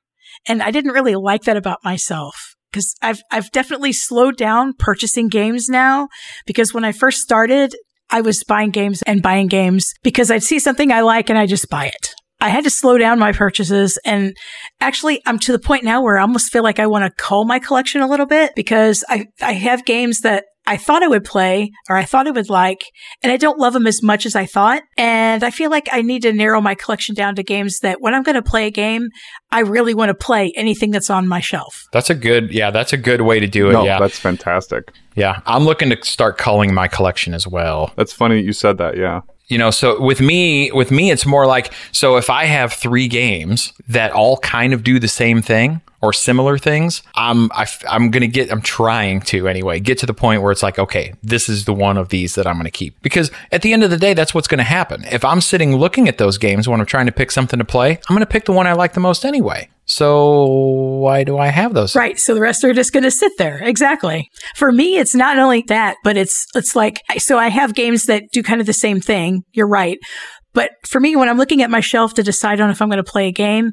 And 0.48 0.62
I 0.62 0.72
didn't 0.72 0.92
really 0.92 1.16
like 1.16 1.44
that 1.44 1.58
about 1.58 1.80
myself 1.84 2.36
because 2.72 2.94
I've, 3.02 3.22
I've 3.32 3.50
definitely 3.52 3.94
slowed 3.94 4.36
down 4.38 4.74
purchasing 4.78 5.28
games 5.30 5.70
now 5.70 6.10
because 6.46 6.74
when 6.74 6.84
I 6.84 6.92
first 6.92 7.20
started, 7.22 7.74
I 8.12 8.22
was 8.22 8.44
buying 8.44 8.70
games 8.72 9.02
and 9.04 9.22
buying 9.22 9.48
games 9.48 9.94
because 10.04 10.30
I'd 10.30 10.44
see 10.44 10.60
something 10.60 10.92
I 10.92 11.02
like 11.02 11.30
and 11.30 11.40
I 11.40 11.46
just 11.46 11.70
buy 11.70 11.86
it. 11.88 12.14
I 12.46 12.50
had 12.50 12.64
to 12.66 12.70
slow 12.70 13.00
down 13.00 13.18
my 13.18 13.32
purchases 13.32 13.98
and 14.06 14.38
actually 14.80 15.20
I'm 15.26 15.40
to 15.40 15.52
the 15.52 15.58
point 15.58 15.84
now 15.84 16.04
where 16.04 16.20
I 16.20 16.22
almost 16.22 16.52
feel 16.52 16.62
like 16.62 16.78
I 16.78 16.86
want 16.86 17.04
to 17.04 17.24
cull 17.24 17.44
my 17.44 17.58
collection 17.58 18.02
a 18.02 18.08
little 18.08 18.28
bit 18.28 18.54
because 18.56 19.04
I, 19.10 19.26
I 19.42 19.54
have 19.54 19.84
games 19.84 20.20
that 20.20 20.46
I 20.68 20.78
thought 20.78 21.02
I 21.02 21.08
would 21.08 21.24
play 21.24 21.72
or 21.90 21.96
I 21.96 22.06
thought 22.06 22.28
I 22.28 22.32
would 22.32 22.52
like 22.52 22.84
and 23.24 23.32
I 23.32 23.38
don't 23.38 23.58
love 23.58 23.74
them 23.74 23.88
as 23.88 24.04
much 24.04 24.28
as 24.28 24.36
I 24.36 24.46
thought. 24.46 24.84
And 24.96 25.44
I 25.44 25.50
feel 25.50 25.72
like 25.72 25.90
I 25.92 26.04
need 26.04 26.22
to 26.22 26.34
narrow 26.34 26.62
my 26.62 26.76
collection 26.76 27.16
down 27.16 27.34
to 27.38 27.42
games 27.44 27.80
that 27.80 28.00
when 28.00 28.14
I'm 28.14 28.22
going 28.22 28.36
to 28.36 28.44
play 28.44 28.68
a 28.68 28.72
game, 28.72 29.10
I 29.52 29.62
really 29.62 29.96
want 29.96 30.10
to 30.10 30.16
play 30.16 30.54
anything 30.56 30.92
that's 30.92 31.10
on 31.10 31.28
my 31.28 31.40
shelf. 31.40 31.84
that's 31.94 32.12
a 32.12 32.16
good. 32.16 32.52
Yeah, 32.52 32.70
that's 32.70 32.94
a 32.94 32.98
good 32.98 33.22
way 33.22 33.40
to 33.40 33.48
do 33.48 33.72
it. 33.72 33.74
no, 33.74 33.86
yeah, 33.86 33.98
that's 33.98 34.20
fantastic. 34.20 34.94
yeah. 35.16 35.42
I'm 35.48 35.64
looking 35.64 35.90
to 35.90 35.98
start 36.04 36.38
culling 36.38 36.76
my 36.76 36.88
collection 36.88 37.34
as 37.34 37.48
well. 37.48 37.92
That's 37.96 38.14
funny 38.14 38.40
you 38.40 38.54
said 38.54 38.78
that. 38.78 38.98
Yeah. 38.98 39.22
You 39.48 39.58
know 39.58 39.72
so 39.72 40.00
with 40.02 40.22
me 40.22 40.72
with 40.72 40.92
me 40.92 41.12
it's 41.12 41.26
more 41.26 41.46
like 41.46 41.74
so 41.92 42.18
if 42.18 42.30
i 42.30 42.46
have 42.46 42.74
three 42.74 43.08
games 43.08 43.74
that 43.88 44.12
all 44.12 44.38
kind 44.38 44.74
of 44.74 44.84
do 44.84 45.00
the 45.00 45.08
same 45.08 45.42
thing 45.42 45.82
or 46.02 46.14
similar 46.14 46.58
things 46.58 47.02
i'm 47.16 47.52
I, 47.52 47.68
am 47.88 48.12
gonna 48.12 48.28
get 48.28 48.52
i'm 48.52 48.62
trying 48.62 49.22
to 49.22 49.48
anyway 49.48 49.80
get 49.80 49.98
to 50.00 50.06
the 50.06 50.14
point 50.14 50.42
where 50.42 50.52
it's 50.52 50.64
like 50.64 50.80
okay 50.80 51.14
this 51.24 51.50
is 51.50 51.66
the 51.66 51.74
one 51.74 51.98
of 51.98 52.10
these 52.10 52.36
that 52.36 52.48
i'm 52.48 52.58
gonna 52.58 52.72
keep. 52.72 53.02
Because 53.02 53.32
at 53.52 53.62
the 53.62 53.74
end 53.74 53.84
of 53.84 53.90
the 53.90 53.98
day 53.98 54.14
that's 54.14 54.34
what's 54.34 54.48
gonna 54.48 54.64
happen. 54.64 55.04
If 55.12 55.24
i'm 55.26 55.42
sitting 55.42 55.76
looking 55.76 56.08
at 56.08 56.18
those 56.18 56.38
games 56.38 56.68
when 56.68 56.80
i'm 56.80 56.86
trying 56.86 57.06
to 57.06 57.12
pick 57.12 57.32
something 57.32 57.60
to 57.60 57.66
play 57.66 58.00
i'm 58.10 58.16
gonna 58.16 58.26
pick 58.26 58.46
the 58.46 58.52
one 58.52 58.68
i 58.68 58.74
like 58.74 58.94
the 58.94 59.00
most 59.00 59.26
anyway 59.26 59.70
so 59.96 60.36
why 61.06 61.24
do 61.24 61.38
i 61.38 61.48
have 61.48 61.74
those 61.74 61.96
Right. 61.96 62.20
So 62.20 62.34
the 62.34 62.42
rest 62.42 62.64
are 62.64 62.74
just 62.74 62.92
going 62.94 63.04
to 63.04 63.12
sit 63.12 63.32
there. 63.38 63.60
Exactly. 63.64 64.30
For 64.56 64.72
me, 64.72 64.98
it's 64.98 65.16
not 65.16 65.38
only 65.40 65.64
that, 65.68 65.98
but 66.04 66.18
it's, 66.18 66.46
it's 66.54 66.76
like, 66.76 67.02
so 67.18 67.38
I 67.38 67.50
have 67.50 67.74
games 67.74 68.06
that 68.06 68.24
do 68.32 68.44
kind 68.44 68.60
of 68.60 68.68
the 68.68 68.74
same 68.74 69.00
thing. 69.00 69.44
You're 69.54 69.68
right. 69.68 69.98
But 70.54 70.72
for 70.86 71.00
me, 71.00 71.16
when 71.16 71.30
I'm 71.30 71.38
looking 71.38 71.62
at 71.62 71.70
my 71.70 71.80
shelf 71.80 72.14
to 72.16 72.24
decide 72.24 72.60
on 72.60 72.70
if 72.70 72.82
I'm 72.82 72.90
going 72.90 73.04
to 73.04 73.12
play 73.12 73.28
a 73.28 73.32
game, 73.32 73.72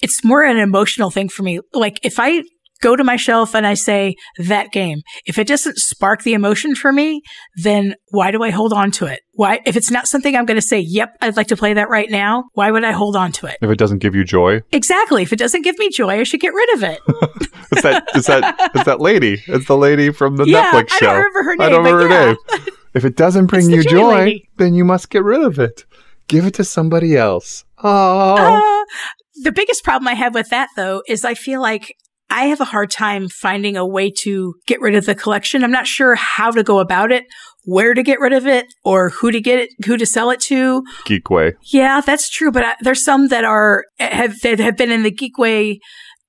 it's 0.00 0.24
more 0.24 0.42
an 0.42 0.58
emotional 0.58 1.10
thing 1.10 1.28
for 1.28 1.42
me. 1.42 1.60
Like 1.72 1.98
if 2.02 2.18
I 2.18 2.42
go 2.80 2.96
to 2.96 3.04
my 3.04 3.16
shelf 3.16 3.54
and 3.54 3.66
I 3.66 3.74
say 3.74 4.14
that 4.38 4.70
game, 4.72 5.00
if 5.26 5.38
it 5.38 5.46
doesn't 5.46 5.76
spark 5.78 6.22
the 6.22 6.34
emotion 6.34 6.74
for 6.74 6.92
me, 6.92 7.22
then 7.56 7.94
why 8.10 8.30
do 8.30 8.42
I 8.42 8.50
hold 8.50 8.72
on 8.72 8.90
to 8.92 9.06
it? 9.06 9.20
Why, 9.32 9.60
if 9.66 9.76
it's 9.76 9.90
not 9.90 10.06
something 10.08 10.34
I'm 10.36 10.46
going 10.46 10.56
to 10.60 10.66
say, 10.66 10.80
yep, 10.80 11.16
I'd 11.20 11.36
like 11.36 11.46
to 11.48 11.56
play 11.56 11.74
that 11.74 11.88
right 11.88 12.10
now, 12.10 12.44
why 12.54 12.70
would 12.70 12.84
I 12.84 12.92
hold 12.92 13.14
on 13.16 13.30
to 13.32 13.46
it? 13.46 13.56
If 13.60 13.70
it 13.70 13.78
doesn't 13.78 13.98
give 13.98 14.14
you 14.14 14.24
joy, 14.24 14.62
Exactly. 14.72 15.22
If 15.22 15.32
it 15.32 15.38
doesn't 15.38 15.62
give 15.62 15.78
me 15.78 15.90
joy, 15.90 16.20
I 16.20 16.22
should 16.24 16.40
get 16.40 16.54
rid 16.54 16.74
of 16.74 16.82
it. 16.82 17.00
it's 17.72 17.82
that 17.82 18.04
it's 18.14 18.26
that 18.26 18.70
it's 18.74 18.84
that 18.84 19.00
lady. 19.00 19.42
It's 19.46 19.66
the 19.66 19.76
lady 19.76 20.10
from 20.10 20.36
the 20.36 20.44
Yeah, 20.44 20.70
Netflix 20.72 20.92
I 20.92 20.96
show. 20.98 21.06
don't 21.06 21.16
remember 21.16 21.42
her 21.44 21.56
name. 21.56 21.60
I 21.66 21.68
don't 21.70 21.84
remember 21.84 22.08
her 22.08 22.28
yeah. 22.28 22.34
name. 22.56 22.66
If 22.94 23.04
it 23.04 23.16
doesn't 23.16 23.46
bring 23.52 23.70
you 23.70 23.82
joy, 23.84 24.18
lady. 24.18 24.48
then 24.56 24.74
you 24.74 24.84
must 24.84 25.10
get 25.10 25.22
rid 25.22 25.42
of 25.42 25.58
it. 25.58 25.84
Give 26.26 26.44
it 26.46 26.54
to 26.54 26.64
somebody 26.64 27.16
else. 27.16 27.64
Oh, 27.82 28.34
Uh, 28.36 28.84
the 29.44 29.52
biggest 29.52 29.84
problem 29.84 30.08
I 30.08 30.14
have 30.14 30.34
with 30.34 30.48
that 30.50 30.68
though 30.76 31.02
is 31.08 31.24
I 31.24 31.34
feel 31.34 31.60
like 31.60 31.94
I 32.30 32.46
have 32.46 32.60
a 32.60 32.66
hard 32.66 32.90
time 32.90 33.28
finding 33.28 33.76
a 33.76 33.86
way 33.86 34.10
to 34.22 34.54
get 34.66 34.80
rid 34.80 34.94
of 34.94 35.06
the 35.06 35.14
collection. 35.14 35.64
I'm 35.64 35.70
not 35.70 35.86
sure 35.86 36.14
how 36.14 36.50
to 36.50 36.62
go 36.62 36.78
about 36.78 37.10
it, 37.10 37.24
where 37.64 37.94
to 37.94 38.02
get 38.02 38.20
rid 38.20 38.32
of 38.32 38.46
it, 38.46 38.66
or 38.84 39.10
who 39.10 39.30
to 39.30 39.40
get 39.40 39.58
it, 39.58 39.70
who 39.86 39.96
to 39.96 40.06
sell 40.06 40.30
it 40.30 40.40
to. 40.40 40.82
geek 41.04 41.30
way. 41.30 41.54
Yeah, 41.72 42.00
that's 42.00 42.28
true. 42.28 42.52
But 42.52 42.64
I, 42.64 42.74
there's 42.80 43.04
some 43.04 43.28
that 43.28 43.44
are 43.44 43.84
have 43.98 44.38
that 44.40 44.58
have 44.58 44.76
been 44.76 44.92
in 44.92 45.02
the 45.02 45.12
Geekway 45.12 45.78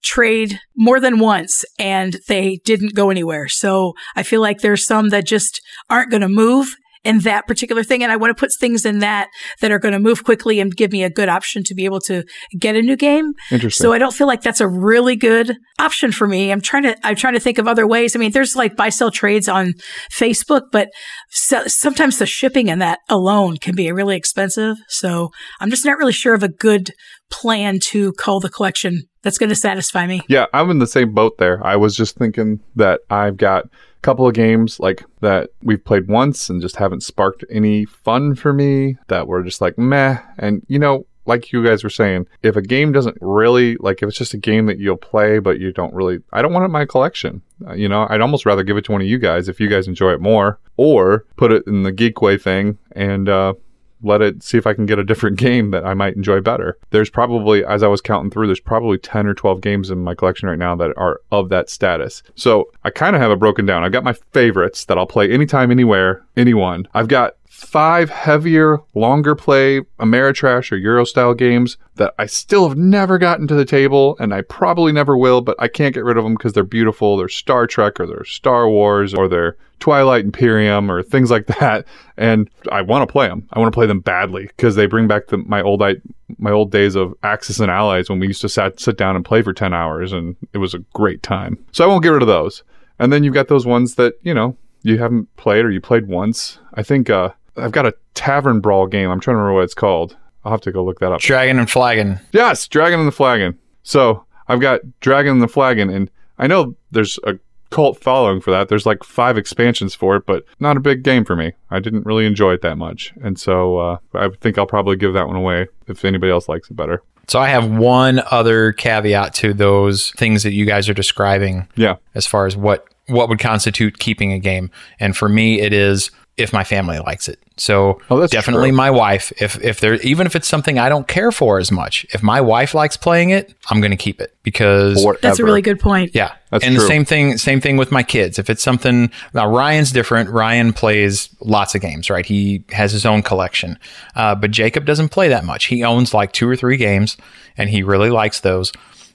trade 0.03 0.59
more 0.77 0.99
than 0.99 1.19
once 1.19 1.65
and 1.77 2.17
they 2.27 2.59
didn't 2.63 2.95
go 2.95 3.09
anywhere. 3.09 3.47
So 3.47 3.93
I 4.15 4.23
feel 4.23 4.41
like 4.41 4.59
there's 4.59 4.85
some 4.85 5.09
that 5.09 5.25
just 5.25 5.61
aren't 5.89 6.11
going 6.11 6.21
to 6.21 6.29
move. 6.29 6.75
In 7.03 7.19
that 7.19 7.47
particular 7.47 7.83
thing. 7.83 8.03
And 8.03 8.11
I 8.11 8.17
want 8.17 8.35
to 8.35 8.39
put 8.39 8.51
things 8.59 8.85
in 8.85 8.99
that 8.99 9.29
that 9.61 9.71
are 9.71 9.79
going 9.79 9.93
to 9.93 9.99
move 9.99 10.23
quickly 10.23 10.59
and 10.59 10.75
give 10.75 10.91
me 10.91 11.03
a 11.03 11.09
good 11.09 11.29
option 11.29 11.63
to 11.65 11.73
be 11.73 11.85
able 11.85 12.01
to 12.01 12.23
get 12.59 12.75
a 12.75 12.81
new 12.81 12.95
game. 12.95 13.33
Interesting. 13.51 13.83
So 13.83 13.93
I 13.93 13.97
don't 13.97 14.13
feel 14.13 14.27
like 14.27 14.41
that's 14.41 14.61
a 14.61 14.67
really 14.67 15.15
good 15.15 15.55
option 15.79 16.11
for 16.11 16.27
me. 16.27 16.51
I'm 16.51 16.61
trying 16.61 16.83
to, 16.83 16.97
I'm 17.05 17.15
trying 17.15 17.33
to 17.33 17.39
think 17.39 17.57
of 17.57 17.67
other 17.67 17.87
ways. 17.87 18.15
I 18.15 18.19
mean, 18.19 18.31
there's 18.31 18.55
like 18.55 18.75
buy 18.75 18.89
sell 18.89 19.11
trades 19.11 19.47
on 19.47 19.73
Facebook, 20.11 20.63
but 20.71 20.89
so, 21.29 21.63
sometimes 21.67 22.19
the 22.19 22.25
shipping 22.25 22.67
in 22.67 22.79
that 22.79 22.99
alone 23.07 23.57
can 23.57 23.75
be 23.75 23.91
really 23.91 24.17
expensive. 24.17 24.77
So 24.87 25.29
I'm 25.59 25.69
just 25.69 25.85
not 25.85 25.97
really 25.97 26.13
sure 26.13 26.33
of 26.33 26.43
a 26.43 26.49
good 26.49 26.91
plan 27.29 27.79
to 27.79 28.11
cull 28.13 28.39
the 28.39 28.49
collection 28.49 29.03
that's 29.21 29.37
going 29.37 29.49
to 29.49 29.55
satisfy 29.55 30.07
me. 30.07 30.21
Yeah, 30.27 30.45
I'm 30.53 30.69
in 30.71 30.79
the 30.79 30.87
same 30.87 31.13
boat 31.13 31.37
there. 31.37 31.65
I 31.65 31.75
was 31.75 31.95
just 31.95 32.17
thinking 32.17 32.59
that 32.75 33.01
I've 33.09 33.37
got 33.37 33.65
couple 34.01 34.27
of 34.27 34.33
games 34.33 34.79
like 34.79 35.03
that 35.21 35.49
we've 35.61 35.83
played 35.83 36.07
once 36.07 36.49
and 36.49 36.61
just 36.61 36.77
haven't 36.77 37.03
sparked 37.03 37.43
any 37.49 37.85
fun 37.85 38.35
for 38.35 38.53
me 38.53 38.97
that 39.07 39.27
were 39.27 39.43
just 39.43 39.61
like 39.61 39.77
meh. 39.77 40.19
And 40.37 40.65
you 40.67 40.79
know, 40.79 41.05
like 41.25 41.51
you 41.51 41.63
guys 41.63 41.83
were 41.83 41.89
saying, 41.89 42.25
if 42.41 42.55
a 42.55 42.61
game 42.61 42.91
doesn't 42.91 43.17
really 43.21 43.75
like 43.77 44.01
if 44.01 44.09
it's 44.09 44.17
just 44.17 44.33
a 44.33 44.37
game 44.37 44.65
that 44.65 44.79
you'll 44.79 44.97
play 44.97 45.39
but 45.39 45.59
you 45.59 45.71
don't 45.71 45.93
really 45.93 46.19
I 46.33 46.41
don't 46.41 46.53
want 46.53 46.63
it 46.63 46.65
in 46.65 46.71
my 46.71 46.85
collection. 46.85 47.41
Uh, 47.67 47.73
you 47.73 47.87
know, 47.89 48.07
I'd 48.09 48.21
almost 48.21 48.45
rather 48.45 48.63
give 48.63 48.77
it 48.77 48.85
to 48.85 48.91
one 48.91 49.01
of 49.01 49.07
you 49.07 49.19
guys 49.19 49.47
if 49.47 49.59
you 49.59 49.67
guys 49.67 49.87
enjoy 49.87 50.11
it 50.13 50.21
more 50.21 50.59
or 50.77 51.25
put 51.37 51.51
it 51.51 51.63
in 51.67 51.83
the 51.83 51.91
Geekway 51.91 52.41
thing 52.41 52.77
and 52.93 53.29
uh 53.29 53.53
let 54.01 54.21
it 54.21 54.43
see 54.43 54.57
if 54.57 54.67
I 54.67 54.73
can 54.73 54.85
get 54.85 54.99
a 54.99 55.03
different 55.03 55.37
game 55.39 55.71
that 55.71 55.85
I 55.85 55.93
might 55.93 56.15
enjoy 56.15 56.41
better. 56.41 56.77
There's 56.91 57.09
probably, 57.09 57.65
as 57.65 57.83
I 57.83 57.87
was 57.87 58.01
counting 58.01 58.31
through, 58.31 58.47
there's 58.47 58.59
probably 58.59 58.97
10 58.97 59.27
or 59.27 59.33
12 59.33 59.61
games 59.61 59.89
in 59.89 59.99
my 59.99 60.15
collection 60.15 60.49
right 60.49 60.57
now 60.57 60.75
that 60.75 60.93
are 60.97 61.21
of 61.31 61.49
that 61.49 61.69
status. 61.69 62.23
So 62.35 62.69
I 62.83 62.89
kind 62.89 63.15
of 63.15 63.21
have 63.21 63.31
it 63.31 63.39
broken 63.39 63.65
down. 63.65 63.83
I've 63.83 63.91
got 63.91 64.03
my 64.03 64.13
favorites 64.31 64.85
that 64.85 64.97
I'll 64.97 65.07
play 65.07 65.31
anytime, 65.31 65.71
anywhere, 65.71 66.23
anyone. 66.37 66.87
I've 66.93 67.07
got 67.07 67.35
five 67.59 68.09
heavier, 68.09 68.79
longer 68.95 69.35
play 69.35 69.81
Ameritrash 69.99 70.71
or 70.71 70.77
Euro 70.77 71.05
style 71.05 71.33
games 71.33 71.77
that 71.95 72.13
I 72.17 72.25
still 72.25 72.67
have 72.67 72.77
never 72.77 73.17
gotten 73.17 73.47
to 73.47 73.55
the 73.55 73.65
table 73.65 74.15
and 74.19 74.33
I 74.33 74.41
probably 74.41 74.91
never 74.91 75.17
will, 75.17 75.41
but 75.41 75.57
I 75.59 75.67
can't 75.67 75.93
get 75.93 76.05
rid 76.05 76.17
of 76.17 76.23
them 76.23 76.35
because 76.35 76.53
they're 76.53 76.63
beautiful. 76.63 77.17
They're 77.17 77.27
Star 77.27 77.67
Trek 77.67 77.99
or 77.99 78.07
they're 78.07 78.23
Star 78.23 78.69
Wars 78.69 79.13
or 79.13 79.27
they're 79.27 79.57
Twilight 79.79 80.25
Imperium 80.25 80.89
or 80.89 81.03
things 81.03 81.29
like 81.29 81.47
that. 81.59 81.85
And 82.17 82.49
I 82.71 82.81
want 82.81 83.07
to 83.07 83.11
play 83.11 83.27
them. 83.27 83.47
I 83.51 83.59
want 83.59 83.71
to 83.71 83.75
play 83.75 83.87
them 83.87 83.99
badly 83.99 84.47
because 84.47 84.75
they 84.75 84.85
bring 84.85 85.07
back 85.07 85.27
the, 85.27 85.37
my 85.37 85.61
old 85.61 85.83
I, 85.83 85.95
my 86.37 86.51
old 86.51 86.71
days 86.71 86.95
of 86.95 87.13
Axis 87.23 87.59
and 87.59 87.69
Allies 87.69 88.09
when 88.09 88.19
we 88.19 88.27
used 88.27 88.41
to 88.41 88.49
sat, 88.49 88.79
sit 88.79 88.97
down 88.97 89.15
and 89.15 89.25
play 89.25 89.41
for 89.41 89.53
10 89.53 89.73
hours 89.73 90.13
and 90.13 90.35
it 90.53 90.59
was 90.59 90.73
a 90.73 90.79
great 90.93 91.23
time. 91.23 91.63
So 91.71 91.83
I 91.83 91.87
won't 91.87 92.03
get 92.03 92.09
rid 92.09 92.21
of 92.21 92.27
those. 92.27 92.63
And 92.99 93.11
then 93.11 93.23
you've 93.23 93.33
got 93.33 93.47
those 93.47 93.65
ones 93.65 93.95
that, 93.95 94.13
you 94.21 94.33
know, 94.33 94.57
you 94.83 94.97
haven't 94.97 95.35
played 95.35 95.65
or 95.65 95.71
you 95.71 95.81
played 95.81 96.07
once. 96.07 96.59
I 96.73 96.83
think 96.83 97.09
uh, 97.09 97.31
I've 97.59 97.71
got 97.71 97.85
a 97.85 97.93
tavern 98.13 98.59
brawl 98.59 98.87
game. 98.87 99.09
I'm 99.09 99.19
trying 99.19 99.35
to 99.35 99.37
remember 99.39 99.55
what 99.55 99.63
it's 99.63 99.73
called. 99.73 100.17
I'll 100.43 100.51
have 100.51 100.61
to 100.61 100.71
go 100.71 100.83
look 100.83 100.99
that 100.99 101.11
up. 101.11 101.19
Dragon 101.19 101.59
and 101.59 101.69
Flagon. 101.69 102.19
Yes, 102.31 102.67
Dragon 102.67 102.99
and 102.99 103.07
the 103.07 103.11
Flagon. 103.13 103.57
So 103.83 104.25
I've 104.47 104.61
got 104.61 104.81
Dragon 105.01 105.33
and 105.33 105.41
the 105.41 105.47
Flagon, 105.47 105.89
and 105.89 106.09
I 106.37 106.47
know 106.47 106.75
there's 106.91 107.19
a 107.25 107.37
cult 107.71 108.01
following 108.01 108.41
for 108.41 108.51
that. 108.51 108.67
There's 108.69 108.85
like 108.85 109.03
five 109.03 109.37
expansions 109.37 109.93
for 109.93 110.15
it, 110.15 110.25
but 110.25 110.43
not 110.59 110.77
a 110.77 110.79
big 110.79 111.03
game 111.03 111.25
for 111.25 111.35
me. 111.35 111.53
I 111.69 111.79
didn't 111.79 112.05
really 112.05 112.25
enjoy 112.25 112.53
it 112.53 112.61
that 112.61 112.77
much, 112.77 113.13
and 113.21 113.39
so 113.39 113.77
uh, 113.77 113.97
I 114.13 114.29
think 114.41 114.57
I'll 114.57 114.65
probably 114.65 114.95
give 114.95 115.13
that 115.13 115.27
one 115.27 115.35
away 115.35 115.67
if 115.87 116.03
anybody 116.05 116.31
else 116.31 116.47
likes 116.49 116.69
it 116.69 116.75
better. 116.75 117.03
So 117.27 117.39
I 117.39 117.49
have 117.49 117.69
one 117.69 118.21
other 118.31 118.71
caveat 118.71 119.35
to 119.35 119.53
those 119.53 120.11
things 120.11 120.41
that 120.43 120.53
you 120.53 120.65
guys 120.65 120.89
are 120.89 120.95
describing 120.95 121.67
Yeah, 121.75 121.97
as 122.15 122.25
far 122.25 122.47
as 122.47 122.57
what 122.57 122.87
what 123.05 123.29
would 123.29 123.39
constitute 123.39 123.99
keeping 123.99 124.31
a 124.33 124.39
game. 124.39 124.71
And 124.99 125.15
for 125.15 125.29
me 125.29 125.61
it 125.61 125.73
is 125.73 126.09
if 126.39 126.53
my 126.53 126.63
family 126.63 126.99
likes 126.99 127.27
it. 127.27 127.39
So 127.57 127.99
Oh, 128.09 128.25
definitely 128.27 128.69
true. 128.69 128.77
my 128.77 128.89
wife. 128.89 129.33
If 129.41 129.61
if 129.63 129.79
there 129.81 129.95
even 129.95 130.25
if 130.25 130.35
it's 130.35 130.47
something 130.47 130.79
I 130.79 130.87
don't 130.89 131.07
care 131.07 131.31
for 131.31 131.59
as 131.59 131.71
much, 131.71 132.05
if 132.13 132.23
my 132.23 132.39
wife 132.41 132.73
likes 132.73 132.95
playing 132.97 133.31
it, 133.31 133.53
I'm 133.69 133.81
going 133.81 133.91
to 133.91 133.97
keep 133.97 134.21
it 134.21 134.33
because 134.43 135.03
forever. 135.03 135.19
That's 135.21 135.39
a 135.39 135.43
really 135.43 135.61
good 135.61 135.79
point. 135.79 136.11
yeah. 136.15 136.33
That's 136.51 136.65
and 136.65 136.75
the 136.75 136.81
same 136.81 137.05
thing 137.05 137.37
same 137.37 137.61
thing 137.61 137.77
with 137.77 137.91
my 137.91 138.01
kids. 138.01 138.39
If 138.39 138.49
it's 138.49 138.63
something 138.63 139.11
now 139.33 139.49
Ryan's 139.49 139.91
different. 139.91 140.29
Ryan 140.29 140.73
plays 140.73 141.29
lots 141.41 141.75
of 141.75 141.81
games, 141.81 142.09
right? 142.09 142.25
He 142.25 142.63
has 142.71 142.91
his 142.91 143.05
own 143.05 143.21
collection. 143.21 143.77
Uh, 144.15 144.35
but 144.35 144.51
Jacob 144.51 144.85
doesn't 144.85 145.09
play 145.09 145.27
that 145.27 145.43
much. 145.43 145.65
He 145.65 145.83
owns 145.83 146.13
like 146.13 146.31
two 146.31 146.49
or 146.49 146.55
three 146.55 146.77
games 146.77 147.17
and 147.57 147.69
he 147.69 147.83
really 147.83 148.09
likes 148.09 148.39
those. 148.39 148.71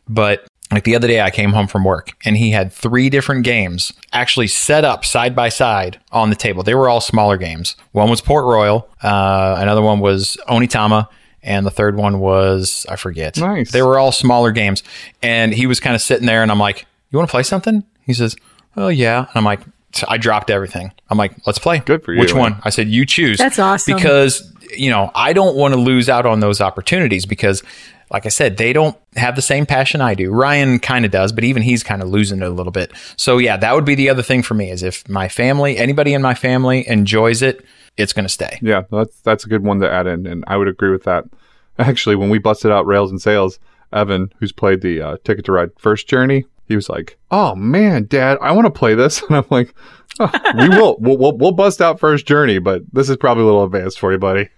But 0.07 0.47
like 0.73 0.85
the 0.85 0.97
other 0.97 1.07
day 1.07 1.21
I 1.21 1.31
came 1.31 1.53
home 1.53 1.67
from 1.67 1.85
work 1.85 2.13
and 2.25 2.37
he 2.37 2.51
had 2.51 2.73
three 2.73 3.11
different 3.11 3.45
games 3.45 3.93
actually 4.13 4.49
set 4.49 4.85
up 4.85 5.05
side 5.05 5.37
by 5.37 5.49
side 5.49 6.01
on 6.11 6.31
the 6.31 6.37
table. 6.37 6.63
They 6.63 6.75
were 6.75 6.89
all 6.89 7.01
smaller 7.01 7.37
games. 7.37 7.77
One 7.93 8.11
was 8.11 8.21
Port 8.21 8.45
Royal, 8.45 8.89
uh, 9.03 9.57
another 9.59 9.83
one 9.83 10.01
was 10.01 10.37
Onitama, 10.49 11.09
and 11.43 11.67
the 11.67 11.71
third 11.71 11.97
one 11.97 12.19
was 12.19 12.87
I 12.89 12.97
forget. 12.97 13.37
Nice. 13.37 13.71
They 13.71 13.83
were 13.83 13.99
all 13.99 14.13
smaller 14.13 14.51
games. 14.51 14.83
And 15.23 15.53
he 15.53 15.67
was 15.67 15.81
kind 15.81 15.95
of 15.95 16.03
sitting 16.03 16.27
there 16.27 16.43
and 16.43 16.51
I'm 16.51 16.59
like, 16.59 16.87
You 17.11 17.19
want 17.19 17.29
to 17.29 17.33
play 17.33 17.43
something? 17.43 17.85
He 18.03 18.15
says, 18.15 18.37
Oh 18.77 18.89
yeah. 18.89 19.19
And 19.19 19.29
I'm 19.35 19.45
like, 19.45 19.61
I 20.09 20.17
dropped 20.17 20.51
everything. 20.51 20.93
I'm 21.11 21.19
like, 21.19 21.35
let's 21.47 21.59
play. 21.59 21.79
Good 21.79 22.03
for 22.03 22.13
you. 22.13 22.21
Which 22.21 22.35
one? 22.35 22.57
I 22.65 22.71
said, 22.71 22.89
you 22.89 23.07
choose. 23.07 23.39
That's 23.39 23.59
awesome. 23.59 23.95
Because, 23.95 24.53
you 24.77 24.91
know, 24.91 25.11
I 25.15 25.33
don't 25.33 25.57
want 25.57 25.75
to 25.75 25.81
lose 25.81 26.09
out 26.09 26.27
on 26.27 26.41
those 26.41 26.61
opportunities 26.61 27.27
because, 27.27 27.63
like 28.11 28.27
I 28.27 28.29
said, 28.29 28.57
they 28.57 28.73
don't 28.73 28.97
have 29.17 29.37
the 29.37 29.43
same 29.43 29.67
passion 29.67 30.01
I 30.01 30.15
do. 30.15 30.31
Ryan 30.31 30.79
kind 30.79 31.05
of 31.05 31.11
does, 31.11 31.33
but 31.33 31.45
even 31.45 31.63
he's 31.63 31.83
kind 31.83 32.03
of 32.03 32.09
losing 32.09 32.41
it 32.41 32.47
a 32.47 32.51
little 32.51 32.73
bit. 32.73 32.93
So, 33.17 33.39
yeah, 33.39 33.57
that 33.57 33.75
would 33.75 33.85
be 33.85 33.95
the 33.95 34.11
other 34.11 34.23
thing 34.23 34.43
for 34.43 34.55
me 34.55 34.71
is 34.71 34.83
if 34.83 35.09
my 35.09 35.29
family, 35.29 35.77
anybody 35.77 36.15
in 36.15 36.23
my 36.23 36.35
family 36.35 36.87
enjoys 36.89 37.43
it, 37.43 37.65
it's 37.97 38.13
going 38.13 38.25
to 38.25 38.31
stay. 38.31 38.59
Yeah, 38.61 38.83
that's 38.91 39.21
that's 39.21 39.45
a 39.45 39.49
good 39.49 39.63
one 39.63 39.81
to 39.81 39.91
add 39.91 40.07
in, 40.07 40.27
and 40.27 40.45
I 40.47 40.57
would 40.57 40.69
agree 40.69 40.91
with 40.91 41.05
that. 41.05 41.25
Actually, 41.79 42.17
when 42.17 42.31
we 42.31 42.39
busted 42.39 42.71
out 42.71 42.87
Rails 42.87 43.11
and 43.11 43.21
Sails, 43.21 43.59
Evan, 43.93 44.33
who's 44.39 44.53
played 44.53 44.81
the 44.81 45.01
uh, 45.01 45.17
Ticket 45.25 45.45
to 45.47 45.53
Ride 45.53 45.71
First 45.79 46.09
Journey, 46.09 46.45
he 46.67 46.77
was 46.77 46.89
like, 46.89 47.19
"Oh 47.31 47.55
man, 47.55 48.07
Dad, 48.07 48.39
I 48.41 48.53
want 48.53 48.67
to 48.67 48.71
play 48.71 48.95
this," 48.95 49.23
and 49.29 49.37
I'm 49.37 49.47
like, 49.51 49.75
oh, 50.19 50.31
"We 50.59 50.69
will, 50.71 50.97
we'll, 50.99 51.19
we'll, 51.19 51.37
we'll 51.37 51.53
bust 51.53 51.81
out 51.81 52.01
First 52.01 52.27
Journey, 52.27 52.59
but 52.59 52.83
this 52.93 53.09
is 53.09 53.17
probably 53.17 53.43
a 53.43 53.47
little 53.47 53.65
advanced 53.65 53.99
for 53.99 54.13
you, 54.13 54.19
buddy." 54.19 54.49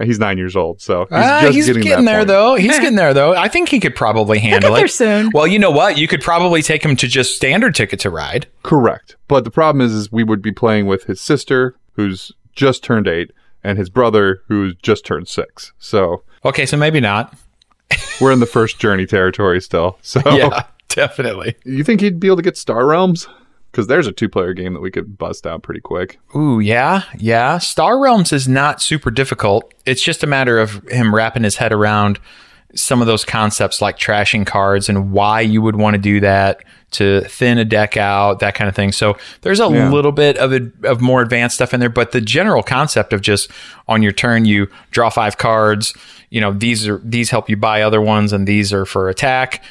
And 0.00 0.08
he's 0.08 0.18
nine 0.18 0.38
years 0.38 0.56
old, 0.56 0.80
so 0.80 1.04
he's 1.04 1.08
ah, 1.12 1.40
just 1.42 1.54
he's 1.54 1.66
getting, 1.66 1.82
getting, 1.82 2.04
there 2.06 2.20
point. 2.20 2.28
though. 2.28 2.54
He's 2.56 2.78
getting 2.78 2.96
there 2.96 3.12
though. 3.12 3.34
I 3.34 3.48
think 3.48 3.68
he 3.68 3.78
could 3.78 3.94
probably 3.94 4.38
handle 4.38 4.74
it. 4.74 4.88
soon. 4.88 5.30
Well, 5.32 5.46
you 5.46 5.58
know 5.58 5.70
what? 5.70 5.98
You 5.98 6.08
could 6.08 6.22
probably 6.22 6.62
take 6.62 6.82
him 6.82 6.96
to 6.96 7.06
just 7.06 7.36
standard 7.36 7.74
ticket 7.74 8.00
to 8.00 8.10
ride. 8.10 8.46
Correct, 8.62 9.16
but 9.28 9.44
the 9.44 9.50
problem 9.50 9.84
is, 9.84 9.92
is 9.92 10.10
we 10.10 10.24
would 10.24 10.40
be 10.40 10.52
playing 10.52 10.86
with 10.86 11.04
his 11.04 11.20
sister, 11.20 11.76
who's 11.92 12.32
just 12.54 12.82
turned 12.82 13.06
eight, 13.06 13.30
and 13.62 13.76
his 13.76 13.90
brother, 13.90 14.42
who's 14.48 14.74
just 14.76 15.04
turned 15.04 15.28
six. 15.28 15.72
So 15.78 16.22
Okay, 16.44 16.64
so 16.64 16.76
maybe 16.76 17.00
not. 17.00 17.36
we're 18.20 18.32
in 18.32 18.40
the 18.40 18.46
First 18.46 18.78
Journey 18.78 19.06
territory 19.06 19.60
still. 19.60 19.98
So 20.02 20.22
Yeah, 20.24 20.64
definitely. 20.88 21.56
You 21.64 21.84
think 21.84 22.00
he'd 22.00 22.20
be 22.20 22.28
able 22.28 22.36
to 22.36 22.42
get 22.42 22.56
Star 22.56 22.86
Realms? 22.86 23.28
Because 23.70 23.86
there's 23.86 24.06
a 24.06 24.12
two-player 24.12 24.52
game 24.52 24.74
that 24.74 24.80
we 24.80 24.90
could 24.90 25.16
bust 25.16 25.46
out 25.46 25.62
pretty 25.62 25.80
quick. 25.80 26.18
Ooh, 26.34 26.58
yeah, 26.58 27.02
yeah. 27.18 27.58
Star 27.58 27.98
Realms 28.00 28.32
is 28.32 28.48
not 28.48 28.82
super 28.82 29.10
difficult. 29.12 29.72
It's 29.86 30.02
just 30.02 30.24
a 30.24 30.26
matter 30.26 30.58
of 30.58 30.82
him 30.88 31.14
wrapping 31.14 31.44
his 31.44 31.56
head 31.56 31.72
around 31.72 32.18
some 32.74 33.00
of 33.00 33.06
those 33.06 33.24
concepts 33.24 33.80
like 33.80 33.96
trashing 33.98 34.46
cards 34.46 34.88
and 34.88 35.12
why 35.12 35.40
you 35.40 35.60
would 35.62 35.76
want 35.76 35.94
to 35.94 36.00
do 36.00 36.20
that 36.20 36.62
to 36.92 37.20
thin 37.22 37.58
a 37.58 37.64
deck 37.64 37.96
out, 37.96 38.40
that 38.40 38.54
kind 38.56 38.68
of 38.68 38.74
thing. 38.74 38.90
So 38.92 39.16
there's 39.42 39.60
a 39.60 39.68
Yeah. 39.68 39.90
little 39.90 40.12
bit 40.12 40.36
of 40.38 40.52
a, 40.52 40.70
of 40.84 41.00
more 41.00 41.20
advanced 41.22 41.54
stuff 41.56 41.72
in 41.72 41.78
there, 41.80 41.88
but 41.88 42.10
the 42.12 42.20
general 42.20 42.62
concept 42.64 43.12
of 43.12 43.20
just 43.22 43.50
on 43.88 44.02
your 44.02 44.12
turn 44.12 44.44
you 44.44 44.68
draw 44.90 45.10
five 45.10 45.36
cards, 45.36 45.94
you 46.30 46.40
know, 46.40 46.52
these 46.52 46.88
are 46.88 47.00
these 47.04 47.30
help 47.30 47.48
you 47.48 47.56
buy 47.56 47.82
other 47.82 48.00
ones 48.00 48.32
and 48.32 48.46
these 48.48 48.72
are 48.72 48.84
for 48.84 49.08
attack. 49.08 49.62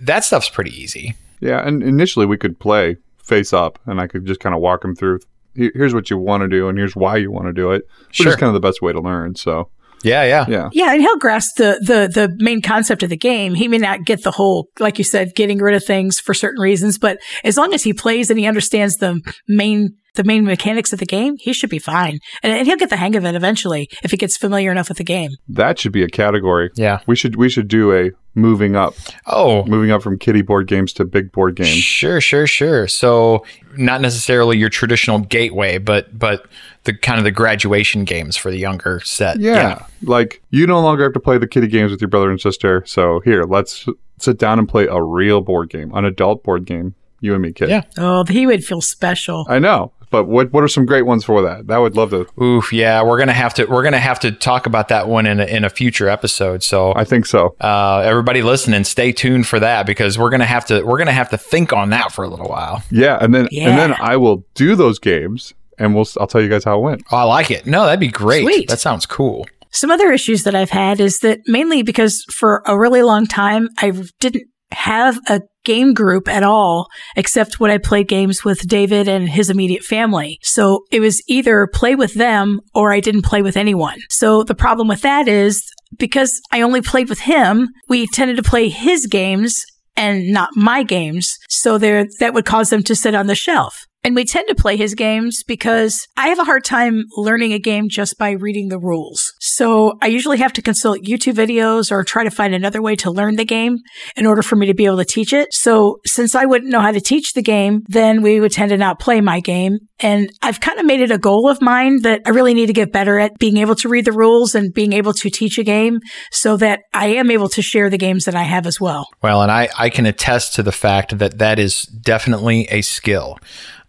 That 0.00 0.24
stuff's 0.24 0.48
pretty 0.50 0.70
easy. 0.78 1.14
Yeah, 1.40 1.66
and 1.66 1.82
initially 1.82 2.24
we 2.26 2.38
could 2.38 2.58
play 2.58 2.96
face 3.26 3.52
up, 3.52 3.78
and 3.86 4.00
I 4.00 4.06
could 4.06 4.24
just 4.26 4.40
kind 4.40 4.54
of 4.54 4.60
walk 4.60 4.84
him 4.84 4.94
through. 4.94 5.20
Here's 5.54 5.94
what 5.94 6.10
you 6.10 6.18
want 6.18 6.42
to 6.42 6.48
do, 6.48 6.68
and 6.68 6.76
here's 6.78 6.94
why 6.94 7.16
you 7.16 7.30
want 7.30 7.46
to 7.46 7.52
do 7.52 7.72
it. 7.72 7.82
Which 8.08 8.16
Sure. 8.16 8.28
is 8.28 8.36
kind 8.36 8.48
of 8.48 8.54
the 8.54 8.60
best 8.66 8.82
way 8.82 8.92
to 8.92 9.00
learn. 9.00 9.34
So 9.36 9.70
Yeah, 10.02 10.24
yeah. 10.24 10.44
yeah, 10.48 10.68
Yeah, 10.72 10.92
and 10.92 11.00
he'll 11.00 11.16
grasp 11.16 11.56
the, 11.56 11.80
the 11.80 12.10
the 12.12 12.34
main 12.38 12.60
concept 12.60 13.02
of 13.02 13.08
the 13.08 13.16
game. 13.16 13.54
He 13.54 13.66
may 13.66 13.78
not 13.78 14.04
get 14.04 14.22
the 14.22 14.30
whole, 14.30 14.68
like 14.78 14.98
you 14.98 15.04
said, 15.04 15.34
getting 15.34 15.58
rid 15.58 15.74
of 15.74 15.82
things 15.84 16.20
for 16.20 16.34
certain 16.34 16.60
reasons, 16.60 16.98
but 16.98 17.18
as 17.42 17.56
long 17.56 17.72
as 17.72 17.82
he 17.82 17.92
plays 17.94 18.28
and 18.30 18.38
he 18.38 18.46
understands 18.46 18.96
the 18.96 19.20
main 19.48 19.96
the 20.16 20.24
main 20.24 20.44
mechanics 20.44 20.92
of 20.92 20.98
the 20.98 21.06
game, 21.06 21.36
he 21.38 21.52
should 21.52 21.70
be 21.70 21.78
fine, 21.78 22.18
and, 22.42 22.52
and 22.52 22.66
he'll 22.66 22.76
get 22.76 22.90
the 22.90 22.96
hang 22.96 23.14
of 23.16 23.24
it 23.24 23.34
eventually 23.34 23.88
if 24.02 24.10
he 24.10 24.16
gets 24.16 24.36
familiar 24.36 24.70
enough 24.70 24.88
with 24.88 24.98
the 24.98 25.04
game. 25.04 25.30
that 25.48 25.78
should 25.78 25.92
be 25.92 26.02
a 26.02 26.08
category. 26.08 26.70
Yeah. 26.74 27.00
We 27.06 27.16
should 27.16 27.36
we 27.36 27.48
should 27.48 27.68
do 27.68 27.92
a 27.92 28.10
moving 28.34 28.76
up, 28.76 28.94
Oh, 29.26 29.64
moving 29.64 29.90
up 29.90 30.02
from 30.02 30.18
kitty 30.18 30.42
board 30.42 30.66
games 30.66 30.92
to 30.94 31.04
big 31.06 31.32
board 31.32 31.56
games. 31.56 31.70
Sure, 31.70 32.20
sure, 32.20 32.46
sure. 32.46 32.86
So 32.86 33.46
not 33.78 34.00
necessarily 34.02 34.58
your 34.58 34.68
traditional 34.68 35.20
gateway, 35.20 35.78
but 35.78 36.18
but 36.18 36.46
the 36.84 36.92
kind 36.94 37.18
of 37.18 37.24
the 37.24 37.30
graduation 37.30 38.04
games 38.04 38.36
for 38.36 38.50
the 38.50 38.58
younger 38.58 39.00
set. 39.00 39.40
Yeah. 39.40 39.86
Like 40.02 40.42
you 40.50 40.66
no 40.66 40.80
longer 40.80 41.04
have 41.04 41.14
to 41.14 41.20
play 41.20 41.38
the 41.38 41.46
kitty 41.48 41.66
games 41.66 41.90
with 41.90 42.00
your 42.00 42.08
brother 42.08 42.30
and 42.30 42.40
sister. 42.40 42.82
So 42.86 43.20
here, 43.20 43.44
let's 43.44 43.86
sit 44.18 44.38
down 44.38 44.58
and 44.58 44.68
play 44.68 44.86
a 44.86 45.02
real 45.02 45.40
board 45.40 45.70
game, 45.70 45.92
an 45.94 46.04
adult 46.04 46.44
board 46.44 46.64
game. 46.66 46.94
You 47.20 47.32
and 47.34 47.42
me, 47.42 47.52
kid. 47.52 47.68
Yeah. 47.68 47.82
Oh, 47.96 48.24
he 48.24 48.46
would 48.46 48.64
feel 48.64 48.80
special. 48.80 49.46
I 49.48 49.58
know. 49.58 49.92
But 50.10 50.24
what 50.28 50.52
what 50.52 50.62
are 50.62 50.68
some 50.68 50.86
great 50.86 51.02
ones 51.02 51.24
for 51.24 51.42
that? 51.42 51.66
That 51.66 51.78
would 51.78 51.96
love 51.96 52.10
to. 52.10 52.26
Oof, 52.42 52.72
yeah, 52.72 53.02
we're 53.02 53.18
gonna 53.18 53.32
have 53.32 53.54
to 53.54 53.66
we're 53.66 53.82
gonna 53.82 53.98
have 53.98 54.20
to 54.20 54.32
talk 54.32 54.66
about 54.66 54.88
that 54.88 55.08
one 55.08 55.26
in 55.26 55.40
a, 55.40 55.44
in 55.44 55.64
a 55.64 55.70
future 55.70 56.08
episode. 56.08 56.62
So 56.62 56.94
I 56.94 57.04
think 57.04 57.26
so. 57.26 57.56
uh, 57.60 58.02
everybody 58.04 58.42
listening, 58.42 58.84
stay 58.84 59.12
tuned 59.12 59.46
for 59.46 59.58
that 59.60 59.86
because 59.86 60.18
we're 60.18 60.30
gonna 60.30 60.46
have 60.46 60.64
to 60.66 60.82
we're 60.84 60.98
gonna 60.98 61.12
have 61.12 61.30
to 61.30 61.38
think 61.38 61.72
on 61.72 61.90
that 61.90 62.12
for 62.12 62.24
a 62.24 62.28
little 62.28 62.48
while. 62.48 62.82
Yeah, 62.90 63.18
and 63.20 63.34
then 63.34 63.48
yeah. 63.50 63.68
and 63.68 63.78
then 63.78 63.94
I 64.00 64.16
will 64.16 64.44
do 64.54 64.76
those 64.76 64.98
games, 64.98 65.54
and 65.78 65.94
we'll 65.94 66.06
I'll 66.20 66.28
tell 66.28 66.40
you 66.40 66.48
guys 66.48 66.64
how 66.64 66.78
it 66.78 66.82
went. 66.82 67.02
Oh, 67.10 67.16
I 67.16 67.22
like 67.24 67.50
it. 67.50 67.66
No, 67.66 67.84
that'd 67.84 68.00
be 68.00 68.08
great. 68.08 68.44
Sweet. 68.44 68.68
That 68.68 68.80
sounds 68.80 69.06
cool. 69.06 69.46
Some 69.70 69.90
other 69.90 70.12
issues 70.12 70.44
that 70.44 70.54
I've 70.54 70.70
had 70.70 71.00
is 71.00 71.18
that 71.18 71.40
mainly 71.46 71.82
because 71.82 72.24
for 72.32 72.62
a 72.64 72.78
really 72.78 73.02
long 73.02 73.26
time, 73.26 73.68
I 73.78 73.92
didn't 74.20 74.46
have 74.72 75.18
a 75.28 75.40
game 75.64 75.94
group 75.94 76.28
at 76.28 76.42
all, 76.42 76.86
except 77.16 77.60
when 77.60 77.70
I 77.70 77.78
played 77.78 78.08
games 78.08 78.44
with 78.44 78.66
David 78.68 79.08
and 79.08 79.28
his 79.28 79.50
immediate 79.50 79.82
family. 79.82 80.38
So 80.42 80.84
it 80.90 81.00
was 81.00 81.22
either 81.28 81.68
play 81.72 81.94
with 81.94 82.14
them 82.14 82.60
or 82.74 82.92
I 82.92 83.00
didn't 83.00 83.22
play 83.22 83.42
with 83.42 83.56
anyone. 83.56 83.98
So 84.08 84.42
the 84.42 84.54
problem 84.54 84.88
with 84.88 85.02
that 85.02 85.28
is 85.28 85.62
because 85.98 86.40
I 86.52 86.62
only 86.62 86.82
played 86.82 87.08
with 87.08 87.20
him, 87.20 87.68
we 87.88 88.06
tended 88.06 88.36
to 88.36 88.42
play 88.42 88.68
his 88.68 89.06
games 89.06 89.64
and 89.96 90.28
not 90.28 90.50
my 90.54 90.82
games. 90.82 91.36
So 91.48 91.78
there, 91.78 92.06
that 92.20 92.34
would 92.34 92.44
cause 92.44 92.70
them 92.70 92.82
to 92.84 92.94
sit 92.94 93.14
on 93.14 93.26
the 93.26 93.34
shelf. 93.34 93.86
And 94.06 94.14
we 94.14 94.24
tend 94.24 94.46
to 94.46 94.54
play 94.54 94.76
his 94.76 94.94
games 94.94 95.42
because 95.42 96.06
I 96.16 96.28
have 96.28 96.38
a 96.38 96.44
hard 96.44 96.62
time 96.62 97.06
learning 97.16 97.52
a 97.52 97.58
game 97.58 97.88
just 97.88 98.16
by 98.16 98.30
reading 98.30 98.68
the 98.68 98.78
rules. 98.78 99.32
So 99.40 99.94
I 100.00 100.06
usually 100.06 100.38
have 100.38 100.52
to 100.52 100.62
consult 100.62 101.00
YouTube 101.00 101.34
videos 101.34 101.90
or 101.90 102.04
try 102.04 102.22
to 102.22 102.30
find 102.30 102.54
another 102.54 102.80
way 102.80 102.94
to 102.94 103.10
learn 103.10 103.34
the 103.34 103.44
game 103.44 103.78
in 104.14 104.24
order 104.24 104.42
for 104.42 104.54
me 104.54 104.66
to 104.66 104.74
be 104.74 104.86
able 104.86 104.98
to 104.98 105.04
teach 105.04 105.32
it. 105.32 105.52
So 105.52 105.98
since 106.06 106.36
I 106.36 106.44
wouldn't 106.44 106.70
know 106.70 106.78
how 106.78 106.92
to 106.92 107.00
teach 107.00 107.32
the 107.32 107.42
game, 107.42 107.82
then 107.88 108.22
we 108.22 108.38
would 108.38 108.52
tend 108.52 108.70
to 108.70 108.76
not 108.76 109.00
play 109.00 109.20
my 109.20 109.40
game. 109.40 109.78
And 109.98 110.30
I've 110.40 110.60
kind 110.60 110.78
of 110.78 110.86
made 110.86 111.00
it 111.00 111.10
a 111.10 111.18
goal 111.18 111.50
of 111.50 111.60
mine 111.60 112.02
that 112.02 112.22
I 112.26 112.30
really 112.30 112.54
need 112.54 112.66
to 112.66 112.72
get 112.72 112.92
better 112.92 113.18
at 113.18 113.36
being 113.40 113.56
able 113.56 113.74
to 113.76 113.88
read 113.88 114.04
the 114.04 114.12
rules 114.12 114.54
and 114.54 114.72
being 114.72 114.92
able 114.92 115.14
to 115.14 115.30
teach 115.30 115.58
a 115.58 115.64
game 115.64 115.98
so 116.30 116.56
that 116.58 116.82
I 116.94 117.08
am 117.08 117.28
able 117.28 117.48
to 117.48 117.62
share 117.62 117.90
the 117.90 117.98
games 117.98 118.26
that 118.26 118.36
I 118.36 118.44
have 118.44 118.66
as 118.66 118.80
well. 118.80 119.08
Well, 119.20 119.42
and 119.42 119.50
I, 119.50 119.68
I 119.76 119.90
can 119.90 120.06
attest 120.06 120.54
to 120.54 120.62
the 120.62 120.70
fact 120.70 121.18
that 121.18 121.38
that 121.38 121.58
is 121.58 121.82
definitely 121.82 122.68
a 122.70 122.82
skill. 122.82 123.38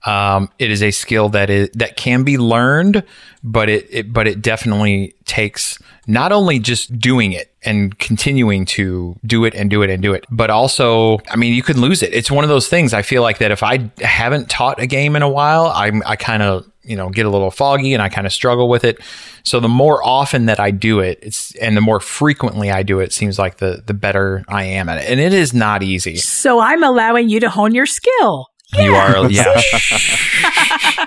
Um, 0.07 0.49
it 0.57 0.71
is 0.71 0.81
a 0.81 0.91
skill 0.91 1.27
that 1.29 1.49
is 1.49 1.69
that 1.73 1.97
can 1.97 2.23
be 2.23 2.37
learned, 2.37 3.03
but 3.43 3.67
it, 3.67 3.87
it 3.89 4.13
but 4.13 4.25
it 4.25 4.41
definitely 4.41 5.15
takes 5.25 5.77
not 6.07 6.31
only 6.31 6.59
just 6.59 6.97
doing 6.97 7.33
it 7.33 7.53
and 7.61 7.99
continuing 7.99 8.63
to 8.63 9.17
do 9.25 9.43
it 9.43 9.53
and 9.53 9.69
do 9.69 9.81
it 9.81 9.89
and 9.89 10.01
do 10.01 10.13
it, 10.13 10.25
but 10.31 10.49
also, 10.49 11.19
I 11.29 11.35
mean, 11.35 11.53
you 11.53 11.61
can 11.61 11.81
lose 11.81 12.01
it. 12.01 12.13
It's 12.13 12.31
one 12.31 12.45
of 12.45 12.49
those 12.49 12.69
things. 12.69 12.93
I 12.93 13.01
feel 13.01 13.21
like 13.21 13.39
that 13.39 13.51
if 13.51 13.63
I 13.63 13.91
haven't 13.99 14.49
taught 14.49 14.79
a 14.79 14.87
game 14.87 15.17
in 15.17 15.23
a 15.23 15.29
while, 15.29 15.65
I'm 15.75 16.01
I 16.05 16.15
kind 16.15 16.41
of 16.41 16.65
you 16.83 16.95
know 16.95 17.09
get 17.09 17.25
a 17.25 17.29
little 17.29 17.51
foggy 17.51 17.93
and 17.93 18.01
I 18.01 18.07
kind 18.07 18.25
of 18.25 18.31
struggle 18.31 18.69
with 18.69 18.85
it. 18.85 18.99
So 19.43 19.59
the 19.59 19.67
more 19.67 20.01
often 20.01 20.45
that 20.45 20.61
I 20.61 20.71
do 20.71 21.01
it, 21.01 21.19
it's 21.21 21.53
and 21.55 21.75
the 21.75 21.81
more 21.81 21.99
frequently 21.99 22.71
I 22.71 22.83
do 22.83 23.01
it, 23.01 23.11
seems 23.11 23.37
like 23.37 23.57
the 23.57 23.83
the 23.85 23.93
better 23.93 24.45
I 24.47 24.63
am 24.63 24.87
at 24.87 25.03
it. 25.03 25.09
And 25.09 25.19
it 25.19 25.33
is 25.33 25.53
not 25.53 25.83
easy. 25.83 26.15
So 26.15 26.61
I'm 26.61 26.81
allowing 26.81 27.27
you 27.27 27.41
to 27.41 27.49
hone 27.49 27.75
your 27.75 27.85
skill. 27.85 28.47
You 28.73 28.95
are 28.95 29.29
yeah. 29.29 29.61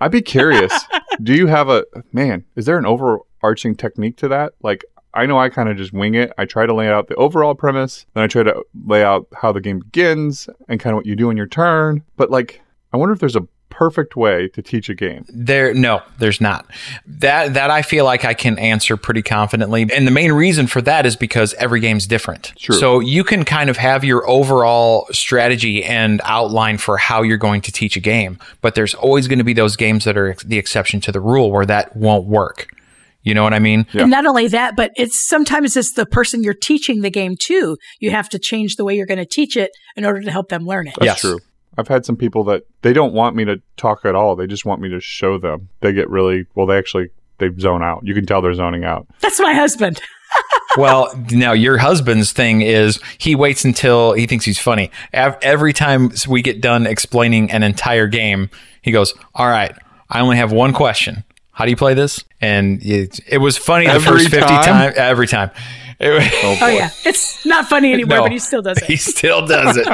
I'd 0.00 0.10
be 0.10 0.22
curious. 0.22 0.72
do 1.22 1.34
you 1.34 1.46
have 1.46 1.68
a 1.68 1.84
man? 2.12 2.44
Is 2.56 2.66
there 2.66 2.78
an 2.78 2.86
overarching 2.86 3.76
technique 3.76 4.16
to 4.18 4.28
that? 4.28 4.54
Like, 4.62 4.84
I 5.14 5.26
know 5.26 5.38
I 5.38 5.48
kind 5.48 5.68
of 5.68 5.76
just 5.76 5.92
wing 5.92 6.14
it. 6.14 6.32
I 6.38 6.44
try 6.44 6.66
to 6.66 6.74
lay 6.74 6.88
out 6.88 7.08
the 7.08 7.14
overall 7.16 7.54
premise, 7.54 8.06
then 8.14 8.22
I 8.24 8.26
try 8.26 8.42
to 8.42 8.62
lay 8.84 9.02
out 9.02 9.26
how 9.34 9.52
the 9.52 9.60
game 9.60 9.80
begins 9.80 10.48
and 10.68 10.78
kind 10.80 10.92
of 10.92 10.98
what 10.98 11.06
you 11.06 11.16
do 11.16 11.30
in 11.30 11.36
your 11.36 11.46
turn. 11.46 12.04
But 12.16 12.30
like, 12.30 12.60
I 12.92 12.96
wonder 12.96 13.12
if 13.12 13.20
there's 13.20 13.36
a 13.36 13.46
perfect 13.78 14.16
way 14.16 14.48
to 14.48 14.60
teach 14.60 14.88
a 14.88 14.94
game. 14.94 15.24
There, 15.28 15.72
no, 15.72 16.02
there's 16.18 16.40
not. 16.40 16.66
That 17.06 17.54
that 17.54 17.70
I 17.70 17.82
feel 17.82 18.04
like 18.04 18.24
I 18.24 18.34
can 18.34 18.58
answer 18.58 18.96
pretty 18.96 19.22
confidently, 19.22 19.82
and 19.94 20.04
the 20.04 20.10
main 20.10 20.32
reason 20.32 20.66
for 20.66 20.80
that 20.82 21.06
is 21.06 21.14
because 21.14 21.54
every 21.54 21.78
game's 21.78 22.06
different. 22.08 22.52
True. 22.56 22.74
So 22.74 22.98
you 22.98 23.22
can 23.22 23.44
kind 23.44 23.70
of 23.70 23.76
have 23.76 24.02
your 24.04 24.28
overall 24.28 25.06
strategy 25.12 25.84
and 25.84 26.20
outline 26.24 26.78
for 26.78 26.96
how 26.96 27.22
you're 27.22 27.36
going 27.36 27.60
to 27.62 27.72
teach 27.72 27.96
a 27.96 28.00
game, 28.00 28.38
but 28.62 28.74
there's 28.74 28.94
always 28.94 29.28
going 29.28 29.38
to 29.38 29.44
be 29.44 29.52
those 29.54 29.76
games 29.76 30.04
that 30.04 30.16
are 30.16 30.30
ex- 30.30 30.42
the 30.42 30.58
exception 30.58 31.00
to 31.02 31.12
the 31.12 31.20
rule 31.20 31.52
where 31.52 31.66
that 31.66 31.94
won't 31.94 32.26
work. 32.26 32.68
You 33.22 33.34
know 33.34 33.42
what 33.42 33.52
I 33.52 33.58
mean? 33.58 33.86
Yeah. 33.92 34.02
And 34.02 34.10
not 34.10 34.26
only 34.26 34.48
that, 34.48 34.74
but 34.74 34.90
it's 34.96 35.20
sometimes 35.28 35.76
it's 35.76 35.92
the 35.92 36.06
person 36.06 36.42
you're 36.42 36.54
teaching 36.54 37.02
the 37.02 37.10
game 37.10 37.36
to. 37.42 37.76
You 38.00 38.10
have 38.10 38.28
to 38.30 38.38
change 38.38 38.76
the 38.76 38.84
way 38.84 38.96
you're 38.96 39.06
going 39.06 39.18
to 39.18 39.26
teach 39.26 39.56
it 39.56 39.70
in 39.96 40.04
order 40.04 40.20
to 40.22 40.30
help 40.30 40.48
them 40.48 40.64
learn 40.64 40.86
it. 40.88 40.94
That's 40.98 41.04
Yes. 41.06 41.20
true. 41.20 41.38
I've 41.78 41.88
had 41.88 42.04
some 42.04 42.16
people 42.16 42.44
that 42.44 42.64
they 42.82 42.92
don't 42.92 43.14
want 43.14 43.36
me 43.36 43.44
to 43.46 43.62
talk 43.78 44.04
at 44.04 44.14
all. 44.14 44.36
They 44.36 44.46
just 44.46 44.66
want 44.66 44.82
me 44.82 44.88
to 44.90 45.00
show 45.00 45.38
them. 45.38 45.68
They 45.80 45.92
get 45.94 46.10
really 46.10 46.44
well. 46.54 46.66
They 46.66 46.76
actually 46.76 47.08
they 47.38 47.48
zone 47.58 47.82
out. 47.82 48.00
You 48.04 48.12
can 48.14 48.26
tell 48.26 48.42
they're 48.42 48.52
zoning 48.52 48.84
out. 48.84 49.06
That's 49.20 49.40
my 49.40 49.54
husband. 49.54 50.00
Well, 50.76 51.10
now 51.32 51.52
your 51.52 51.78
husband's 51.78 52.32
thing 52.32 52.60
is 52.60 53.00
he 53.16 53.34
waits 53.34 53.64
until 53.64 54.12
he 54.12 54.26
thinks 54.26 54.44
he's 54.44 54.58
funny. 54.60 54.90
Every 55.12 55.72
time 55.72 56.12
we 56.28 56.42
get 56.42 56.60
done 56.60 56.86
explaining 56.86 57.50
an 57.50 57.62
entire 57.62 58.06
game, 58.06 58.50
he 58.82 58.92
goes, 58.92 59.14
"All 59.34 59.48
right, 59.48 59.74
I 60.10 60.20
only 60.20 60.36
have 60.36 60.52
one 60.52 60.74
question. 60.74 61.24
How 61.52 61.64
do 61.64 61.70
you 61.70 61.76
play 61.76 61.94
this?" 61.94 62.22
And 62.42 62.80
it, 62.84 63.18
it 63.26 63.38
was 63.38 63.56
funny 63.56 63.86
the 63.86 63.92
Every 63.92 64.12
first 64.18 64.28
fifty 64.28 64.46
time? 64.46 64.64
times. 64.64 64.96
Every 64.98 65.26
time. 65.26 65.50
It- 65.98 66.32
Oh, 66.44 66.58
Oh 66.60 66.68
yeah, 66.68 66.90
it's 67.04 67.44
not 67.46 67.66
funny 67.66 67.92
anymore, 67.94 68.18
No. 68.18 68.22
but 68.24 68.32
he 68.32 68.38
still 68.38 68.62
does 68.62 68.78
it. 68.82 68.84
he 68.84 68.96
still 68.96 69.46
does 69.46 69.76
it. 69.78 69.88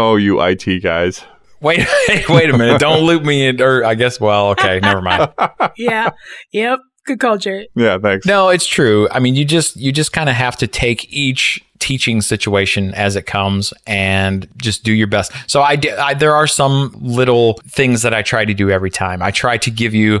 Oh, 0.00 0.14
you 0.14 0.40
IT 0.40 0.80
guys. 0.80 1.24
wait, 1.60 1.80
wait 2.28 2.50
a 2.50 2.56
minute! 2.56 2.78
Don't 2.80 3.02
loop 3.02 3.24
me 3.24 3.48
in. 3.48 3.60
Or 3.60 3.84
I 3.84 3.96
guess. 3.96 4.20
Well, 4.20 4.50
okay, 4.50 4.78
never 4.78 5.02
mind. 5.02 5.32
yeah. 5.76 6.10
Yep. 6.52 6.78
Good 7.08 7.20
call, 7.20 7.38
Jerry. 7.38 7.70
Yeah, 7.74 7.96
thanks. 7.96 8.26
No, 8.26 8.50
it's 8.50 8.66
true. 8.66 9.08
I 9.10 9.18
mean, 9.18 9.34
you 9.34 9.46
just 9.46 9.76
you 9.76 9.92
just 9.92 10.12
kind 10.12 10.28
of 10.28 10.34
have 10.34 10.58
to 10.58 10.66
take 10.66 11.10
each 11.10 11.64
teaching 11.78 12.20
situation 12.20 12.92
as 12.92 13.16
it 13.16 13.24
comes 13.24 13.72
and 13.86 14.46
just 14.58 14.84
do 14.84 14.92
your 14.92 15.06
best. 15.06 15.32
So 15.46 15.62
I, 15.62 15.80
I 15.98 16.12
there 16.12 16.34
are 16.34 16.46
some 16.46 16.94
little 17.00 17.54
things 17.66 18.02
that 18.02 18.12
I 18.12 18.20
try 18.20 18.44
to 18.44 18.52
do 18.52 18.68
every 18.68 18.90
time. 18.90 19.22
I 19.22 19.30
try 19.30 19.56
to 19.56 19.70
give 19.70 19.94
you 19.94 20.20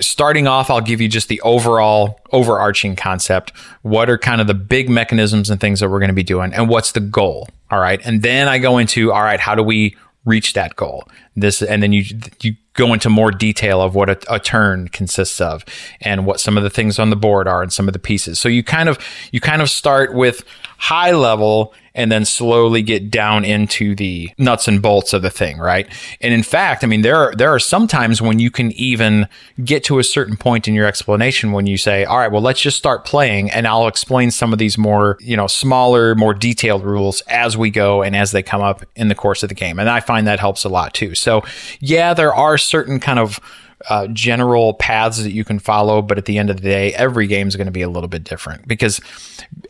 starting 0.00 0.46
off 0.46 0.68
I'll 0.68 0.82
give 0.82 1.00
you 1.00 1.08
just 1.08 1.28
the 1.28 1.40
overall 1.40 2.20
overarching 2.30 2.94
concept. 2.94 3.56
What 3.80 4.10
are 4.10 4.18
kind 4.18 4.42
of 4.42 4.46
the 4.46 4.54
big 4.54 4.90
mechanisms 4.90 5.48
and 5.48 5.58
things 5.58 5.80
that 5.80 5.88
we're 5.88 5.98
going 5.98 6.08
to 6.08 6.14
be 6.14 6.22
doing 6.22 6.52
and 6.52 6.68
what's 6.68 6.92
the 6.92 7.00
goal? 7.00 7.48
All 7.70 7.80
right? 7.80 8.04
And 8.04 8.20
then 8.20 8.48
I 8.48 8.58
go 8.58 8.76
into 8.76 9.12
all 9.12 9.22
right, 9.22 9.40
how 9.40 9.54
do 9.54 9.62
we 9.62 9.96
reach 10.28 10.52
that 10.52 10.76
goal? 10.76 11.08
This 11.34 11.62
and 11.62 11.82
then 11.82 11.92
you 11.92 12.04
you 12.42 12.54
go 12.74 12.92
into 12.92 13.10
more 13.10 13.32
detail 13.32 13.80
of 13.82 13.94
what 13.94 14.08
a, 14.08 14.34
a 14.34 14.38
turn 14.38 14.88
consists 14.88 15.40
of 15.40 15.64
and 16.00 16.24
what 16.24 16.38
some 16.38 16.56
of 16.56 16.62
the 16.62 16.70
things 16.70 16.98
on 16.98 17.10
the 17.10 17.16
board 17.16 17.48
are 17.48 17.62
and 17.62 17.72
some 17.72 17.88
of 17.88 17.92
the 17.92 17.98
pieces. 17.98 18.38
So 18.38 18.48
you 18.48 18.62
kind 18.62 18.88
of 18.88 18.98
you 19.32 19.40
kind 19.40 19.62
of 19.62 19.70
start 19.70 20.14
with 20.14 20.44
high 20.78 21.10
level 21.10 21.74
and 21.98 22.12
then 22.12 22.24
slowly 22.24 22.80
get 22.80 23.10
down 23.10 23.44
into 23.44 23.94
the 23.96 24.30
nuts 24.38 24.68
and 24.68 24.80
bolts 24.80 25.12
of 25.12 25.20
the 25.20 25.30
thing, 25.30 25.58
right? 25.58 25.88
And 26.20 26.32
in 26.32 26.44
fact, 26.44 26.84
I 26.84 26.86
mean 26.86 27.02
there 27.02 27.16
are 27.16 27.34
there 27.34 27.50
are 27.50 27.58
some 27.58 27.88
times 27.88 28.22
when 28.22 28.38
you 28.38 28.50
can 28.50 28.70
even 28.72 29.28
get 29.64 29.82
to 29.84 29.98
a 29.98 30.04
certain 30.04 30.36
point 30.36 30.68
in 30.68 30.74
your 30.74 30.86
explanation 30.86 31.50
when 31.50 31.66
you 31.66 31.76
say, 31.76 32.04
"All 32.04 32.18
right, 32.18 32.30
well 32.30 32.40
let's 32.40 32.60
just 32.60 32.78
start 32.78 33.04
playing 33.04 33.50
and 33.50 33.66
I'll 33.66 33.88
explain 33.88 34.30
some 34.30 34.52
of 34.52 34.60
these 34.60 34.78
more, 34.78 35.18
you 35.20 35.36
know, 35.36 35.48
smaller, 35.48 36.14
more 36.14 36.32
detailed 36.32 36.84
rules 36.84 37.20
as 37.22 37.56
we 37.56 37.68
go 37.68 38.02
and 38.02 38.14
as 38.14 38.30
they 38.30 38.42
come 38.42 38.62
up 38.62 38.84
in 38.94 39.08
the 39.08 39.16
course 39.16 39.42
of 39.42 39.48
the 39.48 39.56
game." 39.56 39.80
And 39.80 39.90
I 39.90 39.98
find 39.98 40.26
that 40.28 40.38
helps 40.38 40.64
a 40.64 40.68
lot 40.68 40.94
too. 40.94 41.16
So, 41.16 41.42
yeah, 41.80 42.14
there 42.14 42.32
are 42.32 42.56
certain 42.56 43.00
kind 43.00 43.18
of 43.18 43.40
uh, 43.88 44.06
general 44.08 44.74
paths 44.74 45.22
that 45.22 45.30
you 45.32 45.44
can 45.44 45.58
follow, 45.58 46.02
but 46.02 46.18
at 46.18 46.24
the 46.24 46.38
end 46.38 46.50
of 46.50 46.56
the 46.56 46.62
day, 46.62 46.92
every 46.94 47.26
game 47.26 47.46
is 47.48 47.56
going 47.56 47.66
to 47.66 47.72
be 47.72 47.82
a 47.82 47.88
little 47.88 48.08
bit 48.08 48.24
different 48.24 48.66
because 48.66 49.00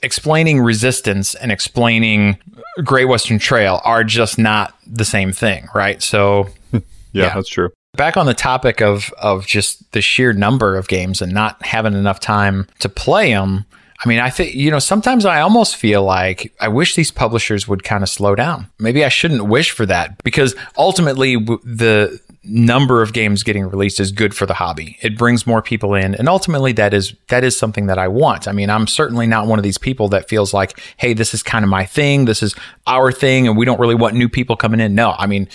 explaining 0.03 0.61
resistance 0.61 1.35
and 1.35 1.53
explaining 1.53 2.39
Great 2.85 3.07
Western 3.07 3.39
Trail 3.39 3.81
are 3.85 4.05
just 4.05 4.39
not 4.39 4.75
the 4.87 5.05
same 5.05 5.33
thing, 5.33 5.69
right? 5.75 6.03
So, 6.03 6.49
Yeah, 6.73 6.81
Yeah. 7.13 7.35
that's 7.35 7.49
true. 7.49 7.71
back 7.97 8.17
on 8.17 8.27
the 8.27 8.35
topic 8.35 8.81
of 8.81 9.13
of 9.19 9.47
just 9.47 9.91
the 9.93 10.01
sheer 10.03 10.33
number 10.33 10.77
of 10.77 10.89
games 10.89 11.21
and 11.23 11.33
not 11.33 11.65
having 11.65 11.95
enough 11.95 12.21
time 12.21 12.67
to 12.81 12.89
play 12.89 13.33
them. 13.33 13.65
I 14.05 14.09
mean, 14.09 14.21
I 14.21 14.31
think 14.31 14.55
you 14.55 14.71
know 14.71 14.79
sometimes 14.79 15.25
I 15.25 15.41
almost 15.41 15.75
feel 15.77 16.05
like 16.05 16.53
I 16.61 16.69
wish 16.69 16.95
these 16.95 17.11
publishers 17.11 17.67
would 17.67 17.83
kind 17.83 18.03
of 18.05 18.09
slow 18.09 18.35
down. 18.37 18.69
Maybe 18.79 19.05
I 19.05 19.09
shouldn't 19.09 19.47
wish 19.47 19.71
for 19.73 19.87
that 19.87 20.23
because 20.23 20.55
ultimately 20.77 21.35
w- 21.37 21.61
the 21.65 22.21
number 22.45 23.03
of 23.03 23.13
games 23.13 23.43
getting 23.43 23.69
released 23.69 24.01
is 24.01 24.13
good 24.13 24.35
for 24.35 24.47
the 24.47 24.55
hobby. 24.55 24.97
It 25.03 25.19
brings 25.19 25.47
more 25.47 25.61
people 25.61 25.95
in 25.95 26.15
and 26.15 26.29
ultimately 26.29 26.73
that 26.73 26.95
is 26.95 27.15
that 27.29 27.45
is 27.45 27.57
something 27.59 27.87
that 27.87 27.99
I 27.99 28.09
want. 28.09 28.49
I 28.49 28.53
mean, 28.53 28.71
I'm 28.71 28.87
certainly 28.87 29.27
not 29.27 29.47
one 29.47 29.59
of 29.59 29.63
these 29.63 29.79
people 29.79 30.09
that 30.09 30.29
feels 30.29 30.55
like, 30.55 30.79
"Hey, 30.97 31.15
this 31.15 31.35
is 31.35 31.43
kind 31.43 31.65
of 31.65 31.69
my 31.69 31.85
thing. 31.85 32.25
This 32.25 32.43
is 32.43 32.55
our 32.87 33.13
thing 33.13 33.49
and 33.49 33.57
we 33.57 33.65
don't 33.65 33.81
really 33.81 33.95
want 33.95 34.15
new 34.15 34.29
people 34.29 34.57
coming 34.57 34.81
in." 34.81 34.95
No, 34.95 35.15
I 35.19 35.27
mean, 35.27 35.49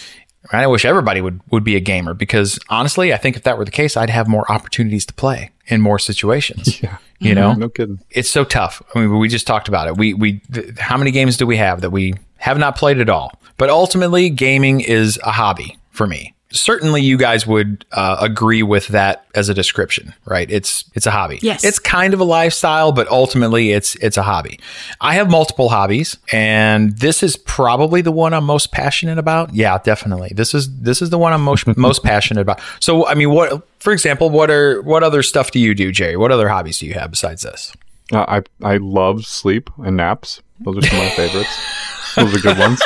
I 0.52 0.68
wish 0.68 0.84
everybody 0.84 1.22
would, 1.22 1.40
would 1.52 1.64
be 1.64 1.76
a 1.76 1.80
gamer 1.80 2.14
because 2.14 2.60
honestly, 2.70 3.14
I 3.14 3.18
think 3.18 3.38
if 3.38 3.44
that 3.44 3.58
were 3.58 3.66
the 3.66 3.72
case, 3.72 3.96
I'd 3.96 4.10
have 4.10 4.28
more 4.28 4.52
opportunities 4.52 5.06
to 5.06 5.14
play 5.14 5.52
in 5.68 5.82
more 5.82 6.00
situations. 6.00 6.82
Yeah. 6.84 6.98
You 7.20 7.36
mm-hmm. 7.36 7.40
know, 7.40 7.54
No 7.54 7.70
kidding. 7.70 8.02
it's 8.10 8.30
so 8.30 8.44
tough. 8.44 8.82
I 8.94 9.00
mean, 9.00 9.18
we 9.18 9.30
just 9.30 9.48
talked 9.48 9.70
about 9.70 9.88
it. 9.88 9.96
We, 9.96 10.14
we, 10.14 10.40
th- 10.52 10.78
how 10.78 10.98
many 10.98 11.12
games 11.12 11.38
do 11.38 11.48
we 11.48 11.56
have 11.56 11.80
that 11.80 11.92
we 11.92 12.16
Have 12.38 12.58
not 12.58 12.76
played 12.76 13.00
at 13.00 13.10
all. 13.10 13.32
But 13.56 13.70
ultimately, 13.70 14.30
gaming 14.30 14.82
is 14.82 15.18
a 15.24 15.32
hobby 15.32 15.78
for 15.92 16.06
me. 16.06 16.34
Certainly, 16.54 17.02
you 17.02 17.18
guys 17.18 17.46
would 17.48 17.84
uh, 17.92 18.18
agree 18.22 18.64
with 18.64 18.88
that 18.90 19.26
as 19.36 19.50
a 19.50 19.54
description, 19.54 20.14
right? 20.26 20.50
It's 20.50 20.86
it's 20.94 21.06
a 21.08 21.12
hobby. 21.12 21.40
Yes. 21.42 21.64
it's 21.64 21.80
kind 21.80 22.14
of 22.14 22.20
a 22.20 22.24
lifestyle, 22.24 22.92
but 22.92 23.08
ultimately, 23.08 23.72
it's 23.72 23.96
it's 23.96 24.18
a 24.18 24.24
hobby. 24.24 24.60
I 25.02 25.16
have 25.16 25.30
multiple 25.30 25.70
hobbies, 25.70 26.18
and 26.32 26.98
this 26.98 27.24
is 27.24 27.36
probably 27.36 28.02
the 28.02 28.12
one 28.12 28.34
I'm 28.34 28.46
most 28.46 28.72
passionate 28.72 29.18
about. 29.18 29.54
Yeah, 29.54 29.78
definitely. 29.80 30.32
This 30.36 30.54
is 30.54 30.80
this 30.80 31.02
is 31.02 31.10
the 31.10 31.18
one 31.18 31.34
I'm 31.34 31.44
most 31.44 31.66
most 31.76 32.04
passionate 32.12 32.42
about. 32.42 32.62
So, 32.80 33.08
I 33.08 33.16
mean, 33.16 33.32
what, 33.32 33.68
for 33.80 33.92
example, 33.92 34.30
what 34.30 34.50
are 34.50 34.82
what 34.84 35.04
other 35.04 35.24
stuff 35.24 35.52
do 35.52 35.60
you 35.60 35.74
do, 35.74 35.92
Jerry? 35.92 36.18
What 36.18 36.32
other 36.32 36.50
hobbies 36.50 36.78
do 36.78 36.86
you 36.86 36.94
have 36.94 37.10
besides 37.10 37.42
this? 37.42 37.74
Uh, 38.12 38.26
I 38.62 38.74
I 38.74 38.78
love 38.78 39.26
sleep 39.26 39.70
and 39.78 39.98
naps. 39.98 40.42
Those 40.60 40.78
are 40.78 40.82
some 40.84 41.00
of 41.00 41.04
my 41.06 41.10
favorites. 41.10 41.50
Those 42.16 42.36
are 42.36 42.40
good 42.40 42.58
ones. 42.58 42.82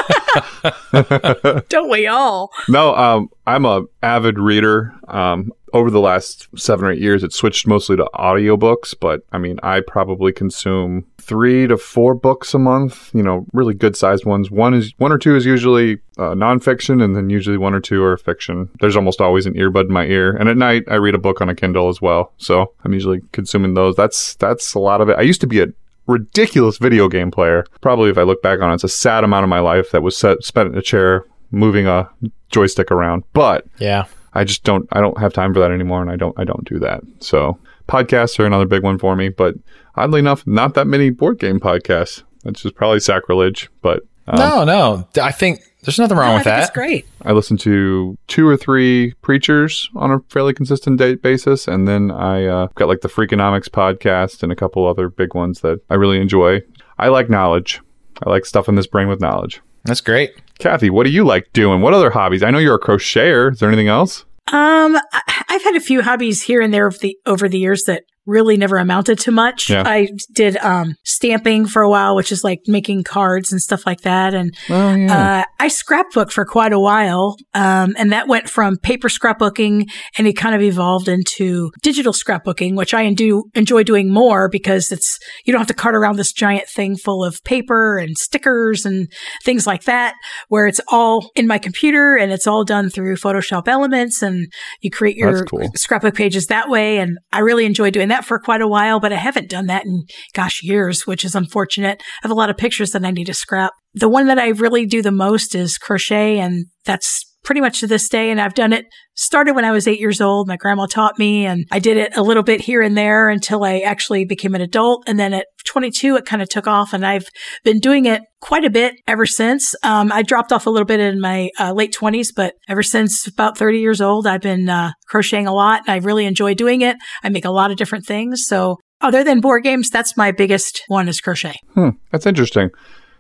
Don't 1.70 1.90
we 1.90 2.08
all? 2.08 2.52
No, 2.70 2.96
um, 2.96 3.30
I'm 3.46 3.66
a 3.66 3.84
avid 4.02 4.40
reader. 4.40 4.94
Um, 5.08 5.52
over 5.74 5.92
the 5.92 6.00
last 6.00 6.48
seven 6.56 6.86
or 6.86 6.92
eight 6.92 7.02
years, 7.02 7.24
it 7.24 7.34
switched 7.34 7.68
mostly 7.68 7.98
to 7.98 8.10
audiobooks, 8.16 8.96
but 9.00 9.22
I 9.32 9.38
mean, 9.38 9.60
I 9.64 9.82
probably 9.82 10.32
consume 10.32 11.06
three 11.18 11.68
to 11.68 11.78
four 11.78 12.14
books 12.16 12.54
a 12.54 12.60
month. 12.60 13.12
You 13.14 13.22
know, 13.22 13.46
really 13.54 13.74
good 13.74 13.96
sized 13.96 14.26
ones. 14.26 14.50
One 14.50 14.74
is 14.74 14.94
one 14.98 15.12
or 15.12 15.18
two 15.18 15.36
is 15.36 15.46
usually 15.46 16.00
uh, 16.18 16.34
nonfiction, 16.34 17.04
and 17.04 17.16
then 17.16 17.30
usually 17.30 17.58
one 17.58 17.74
or 17.74 17.80
two 17.80 18.04
are 18.04 18.18
fiction. 18.18 18.70
There's 18.80 18.96
almost 18.96 19.20
always 19.20 19.46
an 19.46 19.54
earbud 19.54 19.88
in 19.88 19.94
my 19.94 20.06
ear, 20.06 20.36
and 20.36 20.50
at 20.50 20.58
night 20.58 20.84
I 20.90 20.96
read 20.96 21.16
a 21.16 21.20
book 21.20 21.42
on 21.42 21.50
a 21.50 21.56
Kindle 21.56 21.90
as 21.90 22.02
well. 22.02 22.34
So 22.38 22.74
I'm 22.84 22.94
usually 22.94 23.22
consuming 23.34 23.74
those. 23.74 23.96
That's 23.96 24.36
that's 24.36 24.74
a 24.74 24.80
lot 24.80 25.02
of 25.02 25.10
it. 25.10 25.18
I 25.18 25.24
used 25.24 25.42
to 25.42 25.48
be 25.48 25.62
a 25.62 25.68
ridiculous 26.08 26.78
video 26.78 27.08
game 27.08 27.32
player. 27.32 27.66
Probably, 27.82 28.10
if 28.10 28.18
I 28.18 28.24
look 28.24 28.42
back 28.42 28.60
on 28.62 28.72
it, 28.72 28.76
it's 28.76 28.84
a 28.84 28.90
sad 28.90 29.24
amount 29.24 29.44
of 29.44 29.50
my 29.50 29.60
life 29.60 29.92
that 29.92 30.02
was 30.02 30.18
set, 30.18 30.44
spent 30.44 30.72
in 30.72 30.78
a 30.78 30.82
chair 30.82 31.26
moving 31.52 31.88
a 31.88 32.10
joystick 32.50 32.92
around. 32.92 33.24
But 33.34 33.66
Yeah. 33.80 34.06
I 34.34 34.44
just 34.44 34.64
don't 34.64 34.88
I 34.92 35.02
don't 35.02 35.18
have 35.20 35.34
time 35.34 35.52
for 35.54 35.60
that 35.62 35.72
anymore 35.72 36.02
and 36.02 36.12
I 36.12 36.16
don't 36.16 36.38
I 36.40 36.44
don't 36.44 36.64
do 36.68 36.78
that. 36.80 37.02
So 37.20 37.58
podcasts 37.88 38.38
are 38.40 38.46
another 38.46 38.68
big 38.68 38.84
one 38.84 39.00
for 39.00 39.16
me, 39.16 39.30
but 39.30 39.56
oddly 39.96 40.20
enough, 40.20 40.46
not 40.46 40.76
that 40.76 40.86
many 40.86 41.10
board 41.10 41.40
game 41.40 41.60
podcasts. 41.60 42.22
That's 42.44 42.62
just 42.62 42.76
probably 42.76 43.00
sacrilege, 43.00 43.70
but 43.82 44.04
um, 44.28 44.38
No, 44.40 44.64
no. 44.64 45.08
I 45.22 45.32
think 45.32 45.62
there's 45.84 46.00
nothing 46.00 46.18
wrong 46.18 46.28
No, 46.28 46.34
I 46.34 46.36
with 46.38 46.44
think 46.44 46.56
that. 46.56 46.64
it's 46.64 46.72
great. 46.72 47.06
I 47.24 47.32
listen 47.32 47.58
to 47.58 48.18
two 48.28 48.48
or 48.48 48.58
three 48.58 49.14
preachers 49.22 49.90
on 49.96 50.12
a 50.12 50.20
fairly 50.30 50.54
consistent 50.54 50.98
date 51.00 51.22
basis, 51.22 51.68
and 51.68 51.88
then 51.88 52.12
I 52.12 52.46
uh, 52.46 52.68
got 52.76 52.88
like 52.88 53.02
the 53.02 53.08
Freakonomics 53.10 53.70
podcast 53.70 54.44
and 54.44 54.52
a 54.52 54.56
couple 54.56 54.86
other 54.88 55.10
big 55.10 55.34
ones 55.34 55.62
that 55.62 55.80
I 55.90 55.96
really 55.96 56.20
enjoy. 56.20 56.62
I 56.98 57.08
like 57.10 57.30
knowledge. 57.30 57.82
I 58.26 58.30
like 58.30 58.46
stuffing 58.46 58.76
this 58.76 58.88
brain 58.88 59.08
with 59.08 59.22
knowledge. 59.22 59.62
That's 59.86 60.02
great. 60.02 60.32
Kathy, 60.60 60.90
what 60.90 61.04
do 61.06 61.12
you 61.12 61.24
like 61.24 61.54
doing? 61.54 61.82
What 61.82 61.94
other 61.94 62.10
hobbies? 62.10 62.44
I 62.44 62.50
know 62.52 62.58
you're 62.58 62.76
a 62.76 62.80
crocheter. 62.80 63.54
Is 63.54 63.60
there 63.60 63.70
anything 63.70 63.88
else? 63.88 64.26
Um, 64.52 64.98
I- 65.14 65.44
I've 65.50 65.64
had 65.64 65.76
a 65.76 65.80
few 65.80 66.02
hobbies 66.02 66.42
here 66.44 66.62
and 66.62 66.74
there 66.74 66.88
over 66.88 66.98
the 66.98 67.18
over 67.26 67.48
the 67.48 67.60
years 67.60 67.84
that 67.84 68.04
really 68.28 68.58
never 68.58 68.78
amounted 68.78 69.18
to 69.20 69.32
much. 69.32 69.70
Yeah. 69.70 69.84
I 69.86 70.10
did 70.34 70.58
um 70.58 70.96
stamping 71.04 71.66
for 71.66 71.82
a 71.82 71.90
while, 71.90 72.16
which 72.16 72.32
is 72.32 72.44
like 72.44 72.60
making 72.68 73.04
cards 73.04 73.52
and 73.52 73.62
stuff 73.62 73.86
like 73.86 74.02
that. 74.02 74.34
And 74.34 74.54
Oh 74.70 74.94
yeah. 74.94 75.40
uh, 75.40 75.44
I 75.60 75.70
scrapbooked 75.70 76.32
for 76.32 76.46
quite 76.46 76.74
a 76.74 76.80
while, 76.80 77.36
um, 77.54 77.96
and 77.98 78.12
that 78.12 78.28
went 78.28 78.50
from 78.50 78.78
paper 78.78 79.08
scrapbooking, 79.08 79.88
and 80.18 80.28
it 80.28 80.34
kind 80.34 80.54
of 80.54 80.62
evolved 80.62 81.08
into 81.08 81.72
digital 81.82 82.14
scrapbooking, 82.14 82.76
which 82.76 82.94
I 82.94 83.12
do 83.14 83.46
enjoy 83.56 83.84
doing 83.84 84.12
more 84.12 84.50
because 84.50 84.92
it's 84.92 85.18
you 85.46 85.54
don't 85.54 85.60
have 85.62 85.68
to 85.68 85.74
cart 85.74 85.96
around 85.96 86.18
this 86.18 86.34
giant 86.34 86.68
thing 86.70 86.98
full 86.98 87.24
of 87.24 87.42
paper 87.46 87.98
and 87.98 88.18
stickers 88.18 88.86
and 88.86 89.08
things 89.44 89.66
like 89.66 89.84
that, 89.86 90.14
where 90.50 90.68
it's 90.68 90.82
all 90.90 91.32
in 91.36 91.48
my 91.48 91.58
computer 91.58 92.16
and 92.16 92.32
it's 92.32 92.46
all 92.46 92.64
done 92.66 92.90
through 92.90 93.16
Photoshop 93.16 93.68
Elements, 93.68 94.22
and 94.22 94.48
you 94.82 94.92
create 94.92 95.16
your 95.16 95.46
cool. 95.46 95.70
scrapbook 95.76 96.16
pages 96.16 96.48
that 96.48 96.70
way. 96.70 96.98
And 96.98 97.18
I 97.32 97.40
really 97.40 97.66
enjoy 97.66 97.90
doing 97.90 98.10
that 98.10 98.17
for 98.26 98.40
quite 98.40 98.62
a 98.62 98.68
while, 98.68 99.00
but 99.00 99.14
I 99.14 99.18
haven't 99.18 99.50
done 99.50 99.68
that 99.68 99.86
in 99.86 100.06
gosh 100.34 100.62
years, 100.64 101.06
which 101.06 101.26
is 101.26 101.36
unfortunate. 101.36 102.02
I 102.02 102.28
have 102.28 102.32
a 102.32 102.36
lot 102.36 102.50
of 102.50 102.58
pictures 102.58 102.92
that 102.92 103.06
I 103.06 103.12
need 103.12 103.26
to 103.26 103.34
scrap. 103.34 103.74
The 103.94 104.10
one 104.10 104.28
that 104.28 104.40
I 104.40 104.50
really 104.50 104.86
do 104.86 105.02
the 105.02 105.12
most 105.12 105.56
is 105.56 105.78
crochet, 105.78 106.40
and 106.40 106.68
that's 106.86 107.27
pretty 107.48 107.62
much 107.62 107.80
to 107.80 107.88
this 107.88 108.10
day. 108.10 108.30
And 108.30 108.42
I've 108.42 108.54
done 108.54 108.74
it, 108.74 108.88
started 109.16 109.56
when 109.56 109.64
I 109.64 109.72
was 109.72 109.88
eight 109.88 110.02
years 110.02 110.20
old. 110.20 110.50
My 110.50 110.58
grandma 110.58 110.86
taught 110.86 111.18
me, 111.18 111.46
and 111.46 111.66
I 111.72 111.80
did 111.80 111.96
it 111.96 112.16
a 112.18 112.22
little 112.22 112.44
bit 112.44 112.60
here 112.60 112.82
and 112.82 112.98
there 112.98 113.30
until 113.30 113.64
I 113.64 113.80
actually 113.80 114.26
became 114.26 114.54
an 114.54 114.60
adult. 114.60 115.06
And 115.08 115.18
then 115.18 115.34
at 115.34 115.48
22, 115.66 116.18
it 116.18 116.26
kind 116.26 116.42
of 116.42 116.50
took 116.50 116.68
off, 116.68 116.92
and 116.92 117.06
I've 117.06 117.26
been 117.64 117.80
doing 117.80 118.06
it 118.06 118.22
quite 118.42 118.66
a 118.66 118.70
bit 118.70 118.96
ever 119.08 119.26
since. 119.26 119.74
Um, 119.82 120.12
I 120.12 120.24
dropped 120.24 120.52
off 120.52 120.66
a 120.66 120.70
little 120.70 120.86
bit 120.86 121.00
in 121.00 121.22
my 121.22 121.50
uh, 121.58 121.72
late 121.72 121.96
20s, 121.98 122.28
but 122.36 122.54
ever 122.68 122.84
since 122.84 123.26
about 123.26 123.58
30 123.58 123.80
years 123.80 124.02
old, 124.02 124.28
I've 124.28 124.42
been 124.42 124.68
uh, 124.68 124.92
crocheting 125.08 125.48
a 125.48 125.54
lot, 125.54 125.84
and 125.88 125.90
I 125.90 126.06
really 126.06 126.26
enjoy 126.26 126.54
doing 126.54 126.82
it. 126.82 126.98
I 127.24 127.30
make 127.30 127.46
a 127.46 127.50
lot 127.50 127.72
of 127.72 127.78
different 127.78 128.06
things. 128.06 128.46
So 128.46 128.76
other 129.00 129.24
than 129.24 129.40
board 129.40 129.64
games, 129.64 129.90
that's 129.90 130.18
my 130.18 130.34
biggest 130.34 130.84
one 130.88 131.08
is 131.08 131.22
crochet. 131.22 131.56
Hmm, 131.76 131.92
that's 132.12 132.26
interesting. 132.26 132.72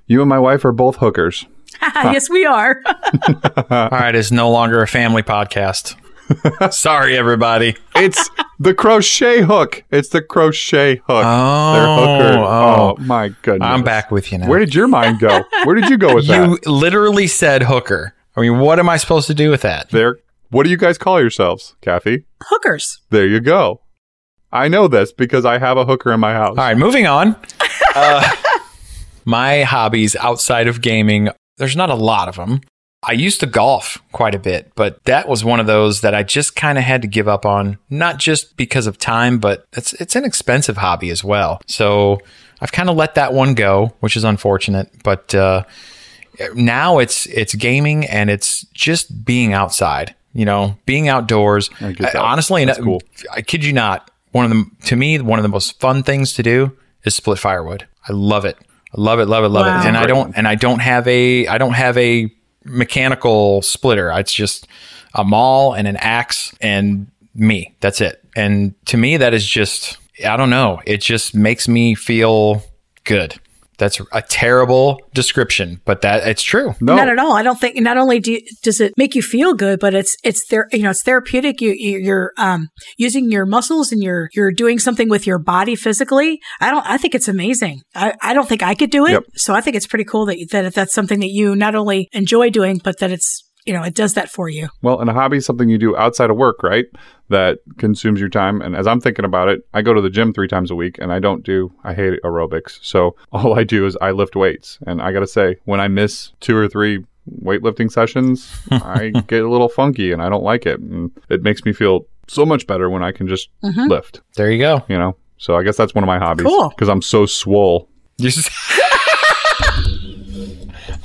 You 0.05 0.19
and 0.19 0.27
my 0.27 0.39
wife 0.39 0.65
are 0.65 0.73
both 0.73 0.97
hookers. 0.97 1.45
yes, 1.81 2.29
we 2.29 2.45
are. 2.45 2.81
All 3.69 3.89
right, 3.89 4.15
it's 4.15 4.31
no 4.31 4.49
longer 4.51 4.81
a 4.81 4.87
family 4.87 5.23
podcast. 5.23 5.95
Sorry, 6.73 7.17
everybody. 7.17 7.75
It's 7.95 8.29
the 8.59 8.73
crochet 8.73 9.41
hook. 9.41 9.83
It's 9.91 10.09
the 10.09 10.21
crochet 10.21 10.97
hook. 10.97 11.07
Oh, 11.07 12.45
oh. 12.45 12.95
Oh, 12.99 13.03
my 13.03 13.29
goodness. 13.41 13.65
I'm 13.65 13.83
back 13.83 14.11
with 14.11 14.31
you 14.31 14.39
now. 14.39 14.47
Where 14.47 14.59
did 14.59 14.75
your 14.75 14.87
mind 14.87 15.19
go? 15.19 15.43
Where 15.63 15.75
did 15.75 15.89
you 15.89 15.97
go 15.97 16.15
with 16.15 16.25
you 16.25 16.31
that? 16.31 16.49
You 16.65 16.71
literally 16.71 17.27
said 17.27 17.63
hooker. 17.63 18.13
I 18.35 18.41
mean, 18.41 18.59
what 18.59 18.77
am 18.79 18.89
I 18.89 18.97
supposed 18.97 19.27
to 19.27 19.33
do 19.33 19.49
with 19.49 19.61
that? 19.61 19.89
There. 19.89 20.17
What 20.49 20.63
do 20.63 20.69
you 20.69 20.77
guys 20.77 20.97
call 20.97 21.19
yourselves, 21.19 21.75
Kathy? 21.81 22.25
Hookers. 22.43 23.01
There 23.09 23.27
you 23.27 23.39
go. 23.39 23.81
I 24.51 24.67
know 24.69 24.87
this 24.87 25.11
because 25.11 25.43
I 25.45 25.57
have 25.57 25.77
a 25.77 25.85
hooker 25.85 26.13
in 26.13 26.19
my 26.19 26.33
house. 26.33 26.57
All 26.57 26.63
right, 26.63 26.77
moving 26.77 27.05
on. 27.05 27.35
Uh, 27.95 28.35
my 29.25 29.63
hobbies 29.63 30.15
outside 30.15 30.67
of 30.67 30.81
gaming, 30.81 31.29
there's 31.57 31.75
not 31.75 31.89
a 31.89 31.95
lot 31.95 32.27
of 32.29 32.35
them. 32.35 32.61
I 33.03 33.11
used 33.11 33.39
to 33.41 33.45
golf 33.45 34.01
quite 34.11 34.33
a 34.33 34.39
bit, 34.39 34.71
but 34.75 35.03
that 35.05 35.27
was 35.27 35.45
one 35.45 35.59
of 35.59 35.67
those 35.67 36.01
that 36.01 36.15
I 36.15 36.23
just 36.23 36.55
kind 36.55 36.77
of 36.77 36.83
had 36.83 37.03
to 37.03 37.07
give 37.07 37.27
up 37.27 37.45
on, 37.45 37.77
not 37.89 38.17
just 38.17 38.57
because 38.57 38.87
of 38.87 38.97
time, 38.97 39.37
but 39.39 39.65
it's 39.73 39.93
it's 39.93 40.15
an 40.15 40.25
expensive 40.25 40.77
hobby 40.77 41.11
as 41.11 41.23
well. 41.23 41.61
So 41.67 42.19
I've 42.59 42.71
kind 42.71 42.89
of 42.89 42.95
let 42.95 43.15
that 43.15 43.33
one 43.33 43.53
go, 43.53 43.93
which 43.99 44.17
is 44.17 44.23
unfortunate. 44.23 44.91
But 45.03 45.33
uh, 45.35 45.63
now 46.55 46.97
it's 46.97 47.27
it's 47.27 47.53
gaming 47.53 48.05
and 48.05 48.29
it's 48.29 48.61
just 48.73 49.23
being 49.23 49.53
outside. 49.53 50.15
You 50.33 50.45
know, 50.45 50.77
being 50.85 51.07
outdoors. 51.07 51.69
I 51.81 51.93
honestly, 52.17 52.65
That's 52.65 52.79
cool. 52.79 53.01
I 53.31 53.41
kid 53.41 53.63
you 53.63 53.73
not. 53.73 54.11
One 54.31 54.45
of 54.45 54.51
the 54.51 54.65
to 54.87 54.95
me 54.95 55.19
one 55.19 55.39
of 55.39 55.43
the 55.43 55.49
most 55.49 55.79
fun 55.79 56.03
things 56.03 56.33
to 56.33 56.43
do 56.43 56.77
is 57.03 57.15
split 57.15 57.39
firewood. 57.39 57.87
I 58.07 58.13
love 58.13 58.45
it. 58.45 58.57
Love 58.95 59.19
it, 59.19 59.25
love 59.25 59.43
it, 59.43 59.49
love 59.49 59.65
Wow. 59.65 59.81
it. 59.81 59.85
And 59.87 59.97
I 59.97 60.05
don't 60.05 60.33
and 60.37 60.47
I 60.47 60.55
don't 60.55 60.79
have 60.79 61.07
a 61.07 61.47
I 61.47 61.57
don't 61.57 61.73
have 61.73 61.97
a 61.97 62.31
mechanical 62.63 63.61
splitter. 63.61 64.11
It's 64.11 64.33
just 64.33 64.67
a 65.13 65.23
maul 65.23 65.73
and 65.73 65.87
an 65.87 65.97
axe 65.97 66.53
and 66.61 67.07
me. 67.35 67.75
That's 67.79 68.01
it. 68.01 68.23
And 68.35 68.73
to 68.85 68.97
me 68.97 69.17
that 69.17 69.33
is 69.33 69.45
just 69.45 69.97
I 70.25 70.37
don't 70.37 70.49
know. 70.49 70.81
It 70.85 71.01
just 71.01 71.35
makes 71.35 71.67
me 71.67 71.95
feel 71.95 72.63
good. 73.03 73.39
That's 73.77 74.01
a 74.11 74.21
terrible 74.23 74.99
description, 75.13 75.81
but 75.85 76.01
that 76.01 76.27
it's 76.27 76.41
true. 76.41 76.73
no. 76.81 76.95
Not 76.95 77.09
at 77.09 77.19
all. 77.19 77.33
I 77.33 77.43
don't 77.43 77.59
think. 77.59 77.77
Not 77.77 77.97
only 77.97 78.19
do 78.19 78.33
you, 78.33 78.41
does 78.63 78.81
it 78.81 78.93
make 78.97 79.13
you 79.13 79.21
feel 79.21 79.53
good, 79.53 79.79
but 79.79 79.93
it's 79.93 80.17
it's 80.23 80.47
there. 80.47 80.67
You 80.71 80.83
know, 80.83 80.89
it's 80.89 81.03
therapeutic. 81.03 81.61
You, 81.61 81.71
you 81.71 81.99
you're 81.99 82.33
um 82.37 82.69
using 82.97 83.31
your 83.31 83.45
muscles 83.45 83.91
and 83.91 84.01
you're 84.01 84.29
you're 84.33 84.51
doing 84.51 84.79
something 84.79 85.09
with 85.09 85.27
your 85.27 85.37
body 85.37 85.75
physically. 85.75 86.39
I 86.59 86.71
don't. 86.71 86.85
I 86.87 86.97
think 86.97 87.13
it's 87.13 87.27
amazing. 87.27 87.81
I, 87.93 88.15
I 88.21 88.33
don't 88.33 88.49
think 88.49 88.63
I 88.63 88.73
could 88.73 88.89
do 88.89 89.05
it. 89.05 89.11
Yep. 89.11 89.23
So 89.35 89.53
I 89.53 89.61
think 89.61 89.75
it's 89.75 89.87
pretty 89.87 90.05
cool 90.05 90.25
that 90.25 90.37
that 90.51 90.73
that's 90.73 90.93
something 90.93 91.19
that 91.19 91.29
you 91.29 91.55
not 91.55 91.75
only 91.75 92.09
enjoy 92.13 92.49
doing, 92.49 92.81
but 92.83 92.97
that 92.99 93.11
it's 93.11 93.46
you 93.67 93.73
know 93.73 93.83
it 93.83 93.93
does 93.93 94.13
that 94.15 94.29
for 94.29 94.49
you. 94.49 94.69
Well, 94.81 94.99
and 95.01 95.09
a 95.09 95.13
hobby 95.13 95.37
is 95.37 95.45
something 95.45 95.69
you 95.69 95.77
do 95.77 95.95
outside 95.97 96.29
of 96.31 96.37
work, 96.37 96.63
right? 96.63 96.85
That 97.29 97.59
consumes 97.77 98.19
your 98.19 98.29
time. 98.29 98.61
And 98.61 98.75
as 98.75 98.87
I'm 98.87 99.01
thinking 99.01 99.25
about 99.25 99.49
it, 99.49 99.61
I 99.73 99.81
go 99.81 99.93
to 99.93 100.01
the 100.01 100.09
gym 100.09 100.31
three 100.33 100.47
times 100.47 100.71
a 100.71 100.75
week 100.75 100.97
and 100.99 101.11
I 101.11 101.19
don't 101.19 101.43
do, 101.43 101.71
I 101.83 101.93
hate 101.93 102.21
aerobics. 102.23 102.79
So 102.81 103.15
all 103.33 103.59
I 103.59 103.63
do 103.65 103.85
is 103.85 103.97
I 104.01 104.11
lift 104.11 104.35
weights. 104.35 104.79
And 104.87 105.01
I 105.01 105.11
got 105.11 105.19
to 105.19 105.27
say, 105.27 105.57
when 105.65 105.79
I 105.81 105.87
miss 105.89 106.31
two 106.39 106.55
or 106.55 106.67
three 106.69 107.03
weightlifting 107.43 107.91
sessions, 107.91 108.49
I 108.71 109.09
get 109.27 109.43
a 109.43 109.49
little 109.49 109.67
funky 109.69 110.13
and 110.13 110.21
I 110.21 110.29
don't 110.29 110.43
like 110.43 110.65
it. 110.65 110.79
And 110.79 111.11
it 111.29 111.43
makes 111.43 111.65
me 111.65 111.73
feel 111.73 112.07
so 112.29 112.45
much 112.45 112.65
better 112.67 112.89
when 112.89 113.03
I 113.03 113.11
can 113.11 113.27
just 113.27 113.49
Mhm. 113.63 113.89
lift, 113.89 114.21
There 114.37 114.49
you 114.49 114.59
go. 114.59 114.83
you 114.87 114.97
know? 114.97 115.17
So 115.37 115.55
I 115.57 115.63
guess 115.63 115.75
that's 115.77 115.93
one 115.93 116.03
of 116.03 116.07
my 116.07 116.17
hobbies. 116.19 116.45
Cool. 116.47 116.69
Because 116.69 116.87
I'm 116.89 117.01
so 117.01 117.25
swole. 117.25 117.89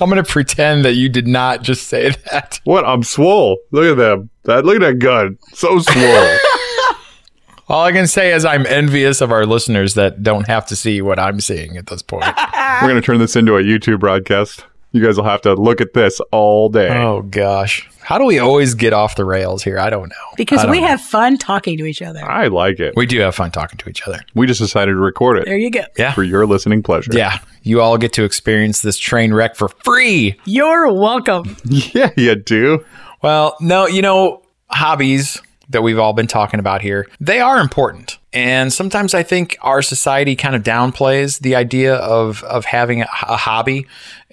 I'm 0.02 0.10
going 0.10 0.22
to 0.22 0.28
pretend 0.28 0.84
that 0.84 0.94
you 0.94 1.08
did 1.08 1.28
not 1.28 1.62
just 1.62 1.86
say 1.86 2.10
that. 2.30 2.60
What? 2.64 2.84
I'm 2.84 3.02
swole. 3.02 3.58
Look 3.70 3.84
at 3.84 3.96
them. 3.96 4.30
That, 4.44 4.64
look 4.64 4.76
at 4.76 4.80
that 4.80 4.98
gun. 4.98 5.38
So 5.52 5.78
swole. 5.78 6.36
All 7.68 7.84
I 7.84 7.92
can 7.92 8.06
say 8.08 8.32
is 8.32 8.44
I'm 8.44 8.66
envious 8.66 9.20
of 9.20 9.30
our 9.30 9.46
listeners 9.46 9.94
that 9.94 10.22
don't 10.22 10.46
have 10.48 10.66
to 10.66 10.76
see 10.76 11.00
what 11.00 11.18
I'm 11.18 11.40
seeing 11.40 11.76
at 11.76 11.86
this 11.86 12.02
point. 12.02 12.24
We're 12.26 12.88
going 12.88 12.96
to 12.96 13.00
turn 13.00 13.18
this 13.18 13.36
into 13.36 13.56
a 13.56 13.62
YouTube 13.62 14.00
broadcast. 14.00 14.66
You 14.92 15.02
guys 15.04 15.16
will 15.16 15.24
have 15.24 15.40
to 15.42 15.54
look 15.54 15.80
at 15.80 15.94
this 15.94 16.20
all 16.30 16.68
day. 16.68 16.88
Oh 16.90 17.22
gosh. 17.22 17.88
How 18.00 18.18
do 18.18 18.24
we 18.24 18.38
always 18.40 18.74
get 18.74 18.92
off 18.92 19.14
the 19.16 19.24
rails 19.24 19.62
here? 19.62 19.78
I 19.78 19.88
don't 19.88 20.08
know. 20.08 20.14
Because 20.36 20.62
don't 20.62 20.70
we 20.70 20.80
know. 20.80 20.88
have 20.88 21.00
fun 21.00 21.38
talking 21.38 21.78
to 21.78 21.86
each 21.86 22.02
other. 22.02 22.20
I 22.28 22.48
like 22.48 22.78
it. 22.80 22.94
we 22.96 23.06
do 23.06 23.20
have 23.20 23.34
fun 23.34 23.50
talking 23.52 23.78
to 23.78 23.88
each 23.88 24.06
other. 24.06 24.20
We 24.34 24.46
just 24.46 24.60
decided 24.60 24.92
to 24.92 24.98
record 24.98 25.38
it 25.38 25.44
There 25.46 25.56
you 25.56 25.70
go. 25.70 25.84
Yeah. 25.96 26.12
for 26.12 26.22
your 26.24 26.46
listening 26.46 26.82
pleasure. 26.82 27.10
Yeah. 27.14 27.38
You 27.62 27.80
all 27.80 27.96
get 27.96 28.12
to 28.14 28.24
experience 28.24 28.82
this 28.82 28.98
train 28.98 29.32
wreck 29.32 29.54
for 29.56 29.68
free. 29.68 30.36
You're 30.44 30.92
welcome. 30.92 31.56
Yeah, 31.64 32.10
you 32.16 32.34
do. 32.34 32.84
Well, 33.22 33.56
no, 33.60 33.86
you 33.86 34.02
know, 34.02 34.42
hobbies 34.68 35.40
that 35.72 35.82
we've 35.82 35.98
all 35.98 36.12
been 36.12 36.26
talking 36.26 36.60
about 36.60 36.82
here, 36.82 37.08
they 37.20 37.40
are 37.40 37.58
important. 37.60 38.18
And 38.32 38.72
sometimes 38.72 39.12
I 39.12 39.22
think 39.22 39.58
our 39.60 39.82
society 39.82 40.36
kind 40.36 40.56
of 40.56 40.62
downplays 40.62 41.40
the 41.40 41.54
idea 41.54 41.96
of, 41.96 42.42
of 42.44 42.64
having 42.64 43.02
a, 43.02 43.08
a 43.28 43.36
hobby, 43.36 43.86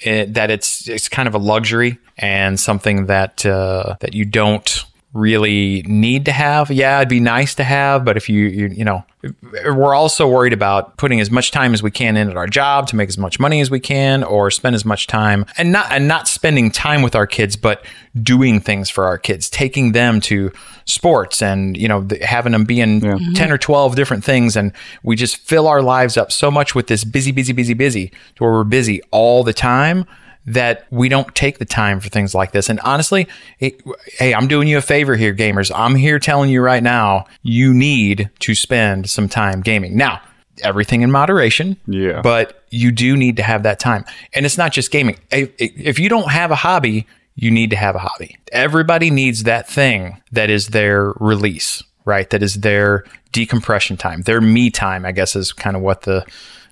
eh, 0.04 0.26
that 0.30 0.52
it's 0.52 0.88
it's 0.88 1.10
kind 1.10 1.28
of 1.28 1.36
a 1.36 1.38
luxury 1.38 1.98
and 2.18 2.60
something 2.60 3.08
that 3.08 3.46
uh, 3.46 3.96
that 4.00 4.14
you 4.14 4.26
don't 4.26 4.86
really 5.14 5.82
need 5.84 6.26
to 6.26 6.32
have. 6.32 6.70
Yeah, 6.72 6.98
it'd 7.00 7.10
be 7.10 7.20
nice 7.20 7.56
to 7.56 7.64
have, 7.64 8.06
but 8.06 8.16
if 8.16 8.30
you 8.30 8.46
you, 8.46 8.68
you 8.68 8.86
know, 8.86 9.04
we're 9.66 9.94
also 9.94 10.28
worried 10.28 10.54
about 10.54 10.96
putting 10.98 11.20
as 11.20 11.30
much 11.30 11.52
time 11.52 11.74
as 11.74 11.84
we 11.84 11.92
can 11.92 12.16
in 12.16 12.30
at 12.30 12.38
our 12.38 12.48
job 12.48 12.88
to 12.88 12.96
make 12.96 13.10
as 13.10 13.18
much 13.18 13.40
money 13.40 13.60
as 13.60 13.70
we 13.70 13.80
can 13.80 14.24
or 14.24 14.50
spend 14.50 14.76
as 14.76 14.86
much 14.86 15.08
time 15.08 15.46
and 15.58 15.74
not 15.74 15.92
and 15.92 16.08
not 16.08 16.28
spending 16.28 16.72
time 16.72 17.02
with 17.02 17.16
our 17.16 17.28
kids 17.28 17.58
but 17.58 17.86
doing 18.22 18.62
things 18.62 18.90
for 18.90 19.06
our 19.06 19.18
kids 19.18 19.50
taking 19.50 19.92
them 19.92 20.22
to 20.22 20.52
sports 20.90 21.42
and 21.42 21.78
you 21.78 21.88
know 21.88 22.04
th- 22.04 22.22
having 22.24 22.52
them 22.52 22.66
be 22.66 22.80
in 22.80 23.02
10 23.36 23.52
or 23.52 23.58
12 23.58 23.96
different 23.96 24.24
things 24.24 24.56
and 24.56 24.74
we 25.04 25.16
just 25.16 25.38
fill 25.38 25.68
our 25.68 25.82
lives 25.82 26.18
up 26.18 26.32
so 26.32 26.50
much 26.52 26.76
with 26.76 26.88
this 26.88 27.04
busy 27.04 27.32
busy 27.32 27.54
busy 27.54 27.74
busy 27.74 28.08
to 28.36 28.44
where 28.44 28.52
we're 28.52 28.64
busy 28.64 29.02
all 29.12 29.44
the 29.44 29.54
time 29.54 30.06
that 30.46 30.88
we 30.90 31.10
don't 31.10 31.36
take 31.36 31.60
the 31.60 31.66
time 31.66 32.00
for 32.00 32.10
things 32.10 32.34
like 32.34 32.54
this. 32.54 32.70
And 32.70 32.80
honestly, 32.80 33.28
it, 33.60 33.82
hey, 34.18 34.34
I'm 34.34 34.48
doing 34.48 34.68
you 34.68 34.80
a 34.80 34.82
favor 34.82 35.16
here, 35.16 35.34
gamers. 35.36 35.72
I'm 35.76 35.94
here 35.94 36.18
telling 36.18 36.50
you 36.50 36.62
right 36.62 36.82
now, 36.82 37.26
you 37.44 37.72
need 37.72 38.32
to 38.40 38.56
spend 38.56 39.10
some 39.10 39.30
time 39.30 39.62
gaming. 39.62 39.96
Now, 39.96 40.22
everything 40.64 41.02
in 41.02 41.12
moderation. 41.12 41.78
Yeah. 41.86 42.22
But 42.22 42.64
you 42.70 42.92
do 42.92 43.16
need 43.16 43.38
to 43.38 43.44
have 43.44 43.64
that 43.64 43.80
time. 43.80 44.06
And 44.34 44.46
it's 44.46 44.58
not 44.58 44.72
just 44.72 44.92
gaming. 44.92 45.18
If, 45.32 45.52
if 45.58 46.00
you 46.00 46.10
don't 46.10 46.32
have 46.32 46.52
a 46.52 46.56
hobby, 46.56 47.06
you 47.40 47.50
need 47.50 47.70
to 47.70 47.78
have 47.78 47.96
a 47.96 48.00
hobby. 48.00 48.38
Everybody 48.52 49.10
needs 49.10 49.44
that 49.44 49.68
thing 49.68 50.22
that 50.34 50.50
is 50.50 50.68
their 50.68 51.14
release, 51.22 51.82
right? 52.04 52.30
That 52.30 52.44
is 52.44 52.56
their 52.56 53.06
decompression 53.32 53.96
time, 53.96 54.24
their 54.24 54.42
me 54.42 54.70
time, 54.70 55.06
I 55.06 55.14
guess 55.14 55.38
is 55.38 55.54
kind 55.54 55.78
of 55.78 55.82
what 55.82 56.02
the 56.02 56.26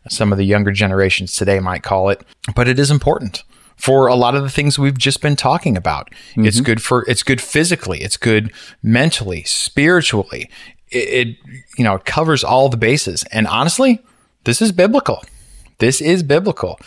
some 0.09 0.31
of 0.31 0.37
the 0.37 0.45
younger 0.45 0.71
generations 0.71 1.35
today 1.35 1.59
might 1.59 1.83
call 1.83 2.09
it. 2.09 2.21
But 2.53 2.67
it 2.67 2.79
is 2.79 2.91
important 2.91 3.43
for 3.77 4.07
a 4.07 4.15
lot 4.15 4.35
of 4.35 4.43
the 4.43 4.49
things 4.49 4.77
we've 4.77 4.97
just 4.97 5.21
been 5.21 5.37
talking 5.37 5.77
about. 5.77 6.09
It's 6.35 6.57
mm-hmm. 6.57 6.65
good 6.65 6.83
for 6.83 7.05
it's 7.07 7.23
good 7.23 7.39
physically, 7.39 8.01
it's 8.01 8.17
good 8.17 8.51
mentally, 8.83 9.43
spiritually. 9.43 10.49
It, 10.89 10.97
it 10.97 11.37
you 11.77 11.85
know, 11.85 11.95
it 11.95 12.03
covers 12.03 12.43
all 12.43 12.67
the 12.67 12.77
bases. 12.77 13.23
And 13.31 13.47
honestly, 13.47 14.03
this 14.43 14.61
is 14.61 14.73
biblical. 14.73 15.23
This 15.77 16.01
is 16.01 16.23
biblical. 16.23 16.77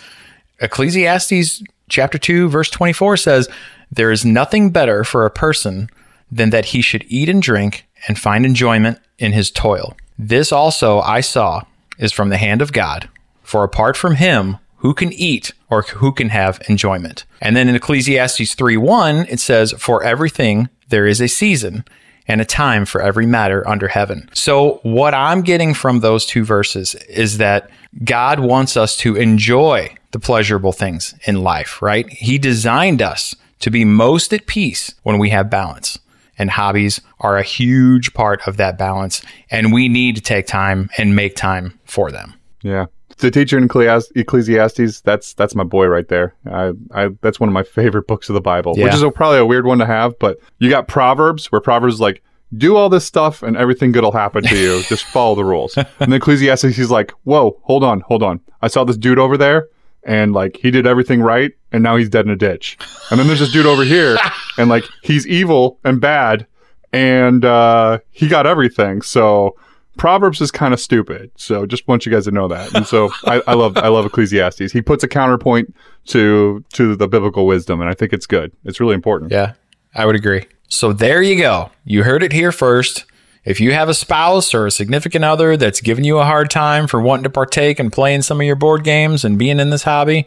Ecclesiastes 0.60 1.62
chapter 1.90 2.16
2 2.16 2.48
verse 2.48 2.70
24 2.70 3.16
says, 3.18 3.48
"There 3.92 4.10
is 4.10 4.24
nothing 4.24 4.70
better 4.70 5.04
for 5.04 5.26
a 5.26 5.30
person 5.30 5.90
than 6.32 6.50
that 6.50 6.66
he 6.66 6.80
should 6.80 7.04
eat 7.08 7.28
and 7.28 7.42
drink 7.42 7.86
and 8.08 8.18
find 8.18 8.46
enjoyment 8.46 8.98
in 9.18 9.32
his 9.32 9.50
toil." 9.50 9.96
This 10.18 10.52
also 10.52 11.00
I 11.00 11.20
saw 11.20 11.62
is 11.98 12.12
from 12.12 12.30
the 12.30 12.38
hand 12.38 12.62
of 12.62 12.72
God, 12.72 13.08
for 13.42 13.62
apart 13.64 13.96
from 13.96 14.16
him, 14.16 14.56
who 14.80 14.94
can 14.94 15.12
eat 15.12 15.52
or 15.68 15.82
who 15.82 16.12
can 16.12 16.30
have 16.30 16.60
enjoyment? 16.68 17.24
And 17.40 17.54
then 17.54 17.68
in 17.68 17.74
Ecclesiastes 17.74 18.54
3 18.54 18.76
1, 18.76 19.26
it 19.28 19.40
says, 19.40 19.72
For 19.78 20.02
everything 20.02 20.68
there 20.88 21.06
is 21.06 21.20
a 21.20 21.28
season 21.28 21.84
and 22.26 22.40
a 22.40 22.46
time 22.46 22.84
for 22.86 23.02
every 23.02 23.26
matter 23.26 23.66
under 23.68 23.88
heaven. 23.88 24.28
So, 24.32 24.80
what 24.82 25.14
I'm 25.14 25.42
getting 25.42 25.74
from 25.74 26.00
those 26.00 26.24
two 26.24 26.44
verses 26.44 26.94
is 27.08 27.38
that 27.38 27.70
God 28.04 28.40
wants 28.40 28.76
us 28.76 28.96
to 28.98 29.16
enjoy 29.16 29.94
the 30.12 30.18
pleasurable 30.18 30.72
things 30.72 31.14
in 31.24 31.42
life, 31.42 31.80
right? 31.82 32.08
He 32.08 32.38
designed 32.38 33.00
us 33.02 33.34
to 33.60 33.70
be 33.70 33.84
most 33.84 34.32
at 34.32 34.46
peace 34.46 34.94
when 35.02 35.18
we 35.18 35.30
have 35.30 35.50
balance. 35.50 35.98
And 36.38 36.50
hobbies 36.50 37.00
are 37.20 37.36
a 37.36 37.42
huge 37.42 38.14
part 38.14 38.40
of 38.48 38.56
that 38.56 38.78
balance. 38.78 39.22
And 39.50 39.72
we 39.74 39.88
need 39.88 40.16
to 40.16 40.22
take 40.22 40.46
time 40.46 40.88
and 40.96 41.14
make 41.14 41.36
time 41.36 41.78
for 41.84 42.10
them. 42.10 42.34
Yeah. 42.62 42.86
The 43.18 43.30
teacher 43.30 43.58
in 43.58 43.64
Ecclesiastes, 43.64 44.10
Ecclesiastes 44.16 45.02
that's 45.02 45.34
that's 45.34 45.54
my 45.54 45.64
boy 45.64 45.86
right 45.88 46.08
there. 46.08 46.34
I, 46.50 46.72
I 46.94 47.08
that's 47.20 47.38
one 47.38 47.50
of 47.50 47.52
my 47.52 47.62
favorite 47.78 48.06
books 48.06 48.30
of 48.30 48.34
the 48.34 48.40
Bible, 48.40 48.72
Yeah. 48.76 48.84
which 48.86 48.94
is 48.94 49.02
a, 49.02 49.10
probably 49.10 49.38
a 49.38 49.44
weird 49.44 49.66
one 49.66 49.78
to 49.78 49.86
have. 49.86 50.18
But 50.18 50.38
you 50.58 50.70
got 50.70 50.88
Proverbs, 50.88 51.52
where 51.52 51.60
Proverbs 51.60 51.94
is 51.94 52.00
like 52.00 52.22
do 52.56 52.74
all 52.76 52.88
this 52.88 53.04
stuff 53.04 53.42
and 53.42 53.56
everything 53.56 53.92
good 53.92 54.02
will 54.02 54.10
happen 54.12 54.42
to 54.44 54.56
you. 54.56 54.82
Just 54.88 55.04
follow 55.04 55.34
the 55.34 55.44
rules. 55.44 55.76
And 55.76 55.86
then 56.00 56.14
Ecclesiastes, 56.14 56.74
he's 56.74 56.90
like, 56.90 57.12
whoa, 57.24 57.60
hold 57.64 57.84
on, 57.84 58.00
hold 58.00 58.22
on. 58.22 58.40
I 58.62 58.68
saw 58.68 58.82
this 58.84 58.96
dude 58.96 59.18
over 59.18 59.36
there, 59.36 59.68
and 60.02 60.32
like 60.32 60.56
he 60.56 60.70
did 60.70 60.86
everything 60.86 61.20
right, 61.20 61.52
and 61.72 61.82
now 61.82 61.96
he's 61.96 62.08
dead 62.08 62.26
in 62.26 62.30
a 62.30 62.36
ditch. 62.36 62.78
And 63.10 63.18
then 63.18 63.26
there's 63.26 63.40
this 63.40 63.52
dude 63.52 63.66
over 63.66 63.84
here, 63.84 64.16
and 64.58 64.70
like 64.70 64.84
he's 65.02 65.26
evil 65.26 65.78
and 65.84 66.00
bad, 66.00 66.46
and 66.92 67.44
uh, 67.44 67.98
he 68.10 68.28
got 68.28 68.46
everything. 68.46 69.02
So 69.02 69.56
Proverbs 69.96 70.40
is 70.40 70.50
kind 70.50 70.72
of 70.72 70.80
stupid. 70.80 71.30
So 71.36 71.66
just 71.66 71.86
want 71.86 72.06
you 72.06 72.12
guys 72.12 72.24
to 72.24 72.30
know 72.30 72.48
that. 72.48 72.74
And 72.74 72.86
so 72.86 73.10
I, 73.24 73.42
I 73.46 73.54
love 73.54 73.76
I 73.76 73.88
love 73.88 74.06
Ecclesiastes. 74.06 74.72
He 74.72 74.80
puts 74.80 75.04
a 75.04 75.08
counterpoint 75.08 75.74
to 76.06 76.64
to 76.72 76.96
the 76.96 77.08
biblical 77.08 77.46
wisdom, 77.46 77.80
and 77.80 77.90
I 77.90 77.94
think 77.94 78.12
it's 78.12 78.26
good. 78.26 78.52
It's 78.64 78.80
really 78.80 78.94
important. 78.94 79.30
Yeah, 79.30 79.52
I 79.94 80.06
would 80.06 80.16
agree. 80.16 80.46
So 80.68 80.92
there 80.92 81.20
you 81.20 81.36
go. 81.36 81.70
You 81.84 82.04
heard 82.04 82.22
it 82.22 82.32
here 82.32 82.52
first. 82.52 83.04
If 83.44 83.60
you 83.60 83.72
have 83.72 83.88
a 83.88 83.94
spouse 83.94 84.52
or 84.54 84.66
a 84.66 84.70
significant 84.70 85.24
other 85.24 85.56
that's 85.56 85.80
giving 85.80 86.04
you 86.04 86.18
a 86.18 86.24
hard 86.24 86.50
time 86.50 86.86
for 86.86 87.00
wanting 87.00 87.24
to 87.24 87.30
partake 87.30 87.78
and 87.78 87.92
playing 87.92 88.22
some 88.22 88.40
of 88.40 88.46
your 88.46 88.56
board 88.56 88.84
games 88.84 89.24
and 89.24 89.38
being 89.38 89.58
in 89.58 89.70
this 89.70 89.84
hobby, 89.84 90.26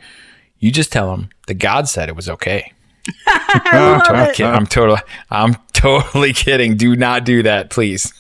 you 0.57 0.71
just 0.71 0.91
tell 0.91 1.11
them 1.11 1.29
that 1.47 1.55
God 1.55 1.87
said 1.87 2.09
it 2.09 2.15
was 2.15 2.29
okay. 2.29 2.73
I 3.27 3.79
love 3.79 4.01
I'm 4.07 4.29
it. 4.29 4.35
kidding. 4.35 4.51
I'm 4.51 4.65
totally, 4.65 5.01
I'm 5.29 5.55
totally 5.73 6.33
kidding. 6.33 6.75
Do 6.77 6.95
not 6.95 7.25
do 7.25 7.43
that, 7.43 7.69
please. 7.69 8.13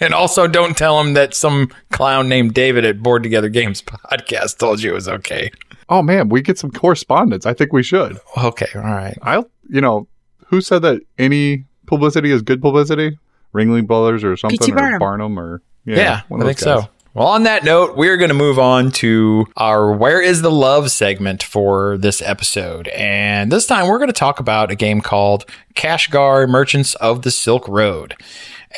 And 0.00 0.12
also, 0.12 0.46
don't 0.48 0.76
tell 0.76 1.02
them 1.02 1.14
that 1.14 1.34
some 1.34 1.70
clown 1.92 2.28
named 2.28 2.52
David 2.52 2.84
at 2.84 3.02
Board 3.02 3.22
Together 3.22 3.48
Games 3.48 3.80
podcast 3.80 4.58
told 4.58 4.82
you 4.82 4.90
it 4.90 4.94
was 4.94 5.08
okay. 5.08 5.50
Oh 5.88 6.02
man, 6.02 6.28
we 6.28 6.42
get 6.42 6.58
some 6.58 6.70
correspondence. 6.70 7.46
I 7.46 7.54
think 7.54 7.72
we 7.72 7.82
should. 7.82 8.18
Okay, 8.36 8.66
all 8.74 8.82
right. 8.82 9.16
I'll, 9.22 9.48
you 9.68 9.80
know 9.80 10.08
who 10.46 10.60
said 10.60 10.82
that 10.82 11.00
any 11.18 11.64
publicity 11.86 12.30
is 12.30 12.42
good 12.42 12.60
publicity? 12.60 13.18
Ringling 13.54 13.86
Brothers 13.86 14.24
or 14.24 14.36
something, 14.36 14.58
P.T. 14.58 14.72
or 14.72 14.76
Barnum. 14.76 14.98
Barnum, 14.98 15.38
or 15.38 15.62
yeah, 15.84 15.96
Yeah, 15.96 16.20
one 16.28 16.42
I 16.42 16.46
think 16.46 16.58
guys. 16.58 16.82
so. 16.84 16.88
Well, 17.14 17.28
on 17.28 17.44
that 17.44 17.62
note, 17.62 17.96
we're 17.96 18.16
going 18.16 18.30
to 18.30 18.34
move 18.34 18.58
on 18.58 18.90
to 18.92 19.46
our 19.56 19.92
Where 19.92 20.20
is 20.20 20.42
the 20.42 20.50
Love 20.50 20.90
segment 20.90 21.44
for 21.44 21.96
this 21.96 22.20
episode. 22.20 22.88
And 22.88 23.52
this 23.52 23.66
time 23.66 23.86
we're 23.86 23.98
going 23.98 24.08
to 24.08 24.12
talk 24.12 24.40
about 24.40 24.72
a 24.72 24.74
game 24.74 25.00
called 25.00 25.44
Kashgar 25.76 26.48
Merchants 26.48 26.96
of 26.96 27.22
the 27.22 27.30
Silk 27.30 27.68
Road. 27.68 28.16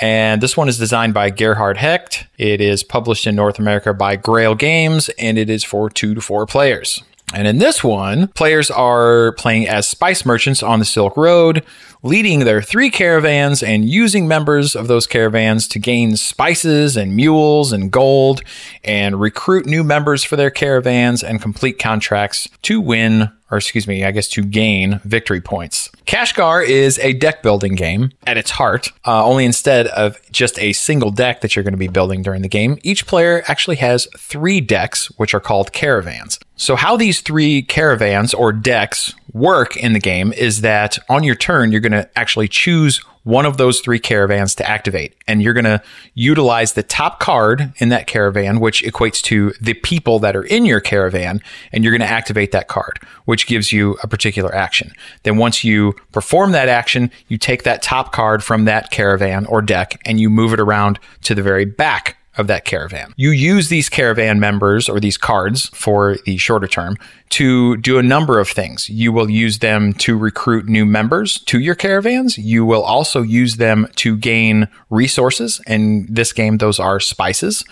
And 0.02 0.42
this 0.42 0.54
one 0.54 0.68
is 0.68 0.76
designed 0.76 1.14
by 1.14 1.30
Gerhard 1.30 1.78
Hecht. 1.78 2.26
It 2.36 2.60
is 2.60 2.82
published 2.82 3.26
in 3.26 3.34
North 3.34 3.58
America 3.58 3.94
by 3.94 4.16
Grail 4.16 4.54
Games, 4.54 5.08
and 5.18 5.38
it 5.38 5.48
is 5.48 5.64
for 5.64 5.88
two 5.88 6.14
to 6.14 6.20
four 6.20 6.44
players. 6.44 7.02
And 7.32 7.48
in 7.48 7.56
this 7.56 7.82
one, 7.82 8.28
players 8.28 8.70
are 8.70 9.32
playing 9.32 9.66
as 9.66 9.88
spice 9.88 10.26
merchants 10.26 10.62
on 10.62 10.78
the 10.78 10.84
Silk 10.84 11.16
Road, 11.16 11.64
leading 12.06 12.40
their 12.40 12.62
three 12.62 12.90
caravans 12.90 13.62
and 13.62 13.88
using 13.88 14.28
members 14.28 14.76
of 14.76 14.88
those 14.88 15.06
caravans 15.06 15.66
to 15.68 15.78
gain 15.78 16.16
spices 16.16 16.96
and 16.96 17.16
mules 17.16 17.72
and 17.72 17.90
gold 17.90 18.42
and 18.84 19.20
recruit 19.20 19.66
new 19.66 19.82
members 19.82 20.22
for 20.22 20.36
their 20.36 20.50
caravans 20.50 21.22
and 21.22 21.42
complete 21.42 21.78
contracts 21.78 22.48
to 22.62 22.80
win 22.80 23.30
or 23.50 23.58
excuse 23.58 23.86
me, 23.86 24.04
I 24.04 24.10
guess 24.10 24.28
to 24.30 24.42
gain 24.42 25.00
victory 25.04 25.40
points. 25.40 25.90
Kashgar 26.06 26.64
is 26.64 27.00
a 27.00 27.14
deck 27.14 27.42
building 27.42 27.74
game 27.74 28.12
at 28.28 28.36
its 28.36 28.52
heart, 28.52 28.88
uh, 29.04 29.24
only 29.24 29.44
instead 29.44 29.88
of 29.88 30.20
just 30.30 30.56
a 30.60 30.72
single 30.72 31.10
deck 31.10 31.40
that 31.40 31.56
you're 31.56 31.64
going 31.64 31.74
to 31.74 31.78
be 31.78 31.88
building 31.88 32.22
during 32.22 32.42
the 32.42 32.48
game, 32.48 32.78
each 32.84 33.06
player 33.06 33.42
actually 33.48 33.76
has 33.76 34.06
three 34.16 34.60
decks, 34.60 35.06
which 35.18 35.34
are 35.34 35.40
called 35.40 35.72
caravans. 35.72 36.38
So, 36.54 36.76
how 36.76 36.96
these 36.96 37.20
three 37.20 37.60
caravans 37.60 38.32
or 38.32 38.52
decks 38.52 39.14
work 39.32 39.76
in 39.76 39.94
the 39.94 40.00
game 40.00 40.32
is 40.32 40.60
that 40.60 40.96
on 41.08 41.24
your 41.24 41.34
turn, 41.34 41.72
you're 41.72 41.80
going 41.80 41.92
to 41.92 42.08
actually 42.16 42.48
choose 42.48 43.00
one 43.26 43.44
of 43.44 43.56
those 43.56 43.80
three 43.80 43.98
caravans 43.98 44.54
to 44.54 44.70
activate. 44.70 45.16
And 45.26 45.42
you're 45.42 45.52
going 45.52 45.64
to 45.64 45.82
utilize 46.14 46.74
the 46.74 46.84
top 46.84 47.18
card 47.18 47.72
in 47.78 47.88
that 47.88 48.06
caravan, 48.06 48.60
which 48.60 48.84
equates 48.84 49.20
to 49.22 49.52
the 49.60 49.74
people 49.74 50.20
that 50.20 50.36
are 50.36 50.44
in 50.44 50.64
your 50.64 50.78
caravan. 50.78 51.42
And 51.72 51.82
you're 51.82 51.90
going 51.90 52.08
to 52.08 52.14
activate 52.14 52.52
that 52.52 52.68
card, 52.68 53.00
which 53.24 53.48
gives 53.48 53.72
you 53.72 53.98
a 54.04 54.06
particular 54.06 54.54
action. 54.54 54.92
Then 55.24 55.38
once 55.38 55.64
you 55.64 55.94
perform 56.12 56.52
that 56.52 56.68
action, 56.68 57.10
you 57.26 57.36
take 57.36 57.64
that 57.64 57.82
top 57.82 58.12
card 58.12 58.44
from 58.44 58.64
that 58.66 58.92
caravan 58.92 59.44
or 59.46 59.60
deck 59.60 60.00
and 60.06 60.20
you 60.20 60.30
move 60.30 60.52
it 60.52 60.60
around 60.60 61.00
to 61.22 61.34
the 61.34 61.42
very 61.42 61.64
back 61.64 62.16
of 62.36 62.46
that 62.46 62.64
caravan. 62.64 63.14
You 63.16 63.30
use 63.30 63.68
these 63.68 63.88
caravan 63.88 64.40
members 64.40 64.88
or 64.88 65.00
these 65.00 65.16
cards 65.16 65.66
for 65.74 66.16
the 66.24 66.36
shorter 66.36 66.66
term 66.66 66.96
to 67.30 67.76
do 67.78 67.98
a 67.98 68.02
number 68.02 68.38
of 68.38 68.48
things. 68.48 68.88
You 68.88 69.12
will 69.12 69.30
use 69.30 69.58
them 69.58 69.92
to 69.94 70.16
recruit 70.16 70.66
new 70.66 70.86
members 70.86 71.40
to 71.40 71.58
your 71.58 71.74
caravans. 71.74 72.38
You 72.38 72.64
will 72.64 72.82
also 72.82 73.22
use 73.22 73.56
them 73.56 73.88
to 73.96 74.16
gain 74.16 74.68
resources. 74.90 75.60
In 75.66 76.06
this 76.08 76.32
game, 76.32 76.58
those 76.58 76.78
are 76.78 77.00
spices. 77.00 77.64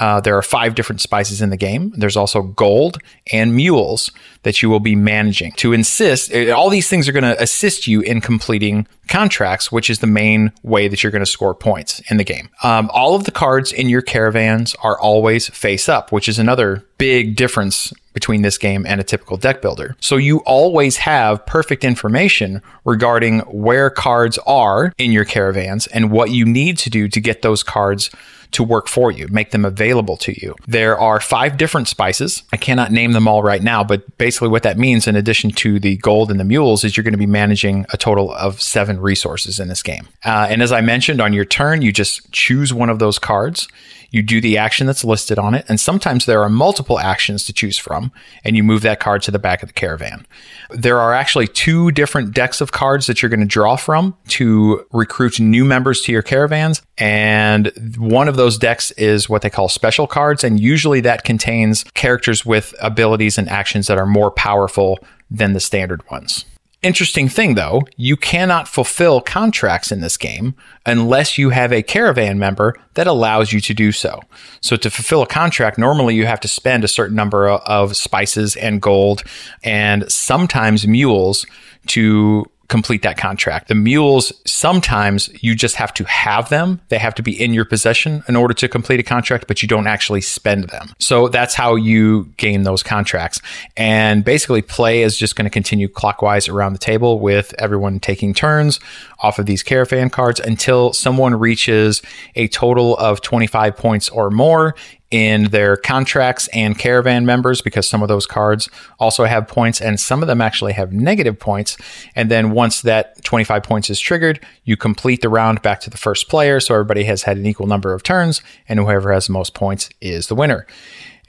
Uh, 0.00 0.20
there 0.20 0.36
are 0.36 0.42
five 0.42 0.74
different 0.74 1.00
spices 1.00 1.40
in 1.40 1.50
the 1.50 1.56
game. 1.56 1.92
There's 1.96 2.16
also 2.16 2.42
gold 2.42 2.98
and 3.32 3.54
mules 3.54 4.10
that 4.42 4.62
you 4.62 4.70
will 4.70 4.80
be 4.80 4.96
managing 4.96 5.52
to 5.52 5.72
insist. 5.72 6.32
eh, 6.32 6.50
All 6.50 6.70
these 6.70 6.88
things 6.88 7.08
are 7.08 7.12
going 7.12 7.22
to 7.22 7.40
assist 7.40 7.86
you 7.86 8.00
in 8.00 8.20
completing 8.20 8.86
contracts, 9.08 9.70
which 9.70 9.90
is 9.90 9.98
the 9.98 10.06
main 10.06 10.52
way 10.62 10.88
that 10.88 11.02
you're 11.02 11.12
going 11.12 11.20
to 11.24 11.26
score 11.30 11.54
points 11.54 12.00
in 12.10 12.16
the 12.16 12.24
game. 12.24 12.48
Um, 12.62 12.90
all 12.94 13.14
of 13.14 13.24
the 13.24 13.30
cards 13.30 13.72
in 13.72 13.88
your 13.88 14.02
caravans 14.02 14.74
are 14.82 14.98
always 14.98 15.48
face 15.50 15.88
up, 15.88 16.10
which 16.12 16.28
is 16.28 16.38
another 16.38 16.84
big 16.96 17.36
difference 17.36 17.92
between 18.12 18.42
this 18.42 18.58
game 18.58 18.84
and 18.86 19.00
a 19.00 19.04
typical 19.04 19.36
deck 19.36 19.62
builder. 19.62 19.96
So 20.00 20.16
you 20.16 20.38
always 20.40 20.96
have 20.98 21.44
perfect 21.46 21.84
information 21.84 22.60
regarding 22.84 23.40
where 23.40 23.88
cards 23.90 24.38
are 24.46 24.92
in 24.98 25.12
your 25.12 25.24
caravans 25.24 25.86
and 25.88 26.10
what 26.10 26.30
you 26.30 26.44
need 26.44 26.78
to 26.78 26.90
do 26.90 27.08
to 27.08 27.20
get 27.20 27.42
those 27.42 27.62
cards 27.62 28.10
to 28.52 28.62
work 28.62 28.88
for 28.88 29.10
you, 29.10 29.28
make 29.28 29.50
them 29.50 29.64
available 29.64 30.16
to 30.18 30.32
you. 30.40 30.54
There 30.66 30.98
are 30.98 31.20
five 31.20 31.56
different 31.56 31.88
spices. 31.88 32.42
I 32.52 32.56
cannot 32.56 32.92
name 32.92 33.12
them 33.12 33.28
all 33.28 33.42
right 33.42 33.62
now, 33.62 33.84
but 33.84 34.18
basically 34.18 34.48
what 34.48 34.62
that 34.62 34.78
means, 34.78 35.06
in 35.06 35.16
addition 35.16 35.50
to 35.50 35.78
the 35.78 35.96
gold 35.98 36.30
and 36.30 36.40
the 36.40 36.44
mules, 36.44 36.84
is 36.84 36.96
you're 36.96 37.04
going 37.04 37.12
to 37.12 37.18
be 37.18 37.26
managing 37.26 37.86
a 37.92 37.96
total 37.96 38.32
of 38.34 38.60
seven 38.60 39.00
resources 39.00 39.60
in 39.60 39.68
this 39.68 39.82
game. 39.82 40.08
Uh, 40.24 40.46
and 40.50 40.62
as 40.62 40.72
I 40.72 40.80
mentioned, 40.80 41.20
on 41.20 41.32
your 41.32 41.44
turn, 41.44 41.82
you 41.82 41.92
just 41.92 42.30
choose 42.32 42.74
one 42.74 42.90
of 42.90 42.98
those 42.98 43.18
cards. 43.18 43.68
You 44.10 44.22
do 44.22 44.40
the 44.40 44.58
action 44.58 44.86
that's 44.86 45.04
listed 45.04 45.38
on 45.38 45.54
it, 45.54 45.64
and 45.68 45.78
sometimes 45.78 46.26
there 46.26 46.42
are 46.42 46.48
multiple 46.48 46.98
actions 46.98 47.44
to 47.44 47.52
choose 47.52 47.78
from, 47.78 48.12
and 48.44 48.56
you 48.56 48.64
move 48.64 48.82
that 48.82 49.00
card 49.00 49.22
to 49.22 49.30
the 49.30 49.38
back 49.38 49.62
of 49.62 49.68
the 49.68 49.72
caravan. 49.72 50.26
There 50.70 50.98
are 50.98 51.14
actually 51.14 51.46
two 51.46 51.90
different 51.92 52.34
decks 52.34 52.60
of 52.60 52.72
cards 52.72 53.06
that 53.06 53.22
you're 53.22 53.28
going 53.28 53.40
to 53.40 53.46
draw 53.46 53.76
from 53.76 54.16
to 54.28 54.84
recruit 54.92 55.38
new 55.38 55.64
members 55.64 56.02
to 56.02 56.12
your 56.12 56.22
caravans, 56.22 56.82
and 56.98 57.72
one 57.98 58.28
of 58.28 58.36
those 58.36 58.58
decks 58.58 58.90
is 58.92 59.28
what 59.28 59.42
they 59.42 59.50
call 59.50 59.68
special 59.68 60.06
cards, 60.06 60.42
and 60.42 60.58
usually 60.58 61.00
that 61.00 61.24
contains 61.24 61.84
characters 61.94 62.44
with 62.44 62.74
abilities 62.80 63.38
and 63.38 63.48
actions 63.48 63.86
that 63.86 63.98
are 63.98 64.06
more 64.06 64.30
powerful 64.30 64.98
than 65.30 65.52
the 65.52 65.60
standard 65.60 66.08
ones. 66.10 66.44
Interesting 66.82 67.28
thing 67.28 67.56
though, 67.56 67.82
you 67.96 68.16
cannot 68.16 68.66
fulfill 68.66 69.20
contracts 69.20 69.92
in 69.92 70.00
this 70.00 70.16
game 70.16 70.54
unless 70.86 71.36
you 71.36 71.50
have 71.50 71.72
a 71.72 71.82
caravan 71.82 72.38
member 72.38 72.74
that 72.94 73.06
allows 73.06 73.52
you 73.52 73.60
to 73.60 73.74
do 73.74 73.92
so. 73.92 74.18
So 74.62 74.76
to 74.76 74.90
fulfill 74.90 75.20
a 75.20 75.26
contract, 75.26 75.76
normally 75.76 76.14
you 76.14 76.24
have 76.24 76.40
to 76.40 76.48
spend 76.48 76.82
a 76.82 76.88
certain 76.88 77.16
number 77.16 77.48
of 77.48 77.96
spices 77.96 78.56
and 78.56 78.80
gold 78.80 79.22
and 79.62 80.10
sometimes 80.10 80.86
mules 80.86 81.44
to 81.88 82.46
complete 82.70 83.02
that 83.02 83.18
contract. 83.18 83.68
The 83.68 83.74
mules, 83.74 84.32
sometimes 84.46 85.28
you 85.42 85.54
just 85.54 85.74
have 85.74 85.92
to 85.94 86.04
have 86.04 86.48
them. 86.48 86.80
They 86.88 86.98
have 86.98 87.14
to 87.16 87.22
be 87.22 87.38
in 87.38 87.52
your 87.52 87.64
possession 87.64 88.22
in 88.28 88.36
order 88.36 88.54
to 88.54 88.68
complete 88.68 89.00
a 89.00 89.02
contract, 89.02 89.46
but 89.48 89.60
you 89.60 89.68
don't 89.68 89.88
actually 89.88 90.20
spend 90.20 90.68
them. 90.68 90.92
So 90.98 91.28
that's 91.28 91.54
how 91.54 91.74
you 91.74 92.32
gain 92.36 92.62
those 92.62 92.82
contracts. 92.82 93.42
And 93.76 94.24
basically, 94.24 94.62
play 94.62 95.02
is 95.02 95.18
just 95.18 95.34
going 95.34 95.44
to 95.44 95.50
continue 95.50 95.88
clockwise 95.88 96.48
around 96.48 96.72
the 96.72 96.78
table 96.78 97.18
with 97.18 97.52
everyone 97.58 97.98
taking 97.98 98.32
turns 98.32 98.78
off 99.18 99.38
of 99.38 99.46
these 99.46 99.62
caravan 99.62 100.08
cards 100.08 100.38
until 100.40 100.92
someone 100.92 101.34
reaches 101.34 102.00
a 102.36 102.46
total 102.48 102.96
of 102.98 103.20
25 103.20 103.76
points 103.76 104.08
or 104.08 104.30
more 104.30 104.76
in 105.10 105.44
their 105.44 105.76
contracts 105.76 106.46
and 106.48 106.78
caravan 106.78 107.24
members 107.26 107.60
because 107.60 107.88
some 107.88 108.02
of 108.02 108.08
those 108.08 108.26
cards 108.26 108.68
also 108.98 109.24
have 109.24 109.48
points 109.48 109.80
and 109.80 109.98
some 109.98 110.22
of 110.22 110.28
them 110.28 110.40
actually 110.40 110.72
have 110.72 110.92
negative 110.92 111.36
points. 111.38 111.76
And 112.14 112.30
then 112.30 112.52
once 112.52 112.82
that 112.82 113.24
25 113.24 113.64
points 113.64 113.90
is 113.90 113.98
triggered, 113.98 114.38
you 114.64 114.76
complete 114.76 115.22
the 115.22 115.28
round 115.28 115.62
back 115.62 115.80
to 115.80 115.90
the 115.90 115.96
first 115.96 116.28
player. 116.28 116.60
So 116.60 116.74
everybody 116.74 117.02
has 117.04 117.24
had 117.24 117.36
an 117.36 117.46
equal 117.46 117.66
number 117.66 117.92
of 117.92 118.04
turns, 118.04 118.40
and 118.68 118.78
whoever 118.78 119.12
has 119.12 119.26
the 119.26 119.32
most 119.32 119.54
points 119.54 119.90
is 120.00 120.28
the 120.28 120.36
winner. 120.36 120.66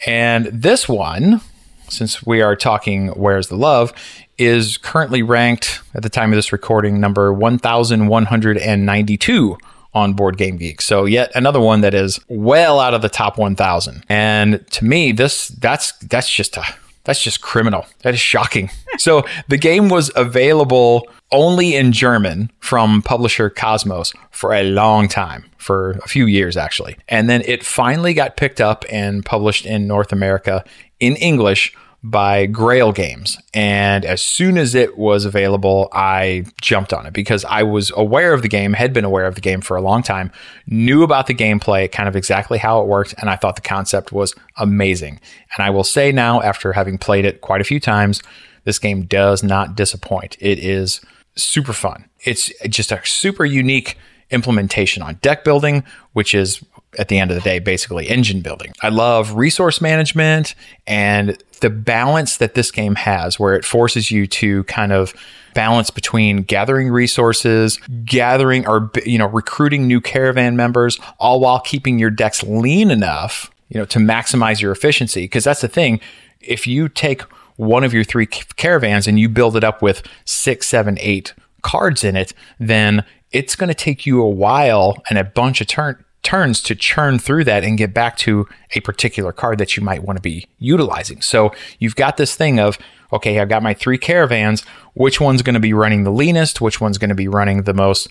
And 0.05 0.45
this 0.47 0.87
one, 0.87 1.41
since 1.89 2.23
we 2.25 2.41
are 2.41 2.55
talking 2.55 3.07
Where's 3.09 3.47
the 3.47 3.57
Love, 3.57 3.91
is 4.37 4.77
currently 4.77 5.23
ranked 5.23 5.81
at 5.93 6.03
the 6.03 6.09
time 6.09 6.31
of 6.31 6.35
this 6.35 6.53
recording 6.53 6.99
number 6.99 7.33
1192 7.33 9.57
on 9.93 10.13
Board 10.13 10.37
Game 10.37 10.57
Geek. 10.57 10.81
So 10.81 11.05
yet 11.05 11.31
another 11.35 11.59
one 11.59 11.81
that 11.81 11.93
is 11.93 12.19
well 12.27 12.79
out 12.79 12.93
of 12.93 13.01
the 13.01 13.09
top 13.09 13.37
1000. 13.37 14.03
And 14.09 14.65
to 14.71 14.85
me 14.85 15.11
this 15.11 15.49
that's 15.49 15.93
that's 15.99 16.29
just 16.29 16.57
a 16.57 16.63
that's 17.03 17.21
just 17.21 17.41
criminal. 17.41 17.85
That 18.03 18.13
is 18.13 18.19
shocking. 18.19 18.69
so 18.97 19.25
the 19.47 19.57
game 19.57 19.89
was 19.89 20.11
available 20.15 21.07
only 21.31 21.75
in 21.75 21.91
German 21.91 22.51
from 22.59 23.01
publisher 23.01 23.49
Kosmos 23.49 24.13
for 24.31 24.53
a 24.53 24.63
long 24.63 25.07
time, 25.07 25.45
for 25.57 25.91
a 26.03 26.07
few 26.07 26.25
years 26.25 26.57
actually. 26.57 26.97
And 27.07 27.29
then 27.29 27.41
it 27.45 27.65
finally 27.65 28.13
got 28.13 28.37
picked 28.37 28.61
up 28.61 28.85
and 28.89 29.25
published 29.25 29.65
in 29.65 29.87
North 29.87 30.11
America 30.11 30.63
in 30.99 31.15
English 31.15 31.75
by 32.03 32.47
Grail 32.47 32.91
Games. 32.91 33.37
And 33.53 34.05
as 34.05 34.21
soon 34.21 34.57
as 34.57 34.73
it 34.73 34.97
was 34.97 35.23
available, 35.25 35.87
I 35.93 36.45
jumped 36.59 36.93
on 36.93 37.05
it 37.05 37.13
because 37.13 37.45
I 37.45 37.63
was 37.63 37.91
aware 37.95 38.33
of 38.33 38.41
the 38.41 38.47
game, 38.47 38.73
had 38.73 38.91
been 38.91 39.05
aware 39.05 39.27
of 39.27 39.35
the 39.35 39.41
game 39.41 39.61
for 39.61 39.77
a 39.77 39.81
long 39.81 40.01
time, 40.01 40.31
knew 40.65 41.03
about 41.03 41.27
the 41.27 41.35
gameplay, 41.35 41.91
kind 41.91 42.09
of 42.09 42.15
exactly 42.15 42.57
how 42.57 42.81
it 42.81 42.87
worked, 42.87 43.13
and 43.19 43.29
I 43.29 43.35
thought 43.35 43.55
the 43.55 43.61
concept 43.61 44.11
was 44.11 44.33
amazing. 44.57 45.19
And 45.55 45.63
I 45.63 45.69
will 45.69 45.83
say 45.83 46.11
now, 46.11 46.41
after 46.41 46.73
having 46.73 46.97
played 46.97 47.25
it 47.25 47.41
quite 47.41 47.61
a 47.61 47.65
few 47.65 47.79
times, 47.79 48.21
this 48.63 48.79
game 48.79 49.03
does 49.03 49.43
not 49.43 49.75
disappoint. 49.75 50.37
It 50.39 50.59
is 50.59 51.01
super 51.35 51.73
fun. 51.73 52.09
It's 52.23 52.51
just 52.67 52.91
a 52.91 52.99
super 53.05 53.45
unique 53.45 53.97
implementation 54.31 55.03
on 55.03 55.15
deck 55.15 55.43
building, 55.43 55.83
which 56.13 56.33
is 56.33 56.63
at 56.97 57.07
the 57.07 57.17
end 57.19 57.31
of 57.31 57.35
the 57.35 57.41
day, 57.41 57.59
basically 57.59 58.09
engine 58.09 58.41
building. 58.41 58.73
I 58.81 58.89
love 58.89 59.33
resource 59.33 59.81
management 59.81 60.55
and 60.85 61.41
the 61.61 61.69
balance 61.69 62.37
that 62.37 62.53
this 62.53 62.71
game 62.71 62.95
has, 62.95 63.39
where 63.39 63.53
it 63.53 63.63
forces 63.63 64.11
you 64.11 64.27
to 64.27 64.63
kind 64.65 64.91
of 64.91 65.13
balance 65.53 65.89
between 65.89 66.43
gathering 66.43 66.89
resources, 66.89 67.77
gathering 68.03 68.67
or, 68.67 68.91
you 69.05 69.17
know, 69.17 69.27
recruiting 69.27 69.87
new 69.87 70.01
caravan 70.01 70.55
members, 70.55 70.99
all 71.19 71.39
while 71.39 71.59
keeping 71.59 71.99
your 71.99 72.09
decks 72.09 72.43
lean 72.43 72.91
enough, 72.91 73.51
you 73.69 73.79
know, 73.79 73.85
to 73.85 73.99
maximize 73.99 74.61
your 74.61 74.71
efficiency. 74.71 75.27
Cause 75.27 75.43
that's 75.43 75.61
the 75.61 75.67
thing. 75.67 75.99
If 76.41 76.67
you 76.67 76.89
take 76.89 77.21
one 77.55 77.83
of 77.83 77.93
your 77.93 78.03
three 78.03 78.25
caravans 78.25 79.07
and 79.07 79.19
you 79.19 79.29
build 79.29 79.55
it 79.55 79.63
up 79.63 79.81
with 79.81 80.03
six, 80.25 80.67
seven, 80.67 80.97
eight 80.99 81.33
cards 81.61 82.03
in 82.03 82.15
it, 82.15 82.33
then 82.59 83.05
it's 83.31 83.55
going 83.55 83.67
to 83.67 83.75
take 83.75 84.05
you 84.05 84.21
a 84.21 84.29
while 84.29 85.01
and 85.09 85.17
a 85.17 85.23
bunch 85.23 85.61
of 85.61 85.67
turn 85.67 86.03
turns 86.23 86.61
to 86.61 86.75
churn 86.75 87.19
through 87.19 87.43
that 87.45 87.63
and 87.63 87.77
get 87.77 87.93
back 87.93 88.15
to 88.17 88.47
a 88.75 88.79
particular 88.81 89.31
card 89.31 89.57
that 89.57 89.75
you 89.75 89.83
might 89.83 90.03
want 90.03 90.17
to 90.17 90.21
be 90.21 90.47
utilizing. 90.59 91.21
So 91.21 91.51
you've 91.79 91.95
got 91.95 92.17
this 92.17 92.35
thing 92.35 92.59
of, 92.59 92.77
okay, 93.11 93.39
I've 93.39 93.49
got 93.49 93.63
my 93.63 93.73
three 93.73 93.97
caravans. 93.97 94.63
Which 94.93 95.19
one's 95.19 95.41
going 95.41 95.55
to 95.55 95.59
be 95.59 95.73
running 95.73 96.03
the 96.03 96.11
leanest? 96.11 96.61
Which 96.61 96.79
one's 96.79 96.97
going 96.97 97.09
to 97.09 97.15
be 97.15 97.27
running 97.27 97.63
the 97.63 97.73
most 97.73 98.07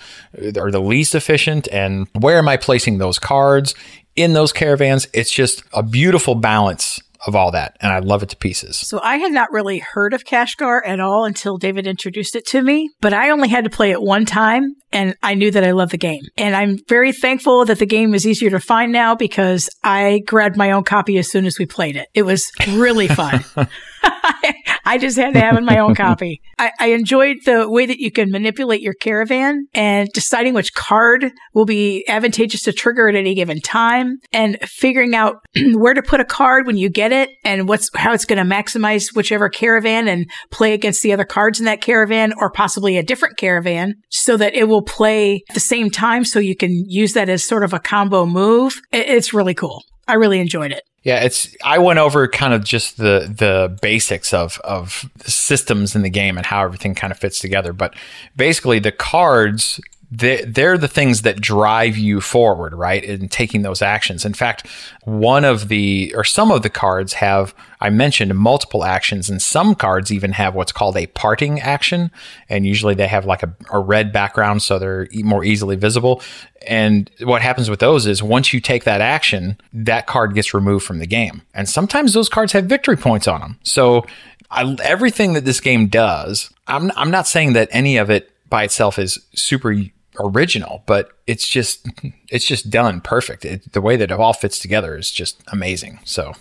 or 0.57 0.71
the 0.71 0.81
least 0.81 1.15
efficient? 1.15 1.69
And 1.69 2.09
where 2.13 2.39
am 2.39 2.49
I 2.49 2.57
placing 2.57 2.99
those 2.99 3.19
cards 3.19 3.75
in 4.17 4.33
those 4.33 4.53
caravans? 4.53 5.07
It's 5.13 5.31
just 5.31 5.63
a 5.73 5.83
beautiful 5.83 6.35
balance 6.35 7.01
of 7.27 7.37
all 7.37 7.51
that. 7.53 7.77
And 7.81 7.93
I 7.93 7.99
love 7.99 8.23
it 8.23 8.31
to 8.31 8.37
pieces. 8.37 8.77
So 8.77 9.01
I 9.03 9.17
had 9.17 9.33
not 9.33 9.53
really 9.53 9.79
heard 9.79 10.15
of 10.15 10.25
Kashgar 10.25 10.81
at 10.85 11.01
all 11.01 11.25
until 11.25 11.59
David 11.59 11.87
introduced 11.87 12.35
it 12.35 12.47
to 12.47 12.63
me, 12.63 12.91
but 13.01 13.13
I 13.13 13.31
only 13.31 13.49
had 13.49 13.65
to 13.65 13.71
play 13.71 13.91
it 13.91 14.01
one 14.01 14.25
time 14.25 14.75
and 14.93 15.15
I 15.23 15.35
knew 15.35 15.51
that 15.51 15.65
I 15.65 15.71
loved 15.73 15.93
the 15.93 15.99
game. 15.99 16.23
And 16.37 16.57
I'm 16.57 16.79
very 16.89 17.13
thankful 17.13 17.65
that 17.67 17.79
the 17.79 17.87
game 17.87 18.15
is 18.15 18.27
easier 18.27 18.51
to 18.51 18.61
find 18.61 18.93
now 18.93 19.15
because 19.15 19.69
I 19.85 20.23
grabbed 20.27 20.57
my 20.57 20.73
own 20.73 20.85
copy 20.85 21.19
as 21.19 21.31
soon 21.31 21.47
as 21.47 21.59
we 21.59 21.67
played 21.67 21.97
it. 21.97 22.09
It 22.15 22.23
was 22.23 22.51
really 22.69 23.09
fun. 23.09 23.45
I 24.85 24.99
just 24.99 25.17
had 25.17 25.35
to 25.35 25.41
have 25.41 25.63
my 25.63 25.79
own 25.79 25.95
copy. 25.95 26.41
I, 26.59 26.73
I, 26.81 26.87
enjoyed 26.89 27.39
the 27.45 27.69
way 27.69 27.87
that 27.87 28.01
you 28.01 28.11
can 28.11 28.31
manipulate 28.31 28.81
your 28.81 28.95
caravan 28.95 29.67
and 29.75 30.09
deciding 30.13 30.55
which 30.55 30.75
card 30.75 31.31
will 31.55 31.65
be 31.65 32.05
advantageous 32.09 32.63
to 32.63 32.73
trigger 32.73 33.09
at 33.09 33.15
any 33.15 33.35
given 33.35 33.61
time 33.61 34.19
and 34.33 34.59
figuring 34.63 35.15
out 35.15 35.37
where 35.75 35.95
to 35.95 36.03
put 36.03 36.21
a 36.21 36.25
card 36.25 36.67
when 36.67 36.77
you 36.77 36.89
get 36.89 37.13
it 37.13 37.31
and 37.45 37.69
what's 37.69 37.91
how 37.95 38.13
it's 38.13 38.25
going 38.25 38.39
to 38.39 38.55
maximize 38.55 39.15
whichever 39.15 39.49
caravan 39.49 40.09
and 40.09 40.31
play 40.51 40.73
against 40.73 41.03
the 41.03 41.13
other 41.13 41.25
cards 41.25 41.59
in 41.59 41.67
that 41.67 41.81
caravan 41.81 42.33
or 42.39 42.51
possibly 42.51 42.97
a 42.97 43.03
different 43.03 43.37
caravan 43.37 43.95
so 44.09 44.37
that 44.37 44.55
it 44.55 44.65
will 44.65 44.83
play 44.83 45.43
at 45.49 45.55
the 45.55 45.61
same 45.61 45.91
time 45.91 46.25
so 46.25 46.39
you 46.39 46.57
can 46.57 46.71
use 46.87 47.13
that 47.13 47.29
as 47.29 47.45
sort 47.45 47.65
of 47.65 47.73
a 47.73 47.79
combo 47.79 48.27
move. 48.27 48.81
It's 48.93 49.35
really 49.35 49.55
cool. 49.55 49.85
I 50.11 50.15
really 50.15 50.41
enjoyed 50.41 50.73
it. 50.73 50.83
Yeah, 51.03 51.25
it's 51.25 51.55
I 51.65 51.79
went 51.79 51.99
over 51.99 52.29
kind 52.29 52.53
of 52.53 52.63
just 52.63 52.99
the 52.99 53.33
the 53.35 53.77
basics 53.81 54.35
of 54.35 54.61
of 54.65 55.09
systems 55.25 55.97
in 55.97 56.03
the 56.03 56.11
game 56.11 56.37
and 56.37 56.45
how 56.45 56.63
everything 56.63 56.95
kind 56.95 57.11
of 57.11 57.19
fits 57.19 57.39
together, 57.39 57.73
but 57.73 57.95
basically 58.37 58.81
the 58.81 58.93
cards 58.93 59.81
they're, 60.11 60.45
they're 60.45 60.79
the 60.79 60.89
things 60.89 61.23
that 61.23 61.41
drive 61.41 61.97
you 61.97 62.21
forward, 62.21 62.75
right? 62.75 63.03
In 63.05 63.29
taking 63.29 63.63
those 63.63 63.81
actions. 63.81 64.25
In 64.25 64.35
fact, 64.35 64.67
one 65.05 65.45
of 65.45 65.69
the, 65.69 66.13
or 66.17 66.25
some 66.25 66.51
of 66.51 66.63
the 66.63 66.71
cards 66.71 67.15
have, 67.15 67.55
I 67.81 67.91
mentioned 67.91 68.35
multiple 68.35 68.85
actions, 68.85 69.31
and 69.31 69.41
some 69.41 69.75
cards 69.75 70.11
even 70.13 70.33
have 70.33 70.55
what's 70.55 70.73
called 70.73 70.97
a 70.97 71.07
parting 71.07 71.61
action. 71.61 72.11
And 72.49 72.67
usually 72.67 72.95
they 72.95 73.07
have 73.07 73.25
like 73.25 73.43
a, 73.43 73.55
a 73.73 73.79
red 73.79 74.13
background, 74.13 74.63
so 74.63 74.79
they're 74.79 75.09
more 75.15 75.45
easily 75.45 75.77
visible. 75.77 76.23
And 76.67 77.11
what 77.23 77.41
happens 77.41 77.71
with 77.71 77.81
those 77.81 78.07
is 78.07 78.23
once 78.23 78.53
you 78.53 78.61
take 78.61 78.85
that 78.85 79.01
action, 79.01 79.59
that 79.73 80.07
card 80.07 80.35
gets 80.35 80.53
removed 80.53 80.85
from 80.85 80.99
the 80.99 81.07
game. 81.07 81.43
And 81.55 81.69
sometimes 81.69 82.13
those 82.13 82.29
cards 82.29 82.53
have 82.53 82.65
victory 82.67 82.97
points 82.97 83.29
on 83.29 83.41
them. 83.41 83.59
So 83.63 84.05
I, 84.51 84.77
everything 84.83 85.35
that 85.35 85.45
this 85.45 85.61
game 85.61 85.87
does, 85.87 86.53
I'm, 86.67 86.91
I'm 86.97 87.11
not 87.13 87.29
saying 87.29 87.53
that 87.53 87.69
any 87.71 87.97
of 87.97 88.11
it 88.11 88.31
by 88.51 88.65
itself 88.65 88.99
is 88.99 89.21
super 89.35 89.73
original, 90.21 90.83
but 90.87 91.11
it's 91.27 91.49
just 91.49 91.89
it's 92.29 92.47
just 92.47 92.71
done 92.71 93.01
perfect. 93.01 93.45
It, 93.45 93.73
the 93.73 93.81
way 93.81 93.97
that 93.97 94.11
it 94.11 94.21
all 94.21 94.33
fits 94.33 94.59
together 94.59 94.97
is 94.97 95.11
just 95.11 95.43
amazing. 95.53 96.01
So, 96.05 96.33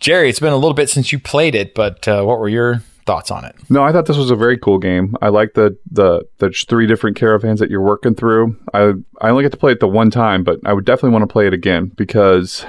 Jerry, 0.00 0.28
it's 0.28 0.40
been 0.40 0.52
a 0.52 0.56
little 0.56 0.74
bit 0.74 0.90
since 0.90 1.12
you 1.12 1.18
played 1.18 1.54
it, 1.54 1.74
but 1.74 2.06
uh, 2.06 2.22
what 2.22 2.38
were 2.38 2.48
your 2.48 2.82
thoughts 3.06 3.30
on 3.30 3.44
it? 3.44 3.56
No, 3.70 3.82
I 3.82 3.90
thought 3.90 4.04
this 4.04 4.18
was 4.18 4.30
a 4.30 4.36
very 4.36 4.58
cool 4.58 4.78
game. 4.78 5.16
I 5.22 5.28
like 5.28 5.54
the 5.54 5.76
the 5.90 6.28
the 6.38 6.50
three 6.50 6.86
different 6.86 7.16
caravans 7.16 7.58
that 7.60 7.70
you're 7.70 7.80
working 7.80 8.14
through. 8.14 8.56
I 8.74 8.92
I 9.20 9.30
only 9.30 9.42
get 9.42 9.52
to 9.52 9.58
play 9.58 9.72
it 9.72 9.80
the 9.80 9.88
one 9.88 10.10
time, 10.10 10.44
but 10.44 10.60
I 10.64 10.72
would 10.72 10.84
definitely 10.84 11.10
want 11.10 11.22
to 11.22 11.32
play 11.32 11.46
it 11.46 11.54
again 11.54 11.90
because 11.96 12.66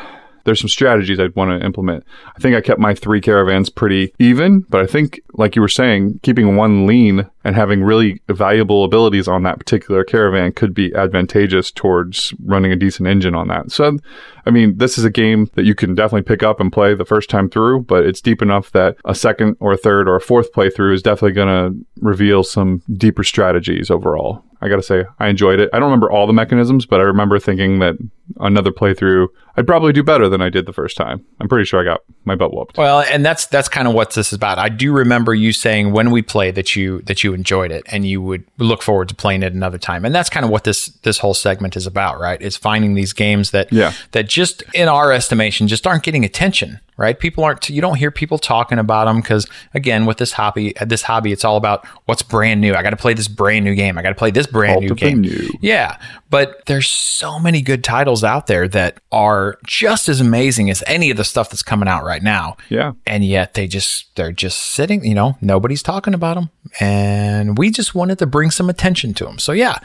there's 0.49 0.59
some 0.59 0.67
strategies 0.67 1.19
I'd 1.19 1.35
want 1.35 1.51
to 1.51 1.63
implement. 1.63 2.03
I 2.35 2.39
think 2.39 2.55
I 2.55 2.61
kept 2.61 2.79
my 2.79 2.95
three 2.95 3.21
caravans 3.21 3.69
pretty 3.69 4.15
even, 4.17 4.61
but 4.61 4.81
I 4.81 4.87
think, 4.87 5.21
like 5.33 5.55
you 5.55 5.61
were 5.61 5.67
saying, 5.67 6.19
keeping 6.23 6.55
one 6.55 6.87
lean 6.87 7.29
and 7.43 7.55
having 7.55 7.83
really 7.83 8.19
valuable 8.27 8.83
abilities 8.83 9.27
on 9.27 9.43
that 9.43 9.59
particular 9.59 10.03
caravan 10.03 10.51
could 10.51 10.73
be 10.73 10.91
advantageous 10.95 11.71
towards 11.71 12.33
running 12.43 12.71
a 12.71 12.75
decent 12.75 13.07
engine 13.07 13.35
on 13.35 13.47
that. 13.49 13.71
So, 13.71 13.99
I 14.47 14.49
mean, 14.49 14.75
this 14.79 14.97
is 14.97 15.05
a 15.05 15.11
game 15.11 15.51
that 15.53 15.65
you 15.65 15.75
can 15.75 15.93
definitely 15.93 16.23
pick 16.23 16.41
up 16.41 16.59
and 16.59 16.73
play 16.73 16.95
the 16.95 17.05
first 17.05 17.29
time 17.29 17.47
through, 17.47 17.83
but 17.83 18.07
it's 18.07 18.21
deep 18.21 18.41
enough 18.41 18.71
that 18.71 18.97
a 19.05 19.13
second 19.13 19.55
or 19.59 19.73
a 19.73 19.77
third 19.77 20.09
or 20.09 20.15
a 20.15 20.21
fourth 20.21 20.51
playthrough 20.51 20.95
is 20.95 21.03
definitely 21.03 21.33
going 21.33 21.47
to 21.47 21.85
reveal 22.01 22.43
some 22.43 22.81
deeper 22.97 23.23
strategies 23.23 23.91
overall. 23.91 24.43
I 24.61 24.67
got 24.67 24.75
to 24.75 24.83
say, 24.83 25.05
I 25.19 25.27
enjoyed 25.29 25.59
it. 25.59 25.69
I 25.71 25.79
don't 25.79 25.85
remember 25.89 26.11
all 26.11 26.27
the 26.27 26.33
mechanisms, 26.33 26.85
but 26.85 26.99
I 26.99 27.03
remember 27.03 27.39
thinking 27.39 27.79
that 27.79 27.95
another 28.41 28.71
playthrough, 28.71 29.27
I'd 29.55 29.65
probably 29.65 29.93
do 29.93 30.03
better 30.03 30.27
than 30.27 30.41
I 30.41 30.49
did 30.49 30.65
the 30.65 30.73
first 30.73 30.97
time. 30.97 31.23
I'm 31.39 31.47
pretty 31.47 31.63
sure 31.65 31.79
I 31.79 31.85
got 31.85 32.01
my 32.25 32.35
butt 32.35 32.53
whooped. 32.53 32.77
Well, 32.77 32.99
and 33.09 33.25
that's 33.25 33.45
that's 33.47 33.69
kind 33.69 33.87
of 33.87 33.93
what 33.93 34.11
this 34.15 34.27
is 34.27 34.33
about. 34.33 34.59
I 34.59 34.67
do 34.69 34.91
remember 34.91 35.33
you 35.33 35.53
saying 35.53 35.93
when 35.93 36.11
we 36.11 36.21
played 36.21 36.55
that 36.55 36.75
you 36.75 37.01
that 37.03 37.23
you 37.23 37.33
enjoyed 37.33 37.71
it 37.71 37.83
and 37.87 38.05
you 38.05 38.21
would 38.21 38.43
look 38.57 38.81
forward 38.81 39.07
to 39.09 39.15
playing 39.15 39.43
it 39.43 39.53
another 39.53 39.77
time. 39.77 40.03
And 40.03 40.13
that's 40.13 40.29
kind 40.29 40.43
of 40.45 40.51
what 40.51 40.65
this 40.65 40.87
this 41.03 41.19
whole 41.19 41.33
segment 41.33 41.77
is 41.77 41.87
about, 41.87 42.19
right? 42.19 42.41
Is 42.41 42.57
finding 42.57 42.95
these 42.95 43.13
games 43.13 43.51
that 43.51 43.71
Yeah. 43.71 43.93
that 44.11 44.27
just 44.27 44.63
in 44.73 44.89
our 44.89 45.11
estimation 45.13 45.67
just 45.69 45.87
aren't 45.87 46.03
getting 46.03 46.25
attention 46.25 46.79
right? 46.99 47.17
People 47.17 47.43
aren't 47.45 47.69
you 47.69 47.81
don't 47.81 47.95
hear 47.95 48.11
people 48.11 48.37
talking 48.37 48.77
about 48.77 49.05
them 49.05 49.21
because 49.21 49.47
again 49.73 50.05
with 50.05 50.17
this 50.17 50.33
hobby 50.33 50.73
this 50.85 51.01
hobby 51.01 51.31
it's 51.31 51.45
all 51.45 51.55
about 51.55 51.85
what's 52.05 52.21
brand 52.21 52.59
new. 52.59 52.75
I 52.75 52.83
got 52.83 52.89
to 52.89 52.97
play 52.97 53.13
this 53.13 53.29
brand 53.29 53.63
new 53.63 53.73
game. 53.73 53.97
I 53.97 54.01
got 54.01 54.09
to 54.09 54.15
play 54.15 54.31
this 54.31 54.45
brand 54.45 54.81
new 54.81 54.93
game. 54.93 55.21
new. 55.21 55.49
yeah 55.61 55.97
but 56.29 56.63
there's 56.67 56.87
so 56.87 57.39
many 57.39 57.61
good 57.61 57.83
titles 57.83 58.23
out 58.23 58.47
there 58.47 58.67
that 58.67 58.99
are 59.11 59.57
just 59.65 60.09
as 60.09 60.21
amazing 60.21 60.69
as 60.69 60.83
any 60.85 61.09
of 61.09 61.17
the 61.17 61.23
stuff 61.23 61.49
that's 61.49 61.63
coming 61.63 61.87
out 61.87 62.03
right 62.03 62.21
now. 62.21 62.57
Yeah. 62.67 62.91
and 63.07 63.23
yet 63.25 63.53
they 63.53 63.65
just 63.67 64.13
they're 64.15 64.31
just 64.33 64.59
sitting 64.59 65.03
you 65.05 65.15
know 65.15 65.37
nobody's 65.41 65.81
talking 65.81 66.13
about 66.13 66.35
them 66.35 66.49
and 66.81 67.57
we 67.57 67.71
just 67.71 67.95
wanted 67.95 68.19
to 68.19 68.27
bring 68.27 68.51
some 68.51 68.69
attention 68.69 69.13
to 69.13 69.23
them 69.23 69.39
so 69.39 69.53
yeah 69.53 69.79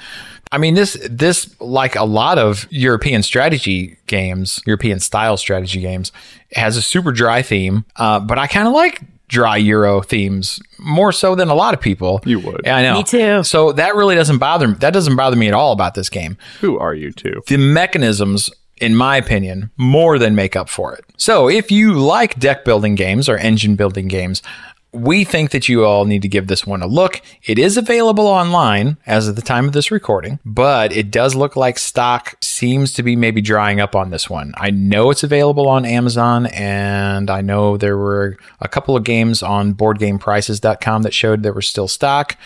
i 0.52 0.58
mean 0.58 0.74
this 0.74 0.96
this 1.10 1.54
like 1.60 1.96
a 1.96 2.04
lot 2.04 2.38
of 2.38 2.66
european 2.70 3.22
strategy 3.22 3.96
games 4.06 4.60
european 4.66 5.00
style 5.00 5.36
strategy 5.36 5.80
games 5.80 6.12
has 6.52 6.76
a 6.76 6.82
super 6.82 7.12
dry 7.12 7.42
theme 7.42 7.84
uh, 7.96 8.18
but 8.20 8.38
i 8.38 8.46
kind 8.46 8.66
of 8.68 8.74
like 8.74 9.00
dry 9.28 9.56
euro 9.56 10.00
themes 10.02 10.60
more 10.78 11.10
so 11.10 11.34
than 11.34 11.48
a 11.48 11.54
lot 11.54 11.72
of 11.74 11.80
people 11.80 12.20
You 12.24 12.38
would. 12.40 12.60
yeah 12.64 12.76
i 12.76 12.82
know 12.82 12.94
Me 12.98 13.02
too. 13.04 13.42
so 13.42 13.72
that 13.72 13.94
really 13.94 14.14
doesn't 14.14 14.38
bother 14.38 14.68
me 14.68 14.74
that 14.74 14.92
doesn't 14.92 15.16
bother 15.16 15.36
me 15.36 15.48
at 15.48 15.54
all 15.54 15.72
about 15.72 15.94
this 15.94 16.08
game 16.10 16.36
Who 16.60 16.78
are 16.78 16.94
you 16.94 17.10
two? 17.10 17.42
the 17.48 17.56
mechanisms, 17.56 18.50
in 18.80 18.94
my 18.96 19.16
opinion, 19.16 19.70
more 19.76 20.18
than 20.18 20.34
make 20.34 20.56
up 20.56 20.68
for 20.68 20.94
it. 20.94 21.04
So 21.16 21.48
if 21.48 21.70
you 21.70 21.94
like 21.94 22.38
deck 22.40 22.64
building 22.64 22.96
games 22.96 23.28
or 23.28 23.38
engine 23.38 23.76
building 23.76 24.08
games, 24.08 24.42
we 24.94 25.24
think 25.24 25.50
that 25.50 25.68
you 25.68 25.84
all 25.84 26.04
need 26.04 26.22
to 26.22 26.28
give 26.28 26.46
this 26.46 26.66
one 26.66 26.82
a 26.82 26.86
look. 26.86 27.20
It 27.42 27.58
is 27.58 27.76
available 27.76 28.26
online 28.26 28.96
as 29.06 29.26
of 29.26 29.36
the 29.36 29.42
time 29.42 29.66
of 29.66 29.72
this 29.72 29.90
recording, 29.90 30.38
but 30.44 30.92
it 30.92 31.10
does 31.10 31.34
look 31.34 31.56
like 31.56 31.78
stock 31.78 32.36
seems 32.42 32.92
to 32.94 33.02
be 33.02 33.16
maybe 33.16 33.40
drying 33.40 33.80
up 33.80 33.96
on 33.96 34.10
this 34.10 34.30
one. 34.30 34.54
I 34.56 34.70
know 34.70 35.10
it's 35.10 35.24
available 35.24 35.68
on 35.68 35.84
Amazon, 35.84 36.46
and 36.46 37.28
I 37.28 37.40
know 37.40 37.76
there 37.76 37.96
were 37.96 38.36
a 38.60 38.68
couple 38.68 38.96
of 38.96 39.04
games 39.04 39.42
on 39.42 39.74
boardgameprices.com 39.74 41.02
that 41.02 41.12
showed 41.12 41.42
there 41.42 41.52
was 41.52 41.66
still 41.66 41.88
stock. 41.88 42.36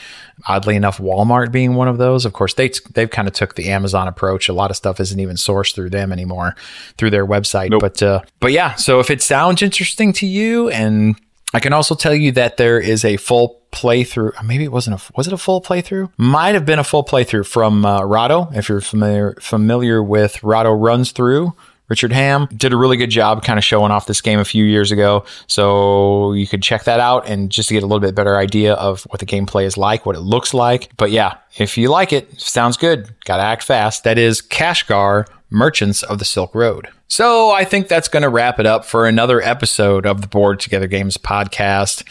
Oddly 0.46 0.76
enough, 0.76 0.98
Walmart 0.98 1.52
being 1.52 1.74
one 1.74 1.88
of 1.88 1.98
those. 1.98 2.24
Of 2.24 2.32
course, 2.32 2.54
they 2.54 2.70
they've 2.94 3.10
kind 3.10 3.28
of 3.28 3.34
took 3.34 3.56
the 3.56 3.68
Amazon 3.68 4.08
approach. 4.08 4.48
A 4.48 4.52
lot 4.52 4.70
of 4.70 4.76
stuff 4.76 5.00
isn't 5.00 5.18
even 5.20 5.36
sourced 5.36 5.74
through 5.74 5.90
them 5.90 6.12
anymore, 6.12 6.54
through 6.96 7.10
their 7.10 7.26
website. 7.26 7.70
Nope. 7.70 7.80
But 7.80 8.02
uh, 8.02 8.22
but 8.40 8.52
yeah, 8.52 8.74
so 8.74 9.00
if 9.00 9.10
it 9.10 9.20
sounds 9.20 9.62
interesting 9.62 10.12
to 10.14 10.26
you, 10.26 10.70
and 10.70 11.16
I 11.54 11.60
can 11.60 11.72
also 11.72 11.94
tell 11.94 12.14
you 12.14 12.32
that 12.32 12.56
there 12.56 12.78
is 12.78 13.04
a 13.04 13.16
full 13.16 13.60
playthrough. 13.72 14.42
Maybe 14.44 14.64
it 14.64 14.72
wasn't 14.72 15.00
a 15.00 15.12
was 15.16 15.26
it 15.26 15.32
a 15.32 15.38
full 15.38 15.62
playthrough? 15.62 16.10
Might 16.16 16.54
have 16.54 16.66
been 16.66 16.78
a 16.78 16.84
full 16.84 17.04
playthrough 17.04 17.46
from 17.46 17.84
uh, 17.84 18.02
Rahdo. 18.02 18.50
If 18.52 18.68
you're 18.68 18.80
familiar 18.80 19.34
familiar 19.40 20.02
with 20.02 20.42
Rahdo 20.42 20.72
runs 20.72 21.12
through. 21.12 21.54
Richard 21.88 22.12
Ham 22.12 22.48
did 22.54 22.74
a 22.74 22.76
really 22.76 22.98
good 22.98 23.08
job 23.08 23.42
kind 23.42 23.58
of 23.58 23.64
showing 23.64 23.90
off 23.90 24.06
this 24.06 24.20
game 24.20 24.38
a 24.38 24.44
few 24.44 24.62
years 24.64 24.92
ago. 24.92 25.24
So 25.46 26.32
you 26.34 26.46
could 26.46 26.62
check 26.62 26.84
that 26.84 27.00
out 27.00 27.26
and 27.26 27.50
just 27.50 27.68
to 27.68 27.74
get 27.74 27.82
a 27.82 27.86
little 27.86 28.00
bit 28.00 28.14
better 28.14 28.36
idea 28.36 28.74
of 28.74 29.04
what 29.04 29.20
the 29.20 29.26
gameplay 29.26 29.64
is 29.64 29.78
like, 29.78 30.04
what 30.04 30.14
it 30.14 30.20
looks 30.20 30.52
like. 30.52 30.90
But 30.98 31.10
yeah, 31.10 31.38
if 31.56 31.78
you 31.78 31.88
like 31.88 32.12
it, 32.12 32.38
sounds 32.38 32.76
good. 32.76 33.14
Gotta 33.24 33.42
act 33.42 33.62
fast. 33.62 34.04
That 34.04 34.18
is 34.18 34.42
Kashgar, 34.42 35.26
Merchants 35.50 36.02
of 36.02 36.18
the 36.18 36.24
Silk 36.24 36.54
Road. 36.54 36.88
So 37.08 37.50
I 37.50 37.64
think 37.64 37.88
that's 37.88 38.08
going 38.08 38.22
to 38.22 38.28
wrap 38.28 38.60
it 38.60 38.66
up 38.66 38.84
for 38.84 39.06
another 39.06 39.40
episode 39.40 40.06
of 40.06 40.20
the 40.20 40.28
Board 40.28 40.60
Together 40.60 40.86
Games 40.86 41.16
podcast. 41.16 42.04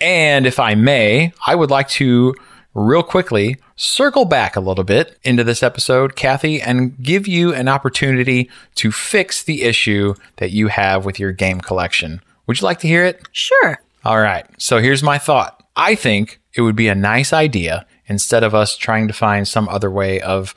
And 0.00 0.46
if 0.46 0.60
I 0.60 0.74
may, 0.74 1.32
I 1.46 1.54
would 1.54 1.70
like 1.70 1.88
to 1.90 2.34
real 2.74 3.02
quickly 3.02 3.56
circle 3.76 4.24
back 4.24 4.56
a 4.56 4.60
little 4.60 4.84
bit 4.84 5.18
into 5.22 5.44
this 5.44 5.62
episode, 5.62 6.16
Kathy, 6.16 6.60
and 6.60 7.00
give 7.02 7.26
you 7.26 7.54
an 7.54 7.68
opportunity 7.68 8.50
to 8.76 8.92
fix 8.92 9.42
the 9.42 9.62
issue 9.62 10.14
that 10.36 10.50
you 10.50 10.68
have 10.68 11.04
with 11.04 11.18
your 11.18 11.32
game 11.32 11.60
collection. 11.60 12.20
Would 12.46 12.60
you 12.60 12.64
like 12.64 12.80
to 12.80 12.88
hear 12.88 13.04
it? 13.04 13.26
Sure. 13.32 13.80
All 14.04 14.20
right. 14.20 14.46
So 14.58 14.78
here's 14.78 15.02
my 15.02 15.18
thought. 15.18 15.62
I 15.76 15.94
think 15.94 16.40
it 16.54 16.60
would 16.60 16.76
be 16.76 16.88
a 16.88 16.94
nice 16.94 17.32
idea 17.32 17.86
instead 18.06 18.44
of 18.44 18.54
us 18.54 18.76
trying 18.76 19.08
to 19.08 19.14
find 19.14 19.48
some 19.48 19.68
other 19.68 19.90
way 19.90 20.20
of 20.20 20.54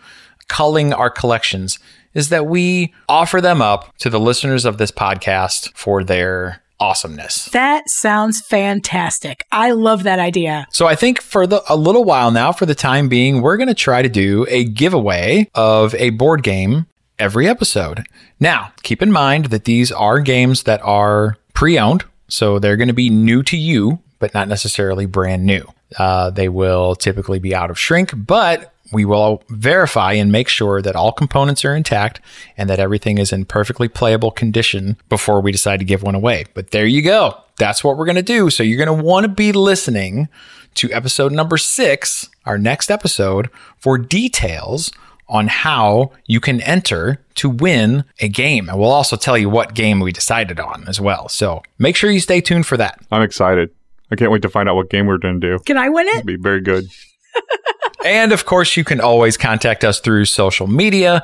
culling 0.47 0.93
our 0.93 1.09
collections 1.09 1.79
is 2.17 2.29
that 2.29 2.47
we 2.47 2.93
offer 3.07 3.39
them 3.39 3.61
up 3.61 3.95
to 3.99 4.09
the 4.09 4.19
listeners 4.19 4.65
of 4.65 4.79
this 4.79 4.91
podcast 4.91 5.71
for 5.75 6.03
their 6.03 6.63
awesomeness. 6.79 7.45
That 7.45 7.87
sounds 7.87 8.41
fantastic. 8.41 9.45
I 9.51 9.71
love 9.71 10.03
that 10.03 10.19
idea. 10.19 10.67
So 10.71 10.87
I 10.87 10.95
think 10.95 11.21
for 11.21 11.45
the 11.45 11.61
a 11.69 11.75
little 11.75 12.03
while 12.03 12.31
now, 12.31 12.51
for 12.51 12.65
the 12.65 12.75
time 12.75 13.07
being, 13.07 13.41
we're 13.41 13.57
going 13.57 13.67
to 13.67 13.73
try 13.75 14.01
to 14.01 14.09
do 14.09 14.45
a 14.49 14.63
giveaway 14.63 15.49
of 15.53 15.93
a 15.95 16.09
board 16.09 16.43
game 16.43 16.87
every 17.19 17.47
episode. 17.47 18.05
Now, 18.39 18.71
keep 18.81 19.01
in 19.01 19.11
mind 19.11 19.45
that 19.45 19.65
these 19.65 19.91
are 19.91 20.19
games 20.19 20.63
that 20.63 20.81
are 20.83 21.37
pre-owned, 21.53 22.03
so 22.27 22.59
they're 22.59 22.77
going 22.77 22.87
to 22.87 22.93
be 22.93 23.09
new 23.09 23.43
to 23.43 23.57
you, 23.57 23.99
but 24.19 24.33
not 24.33 24.47
necessarily 24.47 25.05
brand 25.05 25.45
new. 25.45 25.65
Uh, 25.97 26.29
they 26.29 26.49
will 26.49 26.95
typically 26.95 27.39
be 27.39 27.55
out 27.55 27.69
of 27.71 27.79
shrink, 27.79 28.11
but 28.13 28.73
we 28.91 29.05
will 29.05 29.43
verify 29.49 30.13
and 30.13 30.31
make 30.31 30.47
sure 30.47 30.81
that 30.81 30.95
all 30.95 31.11
components 31.11 31.65
are 31.65 31.75
intact 31.75 32.21
and 32.57 32.69
that 32.69 32.79
everything 32.79 33.17
is 33.17 33.33
in 33.33 33.45
perfectly 33.45 33.87
playable 33.87 34.31
condition 34.31 34.97
before 35.09 35.41
we 35.41 35.51
decide 35.51 35.79
to 35.79 35.85
give 35.85 36.03
one 36.03 36.15
away. 36.15 36.45
But 36.53 36.71
there 36.71 36.85
you 36.85 37.01
go. 37.01 37.37
That's 37.57 37.83
what 37.83 37.97
we're 37.97 38.05
going 38.05 38.15
to 38.15 38.21
do. 38.21 38.49
So 38.49 38.63
you're 38.63 38.83
going 38.83 38.97
to 38.97 39.03
want 39.03 39.25
to 39.25 39.29
be 39.29 39.51
listening 39.51 40.29
to 40.75 40.91
episode 40.93 41.31
number 41.31 41.57
six, 41.57 42.29
our 42.45 42.57
next 42.57 42.91
episode, 42.91 43.49
for 43.77 43.97
details 43.97 44.91
on 45.29 45.47
how 45.47 46.11
you 46.25 46.39
can 46.39 46.61
enter 46.61 47.19
to 47.35 47.49
win 47.49 48.05
a 48.19 48.29
game. 48.29 48.69
And 48.69 48.79
we'll 48.79 48.91
also 48.91 49.15
tell 49.15 49.37
you 49.37 49.49
what 49.49 49.73
game 49.73 49.99
we 49.99 50.11
decided 50.11 50.59
on 50.59 50.87
as 50.87 51.01
well. 51.01 51.27
So 51.29 51.63
make 51.79 51.95
sure 51.95 52.09
you 52.09 52.19
stay 52.19 52.41
tuned 52.41 52.65
for 52.65 52.77
that. 52.77 52.99
I'm 53.11 53.21
excited. 53.21 53.71
I 54.11 54.15
can't 54.15 54.31
wait 54.31 54.41
to 54.43 54.49
find 54.49 54.69
out 54.69 54.75
what 54.75 54.89
game 54.89 55.05
we're 55.05 55.17
going 55.17 55.41
to 55.41 55.57
do. 55.57 55.59
Can 55.63 55.77
I 55.77 55.89
win 55.89 56.07
it? 56.07 56.15
It'll 56.15 56.25
be 56.25 56.37
very 56.37 56.61
good. 56.61 56.85
And 58.05 58.31
of 58.31 58.45
course, 58.45 58.77
you 58.77 58.83
can 58.83 59.01
always 59.01 59.37
contact 59.37 59.83
us 59.83 59.99
through 59.99 60.25
social 60.25 60.67
media. 60.67 61.23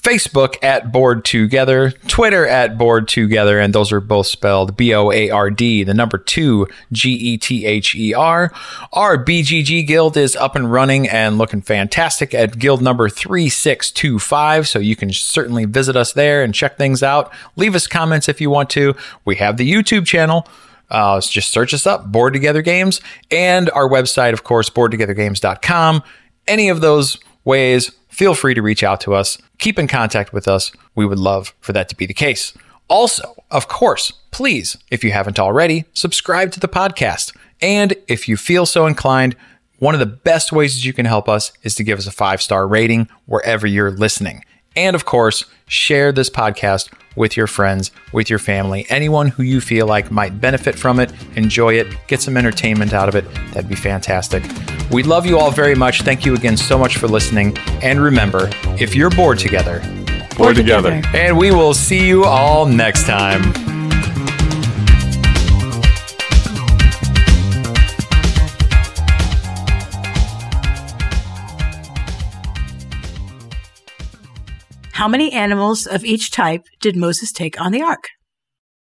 Facebook 0.00 0.56
at 0.62 0.92
Board 0.92 1.24
Together, 1.24 1.90
Twitter 2.06 2.46
at 2.46 2.78
Board 2.78 3.08
Together, 3.08 3.58
and 3.58 3.74
those 3.74 3.92
are 3.92 4.00
both 4.00 4.26
spelled 4.26 4.76
B 4.76 4.94
O 4.94 5.10
A 5.10 5.30
R 5.30 5.50
D, 5.50 5.82
the 5.82 5.92
number 5.92 6.18
two, 6.18 6.66
G 6.92 7.10
E 7.10 7.36
T 7.36 7.66
H 7.66 7.94
E 7.94 8.14
R. 8.14 8.52
Our 8.92 9.22
BGG 9.22 9.86
guild 9.86 10.16
is 10.16 10.36
up 10.36 10.54
and 10.54 10.70
running 10.70 11.08
and 11.08 11.36
looking 11.36 11.62
fantastic 11.62 12.32
at 12.32 12.58
guild 12.58 12.80
number 12.80 13.08
3625, 13.08 14.68
so 14.68 14.78
you 14.78 14.96
can 14.96 15.12
certainly 15.12 15.64
visit 15.64 15.96
us 15.96 16.12
there 16.12 16.42
and 16.42 16.54
check 16.54 16.78
things 16.78 17.02
out. 17.02 17.32
Leave 17.56 17.74
us 17.74 17.86
comments 17.86 18.28
if 18.28 18.40
you 18.40 18.50
want 18.50 18.70
to. 18.70 18.94
We 19.24 19.36
have 19.36 19.56
the 19.56 19.70
YouTube 19.70 20.06
channel. 20.06 20.46
Uh, 20.90 21.20
just 21.20 21.50
search 21.50 21.74
us 21.74 21.86
up, 21.86 22.06
Board 22.06 22.32
Together 22.32 22.62
Games, 22.62 23.00
and 23.30 23.70
our 23.70 23.88
website, 23.88 24.32
of 24.32 24.44
course, 24.44 24.70
boardtogethergames.com. 24.70 26.02
Any 26.46 26.68
of 26.68 26.80
those 26.80 27.18
ways, 27.44 27.92
feel 28.08 28.34
free 28.34 28.54
to 28.54 28.62
reach 28.62 28.82
out 28.82 29.00
to 29.02 29.14
us. 29.14 29.38
Keep 29.58 29.78
in 29.78 29.86
contact 29.86 30.32
with 30.32 30.48
us. 30.48 30.72
We 30.94 31.06
would 31.06 31.18
love 31.18 31.54
for 31.60 31.72
that 31.72 31.88
to 31.90 31.96
be 31.96 32.06
the 32.06 32.14
case. 32.14 32.52
Also, 32.88 33.34
of 33.50 33.68
course, 33.68 34.12
please, 34.30 34.76
if 34.90 35.04
you 35.04 35.12
haven't 35.12 35.38
already, 35.38 35.84
subscribe 35.92 36.52
to 36.52 36.60
the 36.60 36.68
podcast. 36.68 37.36
And 37.60 37.94
if 38.06 38.28
you 38.28 38.36
feel 38.36 38.64
so 38.66 38.86
inclined, 38.86 39.36
one 39.78 39.94
of 39.94 40.00
the 40.00 40.06
best 40.06 40.52
ways 40.52 40.74
that 40.74 40.84
you 40.84 40.92
can 40.92 41.06
help 41.06 41.28
us 41.28 41.52
is 41.62 41.74
to 41.76 41.84
give 41.84 41.98
us 41.98 42.06
a 42.06 42.12
five 42.12 42.42
star 42.42 42.66
rating 42.66 43.08
wherever 43.26 43.66
you're 43.66 43.90
listening. 43.90 44.44
And 44.78 44.94
of 44.94 45.04
course, 45.04 45.44
share 45.66 46.12
this 46.12 46.30
podcast 46.30 46.88
with 47.16 47.36
your 47.36 47.48
friends, 47.48 47.90
with 48.12 48.30
your 48.30 48.38
family, 48.38 48.86
anyone 48.88 49.26
who 49.26 49.42
you 49.42 49.60
feel 49.60 49.86
like 49.88 50.10
might 50.12 50.40
benefit 50.40 50.76
from 50.76 51.00
it, 51.00 51.12
enjoy 51.34 51.74
it, 51.74 51.88
get 52.06 52.22
some 52.22 52.36
entertainment 52.36 52.92
out 52.92 53.08
of 53.08 53.16
it. 53.16 53.24
That'd 53.52 53.68
be 53.68 53.74
fantastic. 53.74 54.44
We 54.92 55.02
love 55.02 55.26
you 55.26 55.36
all 55.36 55.50
very 55.50 55.74
much. 55.74 56.02
Thank 56.02 56.24
you 56.24 56.34
again 56.34 56.56
so 56.56 56.78
much 56.78 56.96
for 56.96 57.08
listening. 57.08 57.58
And 57.82 58.00
remember, 58.00 58.48
if 58.78 58.94
you're 58.94 59.10
bored 59.10 59.40
together, 59.40 59.80
Board 60.36 60.54
together. 60.54 61.02
and 61.12 61.36
we 61.36 61.50
will 61.50 61.74
see 61.74 62.06
you 62.06 62.24
all 62.24 62.64
next 62.64 63.04
time. 63.04 63.42
How 74.98 75.06
many 75.06 75.30
animals 75.30 75.86
of 75.86 76.04
each 76.04 76.32
type 76.32 76.66
did 76.80 76.96
Moses 76.96 77.30
take 77.30 77.60
on 77.60 77.70
the 77.70 77.82
ark? 77.82 78.08